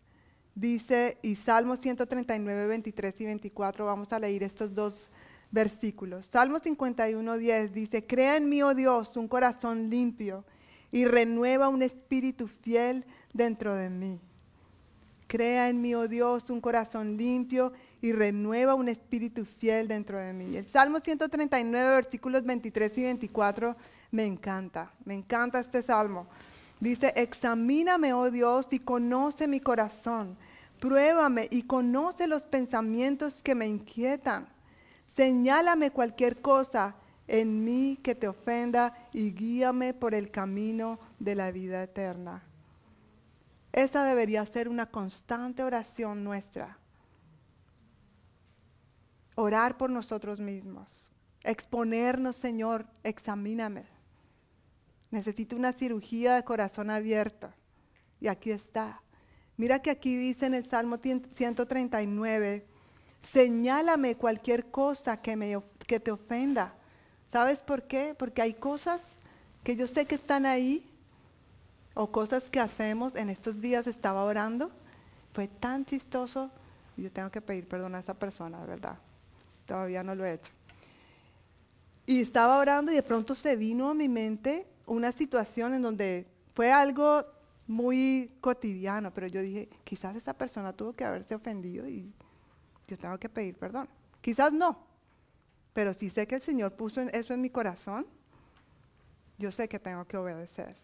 dice, 0.56 1.18
y 1.22 1.36
Salmo 1.36 1.78
139, 1.78 2.68
23 2.68 3.22
y 3.22 3.26
24, 3.26 3.86
vamos 3.86 4.12
a 4.12 4.20
leer 4.20 4.44
estos 4.44 4.74
dos 4.74 5.10
versículos. 5.52 6.26
Salmo 6.26 6.60
51, 6.60 7.38
10 7.38 7.74
dice, 7.74 8.06
crea 8.06 8.36
en 8.36 8.50
mí, 8.50 8.62
oh 8.64 8.74
Dios, 8.74 9.16
un 9.16 9.28
corazón 9.28 9.90
limpio 9.90 10.44
y 10.92 11.06
renueva 11.06 11.70
un 11.70 11.84
espíritu 11.84 12.48
fiel 12.48 13.06
dentro 13.34 13.76
de 13.76 13.90
mí. 13.90 14.20
Crea 15.28 15.70
en 15.70 15.82
mí, 15.82 15.94
oh 15.96 16.08
Dios, 16.08 16.50
un 16.50 16.60
corazón 16.60 17.18
limpio 17.18 17.72
y 18.02 18.12
renueva 18.12 18.76
un 18.76 18.90
espíritu 18.90 19.46
fiel 19.46 19.88
dentro 19.88 20.18
de 20.18 20.34
mí. 20.34 20.58
El 20.58 20.68
Salmo 20.68 21.00
139, 21.00 21.96
versículos 21.96 22.44
23 22.44 22.98
y 22.98 23.04
24, 23.04 23.78
me 24.12 24.26
encanta, 24.26 24.92
me 25.06 25.14
encanta 25.14 25.60
este 25.60 25.82
salmo, 25.82 26.28
Dice, 26.80 27.12
examíname, 27.16 28.14
oh 28.14 28.30
Dios, 28.30 28.68
y 28.72 28.80
conoce 28.80 29.48
mi 29.48 29.60
corazón. 29.60 30.38
Pruébame 30.80 31.48
y 31.50 31.64
conoce 31.64 32.28
los 32.28 32.44
pensamientos 32.44 33.42
que 33.42 33.56
me 33.56 33.66
inquietan. 33.66 34.48
Señálame 35.16 35.90
cualquier 35.92 36.40
cosa 36.40 36.96
en 37.28 37.64
mí 37.64 37.98
que 38.04 38.14
te 38.14 38.28
ofenda 38.28 38.96
y 39.12 39.32
guíame 39.32 39.96
por 39.96 40.14
el 40.14 40.30
camino 40.30 41.00
de 41.18 41.34
la 41.34 41.52
vida 41.52 41.82
eterna. 41.82 42.44
Esa 43.74 44.06
debería 44.06 44.46
ser 44.46 44.70
una 44.70 44.86
constante 44.86 45.64
oración 45.64 46.24
nuestra. 46.24 46.78
Orar 49.34 49.78
por 49.78 49.90
nosotros 49.90 50.40
mismos. 50.40 51.10
Exponernos, 51.44 52.36
Señor, 52.36 52.86
examíname. 53.04 53.97
Necesito 55.12 55.56
una 55.56 55.74
cirugía 55.74 56.36
de 56.36 56.44
corazón 56.44 56.90
abierto. 56.90 57.50
Y 58.20 58.28
aquí 58.28 58.52
está. 58.52 59.02
Mira 59.56 59.82
que 59.82 59.90
aquí 59.90 60.16
dice 60.16 60.46
en 60.46 60.54
el 60.54 60.66
Salmo 60.66 60.98
139, 60.98 62.66
señálame 63.32 64.16
cualquier 64.16 64.66
cosa 64.70 65.22
que, 65.22 65.36
me, 65.36 65.60
que 65.86 66.00
te 66.00 66.12
ofenda. 66.12 66.74
¿Sabes 67.32 67.60
por 67.60 67.84
qué? 67.84 68.16
Porque 68.18 68.42
hay 68.42 68.54
cosas 68.54 69.02
que 69.64 69.76
yo 69.76 69.88
sé 69.88 70.06
que 70.06 70.16
están 70.16 70.46
ahí 70.46 70.88
o 71.94 72.12
cosas 72.12 72.50
que 72.50 72.60
hacemos. 72.60 73.16
En 73.16 73.30
estos 73.30 73.60
días 73.60 73.88
estaba 73.88 74.24
orando, 74.24 74.72
fue 75.34 75.48
tan 75.48 75.86
chistoso. 75.86 76.52
Yo 76.96 77.12
tengo 77.12 77.30
que 77.32 77.42
pedir 77.42 77.68
perdón 77.68 77.96
a 77.96 78.00
esa 78.00 78.14
persona, 78.14 78.62
de 78.62 78.68
verdad. 78.68 78.98
Todavía 79.66 80.04
no 80.04 80.16
lo 80.16 80.26
he 80.26 80.34
hecho. 80.34 80.52
Y 82.06 82.22
estaba 82.22 82.58
orando 82.60 82.92
y 82.92 82.96
de 82.96 83.04
pronto 83.04 83.36
se 83.36 83.56
vino 83.56 83.90
a 83.90 83.94
mi 83.94 84.08
mente 84.08 84.66
una 84.88 85.12
situación 85.12 85.74
en 85.74 85.82
donde 85.82 86.26
fue 86.54 86.72
algo 86.72 87.26
muy 87.68 88.32
cotidiano, 88.42 89.14
pero 89.14 89.28
yo 89.28 89.42
dije, 89.42 89.70
quizás 89.84 90.16
esa 90.16 90.34
persona 90.34 90.74
tuvo 90.74 90.94
que 90.94 91.04
haberse 91.04 91.36
ofendido 91.36 91.88
y 91.88 92.12
yo 92.88 92.98
tengo 92.98 93.20
que 93.20 93.30
pedir 93.30 93.56
perdón. 93.58 93.88
Quizás 94.22 94.52
no, 94.54 94.80
pero 95.74 95.94
si 95.94 96.10
sé 96.10 96.26
que 96.26 96.36
el 96.36 96.42
Señor 96.42 96.74
puso 96.74 97.02
eso 97.02 97.34
en 97.34 97.42
mi 97.42 97.50
corazón, 97.50 98.08
yo 99.38 99.52
sé 99.52 99.68
que 99.68 99.78
tengo 99.78 100.06
que 100.06 100.18
obedecer. 100.18 100.76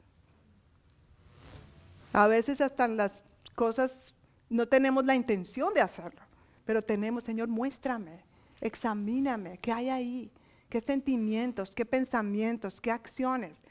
A 2.11 2.27
veces 2.27 2.61
hasta 2.61 2.87
las 2.87 3.13
cosas 3.55 4.13
no 4.49 4.67
tenemos 4.67 5.05
la 5.05 5.15
intención 5.15 5.73
de 5.73 5.81
hacerlo, 5.81 6.21
pero 6.65 6.83
tenemos, 6.83 7.23
Señor, 7.23 7.47
muéstrame, 7.47 8.19
examíname, 8.61 9.57
qué 9.57 9.71
hay 9.71 9.89
ahí, 9.89 10.31
qué 10.69 10.81
sentimientos, 10.81 11.71
qué 11.71 11.85
pensamientos, 11.85 12.79
qué 12.79 12.91
acciones 12.91 13.62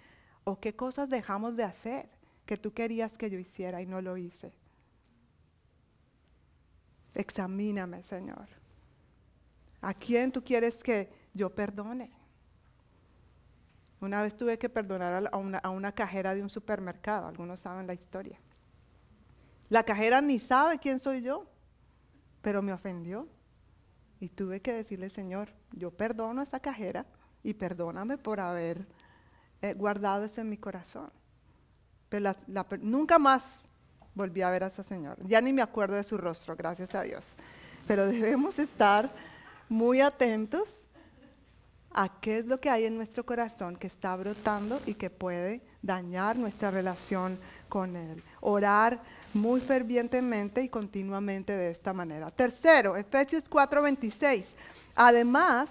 o 0.44 0.58
qué 0.58 0.74
cosas 0.74 1.08
dejamos 1.08 1.56
de 1.56 1.64
hacer 1.64 2.08
que 2.46 2.56
tú 2.56 2.72
querías 2.72 3.16
que 3.16 3.30
yo 3.30 3.38
hiciera 3.38 3.80
y 3.80 3.86
no 3.86 4.00
lo 4.00 4.16
hice. 4.16 4.52
Examíname, 7.14 8.02
Señor. 8.02 8.48
¿A 9.80 9.94
quién 9.94 10.32
tú 10.32 10.42
quieres 10.42 10.82
que 10.82 11.10
yo 11.34 11.50
perdone? 11.50 12.10
Una 14.00 14.22
vez 14.22 14.36
tuve 14.36 14.58
que 14.58 14.68
perdonar 14.68 15.28
a 15.30 15.36
una, 15.36 15.58
a 15.58 15.70
una, 15.70 15.92
cajera 15.92 16.34
de 16.34 16.42
un 16.42 16.50
supermercado, 16.50 17.28
algunos 17.28 17.60
saben 17.60 17.86
la 17.86 17.94
historia. 17.94 18.38
La 19.68 19.84
cajera 19.84 20.20
ni 20.20 20.40
sabe 20.40 20.78
quién 20.78 21.00
soy 21.00 21.22
yo, 21.22 21.46
pero 22.40 22.62
me 22.62 22.72
ofendió. 22.72 23.28
Y 24.18 24.28
tuve 24.28 24.60
que 24.60 24.72
decirle, 24.72 25.10
Señor, 25.10 25.52
yo 25.72 25.90
perdono 25.90 26.40
a 26.40 26.44
esa 26.44 26.60
cajera 26.60 27.06
y 27.42 27.54
perdóname 27.54 28.18
por 28.18 28.40
haber 28.40 28.86
eh, 29.62 29.74
guardado 29.74 30.24
eso 30.24 30.40
en 30.40 30.50
mi 30.50 30.56
corazón. 30.56 31.10
Pero 32.08 32.34
nunca 32.80 33.18
más 33.18 33.42
volví 34.14 34.42
a 34.42 34.50
ver 34.50 34.64
a 34.64 34.66
esa 34.66 34.82
señora. 34.82 35.16
Ya 35.26 35.40
ni 35.40 35.52
me 35.52 35.62
acuerdo 35.62 35.96
de 35.96 36.04
su 36.04 36.18
rostro, 36.18 36.56
gracias 36.56 36.94
a 36.94 37.02
Dios. 37.02 37.24
Pero 37.86 38.06
debemos 38.06 38.58
estar 38.58 39.10
muy 39.68 40.00
atentos 40.00 40.68
a 41.94 42.08
qué 42.20 42.38
es 42.38 42.46
lo 42.46 42.60
que 42.60 42.70
hay 42.70 42.84
en 42.84 42.96
nuestro 42.96 43.24
corazón 43.24 43.76
que 43.76 43.86
está 43.86 44.16
brotando 44.16 44.80
y 44.86 44.94
que 44.94 45.10
puede 45.10 45.62
dañar 45.82 46.36
nuestra 46.36 46.70
relación 46.70 47.38
con 47.68 47.96
Él. 47.96 48.22
Orar 48.40 49.00
muy 49.34 49.60
fervientemente 49.60 50.62
y 50.62 50.68
continuamente 50.68 51.56
de 51.56 51.70
esta 51.70 51.92
manera. 51.92 52.30
Tercero, 52.30 52.96
Efesios 52.96 53.44
4:26. 53.48 54.44
Además, 54.94 55.70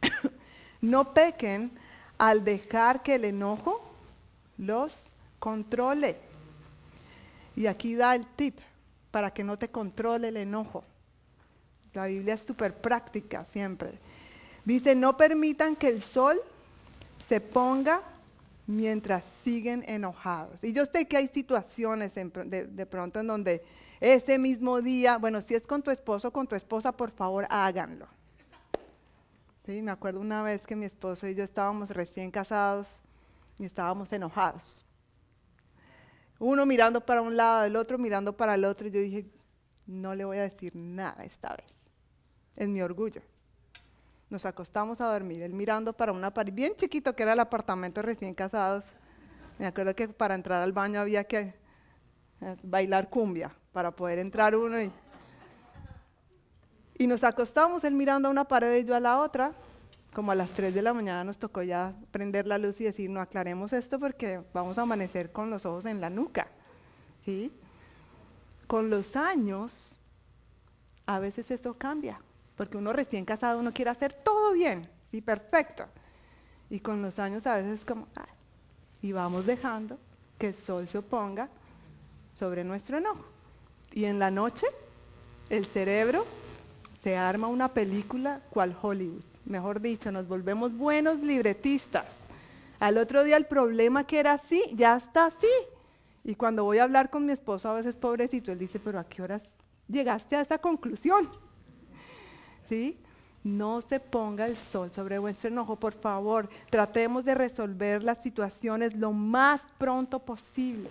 no 0.80 1.12
pequen 1.12 1.72
al 2.18 2.44
dejar 2.44 3.02
que 3.02 3.14
el 3.14 3.24
enojo 3.24 3.80
los 4.58 4.92
controle. 5.38 6.16
Y 7.56 7.66
aquí 7.66 7.94
da 7.94 8.14
el 8.14 8.26
tip 8.26 8.58
para 9.10 9.32
que 9.32 9.44
no 9.44 9.56
te 9.56 9.68
controle 9.68 10.28
el 10.28 10.36
enojo. 10.36 10.84
La 11.94 12.06
Biblia 12.06 12.34
es 12.34 12.42
súper 12.42 12.74
práctica 12.74 13.44
siempre. 13.44 13.92
Dice, 14.64 14.94
no 14.94 15.16
permitan 15.16 15.74
que 15.74 15.88
el 15.88 16.02
sol 16.02 16.38
se 17.26 17.40
ponga 17.40 18.02
mientras 18.66 19.24
siguen 19.42 19.82
enojados. 19.86 20.62
Y 20.62 20.72
yo 20.72 20.84
sé 20.86 21.06
que 21.08 21.16
hay 21.16 21.28
situaciones 21.28 22.14
de, 22.14 22.66
de, 22.68 22.86
pronto 22.86 23.20
en 23.20 23.26
donde 23.26 23.64
ese 23.98 24.38
mismo 24.38 24.82
día, 24.82 25.16
bueno, 25.16 25.40
si 25.40 25.54
es 25.54 25.66
con 25.66 25.82
tu 25.82 25.90
esposo 25.90 26.28
o 26.28 26.32
con 26.32 26.46
tu 26.46 26.54
esposa, 26.54 26.92
por 26.92 27.10
favor 27.10 27.46
háganlo. 27.48 28.06
Sí, 29.68 29.82
me 29.82 29.90
acuerdo 29.90 30.20
una 30.20 30.42
vez 30.42 30.66
que 30.66 30.74
mi 30.74 30.86
esposo 30.86 31.28
y 31.28 31.34
yo 31.34 31.44
estábamos 31.44 31.90
recién 31.90 32.30
casados 32.30 33.02
y 33.58 33.66
estábamos 33.66 34.10
enojados. 34.14 34.82
Uno 36.38 36.64
mirando 36.64 37.04
para 37.04 37.20
un 37.20 37.36
lado, 37.36 37.66
el 37.66 37.76
otro 37.76 37.98
mirando 37.98 38.34
para 38.34 38.54
el 38.54 38.64
otro, 38.64 38.88
y 38.88 38.90
yo 38.90 38.98
dije, 38.98 39.26
no 39.84 40.14
le 40.14 40.24
voy 40.24 40.38
a 40.38 40.44
decir 40.44 40.74
nada 40.74 41.22
esta 41.22 41.50
vez. 41.50 41.66
Es 42.56 42.66
mi 42.66 42.80
orgullo. 42.80 43.20
Nos 44.30 44.46
acostamos 44.46 45.02
a 45.02 45.12
dormir, 45.12 45.42
él 45.42 45.52
mirando 45.52 45.92
para 45.92 46.12
una 46.12 46.32
pared 46.32 46.54
bien 46.54 46.72
chiquito 46.74 47.14
que 47.14 47.24
era 47.24 47.34
el 47.34 47.40
apartamento 47.40 48.00
recién 48.00 48.32
casados. 48.32 48.86
Me 49.58 49.66
acuerdo 49.66 49.94
que 49.94 50.08
para 50.08 50.34
entrar 50.34 50.62
al 50.62 50.72
baño 50.72 50.98
había 50.98 51.24
que 51.24 51.52
eh, 52.40 52.56
bailar 52.62 53.10
cumbia 53.10 53.54
para 53.74 53.90
poder 53.90 54.18
entrar 54.18 54.56
uno 54.56 54.80
y 54.80 54.90
y 56.98 57.06
nos 57.06 57.22
acostamos, 57.22 57.84
él 57.84 57.94
mirando 57.94 58.28
a 58.28 58.30
una 58.30 58.44
pared 58.44 58.76
y 58.76 58.84
yo 58.84 58.96
a 58.96 59.00
la 59.00 59.20
otra. 59.20 59.52
Como 60.12 60.32
a 60.32 60.34
las 60.34 60.50
3 60.50 60.74
de 60.74 60.82
la 60.82 60.92
mañana 60.92 61.22
nos 61.22 61.38
tocó 61.38 61.62
ya 61.62 61.94
prender 62.10 62.46
la 62.46 62.58
luz 62.58 62.80
y 62.80 62.84
decir, 62.84 63.08
no 63.08 63.20
aclaremos 63.20 63.72
esto 63.72 64.00
porque 64.00 64.40
vamos 64.52 64.76
a 64.78 64.82
amanecer 64.82 65.30
con 65.30 65.48
los 65.48 65.64
ojos 65.64 65.84
en 65.84 66.00
la 66.00 66.10
nuca. 66.10 66.48
¿Sí? 67.24 67.52
Con 68.66 68.90
los 68.90 69.14
años, 69.14 69.92
a 71.06 71.20
veces 71.20 71.50
eso 71.50 71.74
cambia, 71.74 72.20
porque 72.56 72.76
uno 72.76 72.92
recién 72.92 73.24
casado, 73.24 73.60
uno 73.60 73.72
quiere 73.72 73.90
hacer 73.90 74.12
todo 74.12 74.52
bien, 74.52 74.90
sí, 75.10 75.20
perfecto. 75.20 75.84
Y 76.68 76.80
con 76.80 77.00
los 77.00 77.18
años 77.18 77.46
a 77.46 77.56
veces 77.56 77.84
como, 77.84 78.08
y 79.02 79.12
vamos 79.12 79.46
dejando 79.46 79.98
que 80.36 80.48
el 80.48 80.54
sol 80.54 80.88
se 80.88 80.98
oponga 80.98 81.48
sobre 82.36 82.64
nuestro 82.64 82.98
enojo. 82.98 83.24
Y 83.92 84.06
en 84.06 84.18
la 84.18 84.30
noche, 84.30 84.66
el 85.48 85.66
cerebro 85.66 86.26
se 87.08 87.16
arma 87.16 87.46
una 87.46 87.68
película 87.68 88.42
cual 88.50 88.76
Hollywood. 88.82 89.24
Mejor 89.46 89.80
dicho, 89.80 90.12
nos 90.12 90.28
volvemos 90.28 90.76
buenos 90.76 91.18
libretistas. 91.20 92.04
Al 92.80 92.98
otro 92.98 93.24
día 93.24 93.38
el 93.38 93.46
problema 93.46 94.06
que 94.06 94.20
era 94.20 94.34
así, 94.34 94.62
ya 94.74 94.98
está 94.98 95.24
así. 95.24 95.46
Y 96.22 96.34
cuando 96.34 96.64
voy 96.64 96.76
a 96.76 96.82
hablar 96.82 97.08
con 97.08 97.24
mi 97.24 97.32
esposo, 97.32 97.70
a 97.70 97.76
veces 97.76 97.96
pobrecito, 97.96 98.52
él 98.52 98.58
dice, 98.58 98.78
pero 98.78 98.98
¿a 98.98 99.04
qué 99.04 99.22
horas 99.22 99.42
llegaste 99.88 100.36
a 100.36 100.42
esa 100.42 100.58
conclusión? 100.58 101.30
¿Sí? 102.68 102.98
No 103.42 103.80
se 103.80 104.00
ponga 104.00 104.44
el 104.44 104.58
sol 104.58 104.92
sobre 104.94 105.18
vuestro 105.18 105.48
enojo, 105.48 105.76
por 105.76 105.94
favor. 105.94 106.50
Tratemos 106.68 107.24
de 107.24 107.34
resolver 107.34 108.02
las 108.02 108.22
situaciones 108.22 108.94
lo 108.94 109.14
más 109.14 109.62
pronto 109.78 110.18
posible 110.18 110.90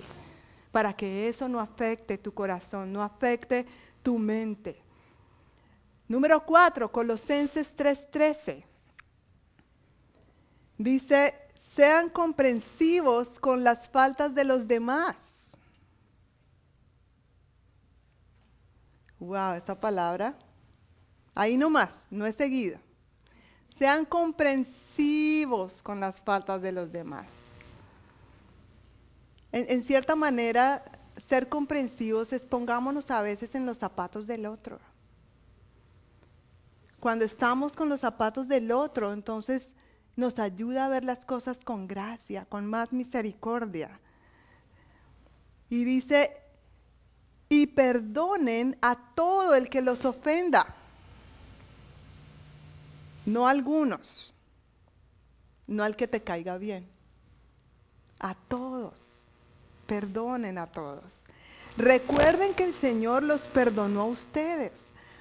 para 0.72 0.94
que 0.94 1.30
eso 1.30 1.48
no 1.48 1.60
afecte 1.60 2.18
tu 2.18 2.34
corazón, 2.34 2.91
no 2.91 3.03
afecte 3.03 3.68
tu 4.02 4.18
mente. 4.18 4.86
Número 6.07 6.45
4, 6.45 6.91
Colosenses 6.91 7.75
3:13. 7.75 8.63
Dice, 10.77 11.34
sean 11.75 12.09
comprensivos 12.09 13.39
con 13.39 13.63
las 13.63 13.89
faltas 13.89 14.34
de 14.34 14.45
los 14.45 14.67
demás. 14.67 15.15
Wow, 19.19 19.53
esa 19.53 19.79
palabra. 19.79 20.35
Ahí 21.35 21.57
nomás, 21.57 21.89
no 22.09 22.25
es 22.25 22.35
seguida. 22.35 22.79
Sean 23.77 24.05
comprensivos 24.05 25.81
con 25.81 25.99
las 25.99 26.21
faltas 26.21 26.61
de 26.61 26.71
los 26.71 26.91
demás. 26.91 27.25
En, 29.51 29.65
en 29.69 29.84
cierta 29.84 30.15
manera, 30.15 30.84
ser 31.27 31.49
comprensivos 31.49 32.31
es 32.34 32.41
pongámonos 32.41 33.11
a 33.11 33.21
veces 33.21 33.53
en 33.55 33.65
los 33.65 33.77
zapatos 33.77 34.25
del 34.25 34.45
otro. 34.45 34.79
Cuando 37.07 37.23
estamos 37.23 37.71
con 37.71 37.88
los 37.88 38.01
zapatos 38.01 38.49
del 38.49 38.69
otro, 38.69 39.13
entonces 39.13 39.69
nos 40.17 40.39
ayuda 40.39 40.85
a 40.85 40.89
ver 40.89 41.05
las 41.05 41.23
cosas 41.23 41.57
con 41.63 41.88
gracia, 41.88 42.43
con 42.43 42.65
más 42.65 42.91
misericordia. 42.91 43.97
Y 45.69 45.85
dice, 45.85 46.35
y 47.47 47.67
perdonen 47.67 48.77
a 48.81 48.97
todo 49.15 49.55
el 49.55 49.69
que 49.69 49.81
los 49.81 50.03
ofenda. 50.03 50.75
No 53.25 53.47
a 53.47 53.51
algunos, 53.51 54.34
no 55.65 55.85
al 55.85 55.95
que 55.95 56.09
te 56.09 56.21
caiga 56.21 56.57
bien, 56.57 56.89
a 58.19 58.35
todos. 58.35 58.99
Perdonen 59.85 60.57
a 60.57 60.67
todos. 60.67 61.21
Recuerden 61.77 62.53
que 62.53 62.65
el 62.65 62.73
Señor 62.73 63.23
los 63.23 63.43
perdonó 63.43 64.01
a 64.01 64.07
ustedes, 64.07 64.73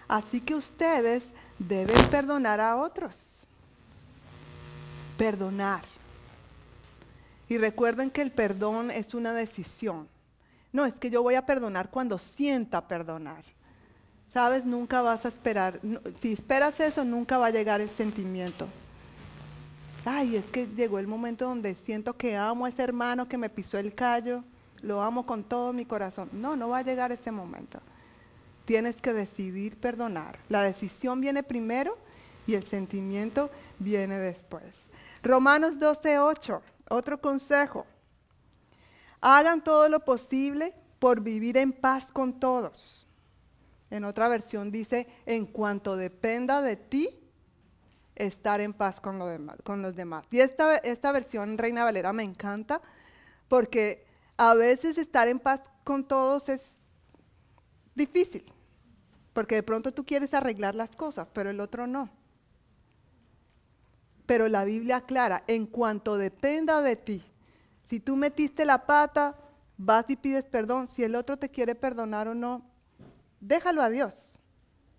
así 0.09 0.41
que 0.41 0.57
ustedes 0.57 1.23
deben 1.59 2.05
perdonar 2.07 2.61
a 2.61 2.77
otros. 2.77 3.17
Perdonar. 5.17 5.85
Y 7.49 7.59
recuerden 7.59 8.11
que 8.11 8.23
el 8.23 8.33
perdón 8.33 8.91
es 8.91 9.15
una 9.15 9.33
decisión. 9.33 10.09
No, 10.73 10.85
es 10.85 10.99
que 10.99 11.11
yo 11.11 11.23
voy 11.23 11.37
a 11.37 11.47
perdonar 11.47 11.91
cuando 11.91 12.19
sienta 12.19 12.87
perdonar. 12.87 13.45
Sabes, 14.33 14.65
nunca 14.65 15.01
vas 15.01 15.25
a 15.25 15.29
esperar. 15.29 15.81
Si 16.21 16.33
esperas 16.33 16.81
eso, 16.81 17.05
nunca 17.05 17.39
va 17.39 17.47
a 17.47 17.51
llegar 17.51 17.81
el 17.81 17.89
sentimiento. 17.89 18.67
Ay, 20.05 20.37
es 20.37 20.45
que 20.47 20.67
llegó 20.67 20.99
el 20.99 21.07
momento 21.07 21.47
donde 21.47 21.75
siento 21.75 22.17
que 22.17 22.37
amo 22.37 22.67
a 22.67 22.69
ese 22.69 22.83
hermano 22.83 23.29
que 23.29 23.39
me 23.39 23.49
pisó 23.49 23.79
el 23.79 23.95
callo. 23.95 24.45
Lo 24.83 25.03
amo 25.03 25.25
con 25.25 25.43
todo 25.43 25.73
mi 25.73 25.85
corazón. 25.85 26.29
No, 26.33 26.57
no 26.57 26.69
va 26.69 26.79
a 26.79 26.83
llegar 26.83 27.11
ese 27.13 27.31
momento. 27.31 27.81
Tienes 28.67 29.01
que 29.01 29.15
decidir 29.15 29.81
perdonar. 29.81 30.39
La 30.51 30.63
decisión 30.63 31.21
viene 31.23 31.43
primero 31.43 31.97
y 32.47 32.55
el 32.55 32.65
sentimiento 32.65 33.51
viene 33.79 34.19
después. 34.19 34.65
Romanos 35.23 35.79
12:8, 35.79 36.61
otro 36.91 37.21
consejo. 37.21 37.87
Hagan 39.21 39.65
todo 39.65 39.89
lo 39.89 40.01
posible 40.01 40.75
por 40.99 41.21
vivir 41.21 41.57
en 41.57 41.73
paz 41.73 42.13
con 42.13 42.39
todos. 42.39 43.07
En 43.91 44.05
otra 44.05 44.29
versión 44.29 44.71
dice, 44.71 45.07
en 45.27 45.47
cuanto 45.47 45.97
dependa 45.97 46.61
de 46.61 46.77
ti, 46.77 47.09
estar 48.17 48.61
en 48.61 48.73
paz 48.73 49.01
con, 49.01 49.19
los 49.19 49.97
demás. 49.97 50.25
Y 50.31 50.41
esta 50.41 51.13
versión, 51.13 51.57
Reina 51.57 51.85
Valera, 51.85 52.13
me 52.13 52.25
encanta 52.25 52.81
porque 53.49 54.05
a 54.37 54.55
veces 54.55 54.99
estar 54.99 55.29
en 55.29 55.39
paz 55.39 55.63
con 55.85 56.07
todos 56.07 56.49
es 56.49 56.63
difícil, 57.95 58.45
porque 59.37 59.57
de 59.57 59.63
pronto 59.63 59.93
tú 59.93 60.07
quieres 60.07 60.33
arreglar 60.33 60.75
las 60.75 60.97
cosas, 60.97 61.29
pero 61.35 61.51
el 61.51 61.61
otro 61.61 61.87
no. 61.87 62.09
Pero 64.25 64.49
la 64.49 64.65
Biblia 64.65 64.97
aclara, 64.97 65.45
en 65.47 65.67
cuanto 65.67 66.17
dependa 66.17 66.81
de 66.81 66.97
ti, 66.97 67.23
si 67.85 68.01
tú 68.01 68.17
metiste 68.17 68.65
la 68.65 68.87
pata, 68.87 69.37
vas 69.77 70.09
y 70.09 70.17
pides 70.17 70.47
perdón. 70.47 70.89
Si 70.89 71.05
el 71.05 71.15
otro 71.15 71.37
te 71.37 71.51
quiere 71.51 71.75
perdonar 71.75 72.29
o 72.29 72.35
no, 72.35 72.63
déjalo 73.39 73.83
a 73.83 73.91
Dios. 73.91 74.33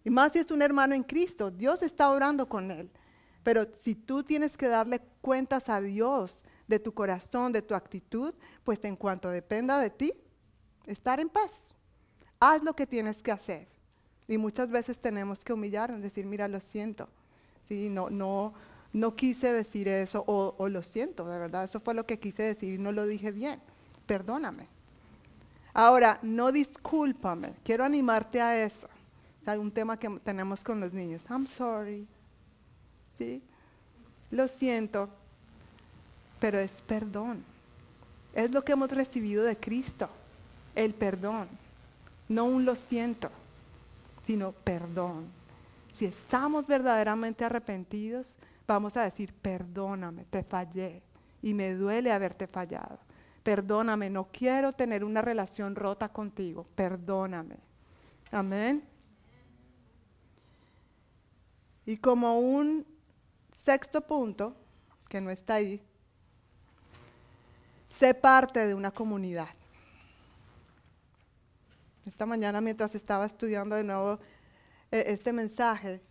Y 0.03 0.11
más 0.11 0.33
si 0.33 0.37
es 0.37 0.51
un 0.51 0.61
hermano 0.61 0.93
en 0.93 1.01
Cristo, 1.01 1.49
Dios 1.49 1.81
está 1.81 2.11
orando 2.11 2.47
con 2.47 2.69
él. 2.69 2.91
Pero 3.41 3.65
si 3.81 3.95
tú 3.95 4.21
tienes 4.21 4.55
que 4.55 4.67
darle 4.67 5.01
cuentas 5.19 5.67
a 5.67 5.81
Dios 5.81 6.45
de 6.67 6.77
tu 6.77 6.93
corazón, 6.93 7.53
de 7.53 7.63
tu 7.63 7.73
actitud, 7.73 8.35
pues 8.63 8.85
en 8.85 8.97
cuanto 8.97 9.31
dependa 9.31 9.79
de 9.79 9.89
ti, 9.89 10.13
estar 10.85 11.19
en 11.19 11.27
paz. 11.27 11.51
Haz 12.39 12.61
lo 12.61 12.75
que 12.75 12.85
tienes 12.85 13.23
que 13.23 13.31
hacer. 13.31 13.76
Y 14.27 14.37
muchas 14.37 14.69
veces 14.69 14.97
tenemos 14.97 15.43
que 15.43 15.53
humillarnos, 15.53 16.01
decir, 16.01 16.25
mira, 16.25 16.47
lo 16.47 16.59
siento. 16.59 17.07
Sí, 17.67 17.89
no, 17.89 18.09
no, 18.09 18.53
no 18.93 19.15
quise 19.15 19.51
decir 19.51 19.87
eso 19.87 20.23
o, 20.27 20.69
lo 20.69 20.81
siento, 20.81 21.27
de 21.27 21.37
verdad, 21.37 21.65
eso 21.65 21.79
fue 21.79 21.93
lo 21.93 22.05
que 22.05 22.19
quise 22.19 22.43
decir 22.43 22.73
y 22.73 22.77
no 22.77 22.91
lo 22.91 23.05
dije 23.05 23.31
bien. 23.31 23.59
Perdóname. 24.05 24.67
Ahora, 25.73 26.19
no 26.21 26.51
discúlpame, 26.51 27.53
quiero 27.63 27.83
animarte 27.83 28.41
a 28.41 28.63
eso. 28.63 28.87
Hay 29.45 29.59
un 29.59 29.71
tema 29.71 29.97
que 29.97 30.09
tenemos 30.23 30.61
con 30.61 30.79
los 30.79 30.93
niños. 30.93 31.21
I'm 31.29 31.47
sorry. 31.47 32.05
¿Sí? 33.17 33.41
Lo 34.31 34.47
siento, 34.47 35.09
pero 36.39 36.59
es 36.59 36.71
perdón. 36.85 37.43
Es 38.33 38.51
lo 38.51 38.63
que 38.63 38.73
hemos 38.73 38.91
recibido 38.91 39.43
de 39.43 39.55
Cristo, 39.55 40.09
el 40.75 40.93
perdón. 40.93 41.47
No 42.27 42.45
un 42.45 42.65
lo 42.65 42.75
siento, 42.75 43.29
sino 44.27 44.51
perdón. 44.51 45.25
Si 45.93 46.05
estamos 46.05 46.67
verdaderamente 46.67 47.45
arrepentidos, 47.45 48.35
vamos 48.67 48.97
a 48.97 49.03
decir, 49.03 49.33
perdóname, 49.33 50.25
te 50.25 50.43
fallé 50.43 51.01
y 51.41 51.53
me 51.53 51.73
duele 51.73 52.11
haberte 52.11 52.45
fallado. 52.45 52.99
Perdóname, 53.41 54.09
no 54.09 54.27
quiero 54.29 54.73
tener 54.73 55.05
una 55.05 55.21
relación 55.21 55.75
rota 55.75 56.09
contigo. 56.09 56.67
Perdóname. 56.75 57.55
Amén. 58.29 58.83
Y 61.85 61.95
como 61.95 62.37
un 62.39 62.85
sexto 63.63 64.01
punto, 64.01 64.53
que 65.07 65.21
no 65.21 65.31
está 65.31 65.53
ahí, 65.53 65.81
sé 67.87 68.13
parte 68.13 68.67
de 68.67 68.75
una 68.75 68.91
comunidad. 68.91 69.56
Esta 72.07 72.25
mañana 72.25 72.61
mientras 72.61 72.95
estaba 72.95 73.25
estudiando 73.25 73.75
de 73.75 73.83
nuevo 73.83 74.17
eh, 74.91 75.03
este 75.07 75.33
mensaje, 75.33 76.01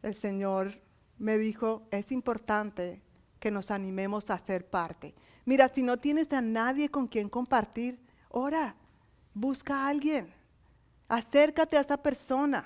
el 0.00 0.14
Señor 0.14 0.80
me 1.18 1.38
dijo, 1.38 1.82
es 1.90 2.12
importante 2.12 3.02
que 3.40 3.50
nos 3.50 3.72
animemos 3.72 4.30
a 4.30 4.38
ser 4.38 4.64
parte. 4.64 5.12
Mira, 5.44 5.68
si 5.68 5.82
no 5.82 5.98
tienes 5.98 6.32
a 6.32 6.40
nadie 6.40 6.88
con 6.88 7.08
quien 7.08 7.28
compartir, 7.28 7.98
ora, 8.28 8.76
busca 9.34 9.80
a 9.80 9.88
alguien, 9.88 10.32
acércate 11.08 11.78
a 11.78 11.80
esa 11.80 11.96
persona, 11.96 12.64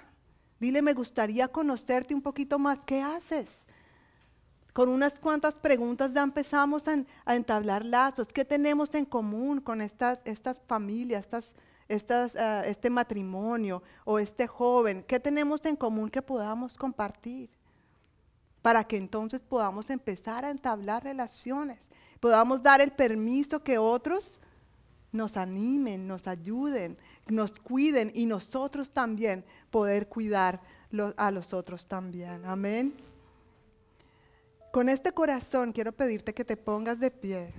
dile, 0.61 0.83
me 0.83 0.93
gustaría 0.93 1.49
conocerte 1.49 2.15
un 2.15 2.21
poquito 2.21 2.59
más, 2.59 2.85
¿qué 2.85 3.01
haces? 3.01 3.49
Con 4.75 4.91
unas 4.91 5.19
cuantas 5.19 5.55
preguntas 5.55 6.13
ya 6.13 6.23
empezamos 6.23 6.83
a, 6.87 7.35
entablar 7.35 7.83
lazos. 7.87 8.29
¿Qué 8.29 8.45
tenemos 8.45 8.95
en 8.95 9.07
común 9.07 9.63
con 9.63 9.81
estas, 9.81 10.19
estas 10.27 10.61
familias, 10.67 11.25
estas, 11.25 11.55
ah, 11.89 12.63
este 12.67 12.91
matrimonio 12.91 13.83
o 14.05 14.19
este 14.19 14.47
joven? 14.47 15.05
¿Qué 15.07 15.19
tenemos 15.19 15.65
en 15.67 15.77
común 15.77 16.11
que 16.11 16.23
podamos 16.23 16.77
compartir? 16.77 17.51
para 18.63 18.85
que 18.85 18.97
entonces 18.97 19.41
podamos 19.41 19.89
empezar 19.91 20.45
a 20.45 20.51
entablar 20.51 21.05
relaciones, 21.05 21.79
podamos 22.21 22.63
dar 22.63 22.81
el 22.81 22.91
permiso 22.91 23.63
que 23.63 23.79
otros 23.79 24.41
nos 25.13 25.37
animen, 25.37 26.07
nos 26.07 26.27
ayuden, 26.27 26.99
nos 27.29 27.53
cuiden 27.53 28.13
y 28.15 28.27
nosotros 28.27 28.91
también 28.91 29.45
poder 29.71 30.09
cuidar 30.09 30.61
a 31.17 31.31
los 31.31 31.53
otros 31.55 31.87
también. 31.87 32.45
Amén. 32.45 32.95
Con 34.71 34.89
este 34.89 35.13
corazón 35.13 35.73
quiero 35.73 35.93
pedirte 35.93 36.35
que 36.35 36.45
te 36.45 36.57
pongas 36.57 37.01
de 37.01 37.11
pie. 37.11 37.55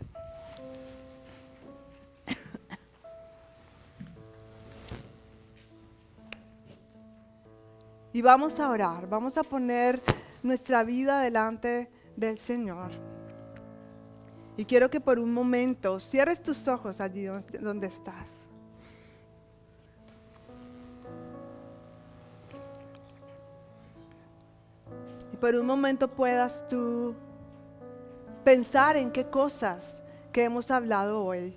Y 8.11 8.21
vamos 8.21 8.59
a 8.59 8.69
orar, 8.69 9.07
vamos 9.07 9.37
a 9.37 9.43
poner 9.43 10.01
nuestra 10.41 10.83
vida 10.83 11.21
delante 11.21 11.89
del 12.15 12.39
Señor. 12.39 12.91
Y 14.57 14.65
quiero 14.65 14.89
que 14.89 14.99
por 14.99 15.19
un 15.19 15.31
momento 15.31 15.99
cierres 15.99 16.41
tus 16.41 16.67
ojos 16.67 16.99
allí 16.99 17.25
donde 17.61 17.87
estás. 17.87 18.27
Y 25.31 25.37
por 25.37 25.55
un 25.55 25.65
momento 25.65 26.09
puedas 26.09 26.67
tú 26.67 27.15
pensar 28.43 28.97
en 28.97 29.11
qué 29.11 29.29
cosas 29.29 29.95
que 30.33 30.43
hemos 30.43 30.71
hablado 30.71 31.23
hoy. 31.23 31.55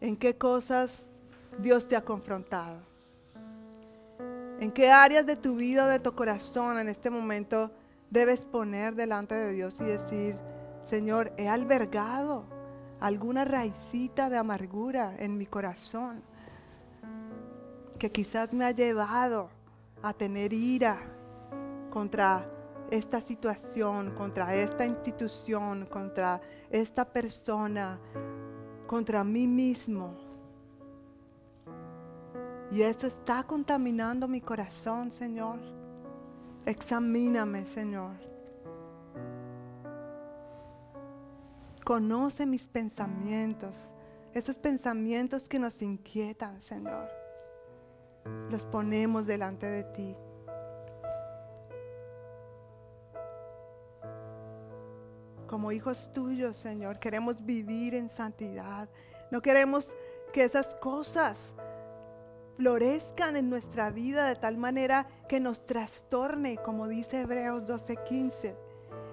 En 0.00 0.16
qué 0.16 0.36
cosas 0.36 1.04
Dios 1.58 1.86
te 1.86 1.94
ha 1.94 2.02
confrontado. 2.02 2.93
¿En 4.60 4.70
qué 4.72 4.90
áreas 4.90 5.26
de 5.26 5.36
tu 5.36 5.56
vida 5.56 5.84
o 5.84 5.88
de 5.88 5.98
tu 5.98 6.14
corazón 6.14 6.78
en 6.78 6.88
este 6.88 7.10
momento 7.10 7.70
debes 8.10 8.44
poner 8.44 8.94
delante 8.94 9.34
de 9.34 9.52
Dios 9.52 9.74
y 9.80 9.84
decir, 9.84 10.36
Señor, 10.82 11.32
he 11.36 11.48
albergado 11.48 12.44
alguna 13.00 13.44
raicita 13.44 14.30
de 14.30 14.36
amargura 14.36 15.14
en 15.18 15.36
mi 15.36 15.46
corazón 15.46 16.22
que 17.98 18.12
quizás 18.12 18.52
me 18.52 18.64
ha 18.64 18.70
llevado 18.70 19.50
a 20.02 20.12
tener 20.12 20.52
ira 20.52 21.00
contra 21.90 22.46
esta 22.90 23.20
situación, 23.20 24.14
contra 24.14 24.54
esta 24.54 24.84
institución, 24.84 25.86
contra 25.86 26.40
esta 26.70 27.04
persona, 27.04 27.98
contra 28.86 29.24
mí 29.24 29.46
mismo. 29.46 30.23
Y 32.74 32.82
eso 32.82 33.06
está 33.06 33.44
contaminando 33.44 34.26
mi 34.26 34.40
corazón, 34.40 35.12
Señor. 35.12 35.60
Examíname, 36.66 37.66
Señor. 37.66 38.34
conoce 41.84 42.46
mis 42.46 42.66
pensamientos, 42.66 43.92
esos 44.32 44.56
pensamientos 44.56 45.48
que 45.48 45.58
nos 45.58 45.82
inquietan, 45.82 46.60
Señor. 46.60 47.08
Los 48.50 48.64
ponemos 48.64 49.26
delante 49.26 49.66
de 49.66 49.84
ti. 49.84 50.16
Como 55.46 55.70
hijos 55.70 56.10
tuyos, 56.12 56.56
Señor, 56.56 56.98
queremos 56.98 57.44
vivir 57.44 57.94
en 57.94 58.08
santidad. 58.08 58.88
No 59.30 59.42
queremos 59.42 59.94
que 60.32 60.42
esas 60.42 60.74
cosas 60.76 61.54
florezcan 62.56 63.36
en 63.36 63.50
nuestra 63.50 63.90
vida 63.90 64.26
de 64.26 64.36
tal 64.36 64.56
manera 64.56 65.06
que 65.28 65.40
nos 65.40 65.66
trastorne, 65.66 66.56
como 66.58 66.88
dice 66.88 67.20
Hebreos 67.20 67.64
12:15. 67.66 68.56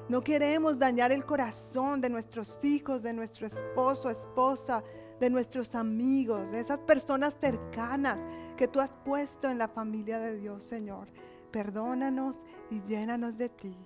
No 0.10 0.22
queremos 0.22 0.78
dañar 0.78 1.12
el 1.12 1.26
corazón 1.26 2.02
de 2.02 2.10
nuestros 2.10 2.60
hijos, 2.64 3.02
de 3.02 3.14
nuestro 3.14 3.48
esposo, 3.48 4.10
esposa, 4.10 4.84
de 5.20 5.30
nuestros 5.30 5.76
amigos, 5.76 6.52
de 6.52 6.60
esas 6.60 6.80
personas 6.80 7.36
cercanas 7.40 8.18
que 8.58 8.68
tú 8.68 8.80
has 8.80 8.92
puesto 9.06 9.50
en 9.50 9.58
la 9.58 9.68
familia 9.68 10.20
de 10.20 10.38
Dios, 10.38 10.66
Señor. 10.66 11.08
Perdónanos 11.52 12.36
y 12.70 12.82
llénanos 12.84 13.38
de 13.38 13.50
ti. 13.50 13.78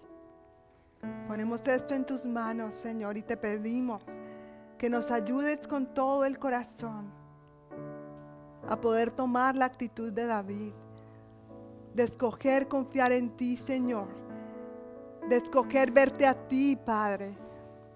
Ponemos 1.27 1.68
esto 1.68 1.94
en 1.94 2.06
tus 2.06 2.26
manos, 2.26 2.73
Señor, 2.76 3.18
y 3.18 3.22
te 3.22 3.38
pedimos 3.38 4.03
que 4.77 4.90
nos 4.90 5.11
ayudes 5.11 5.68
con 5.68 5.94
todo 5.94 6.26
el 6.26 6.40
corazón 6.40 7.24
a 8.70 8.80
poder 8.80 9.12
tomar 9.12 9.56
la 9.56 9.66
actitud 9.66 10.12
de 10.12 10.26
David, 10.26 10.74
de 11.94 12.04
escoger 12.04 12.68
confiar 12.68 13.12
en 13.12 13.30
ti, 13.36 13.58
Señor, 13.58 14.08
de 15.30 15.38
escoger 15.38 15.92
verte 15.92 16.26
a 16.26 16.34
ti, 16.48 16.76
Padre, 16.76 17.36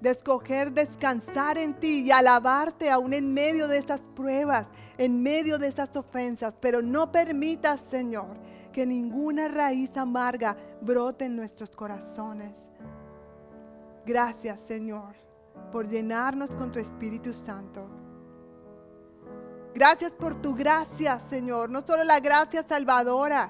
de 0.02 0.12
escoger 0.12 0.72
descansar 0.72 1.58
en 1.58 1.74
ti 1.74 2.04
y 2.06 2.12
alabarte 2.12 2.90
aún 2.90 3.14
en 3.14 3.34
medio 3.34 3.68
de 3.68 3.78
esas 3.78 4.02
pruebas, 4.16 4.68
en 4.98 5.22
medio 5.22 5.58
de 5.58 5.68
esas 5.68 5.96
ofensas, 5.96 6.54
pero 6.60 6.82
no 6.82 7.12
permitas, 7.12 7.84
Señor, 7.88 8.38
que 8.72 8.86
ninguna 8.86 9.48
raíz 9.48 9.96
amarga 9.98 10.56
brote 10.82 11.26
en 11.26 11.36
nuestros 11.36 11.72
corazones. 11.72 12.52
Gracias, 14.06 14.60
Señor, 14.68 15.14
por 15.72 15.88
llenarnos 15.88 16.50
con 16.52 16.72
tu 16.72 16.80
Espíritu 16.80 17.34
Santo. 17.34 17.99
Gracias 19.80 20.11
por 20.11 20.35
tu 20.35 20.56
gracia, 20.56 21.22
Señor. 21.30 21.69
No 21.69 21.81
solo 21.88 22.03
la 22.03 22.19
gracia 22.19 22.65
salvadora, 22.68 23.49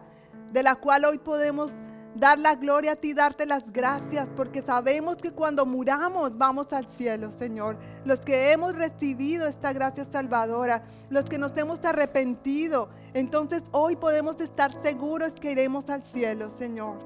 de 0.53 0.61
la 0.61 0.76
cual 0.76 1.06
hoy 1.06 1.18
podemos 1.18 1.72
dar 2.14 2.38
la 2.38 2.53
gloria 2.53 2.91
a 2.91 2.95
ti, 2.95 3.15
darte 3.15 3.47
las 3.47 3.64
gracias, 3.73 4.27
porque 4.38 4.61
sabemos 4.61 5.15
que 5.15 5.31
cuando 5.31 5.65
muramos 5.65 6.38
vamos 6.38 6.72
al 6.72 6.85
cielo, 6.85 7.31
Señor. 7.31 7.77
Los 8.06 8.19
que 8.19 8.51
hemos 8.51 8.76
recibido 8.76 9.47
esta 9.47 9.73
gracia 9.73 10.06
salvadora, 10.06 10.84
los 11.10 11.26
que 11.26 11.39
nos 11.39 11.57
hemos 11.57 11.84
arrepentido, 11.84 12.89
entonces 13.15 13.64
hoy 13.72 13.95
podemos 13.95 14.39
estar 14.39 14.72
seguros 14.84 15.31
que 15.31 15.53
iremos 15.53 15.89
al 15.89 16.03
cielo, 16.03 16.51
Señor. 16.51 16.99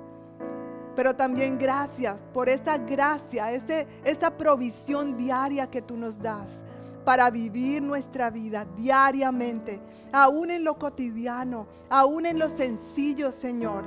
Pero 0.98 1.16
también 1.16 1.58
gracias 1.58 2.18
por 2.34 2.50
esa 2.50 2.78
gracia, 2.78 3.54
ese, 3.54 3.88
esa 4.04 4.36
provisión 4.36 5.16
diaria 5.16 5.68
que 5.68 5.82
tú 5.82 5.96
nos 5.96 6.22
das 6.22 6.60
para 7.04 7.30
vivir 7.30 7.82
nuestra 7.82 8.30
vida 8.30 8.66
diariamente, 8.78 9.80
aún 10.12 10.52
en 10.52 10.64
lo 10.64 10.78
cotidiano, 10.78 11.68
aún 11.90 12.26
en 12.26 12.40
lo 12.40 12.56
sencillo, 12.56 13.32
Señor, 13.32 13.86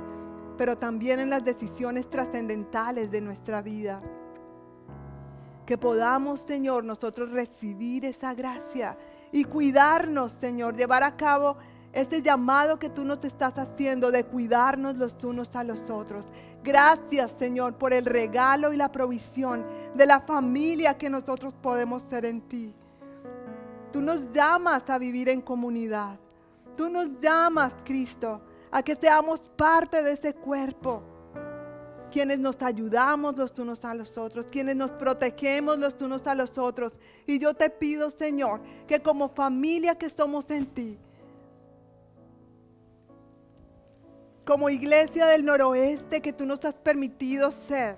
pero 0.57 0.77
también 0.77 1.19
en 1.19 1.29
las 1.29 1.43
decisiones 1.43 2.09
trascendentales 2.09 3.11
de 3.11 3.21
nuestra 3.21 3.61
vida. 3.61 4.01
Que 5.65 5.77
podamos, 5.77 6.41
Señor, 6.41 6.83
nosotros 6.83 7.31
recibir 7.31 8.05
esa 8.05 8.33
gracia 8.33 8.97
y 9.31 9.43
cuidarnos, 9.43 10.31
Señor, 10.31 10.75
llevar 10.75 11.03
a 11.03 11.17
cabo 11.17 11.57
ese 11.93 12.21
llamado 12.21 12.77
que 12.77 12.89
tú 12.89 13.03
nos 13.03 13.23
estás 13.23 13.57
haciendo 13.57 14.11
de 14.11 14.23
cuidarnos 14.23 14.95
los 14.97 15.15
unos 15.23 15.55
a 15.55 15.63
los 15.63 15.89
otros. 15.89 16.25
Gracias, 16.63 17.33
Señor, 17.37 17.75
por 17.75 17.91
el 17.91 18.05
regalo 18.05 18.71
y 18.71 18.77
la 18.77 18.91
provisión 18.91 19.65
de 19.95 20.05
la 20.05 20.21
familia 20.21 20.97
que 20.97 21.09
nosotros 21.09 21.53
podemos 21.61 22.03
ser 22.03 22.25
en 22.25 22.41
ti. 22.41 22.73
Tú 23.91 24.01
nos 24.01 24.31
llamas 24.31 24.89
a 24.89 24.97
vivir 24.97 25.29
en 25.29 25.41
comunidad. 25.41 26.19
Tú 26.75 26.89
nos 26.89 27.09
llamas, 27.19 27.73
Cristo, 27.83 28.41
a 28.69 28.83
que 28.83 28.95
seamos 28.95 29.39
parte 29.55 30.03
de 30.03 30.11
ese 30.11 30.33
cuerpo. 30.33 31.01
Quienes 32.11 32.39
nos 32.39 32.61
ayudamos 32.61 33.35
los 33.35 33.57
unos 33.59 33.83
a 33.83 33.93
los 33.93 34.17
otros, 34.17 34.45
quienes 34.49 34.75
nos 34.75 34.91
protegemos 34.91 35.77
los 35.77 35.95
unos 35.99 36.25
a 36.25 36.35
los 36.35 36.57
otros. 36.57 36.93
Y 37.25 37.39
yo 37.39 37.53
te 37.53 37.69
pido, 37.69 38.09
Señor, 38.11 38.61
que 38.87 39.01
como 39.01 39.29
familia 39.29 39.95
que 39.95 40.09
somos 40.09 40.49
en 40.51 40.65
ti, 40.65 40.97
como 44.45 44.69
iglesia 44.69 45.25
del 45.27 45.43
noroeste 45.43 46.21
que 46.21 46.31
tú 46.31 46.45
nos 46.45 46.63
has 46.63 46.75
permitido 46.75 47.51
ser, 47.51 47.97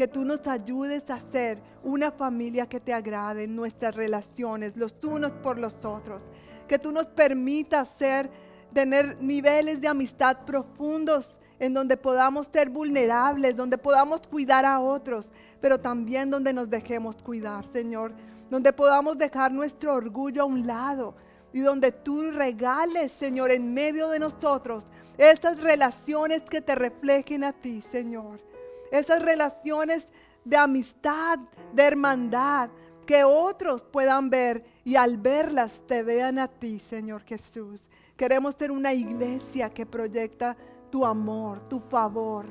que 0.00 0.08
tú 0.08 0.24
nos 0.24 0.46
ayudes 0.46 1.10
a 1.10 1.20
ser 1.20 1.58
una 1.84 2.10
familia 2.10 2.66
que 2.66 2.80
te 2.80 2.94
agrade 2.94 3.44
en 3.44 3.54
nuestras 3.54 3.94
relaciones, 3.94 4.74
los 4.74 4.94
unos 5.04 5.30
por 5.30 5.58
los 5.58 5.74
otros. 5.84 6.22
Que 6.66 6.78
tú 6.78 6.90
nos 6.90 7.04
permitas 7.04 7.90
ser, 7.98 8.30
tener 8.72 9.20
niveles 9.20 9.78
de 9.78 9.88
amistad 9.88 10.38
profundos 10.46 11.38
en 11.58 11.74
donde 11.74 11.98
podamos 11.98 12.48
ser 12.50 12.70
vulnerables, 12.70 13.54
donde 13.54 13.76
podamos 13.76 14.22
cuidar 14.26 14.64
a 14.64 14.80
otros, 14.80 15.30
pero 15.60 15.78
también 15.78 16.30
donde 16.30 16.54
nos 16.54 16.70
dejemos 16.70 17.16
cuidar, 17.22 17.66
Señor. 17.66 18.14
Donde 18.48 18.72
podamos 18.72 19.18
dejar 19.18 19.52
nuestro 19.52 19.92
orgullo 19.92 20.44
a 20.44 20.46
un 20.46 20.66
lado 20.66 21.14
y 21.52 21.60
donde 21.60 21.92
tú 21.92 22.30
regales, 22.30 23.12
Señor, 23.12 23.50
en 23.50 23.74
medio 23.74 24.08
de 24.08 24.18
nosotros 24.18 24.82
estas 25.18 25.60
relaciones 25.60 26.40
que 26.40 26.62
te 26.62 26.74
reflejen 26.74 27.44
a 27.44 27.52
ti, 27.52 27.82
Señor. 27.82 28.49
Esas 28.90 29.22
relaciones 29.22 30.06
de 30.44 30.56
amistad, 30.56 31.38
de 31.72 31.82
hermandad, 31.82 32.70
que 33.06 33.24
otros 33.24 33.82
puedan 33.82 34.30
ver 34.30 34.64
y 34.84 34.96
al 34.96 35.16
verlas 35.16 35.82
te 35.86 36.02
vean 36.02 36.38
a 36.38 36.48
ti, 36.48 36.78
Señor 36.78 37.22
Jesús. 37.22 37.80
Queremos 38.16 38.54
ser 38.56 38.70
una 38.70 38.92
iglesia 38.92 39.70
que 39.70 39.86
proyecta 39.86 40.56
tu 40.90 41.04
amor, 41.04 41.68
tu 41.68 41.80
favor. 41.80 42.46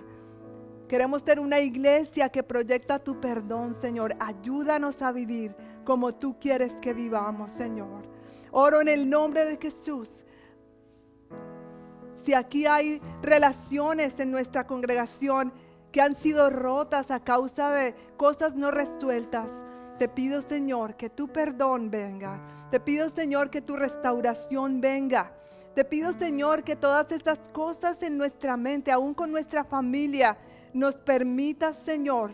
Queremos 0.87 1.21
ser 1.21 1.39
una 1.39 1.59
iglesia 1.59 2.29
que 2.29 2.41
proyecta 2.41 2.99
tu 2.99 3.21
perdón, 3.21 3.75
Señor. 3.75 4.15
Ayúdanos 4.19 5.01
a 5.01 5.11
vivir 5.11 5.55
como 5.85 6.15
tú 6.15 6.37
quieres 6.39 6.73
que 6.81 6.93
vivamos, 6.93 7.51
Señor. 7.51 8.03
Oro 8.51 8.81
en 8.81 8.87
el 8.87 9.09
nombre 9.09 9.45
de 9.45 9.57
Jesús. 9.57 10.09
Si 12.25 12.33
aquí 12.33 12.65
hay 12.65 13.01
relaciones 13.21 14.19
en 14.19 14.31
nuestra 14.31 14.65
congregación, 14.65 15.53
que 15.91 16.01
han 16.01 16.15
sido 16.15 16.49
rotas 16.49 17.11
a 17.11 17.23
causa 17.23 17.71
de 17.71 17.95
cosas 18.17 18.55
no 18.55 18.71
resueltas. 18.71 19.49
Te 19.97 20.07
pido, 20.07 20.41
Señor, 20.41 20.95
que 20.95 21.09
tu 21.09 21.27
perdón 21.27 21.89
venga. 21.89 22.39
Te 22.71 22.79
pido, 22.79 23.09
Señor, 23.09 23.49
que 23.49 23.61
tu 23.61 23.75
restauración 23.75 24.79
venga. 24.81 25.31
Te 25.73 25.85
pido, 25.85 26.13
Señor, 26.13 26.63
que 26.63 26.75
todas 26.75 27.11
estas 27.11 27.39
cosas 27.51 28.01
en 28.03 28.17
nuestra 28.17 28.57
mente, 28.57 28.91
aún 28.91 29.13
con 29.13 29.31
nuestra 29.31 29.63
familia, 29.63 30.37
nos 30.73 30.95
permitas, 30.95 31.77
Señor, 31.77 32.31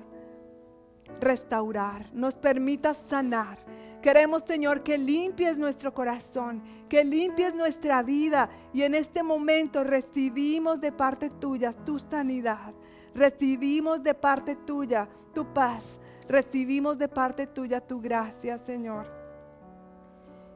restaurar, 1.21 2.09
nos 2.13 2.35
permitas 2.35 3.01
sanar. 3.07 3.59
Queremos, 4.01 4.43
Señor, 4.45 4.83
que 4.83 4.97
limpies 4.97 5.57
nuestro 5.57 5.93
corazón, 5.93 6.61
que 6.87 7.03
limpies 7.03 7.55
nuestra 7.55 8.03
vida 8.03 8.49
y 8.73 8.83
en 8.83 8.93
este 8.93 9.23
momento 9.23 9.83
recibimos 9.83 10.79
de 10.79 10.91
parte 10.91 11.29
tuya 11.29 11.73
tu 11.73 11.97
sanidad. 11.97 12.73
Recibimos 13.15 14.03
de 14.03 14.13
parte 14.13 14.57
tuya 14.57 15.07
tu 15.33 15.45
paz. 15.53 15.83
Recibimos 16.27 16.97
de 16.97 17.07
parte 17.07 17.47
tuya 17.47 17.79
tu 17.79 18.01
gracia, 18.01 18.57
Señor. 18.57 19.07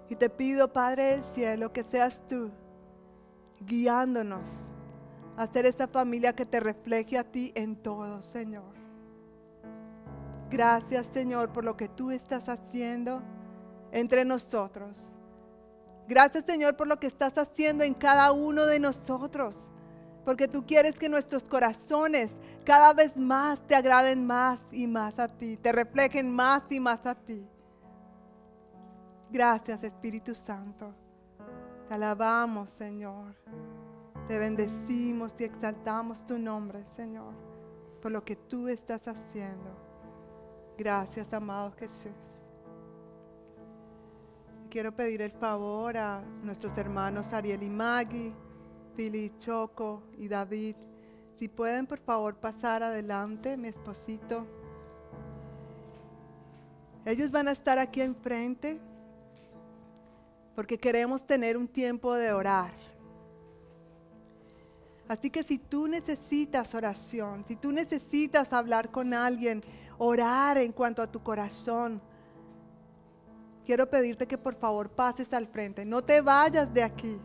Y 0.09 0.15
te 0.15 0.29
pido, 0.29 0.71
Padre 0.73 1.05
del 1.05 1.23
cielo, 1.33 1.71
que 1.71 1.83
seas 1.83 2.21
tú 2.27 2.51
guiándonos 3.61 4.43
a 5.37 5.47
ser 5.47 5.65
esa 5.65 5.87
familia 5.87 6.33
que 6.33 6.45
te 6.45 6.59
refleje 6.59 7.17
a 7.17 7.23
ti 7.23 7.53
en 7.55 7.77
todo, 7.77 8.21
Señor. 8.23 8.73
Gracias, 10.49 11.07
Señor, 11.13 11.53
por 11.53 11.63
lo 11.63 11.77
que 11.77 11.87
tú 11.87 12.11
estás 12.11 12.49
haciendo 12.49 13.21
entre 13.91 14.25
nosotros. 14.25 14.97
Gracias, 16.09 16.43
Señor, 16.43 16.75
por 16.75 16.87
lo 16.87 16.99
que 16.99 17.07
estás 17.07 17.37
haciendo 17.37 17.85
en 17.85 17.93
cada 17.93 18.33
uno 18.33 18.65
de 18.65 18.79
nosotros 18.79 19.71
porque 20.29 20.47
tú 20.47 20.63
quieres 20.63 20.93
que 20.93 21.09
nuestros 21.09 21.41
corazones 21.41 22.29
cada 22.63 22.93
vez 22.93 23.17
más 23.17 23.59
te 23.65 23.73
agraden 23.73 24.27
más 24.27 24.59
y 24.71 24.85
más 24.85 25.17
a 25.17 25.27
ti, 25.27 25.57
te 25.57 25.71
reflejen 25.71 26.31
más 26.31 26.61
y 26.69 26.79
más 26.79 27.03
a 27.07 27.15
ti. 27.15 27.49
Gracias 29.31 29.81
Espíritu 29.81 30.35
Santo. 30.35 30.93
Te 31.87 31.95
alabamos, 31.95 32.69
Señor. 32.69 33.33
Te 34.27 34.37
bendecimos 34.37 35.33
y 35.39 35.45
exaltamos 35.45 36.23
tu 36.27 36.37
nombre, 36.37 36.85
Señor, 36.95 37.33
por 37.99 38.11
lo 38.11 38.23
que 38.23 38.35
tú 38.35 38.67
estás 38.67 39.07
haciendo. 39.07 39.71
Gracias, 40.77 41.33
amado 41.33 41.71
Jesús. 41.71 42.13
Quiero 44.69 44.95
pedir 44.95 45.23
el 45.23 45.31
favor 45.31 45.97
a 45.97 46.21
nuestros 46.43 46.77
hermanos 46.77 47.33
Ariel 47.33 47.63
y 47.63 47.69
Maggie, 47.69 48.31
Pili, 48.99 49.31
Choco 49.39 50.03
y 50.17 50.27
David. 50.27 50.75
Si 51.37 51.47
pueden, 51.47 51.87
por 51.87 51.99
favor, 51.99 52.35
pasar 52.35 52.83
adelante, 52.83 53.55
mi 53.55 53.69
esposito. 53.69 54.45
Ellos 57.05 57.31
van 57.31 57.47
a 57.47 57.53
estar 57.53 57.79
aquí 57.79 58.01
enfrente 58.01 58.77
porque 60.53 60.77
queremos 60.77 61.25
tener 61.25 61.55
un 61.55 61.65
tiempo 61.65 62.13
de 62.13 62.33
orar. 62.33 62.73
Así 65.07 65.29
que 65.29 65.43
si 65.43 65.59
tú 65.59 65.87
necesitas 65.87 66.75
oración, 66.75 67.45
si 67.47 67.55
tú 67.55 67.71
necesitas 67.71 68.51
hablar 68.51 68.91
con 68.91 69.13
alguien, 69.13 69.63
orar 69.97 70.57
en 70.57 70.73
cuanto 70.73 71.01
a 71.01 71.09
tu 71.09 71.23
corazón, 71.23 72.01
quiero 73.65 73.89
pedirte 73.89 74.27
que 74.27 74.37
por 74.37 74.55
favor 74.55 74.89
pases 74.89 75.31
al 75.31 75.47
frente. 75.47 75.85
No 75.85 76.03
te 76.03 76.19
vayas 76.19 76.73
de 76.73 76.83
aquí 76.83 77.21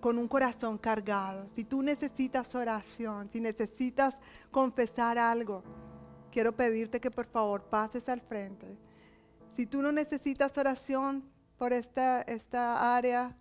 con 0.00 0.18
un 0.18 0.28
corazón 0.28 0.78
cargado. 0.78 1.48
Si 1.48 1.64
tú 1.64 1.82
necesitas 1.82 2.54
oración, 2.54 3.28
si 3.32 3.40
necesitas 3.40 4.16
confesar 4.50 5.18
algo, 5.18 5.62
quiero 6.30 6.52
pedirte 6.52 7.00
que 7.00 7.10
por 7.10 7.26
favor 7.26 7.62
pases 7.62 8.08
al 8.08 8.20
frente. 8.20 8.78
Si 9.56 9.66
tú 9.66 9.82
no 9.82 9.92
necesitas 9.92 10.56
oración 10.58 11.24
por 11.58 11.72
esta, 11.72 12.22
esta 12.22 12.96
área, 12.96 13.36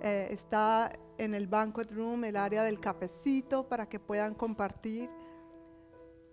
eh, 0.00 0.28
está 0.30 0.92
en 1.18 1.34
el 1.34 1.46
banquet 1.46 1.90
room, 1.92 2.24
el 2.24 2.36
área 2.36 2.62
del 2.62 2.80
cafecito, 2.80 3.68
para 3.68 3.86
que 3.86 4.00
puedan 4.00 4.34
compartir. 4.34 5.08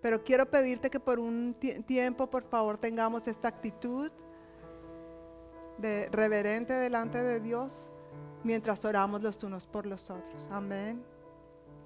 Pero 0.02 0.24
quiero 0.24 0.50
pedirte 0.50 0.90
que 0.90 1.00
por 1.00 1.20
un 1.20 1.56
tiempo, 1.86 2.30
por 2.30 2.44
favor, 2.44 2.78
tengamos 2.78 3.28
esta 3.28 3.48
actitud 3.48 4.12
de 5.78 6.10
reverente 6.12 6.74
delante 6.74 7.22
de 7.24 7.40
Dios 7.40 7.93
mientras 8.44 8.84
oramos 8.86 9.22
los 9.22 9.44
unos 9.44 9.68
por 9.68 9.86
los 9.86 10.10
otros. 10.10 10.48
Amén. 10.52 11.04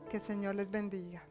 Que 0.09 0.17
el 0.17 0.23
Señor 0.23 0.55
les 0.55 0.69
bendiga. 0.69 1.26